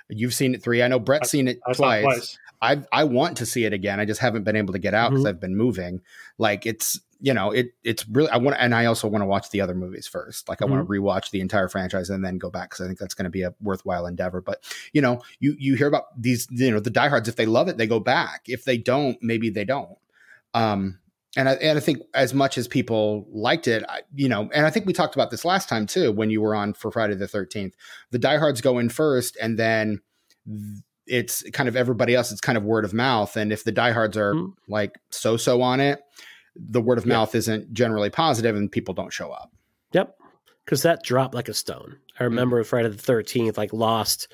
You've 0.08 0.34
seen 0.34 0.54
it 0.54 0.62
three. 0.62 0.82
I 0.82 0.88
know 0.88 0.98
Brett's 0.98 1.30
seen 1.30 1.48
it 1.48 1.60
I 1.66 1.72
twice. 1.72 2.02
twice. 2.02 2.38
I 2.60 2.82
I 2.92 3.04
want 3.04 3.38
to 3.38 3.46
see 3.46 3.64
it 3.64 3.72
again. 3.72 3.98
I 3.98 4.04
just 4.04 4.20
haven't 4.20 4.44
been 4.44 4.56
able 4.56 4.72
to 4.72 4.78
get 4.78 4.94
out 4.94 5.10
because 5.10 5.24
mm-hmm. 5.24 5.28
I've 5.28 5.40
been 5.40 5.56
moving. 5.56 6.02
Like 6.38 6.66
it's 6.66 7.00
you 7.20 7.34
know 7.34 7.50
it 7.50 7.68
it's 7.82 8.06
really 8.08 8.28
I 8.30 8.36
want 8.36 8.56
and 8.58 8.74
I 8.74 8.84
also 8.84 9.08
want 9.08 9.22
to 9.22 9.26
watch 9.26 9.50
the 9.50 9.60
other 9.60 9.74
movies 9.74 10.06
first. 10.06 10.48
Like 10.48 10.62
I 10.62 10.66
mm-hmm. 10.66 10.74
want 10.74 10.86
to 10.86 10.92
rewatch 10.92 11.30
the 11.30 11.40
entire 11.40 11.68
franchise 11.68 12.08
and 12.08 12.24
then 12.24 12.38
go 12.38 12.50
back 12.50 12.70
because 12.70 12.84
I 12.84 12.86
think 12.86 12.98
that's 12.98 13.14
going 13.14 13.24
to 13.24 13.30
be 13.30 13.42
a 13.42 13.54
worthwhile 13.60 14.06
endeavor. 14.06 14.40
But 14.40 14.62
you 14.92 15.02
know 15.02 15.22
you 15.40 15.56
you 15.58 15.74
hear 15.74 15.88
about 15.88 16.04
these 16.20 16.46
you 16.50 16.70
know 16.70 16.80
the 16.80 16.90
diehards 16.90 17.28
if 17.28 17.36
they 17.36 17.46
love 17.46 17.68
it 17.68 17.78
they 17.78 17.86
go 17.86 18.00
back. 18.00 18.42
If 18.46 18.64
they 18.64 18.78
don't 18.78 19.18
maybe 19.22 19.50
they 19.50 19.64
don't. 19.64 19.98
Um, 20.54 20.98
and 21.37 21.49
I, 21.49 21.53
and 21.55 21.78
I 21.78 21.80
think 21.80 22.03
as 22.14 22.35
much 22.35 22.59
as 22.59 22.68
people 22.68 23.26
liked 23.30 23.66
it, 23.66 23.85
I, 23.89 24.01
you 24.14 24.28
know, 24.28 24.51
and 24.53 24.66
I 24.66 24.70
think 24.70 24.87
we 24.87 24.93
talked 24.93 25.14
about 25.14 25.30
this 25.30 25.45
last 25.45 25.68
time 25.68 25.87
too 25.87 26.12
when 26.12 26.30
you 26.30 26.43
were 26.43 26.55
on 26.55 26.74
for 26.74 26.91
Friday 26.91 27.14
the 27.14 27.28
Thirteenth. 27.28 27.74
The 28.11 28.18
diehards 28.18 28.61
go 28.61 28.78
in 28.78 28.91
first, 28.91 29.37
and 29.41 29.59
then 29.59 30.01
it's 31.07 31.43
kind 31.53 31.68
of 31.68 31.76
everybody 31.76 32.14
else. 32.14 32.33
It's 32.33 32.41
kind 32.41 32.59
of 32.59 32.64
word 32.64 32.85
of 32.85 32.93
mouth, 32.93 33.37
and 33.37 33.53
if 33.53 33.64
the 33.64 33.72
diehards 33.72 34.16
are 34.16 34.35
mm-hmm. 34.35 34.51
like 34.68 34.99
so 35.11 35.37
so 35.39 35.62
on 35.62 35.80
it, 35.80 36.03
the 36.55 36.83
word 36.83 36.99
of 36.99 37.07
yep. 37.07 37.14
mouth 37.14 37.35
isn't 37.35 37.72
generally 37.72 38.11
positive, 38.11 38.55
and 38.55 38.70
people 38.70 38.93
don't 38.93 39.12
show 39.12 39.30
up. 39.30 39.51
Yep, 39.93 40.14
because 40.64 40.83
that 40.83 41.03
dropped 41.03 41.35
like 41.35 41.49
a 41.49 41.55
stone. 41.55 41.97
I 42.14 42.24
mm-hmm. 42.24 42.24
remember 42.24 42.61
mm-hmm. 42.61 42.68
Friday 42.68 42.89
the 42.91 42.99
Thirteenth 42.99 43.57
like 43.57 43.72
lost 43.72 44.28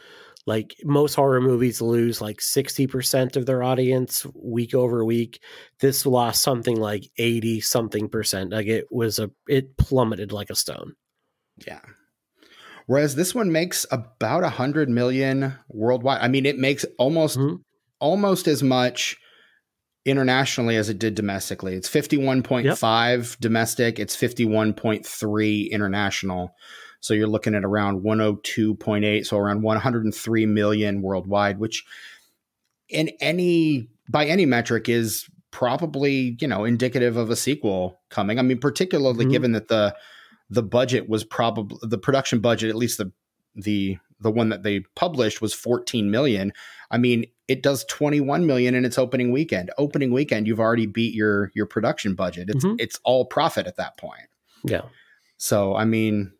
like 0.46 0.74
most 0.84 1.14
horror 1.14 1.40
movies 1.40 1.80
lose 1.80 2.20
like 2.20 2.38
60% 2.38 3.36
of 3.36 3.46
their 3.46 3.62
audience 3.62 4.26
week 4.34 4.74
over 4.74 5.04
week. 5.04 5.42
This 5.80 6.06
lost 6.06 6.42
something 6.42 6.76
like 6.76 7.04
80 7.18 7.60
something 7.60 8.08
percent. 8.08 8.52
Like 8.52 8.66
it 8.66 8.86
was 8.90 9.18
a, 9.18 9.30
it 9.46 9.76
plummeted 9.76 10.32
like 10.32 10.50
a 10.50 10.54
stone. 10.54 10.94
Yeah. 11.66 11.80
Whereas 12.86 13.14
this 13.14 13.34
one 13.34 13.52
makes 13.52 13.84
about 13.90 14.44
a 14.44 14.48
hundred 14.48 14.88
million 14.88 15.54
worldwide. 15.68 16.22
I 16.22 16.28
mean, 16.28 16.46
it 16.46 16.58
makes 16.58 16.86
almost, 16.98 17.38
mm-hmm. 17.38 17.56
almost 18.00 18.48
as 18.48 18.62
much 18.62 19.18
internationally 20.06 20.76
as 20.76 20.88
it 20.88 20.98
did 20.98 21.14
domestically. 21.14 21.74
It's 21.74 21.88
51.5 21.88 22.64
yep. 22.64 23.40
domestic. 23.40 23.98
It's 23.98 24.16
51.3 24.16 25.70
international. 25.70 26.54
So 27.00 27.14
you're 27.14 27.28
looking 27.28 27.54
at 27.54 27.64
around 27.64 28.02
102.8, 28.02 29.26
so 29.26 29.38
around 29.38 29.62
103 29.62 30.46
million 30.46 31.02
worldwide, 31.02 31.58
which 31.58 31.84
in 32.88 33.10
any 33.20 33.88
by 34.08 34.26
any 34.26 34.46
metric 34.46 34.88
is 34.88 35.28
probably 35.50 36.36
you 36.40 36.48
know 36.48 36.64
indicative 36.64 37.16
of 37.16 37.30
a 37.30 37.36
sequel 37.36 37.98
coming. 38.10 38.38
I 38.38 38.42
mean, 38.42 38.58
particularly 38.58 39.24
mm-hmm. 39.24 39.32
given 39.32 39.52
that 39.52 39.68
the 39.68 39.94
the 40.50 40.62
budget 40.62 41.08
was 41.08 41.24
probably 41.24 41.78
the 41.82 41.98
production 41.98 42.40
budget, 42.40 42.70
at 42.70 42.76
least 42.76 42.98
the 42.98 43.12
the 43.54 43.98
the 44.20 44.30
one 44.30 44.48
that 44.48 44.62
they 44.62 44.80
published 44.96 45.40
was 45.40 45.54
14 45.54 46.10
million. 46.10 46.52
I 46.90 46.98
mean, 46.98 47.26
it 47.46 47.62
does 47.62 47.84
21 47.84 48.46
million 48.46 48.74
in 48.74 48.84
its 48.84 48.98
opening 48.98 49.30
weekend. 49.30 49.70
Opening 49.78 50.12
weekend, 50.12 50.46
you've 50.46 50.60
already 50.60 50.86
beat 50.86 51.14
your 51.14 51.52
your 51.54 51.66
production 51.66 52.14
budget. 52.14 52.50
It's 52.50 52.64
mm-hmm. 52.64 52.76
it's 52.78 52.98
all 53.04 53.24
profit 53.24 53.66
at 53.66 53.76
that 53.76 53.96
point. 53.96 54.28
Yeah. 54.64 54.82
So 55.36 55.76
I 55.76 55.84
mean, 55.84 56.32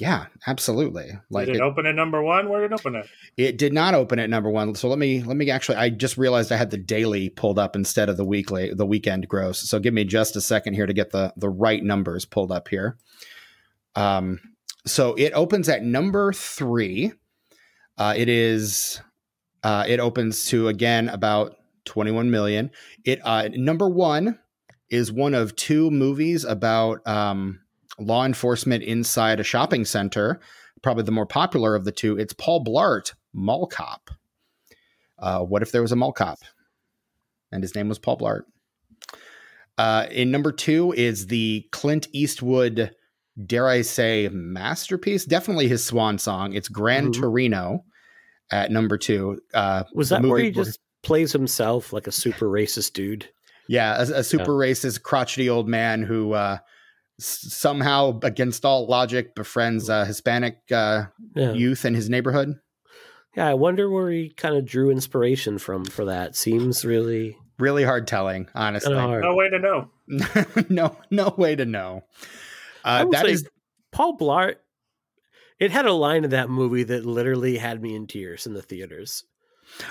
yeah, 0.00 0.26
absolutely. 0.46 1.10
Like 1.28 1.46
did 1.46 1.56
it, 1.56 1.58
it, 1.58 1.62
open 1.62 1.84
at 1.84 1.94
number 1.94 2.22
one? 2.22 2.48
Where 2.48 2.62
did 2.62 2.72
it 2.72 2.80
open 2.80 2.96
at? 2.96 3.06
It 3.36 3.58
did 3.58 3.72
not 3.74 3.94
open 3.94 4.18
at 4.18 4.30
number 4.30 4.48
one. 4.48 4.74
So 4.74 4.88
let 4.88 4.98
me 4.98 5.22
let 5.22 5.36
me 5.36 5.50
actually. 5.50 5.76
I 5.76 5.90
just 5.90 6.16
realized 6.16 6.50
I 6.50 6.56
had 6.56 6.70
the 6.70 6.78
daily 6.78 7.28
pulled 7.28 7.58
up 7.58 7.76
instead 7.76 8.08
of 8.08 8.16
the 8.16 8.24
weekly, 8.24 8.72
the 8.72 8.86
weekend 8.86 9.28
gross. 9.28 9.60
So 9.60 9.78
give 9.78 9.92
me 9.92 10.04
just 10.04 10.36
a 10.36 10.40
second 10.40 10.74
here 10.74 10.86
to 10.86 10.94
get 10.94 11.10
the 11.10 11.34
the 11.36 11.50
right 11.50 11.82
numbers 11.82 12.24
pulled 12.24 12.50
up 12.50 12.68
here. 12.68 12.96
Um, 13.94 14.40
so 14.86 15.14
it 15.14 15.32
opens 15.34 15.68
at 15.68 15.82
number 15.82 16.32
three. 16.32 17.12
Uh, 17.98 18.14
it 18.16 18.28
is. 18.28 19.02
Uh, 19.62 19.84
it 19.86 20.00
opens 20.00 20.46
to 20.46 20.68
again 20.68 21.10
about 21.10 21.56
twenty 21.84 22.10
one 22.10 22.30
million. 22.30 22.70
It 23.04 23.20
uh, 23.22 23.48
number 23.52 23.88
one 23.88 24.38
is 24.88 25.12
one 25.12 25.34
of 25.34 25.54
two 25.56 25.90
movies 25.90 26.44
about 26.44 27.06
um 27.06 27.60
law 28.00 28.24
enforcement 28.24 28.82
inside 28.82 29.38
a 29.38 29.44
shopping 29.44 29.84
center, 29.84 30.40
probably 30.82 31.04
the 31.04 31.12
more 31.12 31.26
popular 31.26 31.74
of 31.74 31.84
the 31.84 31.92
two. 31.92 32.18
It's 32.18 32.32
Paul 32.32 32.64
Blart, 32.64 33.14
Mall 33.32 33.66
Cop. 33.66 34.10
Uh, 35.18 35.40
what 35.40 35.62
if 35.62 35.70
there 35.70 35.82
was 35.82 35.92
a 35.92 35.96
mall 35.96 36.12
cop 36.12 36.38
and 37.52 37.62
his 37.62 37.74
name 37.74 37.88
was 37.88 37.98
Paul 37.98 38.16
Blart? 38.16 38.42
Uh, 39.76 40.06
in 40.10 40.30
number 40.30 40.50
two 40.50 40.92
is 40.96 41.26
the 41.26 41.66
Clint 41.72 42.08
Eastwood, 42.12 42.90
dare 43.46 43.68
I 43.68 43.82
say, 43.82 44.28
masterpiece. 44.32 45.26
Definitely 45.26 45.68
his 45.68 45.84
swan 45.84 46.18
song. 46.18 46.54
It's 46.54 46.68
Gran 46.68 47.12
mm-hmm. 47.12 47.20
Torino. 47.20 47.84
at 48.50 48.70
number 48.70 48.98
two. 48.98 49.40
Uh, 49.54 49.84
was 49.94 50.08
that 50.10 50.22
where 50.22 50.38
he 50.38 50.50
just 50.50 50.80
plays 51.02 51.32
himself 51.32 51.92
like 51.92 52.06
a 52.06 52.12
super 52.12 52.46
racist 52.46 52.92
dude? 52.92 53.28
Yeah, 53.68 53.98
a, 53.98 54.18
a 54.20 54.24
super 54.24 54.64
yeah. 54.64 54.72
racist, 54.72 55.02
crotchety 55.02 55.48
old 55.48 55.68
man 55.68 56.02
who 56.02 56.32
uh, 56.32 56.58
somehow, 57.24 58.18
against 58.22 58.64
all 58.64 58.86
logic, 58.86 59.34
befriends 59.34 59.88
uh, 59.88 60.04
Hispanic 60.04 60.58
uh, 60.72 61.04
yeah. 61.34 61.52
youth 61.52 61.84
in 61.84 61.94
his 61.94 62.08
neighborhood. 62.08 62.58
Yeah, 63.36 63.48
I 63.48 63.54
wonder 63.54 63.88
where 63.88 64.10
he 64.10 64.30
kind 64.30 64.56
of 64.56 64.66
drew 64.66 64.90
inspiration 64.90 65.58
from 65.58 65.84
for 65.84 66.06
that. 66.06 66.34
Seems 66.34 66.84
really, 66.84 67.36
really 67.58 67.84
hard 67.84 68.06
telling. 68.06 68.48
Honestly, 68.54 68.94
hard. 68.94 69.22
no 69.22 69.34
way 69.34 69.48
to 69.48 69.58
know. 69.58 69.90
no, 70.68 70.96
no 71.10 71.34
way 71.36 71.54
to 71.54 71.64
know. 71.64 72.02
Uh, 72.84 73.04
that 73.10 73.26
is 73.26 73.48
Paul 73.92 74.18
Blart. 74.18 74.56
It 75.60 75.70
had 75.70 75.86
a 75.86 75.92
line 75.92 76.24
in 76.24 76.30
that 76.30 76.48
movie 76.48 76.84
that 76.84 77.04
literally 77.04 77.58
had 77.58 77.82
me 77.82 77.94
in 77.94 78.06
tears 78.06 78.46
in 78.46 78.54
the 78.54 78.62
theaters. 78.62 79.24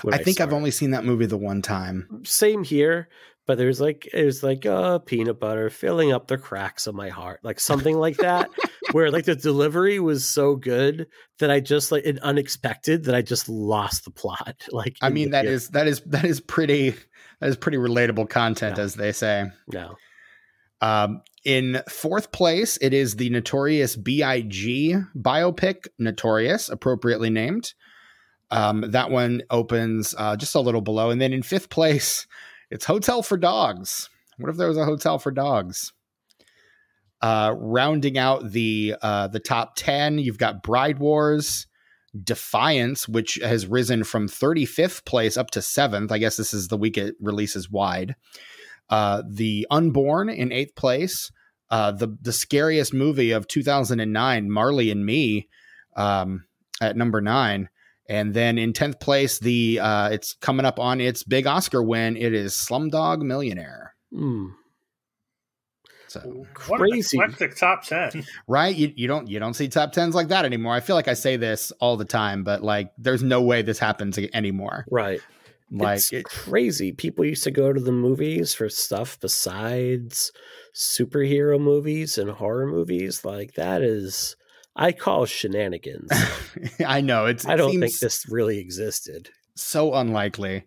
I, 0.04 0.16
I 0.16 0.22
think 0.22 0.40
I've 0.40 0.52
only 0.52 0.70
seen 0.70 0.90
that 0.90 1.04
movie 1.04 1.26
the 1.26 1.38
one 1.38 1.62
time. 1.62 2.22
Same 2.24 2.64
here, 2.64 3.08
but 3.50 3.58
there's 3.58 3.80
like 3.80 4.08
it 4.12 4.24
was 4.24 4.44
like 4.44 4.64
uh 4.64 5.00
peanut 5.00 5.40
butter 5.40 5.70
filling 5.70 6.12
up 6.12 6.28
the 6.28 6.38
cracks 6.38 6.86
of 6.86 6.94
my 6.94 7.08
heart, 7.08 7.40
like 7.42 7.58
something 7.58 7.98
like 7.98 8.16
that, 8.18 8.48
where 8.92 9.10
like 9.10 9.24
the 9.24 9.34
delivery 9.34 9.98
was 9.98 10.24
so 10.24 10.54
good 10.54 11.08
that 11.40 11.50
I 11.50 11.58
just 11.58 11.90
like 11.90 12.04
it 12.06 12.20
unexpected 12.20 13.06
that 13.06 13.16
I 13.16 13.22
just 13.22 13.48
lost 13.48 14.04
the 14.04 14.12
plot. 14.12 14.62
Like 14.70 14.96
I 15.02 15.08
mean 15.08 15.30
that 15.30 15.46
is 15.46 15.70
that 15.70 15.88
is 15.88 16.00
that 16.02 16.24
is 16.24 16.40
pretty 16.40 16.90
that 17.40 17.48
is 17.48 17.56
pretty 17.56 17.76
relatable 17.76 18.30
content, 18.30 18.78
as 18.78 18.94
they 18.94 19.10
say. 19.10 19.46
No. 19.66 19.96
Um, 20.80 21.22
in 21.44 21.82
fourth 21.88 22.30
place, 22.30 22.78
it 22.80 22.94
is 22.94 23.16
the 23.16 23.30
Notorious 23.30 23.96
B.I.G. 23.96 24.96
biopic, 25.16 25.88
Notorious, 25.98 26.68
appropriately 26.68 27.30
named. 27.30 27.74
Um, 28.52 28.92
that 28.92 29.10
one 29.10 29.42
opens 29.50 30.14
uh, 30.16 30.36
just 30.36 30.54
a 30.54 30.60
little 30.60 30.82
below. 30.82 31.10
And 31.10 31.20
then 31.20 31.32
in 31.32 31.42
fifth 31.42 31.68
place, 31.68 32.28
it's 32.70 32.84
Hotel 32.84 33.22
for 33.22 33.36
Dogs. 33.36 34.08
What 34.40 34.50
if 34.50 34.56
there 34.56 34.68
was 34.68 34.78
a 34.78 34.84
hotel 34.84 35.18
for 35.18 35.30
dogs? 35.30 35.92
Uh, 37.20 37.54
rounding 37.58 38.16
out 38.16 38.52
the 38.52 38.96
uh, 39.02 39.28
the 39.28 39.40
top 39.40 39.74
ten, 39.76 40.18
you've 40.18 40.38
got 40.38 40.62
Bride 40.62 40.98
Wars, 40.98 41.66
Defiance, 42.24 43.06
which 43.06 43.38
has 43.42 43.66
risen 43.66 44.04
from 44.04 44.26
35th 44.26 45.04
place 45.04 45.36
up 45.36 45.50
to 45.50 45.60
seventh. 45.60 46.10
I 46.10 46.18
guess 46.18 46.38
this 46.38 46.54
is 46.54 46.68
the 46.68 46.78
week 46.78 46.96
it 46.96 47.16
releases 47.20 47.70
wide. 47.70 48.16
Uh, 48.88 49.22
the 49.28 49.66
Unborn 49.70 50.30
in 50.30 50.50
eighth 50.50 50.74
place. 50.74 51.30
Uh, 51.68 51.92
the 51.92 52.16
the 52.22 52.32
scariest 52.32 52.94
movie 52.94 53.30
of 53.30 53.46
2009, 53.46 54.50
Marley 54.50 54.90
and 54.90 55.04
Me, 55.04 55.48
um, 55.96 56.44
at 56.80 56.96
number 56.96 57.20
nine. 57.20 57.68
And 58.10 58.34
then 58.34 58.58
in 58.58 58.72
tenth 58.72 58.98
place, 58.98 59.38
the 59.38 59.78
uh, 59.78 60.08
it's 60.08 60.34
coming 60.40 60.66
up 60.66 60.80
on 60.80 61.00
its 61.00 61.22
big 61.22 61.46
Oscar 61.46 61.80
win. 61.80 62.16
It 62.16 62.34
is 62.34 62.54
Slumdog 62.54 63.22
Millionaire. 63.22 63.94
Mm. 64.12 64.50
So 66.08 66.44
crazy 66.52 67.18
eclectic 67.18 67.54
top 67.54 67.84
ten, 67.84 68.26
right? 68.48 68.74
You 68.74 68.92
you 68.96 69.06
don't 69.06 69.28
you 69.28 69.38
don't 69.38 69.54
see 69.54 69.68
top 69.68 69.92
tens 69.92 70.16
like 70.16 70.26
that 70.26 70.44
anymore. 70.44 70.74
I 70.74 70.80
feel 70.80 70.96
like 70.96 71.06
I 71.06 71.14
say 71.14 71.36
this 71.36 71.70
all 71.80 71.96
the 71.96 72.04
time, 72.04 72.42
but 72.42 72.64
like, 72.64 72.90
there's 72.98 73.22
no 73.22 73.42
way 73.42 73.62
this 73.62 73.78
happens 73.78 74.18
anymore. 74.34 74.86
Right. 74.90 75.20
Like 75.70 75.98
it's 75.98 76.12
it, 76.12 76.24
crazy. 76.24 76.90
People 76.90 77.24
used 77.24 77.44
to 77.44 77.52
go 77.52 77.72
to 77.72 77.80
the 77.80 77.92
movies 77.92 78.54
for 78.54 78.68
stuff 78.68 79.20
besides 79.20 80.32
superhero 80.74 81.60
movies 81.60 82.18
and 82.18 82.28
horror 82.28 82.66
movies. 82.66 83.24
Like 83.24 83.54
that 83.54 83.82
is 83.82 84.34
I 84.76 84.92
call 84.92 85.26
shenanigans. 85.26 86.10
I 86.86 87.00
know 87.00 87.26
it's. 87.26 87.46
I 87.46 87.56
don't 87.56 87.78
think 87.78 87.98
this 87.98 88.26
really 88.30 88.58
existed. 88.58 89.30
So 89.54 89.94
unlikely. 89.94 90.64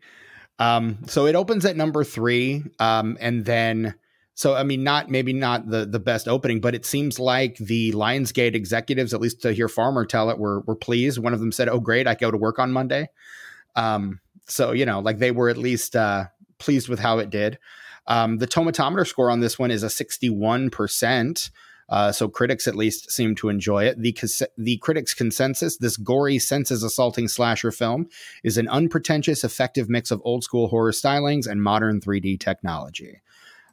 Um, 0.59 0.99
so 1.07 1.25
it 1.25 1.35
opens 1.35 1.65
at 1.65 1.75
number 1.75 2.03
three, 2.03 2.63
um, 2.79 3.17
and 3.19 3.43
then 3.43 3.95
so 4.35 4.55
I 4.55 4.63
mean, 4.63 4.83
not 4.83 5.09
maybe 5.09 5.33
not 5.33 5.69
the 5.69 5.85
the 5.85 5.99
best 5.99 6.27
opening, 6.27 6.59
but 6.59 6.73
it 6.73 6.85
seems 6.85 7.19
like 7.19 7.57
the 7.57 7.91
Lionsgate 7.91 8.55
executives, 8.55 9.13
at 9.13 9.21
least 9.21 9.41
to 9.43 9.53
hear 9.53 9.67
Farmer 9.67 10.05
tell 10.05 10.29
it, 10.29 10.39
were 10.39 10.61
were 10.61 10.75
pleased. 10.75 11.19
One 11.19 11.33
of 11.33 11.39
them 11.39 11.51
said, 11.51 11.69
"Oh, 11.69 11.79
great, 11.79 12.07
I 12.07 12.15
go 12.15 12.31
to 12.31 12.37
work 12.37 12.59
on 12.59 12.71
Monday." 12.71 13.09
Um, 13.75 14.19
so 14.47 14.71
you 14.71 14.85
know, 14.85 14.99
like 14.99 15.19
they 15.19 15.31
were 15.31 15.49
at 15.49 15.57
least 15.57 15.95
uh, 15.95 16.25
pleased 16.57 16.89
with 16.89 16.99
how 16.99 17.19
it 17.19 17.29
did. 17.29 17.59
Um, 18.07 18.37
the 18.37 18.47
tomatometer 18.47 19.07
score 19.07 19.29
on 19.29 19.39
this 19.39 19.59
one 19.59 19.71
is 19.71 19.83
a 19.83 19.89
sixty 19.89 20.29
one 20.29 20.69
percent. 20.69 21.51
Uh, 21.89 22.11
so 22.11 22.27
critics 22.27 22.67
at 22.67 22.75
least 22.75 23.11
seem 23.11 23.35
to 23.35 23.49
enjoy 23.49 23.85
it. 23.85 24.01
The 24.01 24.15
the 24.57 24.77
critics' 24.77 25.13
consensus: 25.13 25.77
this 25.77 25.97
gory, 25.97 26.39
senses 26.39 26.83
assaulting 26.83 27.27
slasher 27.27 27.71
film 27.71 28.07
is 28.43 28.57
an 28.57 28.67
unpretentious, 28.67 29.43
effective 29.43 29.89
mix 29.89 30.11
of 30.11 30.21
old 30.23 30.43
school 30.43 30.67
horror 30.67 30.91
stylings 30.91 31.47
and 31.47 31.61
modern 31.61 31.99
3D 31.99 32.39
technology, 32.39 33.21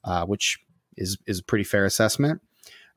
uh, 0.05 0.27
which 0.27 0.59
is 0.97 1.19
is 1.27 1.41
a 1.41 1.45
pretty 1.45 1.65
fair 1.65 1.85
assessment. 1.85 2.41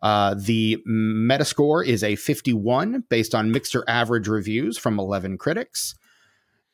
Uh, 0.02 0.36
the 0.38 0.84
Metascore 0.86 1.86
is 1.86 2.04
a 2.04 2.18
51 2.18 3.06
based 3.08 3.34
on 3.34 3.52
mixed 3.52 3.74
or 3.74 3.90
average 3.90 4.28
reviews 4.28 4.78
from 4.78 5.00
11 5.00 5.38
critics. 5.38 5.96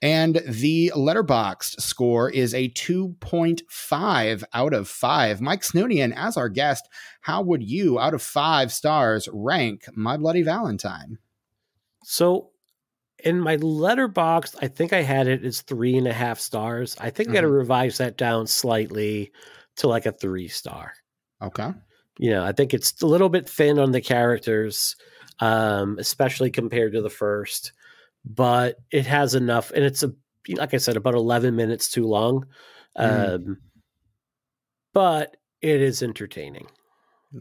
And 0.01 0.41
the 0.47 0.93
Letterboxd 0.95 1.81
score 1.81 2.29
is 2.29 2.53
a 2.53 2.69
2.5 2.69 4.43
out 4.53 4.73
of 4.73 4.87
5. 4.87 5.41
Mike 5.41 5.61
Snoonian, 5.61 6.13
as 6.15 6.37
our 6.37 6.47
guest, 6.47 6.87
how 7.21 7.41
would 7.41 7.63
you, 7.63 7.99
out 7.99 8.13
of 8.13 8.21
five 8.21 8.71
stars, 8.71 9.27
rank 9.33 9.83
My 9.93 10.15
Bloody 10.15 10.41
Valentine? 10.41 11.17
So, 12.05 12.51
in 13.23 13.41
my 13.41 13.57
letterbox, 13.57 14.55
I 14.61 14.67
think 14.67 14.93
I 14.93 15.01
had 15.01 15.27
it 15.27 15.43
as 15.43 15.61
three 15.61 15.97
and 15.97 16.07
a 16.07 16.13
half 16.13 16.39
stars. 16.39 16.95
I 16.99 17.09
think 17.09 17.27
mm-hmm. 17.27 17.33
I 17.33 17.41
got 17.41 17.41
to 17.41 17.49
revise 17.49 17.97
that 17.97 18.17
down 18.17 18.47
slightly 18.47 19.33
to 19.77 19.87
like 19.89 20.05
a 20.05 20.13
three 20.13 20.47
star. 20.47 20.93
Okay. 21.41 21.71
You 22.17 22.31
know, 22.31 22.45
I 22.45 22.53
think 22.53 22.73
it's 22.73 23.01
a 23.01 23.07
little 23.07 23.29
bit 23.29 23.49
thin 23.49 23.79
on 23.79 23.91
the 23.91 24.01
characters, 24.01 24.95
um, 25.39 25.97
especially 25.99 26.51
compared 26.51 26.93
to 26.93 27.01
the 27.01 27.09
first 27.09 27.73
but 28.25 28.77
it 28.91 29.05
has 29.05 29.35
enough, 29.35 29.71
and 29.71 29.83
it's 29.83 30.03
a 30.03 30.13
like 30.49 30.73
I 30.73 30.77
said, 30.77 30.97
about 30.97 31.15
eleven 31.15 31.55
minutes 31.55 31.89
too 31.89 32.05
long. 32.05 32.45
Mm. 32.97 33.35
Um, 33.35 33.57
but 34.93 35.37
it 35.61 35.81
is 35.81 36.01
entertaining. 36.01 36.67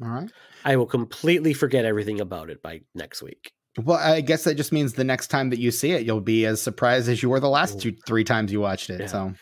All 0.02 0.08
right. 0.08 0.30
I 0.64 0.76
will 0.76 0.86
completely 0.86 1.54
forget 1.54 1.84
everything 1.84 2.20
about 2.20 2.50
it 2.50 2.62
by 2.62 2.82
next 2.94 3.22
week. 3.22 3.52
Well, 3.82 3.98
I 3.98 4.20
guess 4.20 4.44
that 4.44 4.56
just 4.56 4.72
means 4.72 4.94
the 4.94 5.04
next 5.04 5.28
time 5.28 5.50
that 5.50 5.60
you 5.60 5.70
see 5.70 5.92
it, 5.92 6.04
you'll 6.04 6.20
be 6.20 6.44
as 6.46 6.60
surprised 6.60 7.08
as 7.08 7.22
you 7.22 7.30
were 7.30 7.40
the 7.40 7.48
last 7.48 7.80
two, 7.80 7.96
three 8.06 8.24
times 8.24 8.52
you 8.52 8.60
watched 8.60 8.90
it. 8.90 9.00
Yeah. 9.00 9.06
So, 9.06 9.34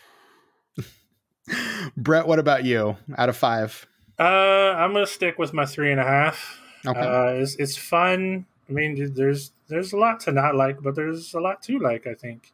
Brett, 1.97 2.27
what 2.27 2.39
about 2.39 2.63
you? 2.63 2.97
Out 3.17 3.29
of 3.29 3.37
five? 3.37 3.85
Uh, 4.19 4.23
I'm 4.23 4.93
gonna 4.93 5.07
stick 5.07 5.37
with 5.39 5.53
my 5.53 5.65
three 5.65 5.91
and 5.91 5.99
a 5.99 6.03
half. 6.03 6.59
Okay, 6.85 6.99
uh, 6.99 7.41
it's, 7.41 7.55
it's 7.55 7.77
fun. 7.77 8.45
I 8.69 8.73
mean, 8.73 9.13
there's 9.13 9.51
there's 9.67 9.93
a 9.93 9.97
lot 9.97 10.19
to 10.21 10.31
not 10.31 10.55
like, 10.55 10.81
but 10.81 10.95
there's 10.95 11.33
a 11.33 11.39
lot 11.39 11.61
to 11.63 11.79
like. 11.79 12.07
I 12.07 12.13
think 12.13 12.51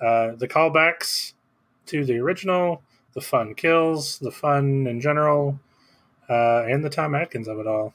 uh, 0.00 0.32
the 0.36 0.48
callbacks 0.48 1.34
to 1.86 2.04
the 2.04 2.18
original, 2.18 2.82
the 3.14 3.20
fun 3.20 3.54
kills, 3.54 4.18
the 4.18 4.30
fun 4.30 4.86
in 4.86 5.00
general, 5.00 5.60
uh, 6.28 6.64
and 6.64 6.84
the 6.84 6.90
Tom 6.90 7.14
Atkins 7.14 7.48
of 7.48 7.58
it 7.58 7.66
all. 7.66 7.94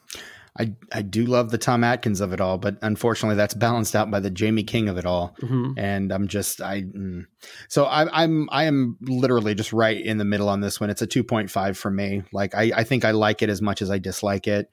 I, 0.60 0.74
I 0.92 1.02
do 1.02 1.26
love 1.26 1.52
the 1.52 1.58
Tom 1.58 1.84
Atkins 1.86 2.20
of 2.20 2.34
it 2.34 2.42
all, 2.42 2.58
but 2.58 2.78
unfortunately, 2.82 3.38
that's 3.38 3.54
balanced 3.54 3.96
out 3.96 4.12
by 4.12 4.20
the 4.20 4.34
Jaime 4.38 4.64
King 4.64 4.90
of 4.90 4.98
it 4.98 5.06
all. 5.06 5.36
Mm-hmm. 5.42 5.74
And 5.78 6.12
I'm 6.12 6.28
just 6.28 6.62
I 6.62 6.82
mm. 6.82 7.26
so 7.70 7.86
I, 7.86 8.24
I'm 8.24 8.50
I 8.52 8.66
am 8.66 8.98
literally 9.02 9.56
just 9.56 9.72
right 9.72 9.98
in 9.98 10.18
the 10.18 10.26
middle 10.26 10.50
on 10.50 10.60
this 10.60 10.80
one. 10.80 10.90
It's 10.90 11.02
a 11.02 11.08
2.5 11.08 11.78
for 11.78 11.90
me. 11.90 12.24
Like 12.34 12.56
I, 12.56 12.72
I 12.76 12.84
think 12.84 13.06
I 13.06 13.12
like 13.12 13.42
it 13.42 13.50
as 13.50 13.62
much 13.62 13.82
as 13.82 13.90
I 13.90 14.00
dislike 14.00 14.48
it. 14.48 14.70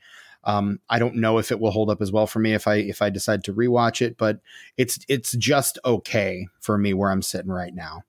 Um, 0.46 0.78
I 0.88 1.00
don't 1.00 1.16
know 1.16 1.38
if 1.38 1.50
it 1.50 1.58
will 1.58 1.72
hold 1.72 1.90
up 1.90 2.00
as 2.00 2.12
well 2.12 2.26
for 2.26 2.38
me 2.38 2.54
if 2.54 2.68
I 2.68 2.76
if 2.76 3.02
I 3.02 3.10
decide 3.10 3.42
to 3.44 3.52
rewatch 3.52 4.00
it, 4.00 4.16
but 4.16 4.40
it's 4.76 4.98
it's 5.08 5.32
just 5.32 5.78
okay 5.84 6.46
for 6.60 6.78
me 6.78 6.94
where 6.94 7.10
I'm 7.10 7.22
sitting 7.22 7.50
right 7.50 7.74
now. 7.74 8.04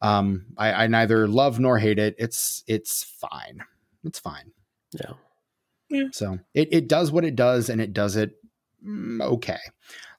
Um, 0.00 0.46
I, 0.56 0.84
I 0.84 0.86
neither 0.86 1.26
love 1.26 1.58
nor 1.58 1.78
hate 1.78 1.98
it. 1.98 2.14
It's 2.18 2.62
it's 2.68 3.02
fine. 3.02 3.64
It's 4.04 4.20
fine. 4.20 4.52
Yeah. 4.92 5.12
yeah. 5.90 6.08
So 6.12 6.38
it 6.54 6.68
it 6.72 6.88
does 6.88 7.10
what 7.10 7.24
it 7.24 7.34
does, 7.34 7.68
and 7.68 7.80
it 7.80 7.92
does 7.92 8.14
it 8.14 8.36
mm, 8.86 9.20
okay. 9.20 9.58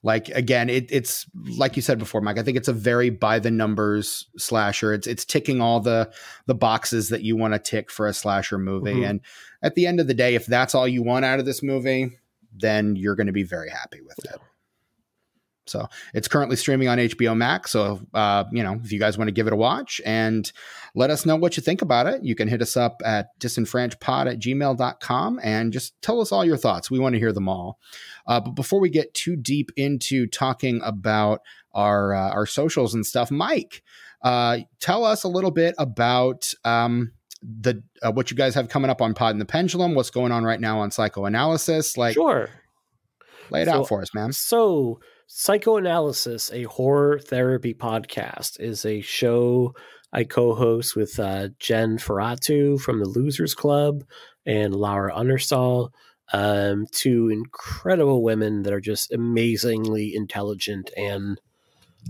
Like 0.04 0.28
again, 0.28 0.68
it, 0.68 0.86
it's 0.90 1.24
like 1.56 1.76
you 1.76 1.82
said 1.82 1.98
before, 1.98 2.20
Mike. 2.20 2.38
I 2.38 2.42
think 2.42 2.58
it's 2.58 2.68
a 2.68 2.74
very 2.74 3.08
by 3.08 3.38
the 3.38 3.50
numbers 3.50 4.28
slasher. 4.36 4.92
It's 4.92 5.06
it's 5.06 5.24
ticking 5.24 5.62
all 5.62 5.80
the 5.80 6.12
the 6.44 6.54
boxes 6.54 7.08
that 7.08 7.22
you 7.22 7.36
want 7.36 7.54
to 7.54 7.58
tick 7.58 7.90
for 7.90 8.06
a 8.06 8.12
slasher 8.12 8.58
movie. 8.58 8.92
Mm-hmm. 8.92 9.04
And 9.04 9.20
at 9.62 9.74
the 9.74 9.86
end 9.86 10.00
of 10.00 10.06
the 10.06 10.12
day, 10.12 10.34
if 10.34 10.44
that's 10.44 10.74
all 10.74 10.86
you 10.86 11.02
want 11.02 11.24
out 11.24 11.38
of 11.38 11.46
this 11.46 11.62
movie, 11.62 12.18
then 12.54 12.96
you're 12.96 13.16
going 13.16 13.28
to 13.28 13.32
be 13.32 13.44
very 13.44 13.70
happy 13.70 14.02
with 14.02 14.18
it. 14.26 14.38
So 15.66 15.86
it's 16.12 16.28
currently 16.28 16.56
streaming 16.56 16.88
on 16.88 16.98
HBO 16.98 17.36
Max. 17.36 17.70
So, 17.70 18.00
uh, 18.12 18.44
you 18.52 18.62
know, 18.62 18.80
if 18.82 18.92
you 18.92 18.98
guys 18.98 19.16
want 19.16 19.28
to 19.28 19.32
give 19.32 19.46
it 19.46 19.52
a 19.52 19.56
watch 19.56 20.00
and 20.04 20.50
let 20.94 21.10
us 21.10 21.24
know 21.24 21.36
what 21.36 21.56
you 21.56 21.62
think 21.62 21.82
about 21.82 22.06
it, 22.06 22.24
you 22.24 22.34
can 22.34 22.48
hit 22.48 22.62
us 22.62 22.76
up 22.76 23.00
at 23.04 23.38
disenfranchpod 23.40 24.30
at 24.30 24.38
gmail.com 24.38 25.40
and 25.42 25.72
just 25.72 26.00
tell 26.02 26.20
us 26.20 26.32
all 26.32 26.44
your 26.44 26.56
thoughts. 26.56 26.90
We 26.90 26.98
want 26.98 27.14
to 27.14 27.18
hear 27.18 27.32
them 27.32 27.48
all. 27.48 27.78
Uh, 28.26 28.40
but 28.40 28.52
before 28.52 28.80
we 28.80 28.90
get 28.90 29.14
too 29.14 29.36
deep 29.36 29.70
into 29.76 30.26
talking 30.26 30.80
about 30.84 31.40
our 31.74 32.14
uh, 32.14 32.30
our 32.30 32.46
socials 32.46 32.94
and 32.94 33.04
stuff. 33.04 33.30
Mike, 33.30 33.82
uh, 34.22 34.58
tell 34.80 35.04
us 35.04 35.24
a 35.24 35.28
little 35.28 35.50
bit 35.50 35.74
about 35.78 36.52
um, 36.64 37.12
the 37.42 37.82
uh, 38.02 38.12
what 38.12 38.30
you 38.30 38.36
guys 38.36 38.54
have 38.54 38.68
coming 38.68 38.90
up 38.90 39.02
on 39.02 39.14
Pod 39.14 39.32
and 39.32 39.40
the 39.40 39.46
Pendulum. 39.46 39.94
What's 39.94 40.10
going 40.10 40.32
on 40.32 40.44
right 40.44 40.60
now 40.60 40.80
on 40.80 40.90
psychoanalysis? 40.90 41.96
Like, 41.96 42.14
sure, 42.14 42.48
lay 43.50 43.62
it 43.62 43.66
so, 43.66 43.80
out 43.80 43.88
for 43.88 44.00
us, 44.00 44.14
man. 44.14 44.32
So, 44.32 45.00
psychoanalysis, 45.26 46.50
a 46.52 46.64
horror 46.64 47.18
therapy 47.18 47.74
podcast, 47.74 48.60
is 48.60 48.84
a 48.84 49.00
show 49.00 49.74
I 50.12 50.24
co-host 50.24 50.94
with 50.94 51.18
uh, 51.18 51.48
Jen 51.58 51.98
Ferratu 51.98 52.80
from 52.80 53.00
the 53.00 53.08
Losers 53.08 53.54
Club 53.54 54.04
and 54.46 54.74
Laura 54.74 55.14
Understall. 55.14 55.90
Um, 56.32 56.86
two 56.90 57.28
incredible 57.28 58.22
women 58.22 58.62
that 58.62 58.72
are 58.72 58.80
just 58.80 59.12
amazingly 59.12 60.14
intelligent 60.14 60.90
and 60.96 61.38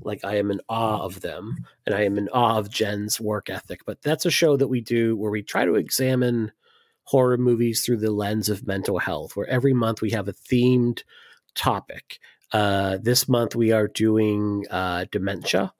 like 0.02 0.24
I 0.24 0.36
am 0.36 0.50
in 0.50 0.60
awe 0.68 1.02
of 1.02 1.20
them 1.20 1.56
and 1.86 1.94
I 1.94 2.04
am 2.04 2.18
in 2.18 2.28
awe 2.28 2.58
of 2.58 2.70
Jen's 2.70 3.20
work 3.20 3.50
ethic. 3.50 3.80
But 3.86 4.02
that's 4.02 4.26
a 4.26 4.30
show 4.30 4.56
that 4.56 4.68
we 4.68 4.80
do 4.80 5.16
where 5.16 5.30
we 5.30 5.42
try 5.42 5.64
to 5.64 5.74
examine 5.74 6.52
horror 7.04 7.36
movies 7.36 7.84
through 7.84 7.98
the 7.98 8.10
lens 8.10 8.48
of 8.48 8.66
mental 8.66 8.98
health, 8.98 9.36
where 9.36 9.48
every 9.48 9.74
month 9.74 10.00
we 10.00 10.10
have 10.10 10.28
a 10.28 10.32
themed 10.32 11.02
topic. 11.54 12.18
Uh, 12.52 12.98
this 13.02 13.28
month 13.28 13.54
we 13.56 13.72
are 13.72 13.88
doing 13.88 14.64
uh, 14.70 15.06
dementia, 15.10 15.72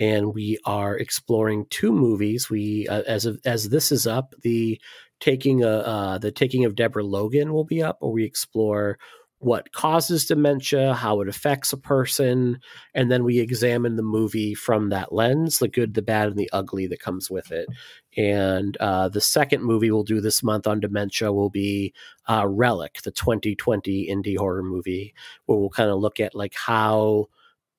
and 0.00 0.34
we 0.34 0.58
are 0.64 0.96
exploring 0.96 1.66
two 1.70 1.92
movies. 1.92 2.50
We, 2.50 2.86
uh, 2.88 3.02
as 3.06 3.26
of, 3.26 3.40
as 3.44 3.68
this 3.70 3.90
is 3.90 4.06
up, 4.06 4.34
the 4.42 4.80
taking 5.20 5.64
a 5.64 5.68
uh, 5.68 6.18
the 6.18 6.30
taking 6.30 6.64
of 6.64 6.74
Deborah 6.74 7.04
Logan 7.04 7.52
will 7.52 7.64
be 7.64 7.82
up, 7.82 7.96
where 8.00 8.12
we 8.12 8.24
explore 8.24 8.98
what 9.40 9.72
causes 9.72 10.26
dementia, 10.26 10.94
how 10.94 11.20
it 11.20 11.28
affects 11.28 11.72
a 11.72 11.76
person, 11.76 12.58
and 12.92 13.10
then 13.10 13.22
we 13.22 13.38
examine 13.38 13.96
the 13.96 14.02
movie 14.02 14.54
from 14.54 14.88
that 14.88 15.12
lens 15.12 15.58
the 15.58 15.68
good, 15.68 15.94
the 15.94 16.02
bad, 16.02 16.28
and 16.28 16.36
the 16.36 16.50
ugly 16.52 16.86
that 16.88 17.00
comes 17.00 17.30
with 17.30 17.52
it. 17.52 17.68
And 18.16 18.76
uh, 18.78 19.08
the 19.08 19.20
second 19.20 19.62
movie 19.62 19.90
we'll 19.90 20.02
do 20.02 20.20
this 20.20 20.42
month 20.42 20.66
on 20.66 20.80
dementia 20.80 21.32
will 21.32 21.50
be 21.50 21.94
uh, 22.28 22.46
Relic, 22.48 23.00
the 23.02 23.12
2020 23.12 24.08
indie 24.08 24.36
horror 24.36 24.62
movie, 24.62 25.14
where 25.46 25.58
we'll 25.58 25.70
kind 25.70 25.90
of 25.90 26.00
look 26.00 26.18
at 26.18 26.34
like 26.34 26.54
how 26.54 27.28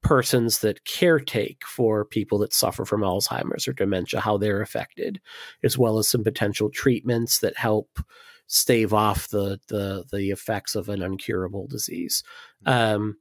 persons 0.01 0.59
that 0.59 0.85
caretake 0.85 1.63
for 1.63 2.05
people 2.05 2.37
that 2.39 2.53
suffer 2.53 2.85
from 2.85 3.01
Alzheimer's 3.01 3.67
or 3.67 3.73
dementia, 3.73 4.21
how 4.21 4.37
they're 4.37 4.61
affected, 4.61 5.19
as 5.63 5.77
well 5.77 5.97
as 5.97 6.07
some 6.07 6.23
potential 6.23 6.69
treatments 6.69 7.39
that 7.39 7.57
help 7.57 7.99
stave 8.49 8.93
off 8.93 9.29
the 9.29 9.59
the 9.69 10.03
the 10.11 10.31
effects 10.31 10.75
of 10.75 10.89
an 10.89 10.99
uncurable 10.99 11.69
disease. 11.69 12.23
Mm-hmm. 12.65 12.95
Um, 12.95 13.17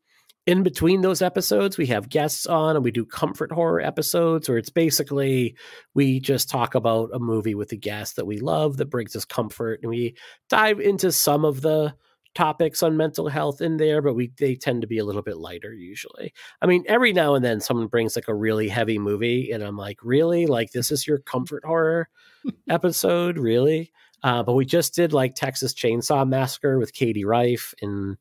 in 0.47 0.63
between 0.63 1.03
those 1.03 1.21
episodes, 1.21 1.77
we 1.77 1.87
have 1.89 2.09
guests 2.09 2.47
on 2.47 2.75
and 2.75 2.83
we 2.83 2.91
do 2.91 3.05
comfort 3.05 3.53
horror 3.53 3.83
episodes 3.83 4.49
where 4.49 4.57
it's 4.57 4.71
basically 4.71 5.55
we 5.93 6.21
just 6.21 6.49
talk 6.49 6.75
about 6.75 7.11
a 7.13 7.19
movie 7.19 7.55
with 7.55 7.71
a 7.73 7.77
guest 7.77 8.17
that 8.17 8.27
we 8.27 8.39
love 8.39 8.79
that 8.79 8.87
brings 8.89 9.15
us 9.15 9.27
comfort 9.27 9.81
and 9.83 9.91
we 9.91 10.17
dive 10.49 10.81
into 10.81 11.13
some 11.13 11.45
of 11.45 11.61
the 11.61 11.95
topics 12.35 12.83
on 12.83 12.97
mental 12.97 13.29
health 13.29 13.61
in 13.61 13.77
there, 13.77 14.01
but 14.01 14.15
we 14.15 14.33
they 14.39 14.55
tend 14.55 14.81
to 14.81 14.87
be 14.87 14.97
a 14.97 15.05
little 15.05 15.21
bit 15.21 15.37
lighter 15.37 15.75
usually. 15.75 16.33
I 16.63 16.67
mean, 16.67 16.83
every 16.89 17.13
now 17.13 17.35
and 17.35 17.45
then 17.45 17.61
someone 17.61 17.89
brings 17.89 18.17
like 18.17 18.29
a 18.29 18.35
really 18.35 18.69
heavy 18.69 18.99
movie 18.99 19.51
and 19.51 19.63
I'm 19.63 19.77
like, 19.77 19.99
"Really? 20.03 20.47
Like 20.47 20.73
this 20.73 20.91
is 20.91 21.07
your 21.07 21.19
comfort 21.19 21.65
horror 21.67 22.09
episode? 22.71 23.39
Really?" 23.39 23.93
Uh, 24.23 24.43
but 24.43 24.55
we 24.55 24.65
just 24.65 24.95
did 24.95 25.12
like 25.12 25.35
Texas 25.35 25.74
Chainsaw 25.74 26.28
Massacre 26.28 26.78
with 26.78 26.93
Katie 26.93 27.24
Rife, 27.24 27.74
and 27.81 28.16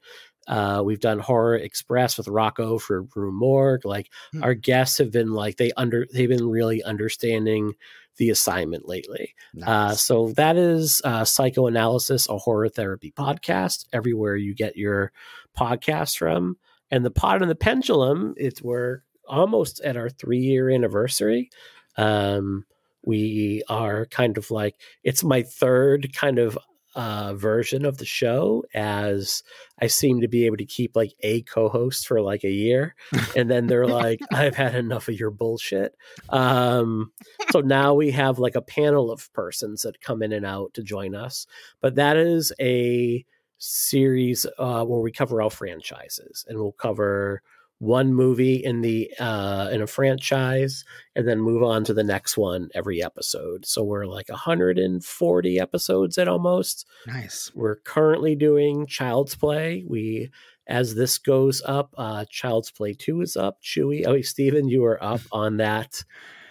uh, 0.48 0.82
we've 0.86 1.00
done 1.00 1.20
Horror 1.20 1.56
Express 1.56 2.18
with 2.18 2.28
Rocco 2.28 2.78
for 2.78 3.04
Rue 3.16 3.32
Morgue. 3.32 3.86
Like 3.86 4.10
hmm. 4.32 4.44
our 4.44 4.54
guests 4.54 4.98
have 5.00 5.12
been 5.12 5.34
like 5.34 5.58
they 5.58 5.72
under 5.76 6.08
they've 6.14 6.30
been 6.30 6.50
really 6.50 6.84
understanding 6.84 7.74
the 8.18 8.30
assignment 8.30 8.88
lately. 8.88 9.36
Uh, 9.56 9.60
nice. 9.60 9.70
Uh, 9.70 9.96
so 9.96 10.28
that 10.34 10.58
is 10.58 11.02
uh, 11.04 11.26
Psychoanalysis, 11.26 12.30
a 12.30 12.38
horror 12.38 12.70
therapy 12.70 13.12
podcast. 13.12 13.86
Everywhere 13.92 14.36
you 14.36 14.56
get 14.56 14.78
your 14.78 15.12
podcast 15.58 16.18
from, 16.18 16.58
and 16.92 17.04
the 17.04 17.12
Pod 17.12 17.42
and 17.42 17.52
the 17.52 17.56
Pendulum. 17.56 18.34
It's 18.38 18.62
we're 18.62 19.02
almost 19.28 19.82
at 19.82 19.98
our 19.98 20.10
three 20.10 20.40
year 20.40 20.70
anniversary. 20.70 21.50
Um, 21.98 22.66
we 23.04 23.64
are 23.70 24.06
kind 24.08 24.38
of 24.38 24.52
like 24.52 24.76
it's 25.04 25.24
my 25.24 25.44
third 25.44 26.14
kind 26.14 26.40
of 26.40 26.58
uh, 26.98 27.36
version 27.36 27.86
of 27.86 28.00
the 28.00 28.06
show 28.06 28.64
as 28.74 29.44
I 29.80 29.86
seem 29.86 30.22
to 30.22 30.28
be 30.28 30.48
able 30.48 30.58
to 30.58 30.66
keep 30.66 30.96
like 30.96 31.14
a 31.22 31.44
co-host 31.44 32.08
for 32.08 32.22
like 32.22 32.44
a 32.44 32.50
year, 32.50 32.96
and 33.36 33.52
then 33.52 33.68
they're 33.68 33.86
like, 33.86 34.20
"I've 34.34 34.56
had 34.56 34.74
enough 34.74 35.08
of 35.08 35.20
your 35.20 35.30
bullshit." 35.30 35.96
Um, 36.30 37.12
so 37.52 37.62
now 37.62 37.94
we 37.94 38.10
have 38.12 38.40
like 38.40 38.56
a 38.56 38.64
panel 38.64 39.12
of 39.12 39.32
persons 39.34 39.84
that 39.84 40.02
come 40.02 40.24
in 40.24 40.34
and 40.34 40.46
out 40.46 40.74
to 40.74 40.82
join 40.82 41.14
us, 41.14 41.46
but 41.82 41.96
that 41.96 42.18
is 42.18 42.52
a 42.60 43.24
series 43.60 44.48
uh, 44.58 44.84
where 44.84 45.00
we 45.00 45.12
cover 45.12 45.40
all 45.40 45.52
franchises, 45.52 46.46
and 46.50 46.58
we'll 46.58 46.72
cover 46.72 47.44
one 47.80 48.14
movie 48.14 48.56
in 48.56 48.82
the 48.82 49.12
uh 49.20 49.70
in 49.72 49.82
a 49.82 49.88
franchise 49.88 50.84
and 51.16 51.28
then 51.28 51.40
move 51.40 51.62
on 51.62 51.84
to 51.84 51.94
the 51.94 52.04
next 52.04 52.38
one 52.38 52.70
every 52.74 53.04
episode. 53.04 53.66
So 53.66 53.84
we're 53.84 54.06
like 54.06 54.30
140 54.30 55.60
episodes 55.60 56.18
at 56.18 56.28
almost. 56.28 56.88
Nice. 57.06 57.52
We're 57.54 57.76
currently 57.78 58.36
doing 58.36 58.88
child's 58.88 59.36
play. 59.36 59.84
We 59.88 60.32
as 60.68 60.96
this 60.96 61.18
goes 61.18 61.62
up 61.66 61.94
uh 61.98 62.26
child's 62.30 62.72
play 62.72 62.94
2 62.94 63.22
is 63.22 63.38
up. 63.38 63.62
Chewy 63.62 64.06
oh 64.08 64.22
Stephen 64.22 64.68
you 64.68 64.84
are 64.86 65.02
up 65.04 65.22
on 65.32 65.58
that 65.58 66.04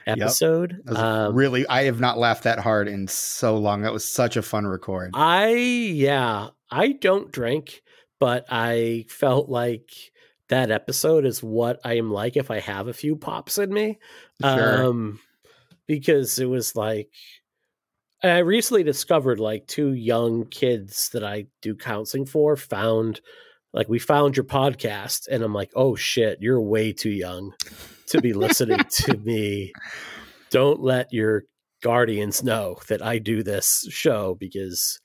episode. 0.06 0.80
Yep. 0.86 0.96
um, 0.96 1.34
really 1.34 1.66
i 1.66 1.82
have 1.84 1.98
not 1.98 2.16
laughed 2.16 2.44
that 2.44 2.60
hard 2.60 2.86
in 2.86 3.08
so 3.08 3.56
long. 3.56 3.82
That 3.82 3.92
was 3.92 4.10
such 4.10 4.36
a 4.36 4.42
fun 4.42 4.66
record. 4.66 5.10
I 5.14 5.48
yeah 5.54 6.48
i 6.70 6.92
don't 6.92 7.30
drink 7.32 7.82
but 8.18 8.44
i 8.50 9.04
felt 9.08 9.48
like 9.48 9.92
that 10.48 10.70
episode 10.70 11.24
is 11.24 11.42
what 11.42 11.80
I 11.84 11.94
am 11.94 12.10
like 12.10 12.36
if 12.36 12.50
I 12.50 12.60
have 12.60 12.88
a 12.88 12.94
few 12.94 13.16
pops 13.16 13.58
in 13.58 13.72
me. 13.72 13.98
Sure. 14.40 14.86
Um, 14.86 15.20
because 15.86 16.38
it 16.38 16.46
was 16.46 16.76
like 16.76 17.10
I 18.22 18.38
recently 18.38 18.82
discovered 18.82 19.38
like 19.38 19.66
two 19.66 19.92
young 19.92 20.46
kids 20.46 21.10
that 21.12 21.22
I 21.22 21.46
do 21.62 21.74
counseling 21.74 22.26
for 22.26 22.56
found 22.56 23.20
like 23.72 23.88
we 23.88 23.98
found 23.98 24.36
your 24.36 24.44
podcast 24.44 25.28
and 25.30 25.42
I'm 25.42 25.52
like, 25.52 25.70
"Oh 25.76 25.96
shit, 25.96 26.38
you're 26.40 26.60
way 26.60 26.92
too 26.92 27.10
young 27.10 27.52
to 28.08 28.20
be 28.20 28.32
listening 28.32 28.80
to 28.90 29.16
me. 29.18 29.72
Don't 30.50 30.80
let 30.80 31.12
your 31.12 31.44
guardians 31.82 32.42
know 32.42 32.76
that 32.88 33.02
I 33.02 33.18
do 33.18 33.42
this 33.42 33.86
show 33.90 34.34
because 34.38 34.98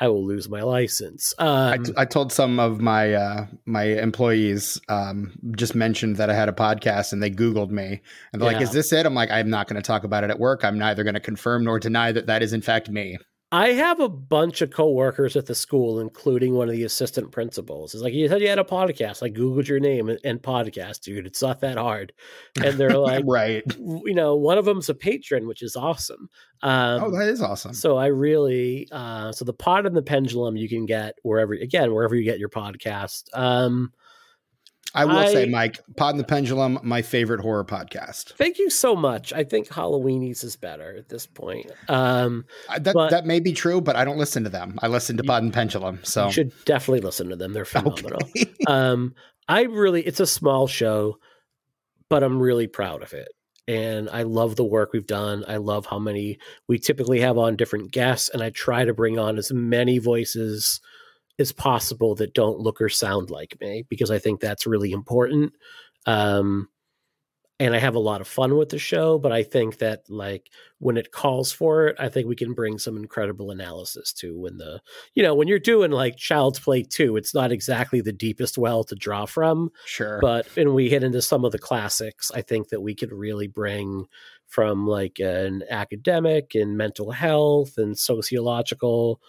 I 0.00 0.08
will 0.08 0.26
lose 0.26 0.48
my 0.48 0.62
license. 0.62 1.34
Um, 1.38 1.48
I, 1.48 1.76
t- 1.76 1.92
I 1.96 2.04
told 2.06 2.32
some 2.32 2.58
of 2.58 2.80
my 2.80 3.12
uh, 3.12 3.46
my 3.66 3.84
employees 3.84 4.80
um, 4.88 5.32
just 5.54 5.74
mentioned 5.74 6.16
that 6.16 6.30
I 6.30 6.34
had 6.34 6.48
a 6.48 6.52
podcast, 6.52 7.12
and 7.12 7.22
they 7.22 7.30
Googled 7.30 7.70
me, 7.70 8.00
and 8.32 8.40
they're 8.40 8.50
yeah. 8.50 8.58
like, 8.58 8.66
"Is 8.66 8.72
this 8.72 8.92
it?" 8.92 9.04
I'm 9.04 9.14
like, 9.14 9.30
"I'm 9.30 9.50
not 9.50 9.68
going 9.68 9.80
to 9.80 9.86
talk 9.86 10.04
about 10.04 10.24
it 10.24 10.30
at 10.30 10.38
work. 10.38 10.64
I'm 10.64 10.78
neither 10.78 11.04
going 11.04 11.14
to 11.14 11.20
confirm 11.20 11.64
nor 11.64 11.78
deny 11.78 12.12
that 12.12 12.26
that 12.26 12.42
is 12.42 12.54
in 12.54 12.62
fact 12.62 12.88
me." 12.88 13.18
I 13.52 13.72
have 13.72 13.98
a 13.98 14.08
bunch 14.08 14.62
of 14.62 14.70
coworkers 14.70 15.34
at 15.34 15.46
the 15.46 15.56
school, 15.56 15.98
including 15.98 16.54
one 16.54 16.68
of 16.68 16.74
the 16.74 16.84
assistant 16.84 17.32
principals. 17.32 17.94
It's 17.94 18.02
like 18.02 18.12
you 18.12 18.28
said 18.28 18.40
you 18.40 18.48
had 18.48 18.60
a 18.60 18.64
podcast. 18.64 19.24
I 19.24 19.30
googled 19.30 19.66
your 19.66 19.80
name 19.80 20.08
and, 20.08 20.20
and 20.22 20.40
podcast, 20.40 21.00
dude. 21.00 21.26
It's 21.26 21.42
not 21.42 21.60
that 21.60 21.76
hard. 21.76 22.12
And 22.62 22.78
they're 22.78 22.90
like, 22.98 23.24
right? 23.26 23.64
You 23.76 24.14
know, 24.14 24.36
one 24.36 24.56
of 24.56 24.66
them's 24.66 24.88
a 24.88 24.94
patron, 24.94 25.48
which 25.48 25.62
is 25.62 25.74
awesome. 25.74 26.28
Um, 26.62 27.02
oh, 27.02 27.10
that 27.10 27.28
is 27.28 27.42
awesome. 27.42 27.74
So 27.74 27.96
I 27.96 28.06
really, 28.06 28.86
uh, 28.92 29.32
so 29.32 29.44
the 29.44 29.52
pod 29.52 29.84
and 29.84 29.96
the 29.96 30.02
pendulum 30.02 30.56
you 30.56 30.68
can 30.68 30.86
get 30.86 31.16
wherever, 31.22 31.52
again, 31.54 31.92
wherever 31.92 32.14
you 32.14 32.22
get 32.22 32.38
your 32.38 32.50
podcast. 32.50 33.24
Um, 33.34 33.92
I 34.94 35.04
will 35.04 35.18
I, 35.18 35.32
say, 35.32 35.46
Mike, 35.46 35.78
Pod 35.96 36.14
and 36.14 36.20
the 36.20 36.24
Pendulum, 36.24 36.78
my 36.82 37.02
favorite 37.02 37.40
horror 37.40 37.64
podcast. 37.64 38.32
Thank 38.32 38.58
you 38.58 38.70
so 38.70 38.96
much. 38.96 39.32
I 39.32 39.44
think 39.44 39.68
Halloweenies 39.68 40.42
is 40.42 40.56
better 40.56 40.96
at 40.96 41.08
this 41.08 41.26
point. 41.26 41.70
Um, 41.88 42.44
that 42.76 42.94
but, 42.94 43.10
that 43.10 43.24
may 43.24 43.38
be 43.38 43.52
true, 43.52 43.80
but 43.80 43.94
I 43.94 44.04
don't 44.04 44.18
listen 44.18 44.42
to 44.44 44.50
them. 44.50 44.78
I 44.82 44.88
listen 44.88 45.16
to 45.18 45.22
Pod 45.22 45.44
and 45.44 45.52
Pendulum. 45.52 46.00
So 46.02 46.26
you 46.26 46.32
should 46.32 46.64
definitely 46.64 47.02
listen 47.02 47.28
to 47.28 47.36
them. 47.36 47.52
They're 47.52 47.64
phenomenal. 47.64 48.20
Okay. 48.22 48.50
um, 48.66 49.14
I 49.48 49.62
really, 49.62 50.02
it's 50.02 50.20
a 50.20 50.26
small 50.26 50.66
show, 50.66 51.18
but 52.08 52.24
I'm 52.24 52.40
really 52.40 52.66
proud 52.66 53.02
of 53.02 53.12
it. 53.12 53.28
And 53.68 54.10
I 54.10 54.24
love 54.24 54.56
the 54.56 54.64
work 54.64 54.92
we've 54.92 55.06
done. 55.06 55.44
I 55.46 55.58
love 55.58 55.86
how 55.86 56.00
many 56.00 56.38
we 56.66 56.78
typically 56.78 57.20
have 57.20 57.38
on 57.38 57.54
different 57.54 57.92
guests, 57.92 58.28
and 58.28 58.42
I 58.42 58.50
try 58.50 58.84
to 58.84 58.92
bring 58.92 59.16
on 59.16 59.38
as 59.38 59.52
many 59.52 59.98
voices 59.98 60.80
as 61.40 61.52
possible 61.52 62.14
that 62.16 62.34
don't 62.34 62.60
look 62.60 62.80
or 62.80 62.88
sound 62.88 63.30
like 63.30 63.56
me 63.60 63.84
because 63.88 64.10
I 64.10 64.18
think 64.18 64.40
that's 64.40 64.66
really 64.66 64.92
important. 64.92 65.52
Um, 66.06 66.68
and 67.60 67.74
I 67.74 67.78
have 67.78 67.94
a 67.94 68.00
lot 68.00 68.22
of 68.22 68.26
fun 68.26 68.56
with 68.56 68.70
the 68.70 68.78
show. 68.78 69.18
But 69.18 69.32
I 69.32 69.42
think 69.42 69.78
that 69.78 70.08
like 70.08 70.50
when 70.78 70.96
it 70.96 71.12
calls 71.12 71.52
for 71.52 71.88
it, 71.88 71.96
I 71.98 72.08
think 72.08 72.26
we 72.26 72.34
can 72.34 72.54
bring 72.54 72.78
some 72.78 72.96
incredible 72.96 73.50
analysis 73.50 74.12
to 74.14 74.36
when 74.36 74.56
the 74.56 74.80
you 75.14 75.22
know 75.22 75.34
when 75.34 75.46
you're 75.46 75.58
doing 75.58 75.90
like 75.90 76.16
Child's 76.16 76.58
Play 76.58 76.82
two, 76.82 77.16
it's 77.16 77.34
not 77.34 77.52
exactly 77.52 78.00
the 78.00 78.12
deepest 78.12 78.56
well 78.56 78.82
to 78.84 78.94
draw 78.94 79.26
from. 79.26 79.70
Sure, 79.84 80.18
but 80.20 80.46
when 80.56 80.72
we 80.74 80.88
hit 80.88 81.04
into 81.04 81.20
some 81.20 81.44
of 81.44 81.52
the 81.52 81.58
classics, 81.58 82.32
I 82.34 82.40
think 82.40 82.70
that 82.70 82.80
we 82.80 82.94
could 82.94 83.12
really 83.12 83.46
bring 83.46 84.06
from 84.46 84.86
like 84.86 85.20
an 85.20 85.62
academic 85.70 86.54
and 86.54 86.76
mental 86.76 87.12
health 87.12 87.74
and 87.76 87.96
sociological 87.96 89.20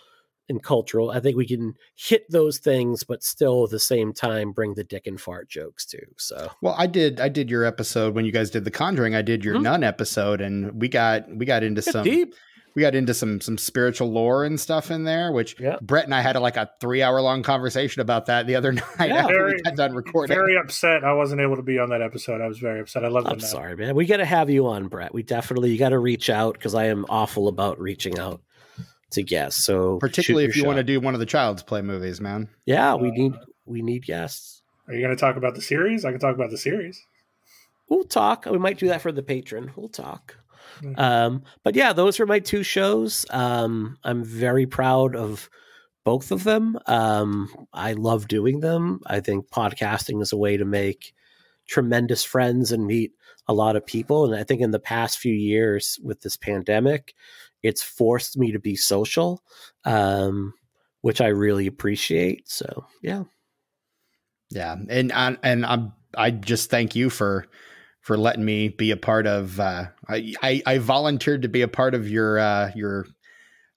and 0.49 0.61
cultural. 0.61 1.11
I 1.11 1.19
think 1.19 1.37
we 1.37 1.47
can 1.47 1.75
hit 1.95 2.29
those 2.29 2.59
things, 2.59 3.03
but 3.03 3.23
still 3.23 3.65
at 3.65 3.71
the 3.71 3.79
same 3.79 4.13
time 4.13 4.51
bring 4.51 4.73
the 4.73 4.83
dick 4.83 5.07
and 5.07 5.19
fart 5.19 5.49
jokes 5.49 5.85
too. 5.85 6.05
So 6.17 6.51
well, 6.61 6.75
I 6.77 6.87
did 6.87 7.19
I 7.19 7.29
did 7.29 7.49
your 7.49 7.65
episode 7.65 8.13
when 8.13 8.25
you 8.25 8.31
guys 8.31 8.49
did 8.49 8.65
the 8.65 8.71
Conjuring. 8.71 9.15
I 9.15 9.21
did 9.21 9.43
your 9.43 9.55
mm-hmm. 9.55 9.63
Nun 9.63 9.83
episode, 9.83 10.41
and 10.41 10.79
we 10.79 10.87
got 10.89 11.33
we 11.35 11.45
got 11.45 11.63
into 11.63 11.81
some 11.81 12.03
deep. 12.03 12.35
We 12.73 12.81
got 12.81 12.95
into 12.95 13.13
some 13.13 13.41
some 13.41 13.57
spiritual 13.57 14.11
lore 14.11 14.45
and 14.45 14.57
stuff 14.57 14.91
in 14.91 15.03
there, 15.03 15.33
which 15.33 15.59
yeah. 15.59 15.75
Brett 15.81 16.05
and 16.05 16.15
I 16.15 16.21
had 16.21 16.37
a, 16.37 16.39
like 16.39 16.55
a 16.55 16.69
three 16.79 17.03
hour 17.03 17.21
long 17.21 17.43
conversation 17.43 18.01
about 18.01 18.27
that 18.27 18.47
the 18.47 18.55
other 18.55 18.71
night 18.99 19.09
yeah, 19.09 19.23
after 19.23 19.33
very, 19.33 19.53
we 19.55 19.61
got 19.61 19.75
done 19.75 19.93
recording. 19.93 20.35
Very 20.35 20.57
upset 20.57 21.03
I 21.03 21.11
wasn't 21.11 21.41
able 21.41 21.57
to 21.57 21.63
be 21.63 21.79
on 21.79 21.89
that 21.89 22.01
episode. 22.01 22.39
I 22.39 22.47
was 22.47 22.59
very 22.59 22.79
upset. 22.79 23.03
I 23.03 23.09
love. 23.09 23.25
I'm 23.27 23.41
sorry, 23.41 23.75
man. 23.75 23.93
We 23.93 24.05
got 24.05 24.17
to 24.17 24.25
have 24.25 24.49
you 24.49 24.67
on, 24.67 24.87
Brett. 24.87 25.13
We 25.13 25.21
definitely 25.21 25.71
you 25.71 25.77
got 25.77 25.89
to 25.89 25.99
reach 25.99 26.29
out 26.29 26.53
because 26.53 26.73
I 26.73 26.85
am 26.85 27.05
awful 27.09 27.49
about 27.49 27.77
reaching 27.77 28.17
out 28.17 28.41
to 29.11 29.23
guests. 29.23 29.65
So 29.65 29.97
particularly 29.97 30.45
if 30.45 30.55
you 30.55 30.61
shot. 30.61 30.67
want 30.67 30.77
to 30.77 30.83
do 30.83 30.99
one 30.99 31.13
of 31.13 31.19
the 31.19 31.25
Child's 31.25 31.63
Play 31.63 31.81
movies, 31.81 32.19
man. 32.19 32.49
Yeah, 32.65 32.95
we 32.95 33.09
uh, 33.09 33.13
need 33.13 33.33
we 33.65 33.81
need 33.81 34.05
guests. 34.05 34.61
Are 34.87 34.93
you 34.93 35.01
going 35.01 35.15
to 35.15 35.19
talk 35.19 35.37
about 35.37 35.55
the 35.55 35.61
series? 35.61 36.03
I 36.03 36.11
can 36.11 36.19
talk 36.19 36.35
about 36.35 36.49
the 36.49 36.57
series. 36.57 37.05
We'll 37.87 38.03
talk. 38.03 38.45
We 38.45 38.57
might 38.57 38.77
do 38.77 38.87
that 38.87 39.01
for 39.01 39.11
the 39.11 39.23
patron. 39.23 39.71
We'll 39.75 39.89
talk. 39.89 40.35
Um, 40.97 41.43
but 41.63 41.75
yeah, 41.75 41.93
those 41.93 42.19
are 42.19 42.25
my 42.25 42.39
two 42.39 42.63
shows. 42.63 43.25
Um, 43.29 43.97
I'm 44.03 44.23
very 44.23 44.65
proud 44.65 45.15
of 45.15 45.49
both 46.03 46.31
of 46.31 46.43
them. 46.43 46.77
Um, 46.87 47.49
I 47.73 47.93
love 47.93 48.27
doing 48.27 48.61
them. 48.61 49.01
I 49.05 49.19
think 49.19 49.49
podcasting 49.49 50.21
is 50.21 50.33
a 50.33 50.37
way 50.37 50.57
to 50.57 50.65
make 50.65 51.13
tremendous 51.67 52.23
friends 52.23 52.71
and 52.71 52.85
meet 52.85 53.11
a 53.47 53.53
lot 53.53 53.75
of 53.75 53.85
people. 53.85 54.25
And 54.25 54.35
I 54.35 54.43
think 54.43 54.61
in 54.61 54.71
the 54.71 54.79
past 54.79 55.19
few 55.19 55.33
years 55.33 55.99
with 56.03 56.21
this 56.21 56.37
pandemic, 56.37 57.13
it's 57.63 57.81
forced 57.81 58.37
me 58.37 58.51
to 58.51 58.59
be 58.59 58.75
social, 58.75 59.41
um, 59.85 60.53
which 61.01 61.21
I 61.21 61.27
really 61.27 61.67
appreciate. 61.67 62.49
So 62.49 62.85
yeah, 63.01 63.23
yeah, 64.49 64.75
and 64.89 65.11
I, 65.11 65.37
and 65.43 65.65
I'm 65.65 65.93
I 66.15 66.31
just 66.31 66.69
thank 66.69 66.95
you 66.95 67.09
for 67.09 67.45
for 68.01 68.17
letting 68.17 68.45
me 68.45 68.69
be 68.69 68.91
a 68.91 68.97
part 68.97 69.27
of. 69.27 69.59
Uh, 69.59 69.85
I, 70.07 70.33
I, 70.41 70.61
I 70.65 70.77
volunteered 70.79 71.43
to 71.43 71.49
be 71.49 71.61
a 71.61 71.67
part 71.67 71.93
of 71.93 72.09
your 72.09 72.39
uh, 72.39 72.71
your 72.75 73.05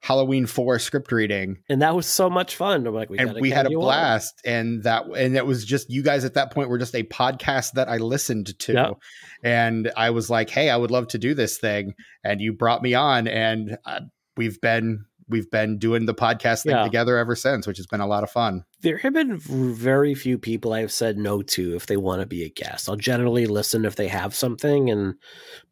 Halloween 0.05 0.45
four 0.45 0.79
script 0.79 1.11
reading, 1.13 1.57
and 1.71 1.81
that 1.81 1.97
was 1.97 2.05
so 2.05 2.29
much 2.29 2.57
fun. 2.57 2.87
I'm 2.87 2.93
like, 2.93 3.09
we 3.09 3.17
and 3.17 3.41
we 3.41 3.49
had 3.49 3.65
a 3.65 3.71
blast, 3.71 4.35
on. 4.47 4.53
and 4.53 4.83
that 4.83 5.07
and 5.07 5.35
it 5.35 5.47
was 5.47 5.65
just 5.65 5.89
you 5.89 6.03
guys 6.03 6.27
at 6.27 6.35
that 6.35 6.53
point 6.53 6.69
were 6.69 6.77
just 6.77 6.95
a 6.95 7.05
podcast 7.05 7.73
that 7.73 7.89
I 7.89 7.97
listened 7.97 8.59
to, 8.59 8.73
yep. 8.75 8.99
and 9.43 9.91
I 9.97 10.11
was 10.11 10.29
like, 10.29 10.51
hey, 10.51 10.69
I 10.69 10.77
would 10.77 10.91
love 10.91 11.09
to 11.09 11.19
do 11.19 11.33
this 11.33 11.57
thing, 11.57 11.95
and 12.23 12.39
you 12.39 12.53
brought 12.53 12.83
me 12.83 12.93
on, 12.93 13.27
and 13.27 13.79
uh, 13.87 14.01
we've 14.37 14.61
been 14.61 15.07
we've 15.27 15.51
been 15.51 15.79
doing 15.79 16.05
the 16.05 16.13
podcast 16.13 16.65
thing 16.65 16.77
yeah. 16.77 16.85
together 16.85 17.17
ever 17.17 17.35
since, 17.35 17.67
which 17.67 17.79
has 17.79 17.87
been 17.87 18.03
a 18.03 18.07
lot 18.07 18.25
of 18.25 18.31
fun. 18.31 18.63
There 18.85 18.99
have 18.99 19.15
been 19.15 19.39
very 19.39 20.15
few 20.15 20.37
people 20.37 20.75
I've 20.75 20.93
said 20.93 21.17
no 21.17 21.41
to 21.41 21.75
if 21.75 21.87
they 21.87 21.97
want 21.97 22.21
to 22.21 22.27
be 22.27 22.45
a 22.45 22.51
guest. 22.51 22.87
I'll 22.87 22.97
generally 22.97 23.47
listen 23.47 23.87
if 23.87 23.97
they 23.97 24.09
have 24.09 24.35
something, 24.35 24.91
and 24.91 25.15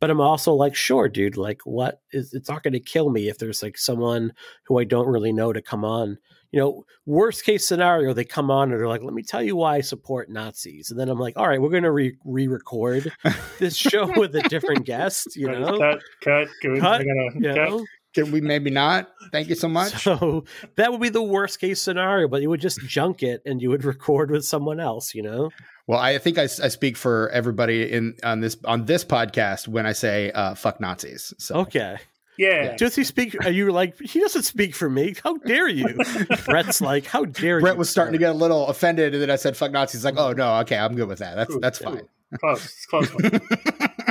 but 0.01 0.09
I'm 0.09 0.19
also 0.19 0.55
like, 0.55 0.75
sure, 0.75 1.11
dude, 1.11 1.37
like 1.37 1.61
what 1.65 2.01
is 2.13 2.33
it's 2.33 2.49
not 2.49 2.63
going 2.63 2.73
to 2.73 2.81
kill 2.81 3.11
me 3.11 3.29
if 3.29 3.37
there's 3.37 3.63
like 3.63 3.77
someone 3.77 4.33
who 4.65 4.79
I 4.79 4.85
don't 4.85 5.09
really 5.09 5.31
know 5.31 5.53
to 5.53 5.61
come 5.61 5.85
on. 5.85 6.17
You 6.53 6.61
know, 6.61 6.85
worst 7.05 7.45
case 7.45 7.69
scenario, 7.69 8.15
they 8.15 8.25
come 8.25 8.51
on 8.51 8.73
and 8.73 8.81
they're 8.81 8.89
like, 8.89 9.03
"Let 9.03 9.13
me 9.13 9.23
tell 9.23 9.43
you 9.43 9.57
why 9.57 9.77
I 9.77 9.81
support 9.83 10.31
Nazis," 10.31 10.91
and 10.91 10.99
then 10.99 11.11
I'm 11.11 11.19
like, 11.19 11.37
"All 11.37 11.47
right, 11.47 11.61
we're 11.61 11.69
going 11.69 11.83
to 11.83 11.93
re 11.93 12.17
record 12.25 13.13
this 13.59 13.77
show 13.91 14.11
with 14.19 14.35
a 14.37 14.43
different 14.49 14.87
guest." 14.87 15.37
You 15.37 15.49
know, 15.49 15.79
cut, 15.79 16.03
cut, 16.25 16.49
cut, 16.81 17.05
you 17.05 17.41
know? 17.41 17.85
Can 18.15 18.31
we 18.31 18.41
maybe 18.41 18.71
not? 18.71 19.11
Thank 19.31 19.49
you 19.49 19.55
so 19.55 19.69
much. 19.69 20.03
So 20.03 20.45
that 20.77 20.93
would 20.93 21.01
be 21.01 21.09
the 21.09 21.23
worst 21.23 21.61
case 21.61 21.81
scenario, 21.81 22.29
but 22.29 22.43
you 22.43 22.51
would 22.51 22.61
just 22.61 22.81
junk 22.81 23.23
it 23.23 23.43
and 23.47 23.61
you 23.63 23.71
would 23.71 23.85
record 23.85 24.31
with 24.31 24.45
someone 24.45 24.81
else, 24.81 25.15
you 25.15 25.23
know? 25.23 25.51
Well, 25.87 25.99
I 25.99 26.19
think 26.19 26.39
I, 26.39 26.45
I 26.45 26.69
speak 26.69 26.97
for 26.97 27.29
everybody 27.31 27.91
in 27.91 28.15
on 28.23 28.41
this 28.41 28.57
on 28.65 28.85
this 28.85 29.05
podcast 29.05 29.67
when 29.67 29.85
I 29.85 29.93
say 29.93 30.31
uh, 30.31 30.55
"fuck 30.55 30.81
Nazis." 30.81 31.35
So. 31.39 31.57
Okay. 31.57 31.97
Yeah. 32.39 32.77
Does 32.77 32.95
he 32.95 33.05
speak? 33.05 33.37
Are 33.45 33.51
you 33.51 33.71
like, 33.73 33.99
he 34.01 34.21
doesn't 34.21 34.45
speak 34.45 34.75
for 34.75 34.89
me. 34.89 35.15
How 35.23 35.37
dare 35.37 35.69
you? 35.69 35.87
Brett's 36.47 36.81
like, 36.81 37.05
how 37.07 37.25
dare 37.25 37.33
Brett 37.33 37.45
you? 37.45 37.61
Brett 37.61 37.77
was 37.77 37.91
starting 37.91 38.13
to 38.13 38.19
get 38.19 38.31
a 38.31 38.35
little 38.35 38.69
offended. 38.69 39.13
And 39.13 39.23
then 39.23 39.31
I 39.31 39.37
said, 39.37 39.57
fuck 39.57 39.71
Nazis. 39.71 40.01
He's 40.01 40.05
like, 40.05 40.17
oh, 40.17 40.33
no, 40.33 40.57
okay, 40.61 40.79
I'm 40.79 40.95
good 40.95 41.09
with 41.09 41.19
that. 41.19 41.37
That's, 41.37 41.57
that's 41.59 41.79
fine. 41.79 42.09
Close. 42.41 42.65
It's 42.65 42.87
close. 42.87 43.11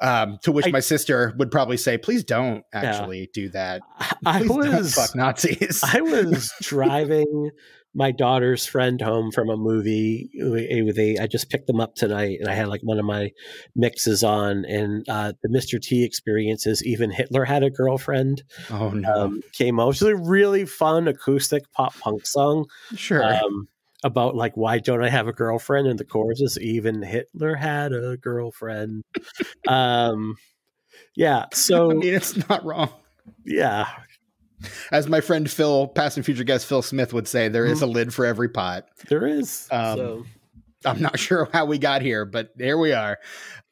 Um, 0.00 0.38
to 0.42 0.52
which 0.52 0.66
I, 0.66 0.70
my 0.70 0.80
sister 0.80 1.34
would 1.38 1.50
probably 1.50 1.76
say, 1.76 1.98
"Please 1.98 2.24
don't 2.24 2.64
actually 2.72 3.20
yeah. 3.20 3.26
do 3.32 3.48
that. 3.50 3.82
Please 4.00 4.18
I 4.26 4.42
was 4.42 4.94
fuck 4.94 5.14
Nazis." 5.14 5.82
I 5.84 6.00
was 6.00 6.52
driving 6.62 7.50
my 7.94 8.10
daughter's 8.10 8.66
friend 8.66 9.00
home 9.00 9.30
from 9.30 9.48
a 9.48 9.56
movie 9.56 10.30
with 10.34 10.98
a. 10.98 11.18
I 11.18 11.26
just 11.26 11.48
picked 11.48 11.68
them 11.68 11.80
up 11.80 11.94
tonight, 11.94 12.38
and 12.40 12.48
I 12.48 12.54
had 12.54 12.68
like 12.68 12.80
one 12.82 12.98
of 12.98 13.04
my 13.04 13.30
mixes 13.76 14.24
on, 14.24 14.64
and 14.64 15.08
uh, 15.08 15.32
the 15.42 15.48
Mr. 15.48 15.80
T 15.80 16.04
experiences. 16.04 16.84
Even 16.84 17.10
Hitler 17.10 17.44
had 17.44 17.62
a 17.62 17.70
girlfriend. 17.70 18.42
Oh 18.70 18.90
no! 18.90 19.12
Um, 19.12 19.42
came 19.52 19.78
out. 19.78 19.84
It 19.84 19.86
was 19.86 20.02
a 20.02 20.16
really 20.16 20.66
fun 20.66 21.06
acoustic 21.06 21.62
pop 21.72 21.96
punk 22.00 22.26
song. 22.26 22.66
Sure. 22.96 23.24
Um, 23.24 23.68
about 24.04 24.36
like 24.36 24.56
why 24.56 24.78
don't 24.78 25.02
I 25.02 25.08
have 25.08 25.26
a 25.26 25.32
girlfriend? 25.32 25.88
And 25.88 25.98
the 25.98 26.04
chorus 26.04 26.40
is 26.40 26.58
even 26.60 27.02
Hitler 27.02 27.56
had 27.56 27.92
a 27.92 28.16
girlfriend. 28.16 29.02
um, 29.66 30.36
yeah. 31.16 31.46
So 31.52 31.90
I 31.90 31.94
mean, 31.94 32.14
it's 32.14 32.48
not 32.48 32.64
wrong. 32.64 32.90
Yeah. 33.44 33.88
As 34.92 35.08
my 35.08 35.20
friend 35.20 35.50
Phil, 35.50 35.88
past 35.88 36.16
and 36.16 36.24
future 36.24 36.44
guest 36.44 36.66
Phil 36.66 36.82
Smith 36.82 37.12
would 37.12 37.26
say, 37.28 37.48
there 37.48 37.66
is 37.66 37.82
a 37.82 37.86
lid 37.86 38.14
for 38.14 38.24
every 38.24 38.48
pot. 38.48 38.86
There 39.08 39.26
is. 39.26 39.68
Um, 39.70 39.96
so. 39.98 40.24
I'm 40.84 41.00
not 41.02 41.18
sure 41.18 41.48
how 41.52 41.66
we 41.66 41.78
got 41.78 42.02
here, 42.02 42.24
but 42.24 42.50
here 42.56 42.78
we 42.78 42.92
are. 42.92 43.18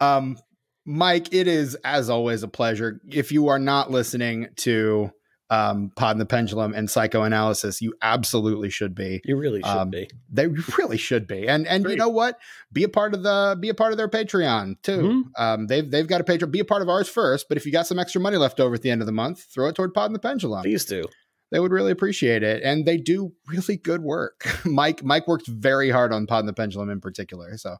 Um, 0.00 0.36
Mike, 0.84 1.32
it 1.32 1.46
is 1.46 1.76
as 1.76 2.10
always 2.10 2.42
a 2.42 2.48
pleasure. 2.48 3.00
If 3.10 3.32
you 3.32 3.48
are 3.48 3.58
not 3.58 3.90
listening 3.90 4.48
to 4.56 5.12
um, 5.52 5.92
Pod 5.96 6.12
and 6.12 6.20
the 6.20 6.26
Pendulum 6.26 6.72
and 6.72 6.90
Psychoanalysis, 6.90 7.82
you 7.82 7.92
absolutely 8.00 8.70
should 8.70 8.94
be. 8.94 9.20
You 9.26 9.36
really 9.36 9.60
should 9.60 9.68
um, 9.68 9.90
be. 9.90 10.08
They 10.30 10.46
really 10.78 10.96
should 10.96 11.26
be. 11.26 11.46
And 11.46 11.66
and 11.66 11.84
Great. 11.84 11.92
you 11.92 11.98
know 11.98 12.08
what? 12.08 12.38
Be 12.72 12.84
a 12.84 12.88
part 12.88 13.12
of 13.12 13.22
the 13.22 13.58
be 13.60 13.68
a 13.68 13.74
part 13.74 13.92
of 13.92 13.98
their 13.98 14.08
Patreon 14.08 14.80
too. 14.82 14.98
Mm-hmm. 14.98 15.42
Um, 15.42 15.66
they've 15.66 15.88
they've 15.88 16.06
got 16.06 16.22
a 16.22 16.24
Patreon. 16.24 16.50
Be 16.50 16.60
a 16.60 16.64
part 16.64 16.80
of 16.80 16.88
ours 16.88 17.06
first. 17.06 17.48
But 17.48 17.58
if 17.58 17.66
you 17.66 17.72
got 17.72 17.86
some 17.86 17.98
extra 17.98 18.20
money 18.20 18.38
left 18.38 18.60
over 18.60 18.76
at 18.76 18.82
the 18.82 18.90
end 18.90 19.02
of 19.02 19.06
the 19.06 19.12
month, 19.12 19.42
throw 19.52 19.68
it 19.68 19.74
toward 19.74 19.92
Pod 19.92 20.06
and 20.06 20.14
the 20.14 20.20
Pendulum. 20.20 20.62
Please 20.62 20.86
do. 20.86 21.04
They 21.50 21.60
would 21.60 21.70
really 21.70 21.92
appreciate 21.92 22.42
it, 22.42 22.62
and 22.62 22.86
they 22.86 22.96
do 22.96 23.34
really 23.46 23.76
good 23.76 24.00
work. 24.00 24.46
Mike 24.64 25.04
Mike 25.04 25.28
worked 25.28 25.48
very 25.48 25.90
hard 25.90 26.14
on 26.14 26.26
Pod 26.26 26.40
and 26.40 26.48
the 26.48 26.54
Pendulum 26.54 26.88
in 26.88 27.02
particular. 27.02 27.58
So 27.58 27.76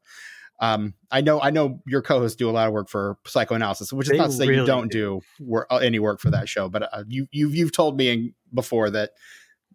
um, 0.60 0.94
I 1.10 1.20
know 1.20 1.40
I 1.40 1.50
know 1.50 1.80
your 1.86 2.02
co-hosts 2.02 2.36
do 2.36 2.48
a 2.48 2.52
lot 2.52 2.68
of 2.68 2.72
work 2.72 2.88
for 2.88 3.18
psychoanalysis, 3.26 3.92
which 3.92 4.06
is 4.06 4.12
they 4.12 4.18
not 4.18 4.26
to 4.26 4.32
say 4.32 4.46
really 4.46 4.60
you 4.60 4.66
don't 4.66 4.90
do, 4.90 5.20
do 5.38 5.44
work, 5.44 5.66
uh, 5.70 5.76
any 5.76 5.98
work 5.98 6.20
for 6.20 6.30
that 6.30 6.48
show, 6.48 6.68
but 6.68 6.82
uh, 6.92 7.04
you 7.08 7.26
you've 7.32 7.54
you've 7.54 7.72
told 7.72 7.96
me 7.96 8.34
before 8.54 8.90
that 8.90 9.10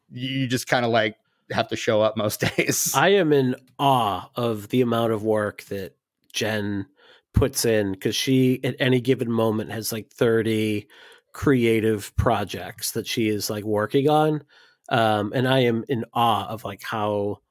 you 0.09 0.47
just 0.47 0.67
kind 0.67 0.85
of 0.85 0.91
like 0.91 1.17
have 1.51 1.67
to 1.69 1.75
show 1.75 2.01
up 2.01 2.17
most 2.17 2.39
days. 2.57 2.93
I 2.95 3.09
am 3.09 3.33
in 3.33 3.55
awe 3.77 4.29
of 4.35 4.69
the 4.69 4.81
amount 4.81 5.13
of 5.13 5.23
work 5.23 5.63
that 5.65 5.95
Jen 6.33 6.87
puts 7.33 7.65
in 7.65 7.91
because 7.91 8.15
she 8.15 8.59
at 8.63 8.75
any 8.79 8.99
given 8.99 9.31
moment 9.31 9.71
has 9.71 9.91
like 9.91 10.09
30 10.09 10.87
creative 11.33 12.15
projects 12.15 12.91
that 12.91 13.07
she 13.07 13.27
is 13.27 13.49
like 13.49 13.63
working 13.63 14.09
on. 14.09 14.43
Um, 14.89 15.33
and 15.35 15.47
I 15.47 15.59
am 15.59 15.83
in 15.87 16.05
awe 16.13 16.47
of 16.47 16.63
like 16.63 16.81
how 16.81 17.41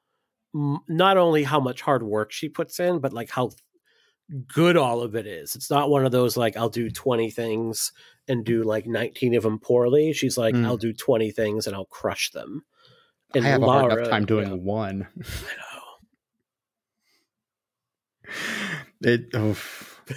not 0.53 1.17
only 1.17 1.43
how 1.43 1.59
much 1.59 1.81
hard 1.81 2.03
work 2.03 2.31
she 2.31 2.49
puts 2.49 2.79
in, 2.79 2.99
but 2.99 3.13
like 3.13 3.29
how 3.29 3.51
good 4.47 4.77
all 4.77 5.01
of 5.01 5.15
it 5.15 5.25
is. 5.25 5.55
It's 5.55 5.69
not 5.69 5.89
one 5.89 6.05
of 6.05 6.11
those 6.11 6.37
like 6.37 6.57
I'll 6.57 6.69
do 6.69 6.89
20 6.89 7.31
things 7.31 7.91
and 8.27 8.43
do 8.43 8.63
like 8.63 8.85
19 8.85 9.35
of 9.35 9.43
them 9.43 9.59
poorly. 9.59 10.13
She's 10.13 10.37
like 10.37 10.55
mm. 10.55 10.65
I'll 10.65 10.77
do 10.77 10.93
20 10.93 11.31
things 11.31 11.67
and 11.67 11.75
I'll 11.75 11.85
crush 11.85 12.31
them. 12.31 12.63
And 13.35 13.45
I 13.45 13.49
have 13.49 13.61
Laura, 13.61 13.77
a 13.77 13.79
hard 13.81 13.93
enough 13.93 14.09
time 14.09 14.25
doing 14.25 14.49
yeah. 14.49 14.55
one. 14.55 15.07
I 15.17 15.21
know. 15.21 15.81
It. 18.99 19.27
Oh, 19.35 19.55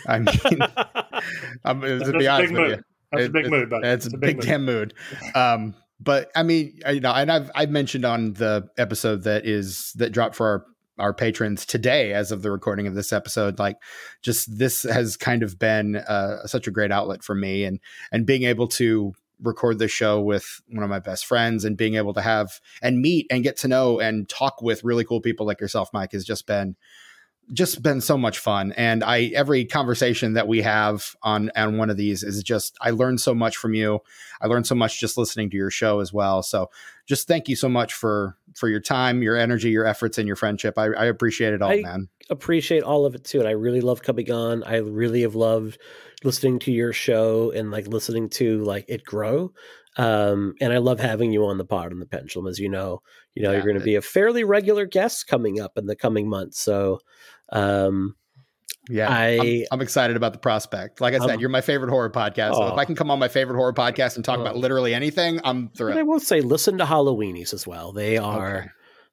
I 0.06 0.18
mean, 0.20 0.28
I'm, 1.64 1.80
to 1.82 2.12
be 2.18 2.28
honest 2.28 2.52
with 2.52 2.70
you, 2.70 2.82
that's 3.12 3.24
it, 3.24 3.26
a 3.26 3.30
big 3.30 3.46
it, 3.46 3.50
mood, 3.50 3.70
buddy. 3.70 3.88
It's, 3.88 4.06
it's 4.06 4.14
a 4.14 4.18
big, 4.18 4.38
big 4.38 4.46
damn 4.46 4.64
mood. 4.64 4.94
Um, 5.34 5.74
but 6.00 6.30
I 6.34 6.42
mean, 6.42 6.78
you 6.88 7.00
know, 7.00 7.12
and 7.12 7.30
I've 7.30 7.50
I've 7.54 7.70
mentioned 7.70 8.04
on 8.04 8.32
the 8.34 8.68
episode 8.78 9.24
that 9.24 9.46
is 9.46 9.92
that 9.96 10.10
dropped 10.10 10.34
for 10.34 10.46
our 10.46 10.66
our 10.98 11.14
patrons 11.14 11.64
today 11.64 12.12
as 12.12 12.30
of 12.30 12.42
the 12.42 12.50
recording 12.50 12.86
of 12.86 12.94
this 12.94 13.10
episode 13.10 13.58
like 13.58 13.78
just 14.20 14.58
this 14.58 14.82
has 14.82 15.16
kind 15.16 15.42
of 15.42 15.58
been 15.58 15.96
uh, 15.96 16.46
such 16.46 16.66
a 16.66 16.70
great 16.70 16.92
outlet 16.92 17.24
for 17.24 17.34
me 17.34 17.64
and 17.64 17.80
and 18.12 18.26
being 18.26 18.42
able 18.42 18.68
to 18.68 19.14
record 19.42 19.78
this 19.78 19.90
show 19.90 20.20
with 20.20 20.60
one 20.68 20.84
of 20.84 20.90
my 20.90 20.98
best 20.98 21.24
friends 21.24 21.64
and 21.64 21.78
being 21.78 21.94
able 21.94 22.12
to 22.12 22.20
have 22.20 22.60
and 22.82 23.00
meet 23.00 23.26
and 23.30 23.42
get 23.42 23.56
to 23.56 23.66
know 23.66 23.98
and 23.98 24.28
talk 24.28 24.60
with 24.60 24.84
really 24.84 25.04
cool 25.04 25.22
people 25.22 25.46
like 25.46 25.60
yourself 25.60 25.88
mike 25.94 26.12
has 26.12 26.24
just 26.24 26.46
been 26.46 26.76
just 27.52 27.82
been 27.82 28.00
so 28.00 28.16
much 28.16 28.38
fun. 28.38 28.72
And 28.72 29.02
i 29.02 29.24
every 29.34 29.64
conversation 29.64 30.34
that 30.34 30.48
we 30.48 30.62
have 30.62 31.16
on 31.22 31.50
on 31.56 31.78
one 31.78 31.90
of 31.90 31.96
these 31.96 32.22
is 32.22 32.42
just 32.42 32.76
i 32.80 32.90
learned 32.90 33.20
so 33.20 33.34
much 33.34 33.56
from 33.56 33.74
you. 33.74 34.00
I 34.40 34.46
learned 34.46 34.66
so 34.66 34.74
much 34.74 35.00
just 35.00 35.18
listening 35.18 35.50
to 35.50 35.56
your 35.56 35.70
show 35.70 36.00
as 36.00 36.12
well. 36.12 36.42
So 36.42 36.70
just 37.06 37.26
thank 37.26 37.48
you 37.48 37.56
so 37.56 37.68
much 37.68 37.92
for 37.92 38.36
for 38.54 38.68
your 38.68 38.80
time 38.80 39.22
your 39.22 39.36
energy 39.36 39.70
your 39.70 39.86
efforts 39.86 40.18
and 40.18 40.26
your 40.26 40.36
friendship. 40.36 40.78
I, 40.78 40.86
I 40.86 41.06
appreciate 41.06 41.54
it 41.54 41.62
all 41.62 41.70
I 41.70 41.82
man. 41.82 42.08
appreciate 42.28 42.82
all 42.82 43.06
of 43.06 43.14
it 43.14 43.24
too. 43.24 43.40
And 43.40 43.48
i 43.48 43.52
really 43.52 43.80
love 43.80 44.02
coming 44.02 44.30
on 44.30 44.62
i 44.64 44.76
really 44.76 45.22
have 45.22 45.34
loved 45.34 45.78
listening 46.24 46.58
to 46.60 46.72
your 46.72 46.92
show 46.92 47.50
and 47.50 47.70
like 47.70 47.86
listening 47.86 48.28
to 48.28 48.62
like 48.62 48.84
it 48.88 49.04
grow. 49.04 49.52
Um, 49.96 50.54
and 50.60 50.72
I 50.72 50.78
love 50.78 51.00
having 51.00 51.32
you 51.32 51.46
on 51.46 51.58
the 51.58 51.64
pod 51.64 51.92
on 51.92 51.98
the 51.98 52.06
pendulum, 52.06 52.46
as 52.46 52.58
you 52.58 52.68
know. 52.68 53.02
You 53.34 53.42
know, 53.42 53.50
yeah, 53.50 53.58
you're 53.58 53.66
going 53.66 53.78
to 53.78 53.84
be 53.84 53.96
a 53.96 54.02
fairly 54.02 54.44
regular 54.44 54.86
guest 54.86 55.26
coming 55.26 55.60
up 55.60 55.76
in 55.76 55.86
the 55.86 55.96
coming 55.96 56.28
months. 56.28 56.60
So, 56.60 57.00
um, 57.52 58.14
yeah, 58.88 59.08
I, 59.08 59.28
I'm, 59.28 59.64
I'm, 59.72 59.80
excited 59.82 60.16
about 60.16 60.32
the 60.32 60.38
prospect. 60.38 61.00
Like 61.00 61.14
I 61.14 61.18
said, 61.18 61.30
um, 61.30 61.40
you're 61.40 61.48
my 61.48 61.60
favorite 61.60 61.90
horror 61.90 62.10
podcast. 62.10 62.54
So 62.54 62.66
if 62.68 62.78
I 62.78 62.84
can 62.84 62.96
come 62.96 63.10
on 63.10 63.18
my 63.18 63.28
favorite 63.28 63.56
horror 63.56 63.72
podcast 63.72 64.16
and 64.16 64.24
talk 64.24 64.40
about 64.40 64.56
literally 64.56 64.94
anything, 64.94 65.40
I'm 65.44 65.68
thrilled. 65.68 65.98
I 65.98 66.02
will 66.02 66.20
say, 66.20 66.40
listen 66.40 66.78
to 66.78 66.84
Halloweenies 66.84 67.54
as 67.54 67.66
well. 67.66 67.92
They 67.92 68.18
are. 68.18 68.58
Okay. 68.58 68.68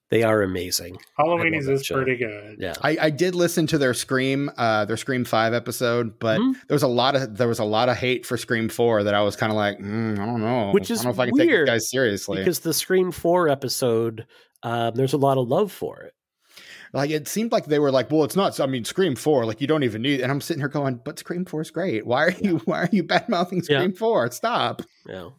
They 0.09 0.23
are 0.23 0.41
amazing. 0.41 0.97
Halloweenies 1.19 1.69
is 1.69 1.85
show. 1.85 1.95
pretty 1.95 2.15
good. 2.15 2.57
Yeah, 2.59 2.75
I, 2.81 2.97
I, 3.01 3.09
did 3.09 3.35
listen 3.35 3.67
to 3.67 3.77
their 3.77 3.93
Scream, 3.93 4.49
uh, 4.55 4.85
their 4.85 4.95
Scream 4.95 5.25
Five 5.25 5.53
episode, 5.53 6.17
but 6.17 6.39
mm-hmm. 6.39 6.53
there 6.69 6.75
was 6.75 6.83
a 6.83 6.87
lot 6.87 7.17
of 7.17 7.35
there 7.35 7.49
was 7.49 7.59
a 7.59 7.65
lot 7.65 7.89
of 7.89 7.97
hate 7.97 8.25
for 8.25 8.37
Scream 8.37 8.69
Four 8.69 9.03
that 9.03 9.13
I 9.13 9.21
was 9.21 9.35
kind 9.35 9.51
of 9.51 9.57
like, 9.57 9.79
mm, 9.79 10.17
I 10.17 10.25
don't 10.25 10.39
know, 10.39 10.71
which 10.71 10.89
is 10.89 11.01
I 11.01 11.03
don't 11.03 11.09
know 11.09 11.13
if 11.15 11.19
I 11.19 11.25
can 11.25 11.35
weird 11.35 11.67
take 11.67 11.73
guys 11.73 11.89
seriously 11.89 12.37
because 12.37 12.61
the 12.61 12.73
Scream 12.73 13.11
Four 13.11 13.49
episode, 13.49 14.25
um, 14.63 14.95
there's 14.95 15.11
a 15.11 15.17
lot 15.17 15.37
of 15.37 15.49
love 15.49 15.73
for 15.73 16.03
it 16.03 16.13
like 16.93 17.09
it 17.09 17.27
seemed 17.27 17.51
like 17.51 17.65
they 17.65 17.79
were 17.79 17.91
like, 17.91 18.11
well, 18.11 18.23
it's 18.23 18.35
not. 18.35 18.59
I 18.59 18.65
mean, 18.65 18.85
Scream 18.85 19.15
Four, 19.15 19.45
like 19.45 19.61
you 19.61 19.67
don't 19.67 19.83
even 19.83 20.01
need. 20.01 20.21
And 20.21 20.31
I'm 20.31 20.41
sitting 20.41 20.61
here 20.61 20.69
going, 20.69 20.95
but 21.03 21.19
Scream 21.19 21.45
Four 21.45 21.61
is 21.61 21.71
great. 21.71 22.05
Why 22.05 22.25
are 22.25 22.31
you 22.31 22.57
Why 22.65 22.83
are 22.83 22.89
you 22.91 23.03
bad 23.03 23.29
mouthing 23.29 23.61
Scream 23.61 23.91
yeah. 23.91 23.97
Four? 23.97 24.31
Stop. 24.31 24.81
Yeah. 25.07 25.29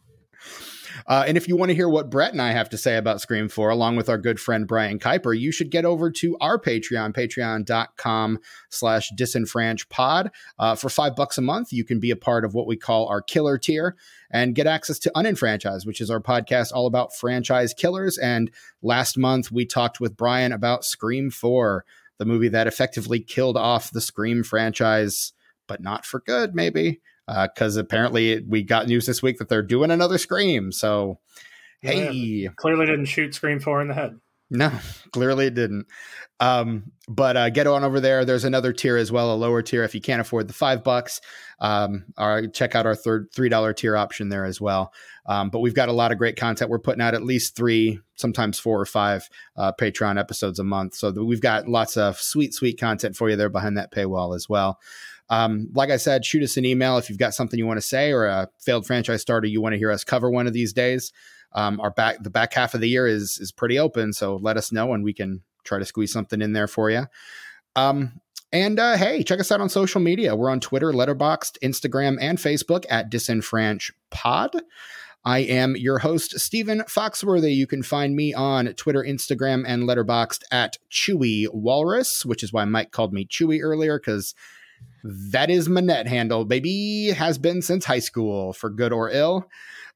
Uh, 1.07 1.23
and 1.27 1.37
if 1.37 1.47
you 1.47 1.55
want 1.55 1.69
to 1.69 1.75
hear 1.75 1.89
what 1.89 2.09
Brett 2.09 2.31
and 2.31 2.41
I 2.41 2.51
have 2.51 2.69
to 2.69 2.77
say 2.77 2.97
about 2.97 3.21
Scream 3.21 3.49
4, 3.49 3.69
along 3.69 3.95
with 3.95 4.09
our 4.09 4.17
good 4.17 4.39
friend 4.39 4.67
Brian 4.67 4.99
Kuiper, 4.99 5.37
you 5.37 5.51
should 5.51 5.71
get 5.71 5.85
over 5.85 6.11
to 6.11 6.37
our 6.39 6.59
Patreon, 6.59 7.13
patreon.com 7.13 8.39
slash 8.69 9.11
disenfranchpod. 9.17 10.29
Uh, 10.57 10.75
for 10.75 10.89
five 10.89 11.15
bucks 11.15 11.37
a 11.37 11.41
month, 11.41 11.71
you 11.71 11.83
can 11.83 11.99
be 11.99 12.11
a 12.11 12.15
part 12.15 12.45
of 12.45 12.53
what 12.53 12.67
we 12.67 12.77
call 12.77 13.07
our 13.07 13.21
killer 13.21 13.57
tier 13.57 13.95
and 14.31 14.55
get 14.55 14.67
access 14.67 14.99
to 14.99 15.11
Unenfranchised, 15.15 15.85
which 15.85 16.01
is 16.01 16.11
our 16.11 16.21
podcast 16.21 16.71
all 16.73 16.85
about 16.85 17.15
franchise 17.15 17.73
killers. 17.73 18.17
And 18.17 18.51
last 18.81 19.17
month, 19.17 19.51
we 19.51 19.65
talked 19.65 19.99
with 19.99 20.17
Brian 20.17 20.51
about 20.51 20.85
Scream 20.85 21.31
4, 21.31 21.85
the 22.17 22.25
movie 22.25 22.49
that 22.49 22.67
effectively 22.67 23.19
killed 23.19 23.57
off 23.57 23.91
the 23.91 24.01
Scream 24.01 24.43
franchise, 24.43 25.33
but 25.67 25.81
not 25.81 26.05
for 26.05 26.19
good, 26.19 26.53
maybe 26.53 27.01
because 27.43 27.77
uh, 27.77 27.81
apparently 27.81 28.41
we 28.47 28.63
got 28.63 28.87
news 28.87 29.05
this 29.05 29.21
week 29.21 29.37
that 29.37 29.49
they're 29.49 29.61
doing 29.61 29.91
another 29.91 30.17
Scream. 30.17 30.71
So, 30.71 31.19
hey, 31.81 32.49
clearly 32.55 32.85
didn't 32.85 33.05
shoot 33.05 33.35
Scream 33.35 33.59
Four 33.59 33.81
in 33.81 33.87
the 33.87 33.93
head. 33.93 34.19
No, 34.49 34.71
clearly 35.13 35.47
it 35.47 35.53
didn't. 35.53 35.87
Um, 36.41 36.93
but 37.07 37.35
uh, 37.35 37.49
get 37.49 37.67
on 37.67 37.83
over 37.83 37.99
there. 37.99 38.23
There's 38.23 38.45
another 38.45 38.71
tier 38.71 38.95
as 38.95 39.11
well, 39.11 39.33
a 39.33 39.35
lower 39.35 39.61
tier 39.61 39.83
if 39.83 39.93
you 39.93 39.99
can't 39.99 40.21
afford 40.21 40.47
the 40.47 40.53
five 40.53 40.83
bucks. 40.83 41.19
Um, 41.59 42.05
or 42.17 42.47
check 42.47 42.75
out 42.75 42.85
our 42.85 42.95
third 42.95 43.27
three 43.33 43.49
dollar 43.49 43.73
tier 43.73 43.97
option 43.97 44.29
there 44.29 44.45
as 44.45 44.61
well. 44.61 44.93
Um, 45.25 45.49
but 45.49 45.59
we've 45.59 45.75
got 45.75 45.89
a 45.89 45.93
lot 45.93 46.11
of 46.11 46.17
great 46.17 46.37
content. 46.37 46.71
We're 46.71 46.79
putting 46.79 47.01
out 47.01 47.13
at 47.13 47.23
least 47.23 47.55
three, 47.55 47.99
sometimes 48.15 48.57
four 48.57 48.79
or 48.79 48.85
five 48.85 49.29
uh, 49.57 49.73
Patreon 49.79 50.17
episodes 50.17 50.59
a 50.59 50.63
month. 50.63 50.95
So 50.95 51.11
we've 51.11 51.41
got 51.41 51.67
lots 51.67 51.97
of 51.97 52.17
sweet, 52.17 52.53
sweet 52.53 52.79
content 52.79 53.15
for 53.15 53.29
you 53.29 53.35
there 53.35 53.49
behind 53.49 53.77
that 53.77 53.91
paywall 53.91 54.35
as 54.35 54.47
well. 54.47 54.79
Um, 55.29 55.69
like 55.73 55.89
I 55.89 55.97
said, 55.97 56.25
shoot 56.25 56.43
us 56.43 56.57
an 56.57 56.65
email 56.65 56.97
if 56.97 57.09
you've 57.09 57.19
got 57.19 57.33
something 57.33 57.59
you 57.59 57.67
want 57.67 57.77
to 57.77 57.85
say 57.85 58.11
or 58.11 58.25
a 58.25 58.49
failed 58.59 58.87
franchise 58.87 59.21
starter 59.21 59.47
you 59.47 59.61
want 59.61 59.73
to 59.73 59.77
hear 59.77 59.91
us 59.91 60.03
cover 60.03 60.29
one 60.29 60.47
of 60.47 60.53
these 60.53 60.73
days. 60.73 61.11
Um, 61.53 61.79
our 61.79 61.91
back 61.91 62.21
the 62.21 62.29
back 62.29 62.53
half 62.53 62.73
of 62.73 62.81
the 62.81 62.89
year 62.89 63.07
is 63.07 63.37
is 63.39 63.51
pretty 63.51 63.79
open, 63.79 64.13
so 64.13 64.35
let 64.37 64.57
us 64.57 64.71
know 64.71 64.93
and 64.93 65.03
we 65.03 65.13
can 65.13 65.41
try 65.63 65.79
to 65.79 65.85
squeeze 65.85 66.11
something 66.11 66.41
in 66.41 66.53
there 66.53 66.67
for 66.67 66.89
you. 66.89 67.05
Um, 67.75 68.21
and 68.51 68.79
uh, 68.79 68.97
hey, 68.97 69.23
check 69.23 69.39
us 69.39 69.51
out 69.51 69.61
on 69.61 69.69
social 69.69 70.01
media. 70.01 70.35
We're 70.35 70.49
on 70.49 70.59
Twitter, 70.59 70.91
Letterboxd, 70.91 71.59
Instagram, 71.63 72.17
and 72.19 72.37
Facebook 72.37 72.85
at 72.89 73.11
DisenfranchPod. 73.11 74.61
I 75.25 75.39
am 75.39 75.75
your 75.75 75.99
host, 75.99 76.39
Stephen 76.39 76.79
Foxworthy. 76.87 77.55
You 77.55 77.67
can 77.67 77.83
find 77.83 78.15
me 78.15 78.33
on 78.33 78.67
Twitter, 78.73 79.03
Instagram, 79.03 79.65
and 79.67 79.83
Letterboxd 79.83 80.43
at 80.49 80.77
Chewy 80.89 81.45
Walrus, 81.53 82.25
which 82.25 82.41
is 82.41 82.53
why 82.53 82.65
Mike 82.65 82.91
called 82.91 83.13
me 83.13 83.25
Chewy 83.25 83.59
earlier 83.61 83.99
because 83.99 84.33
that 85.03 85.49
is 85.49 85.69
my 85.69 85.81
net 85.81 86.07
handle, 86.07 86.45
baby. 86.45 87.11
Has 87.11 87.37
been 87.37 87.61
since 87.61 87.85
high 87.85 87.99
school, 87.99 88.53
for 88.53 88.69
good 88.69 88.93
or 88.93 89.09
ill. 89.09 89.49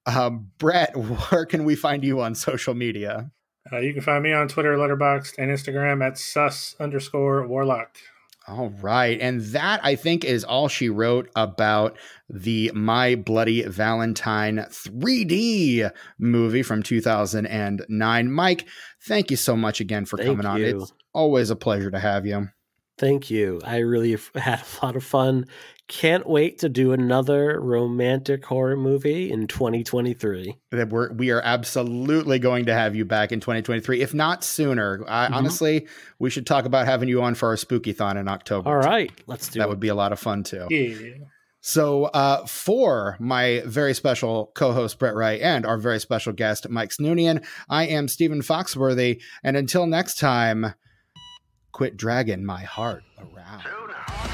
Um, 0.06 0.52
Brett, 0.58 0.96
where 1.32 1.46
can 1.46 1.64
we 1.64 1.76
find 1.76 2.04
you 2.04 2.22
on 2.22 2.36
social 2.36 2.74
media? 2.74 3.32
Uh, 3.72 3.80
you 3.80 3.94
can 3.94 4.02
find 4.02 4.24
me 4.24 4.34
on 4.34 4.48
Twitter, 4.48 4.76
Letterboxd, 4.76 5.36
and 5.38 5.50
Instagram 5.50 6.06
at 6.06 6.18
sus 6.18 6.76
underscore 6.80 7.48
warlock. 7.48 7.98
All 8.46 8.70
right. 8.82 9.18
And 9.22 9.40
that, 9.40 9.80
I 9.84 9.96
think, 9.96 10.26
is 10.26 10.44
all 10.44 10.68
she 10.68 10.90
wrote 10.90 11.30
about 11.34 11.98
the 12.30 12.72
My 12.76 13.16
Bloody 13.16 13.64
Valentine 13.64 14.66
3D 14.70 15.90
movie 16.20 16.64
from 16.64 16.84
2009. 16.84 18.32
Mike, 18.32 18.68
thank 19.02 19.32
you 19.32 19.38
so 19.38 19.56
much 19.56 19.80
again 19.80 20.04
for 20.04 20.18
thank 20.18 20.28
coming 20.28 20.46
you. 20.46 20.76
on. 20.76 20.82
It's 20.82 20.94
always 21.14 21.52
a 21.52 21.56
pleasure 21.56 21.90
to 21.90 22.00
have 22.00 22.26
you. 22.26 22.50
Thank 22.98 23.32
you. 23.32 23.60
I 23.66 23.78
really 23.78 24.18
had 24.36 24.62
a 24.62 24.86
lot 24.86 24.96
of 24.96 25.04
fun. 25.04 25.46
Can't 25.88 26.28
wait 26.28 26.60
to 26.60 26.70
do 26.70 26.94
another 26.94 27.60
romantic 27.60 28.46
horror 28.46 28.78
movie 28.78 29.32
in 29.32 29.48
2023. 29.48 30.56
We're, 30.72 31.12
we 31.12 31.32
are 31.32 31.42
absolutely 31.42 32.40
going 32.40 32.66
to 32.66 32.74
have 32.74 32.96
you 32.96 33.04
back 33.04 33.32
in 33.32 33.40
2023, 33.42 34.02
if 34.02 34.14
not 34.14 34.44
sooner. 34.44 35.04
I, 35.08 35.26
mm-hmm. 35.26 35.34
Honestly, 35.34 35.88
we 36.20 36.30
should 36.30 36.48
talk 36.48 36.66
about 36.66 36.86
having 36.86 37.10
you 37.10 37.22
on 37.22 37.36
for 37.36 37.50
our 37.50 37.58
spooky 37.58 37.92
thon 37.94 38.18
in 38.18 38.28
October. 38.28 38.70
All 38.70 38.78
right, 38.78 39.12
let's 39.28 39.50
do 39.50 39.60
that. 39.60 39.66
It. 39.66 39.70
Would 39.70 39.82
be 39.82 39.90
a 39.90 39.96
lot 39.96 40.14
of 40.14 40.20
fun 40.20 40.44
too. 40.44 40.68
Yeah. 40.70 41.26
So, 41.66 42.06
uh, 42.06 42.46
for 42.46 43.16
my 43.22 43.62
very 43.66 43.94
special 43.94 44.52
co 44.54 44.74
host, 44.74 45.00
Brett 45.00 45.16
Wright, 45.16 45.40
and 45.40 45.66
our 45.66 45.78
very 45.78 46.00
special 46.00 46.34
guest, 46.34 46.68
Mike 46.70 46.90
Snoonian, 46.90 47.46
I 47.70 47.88
am 47.88 48.10
Stephen 48.10 48.42
Foxworthy. 48.42 49.22
And 49.46 49.56
until 49.56 49.86
next 49.86 50.20
time, 50.20 50.74
quit 51.74 51.98
dragging 51.98 52.46
my 52.46 52.62
heart 52.62 53.04
around. 53.20 54.33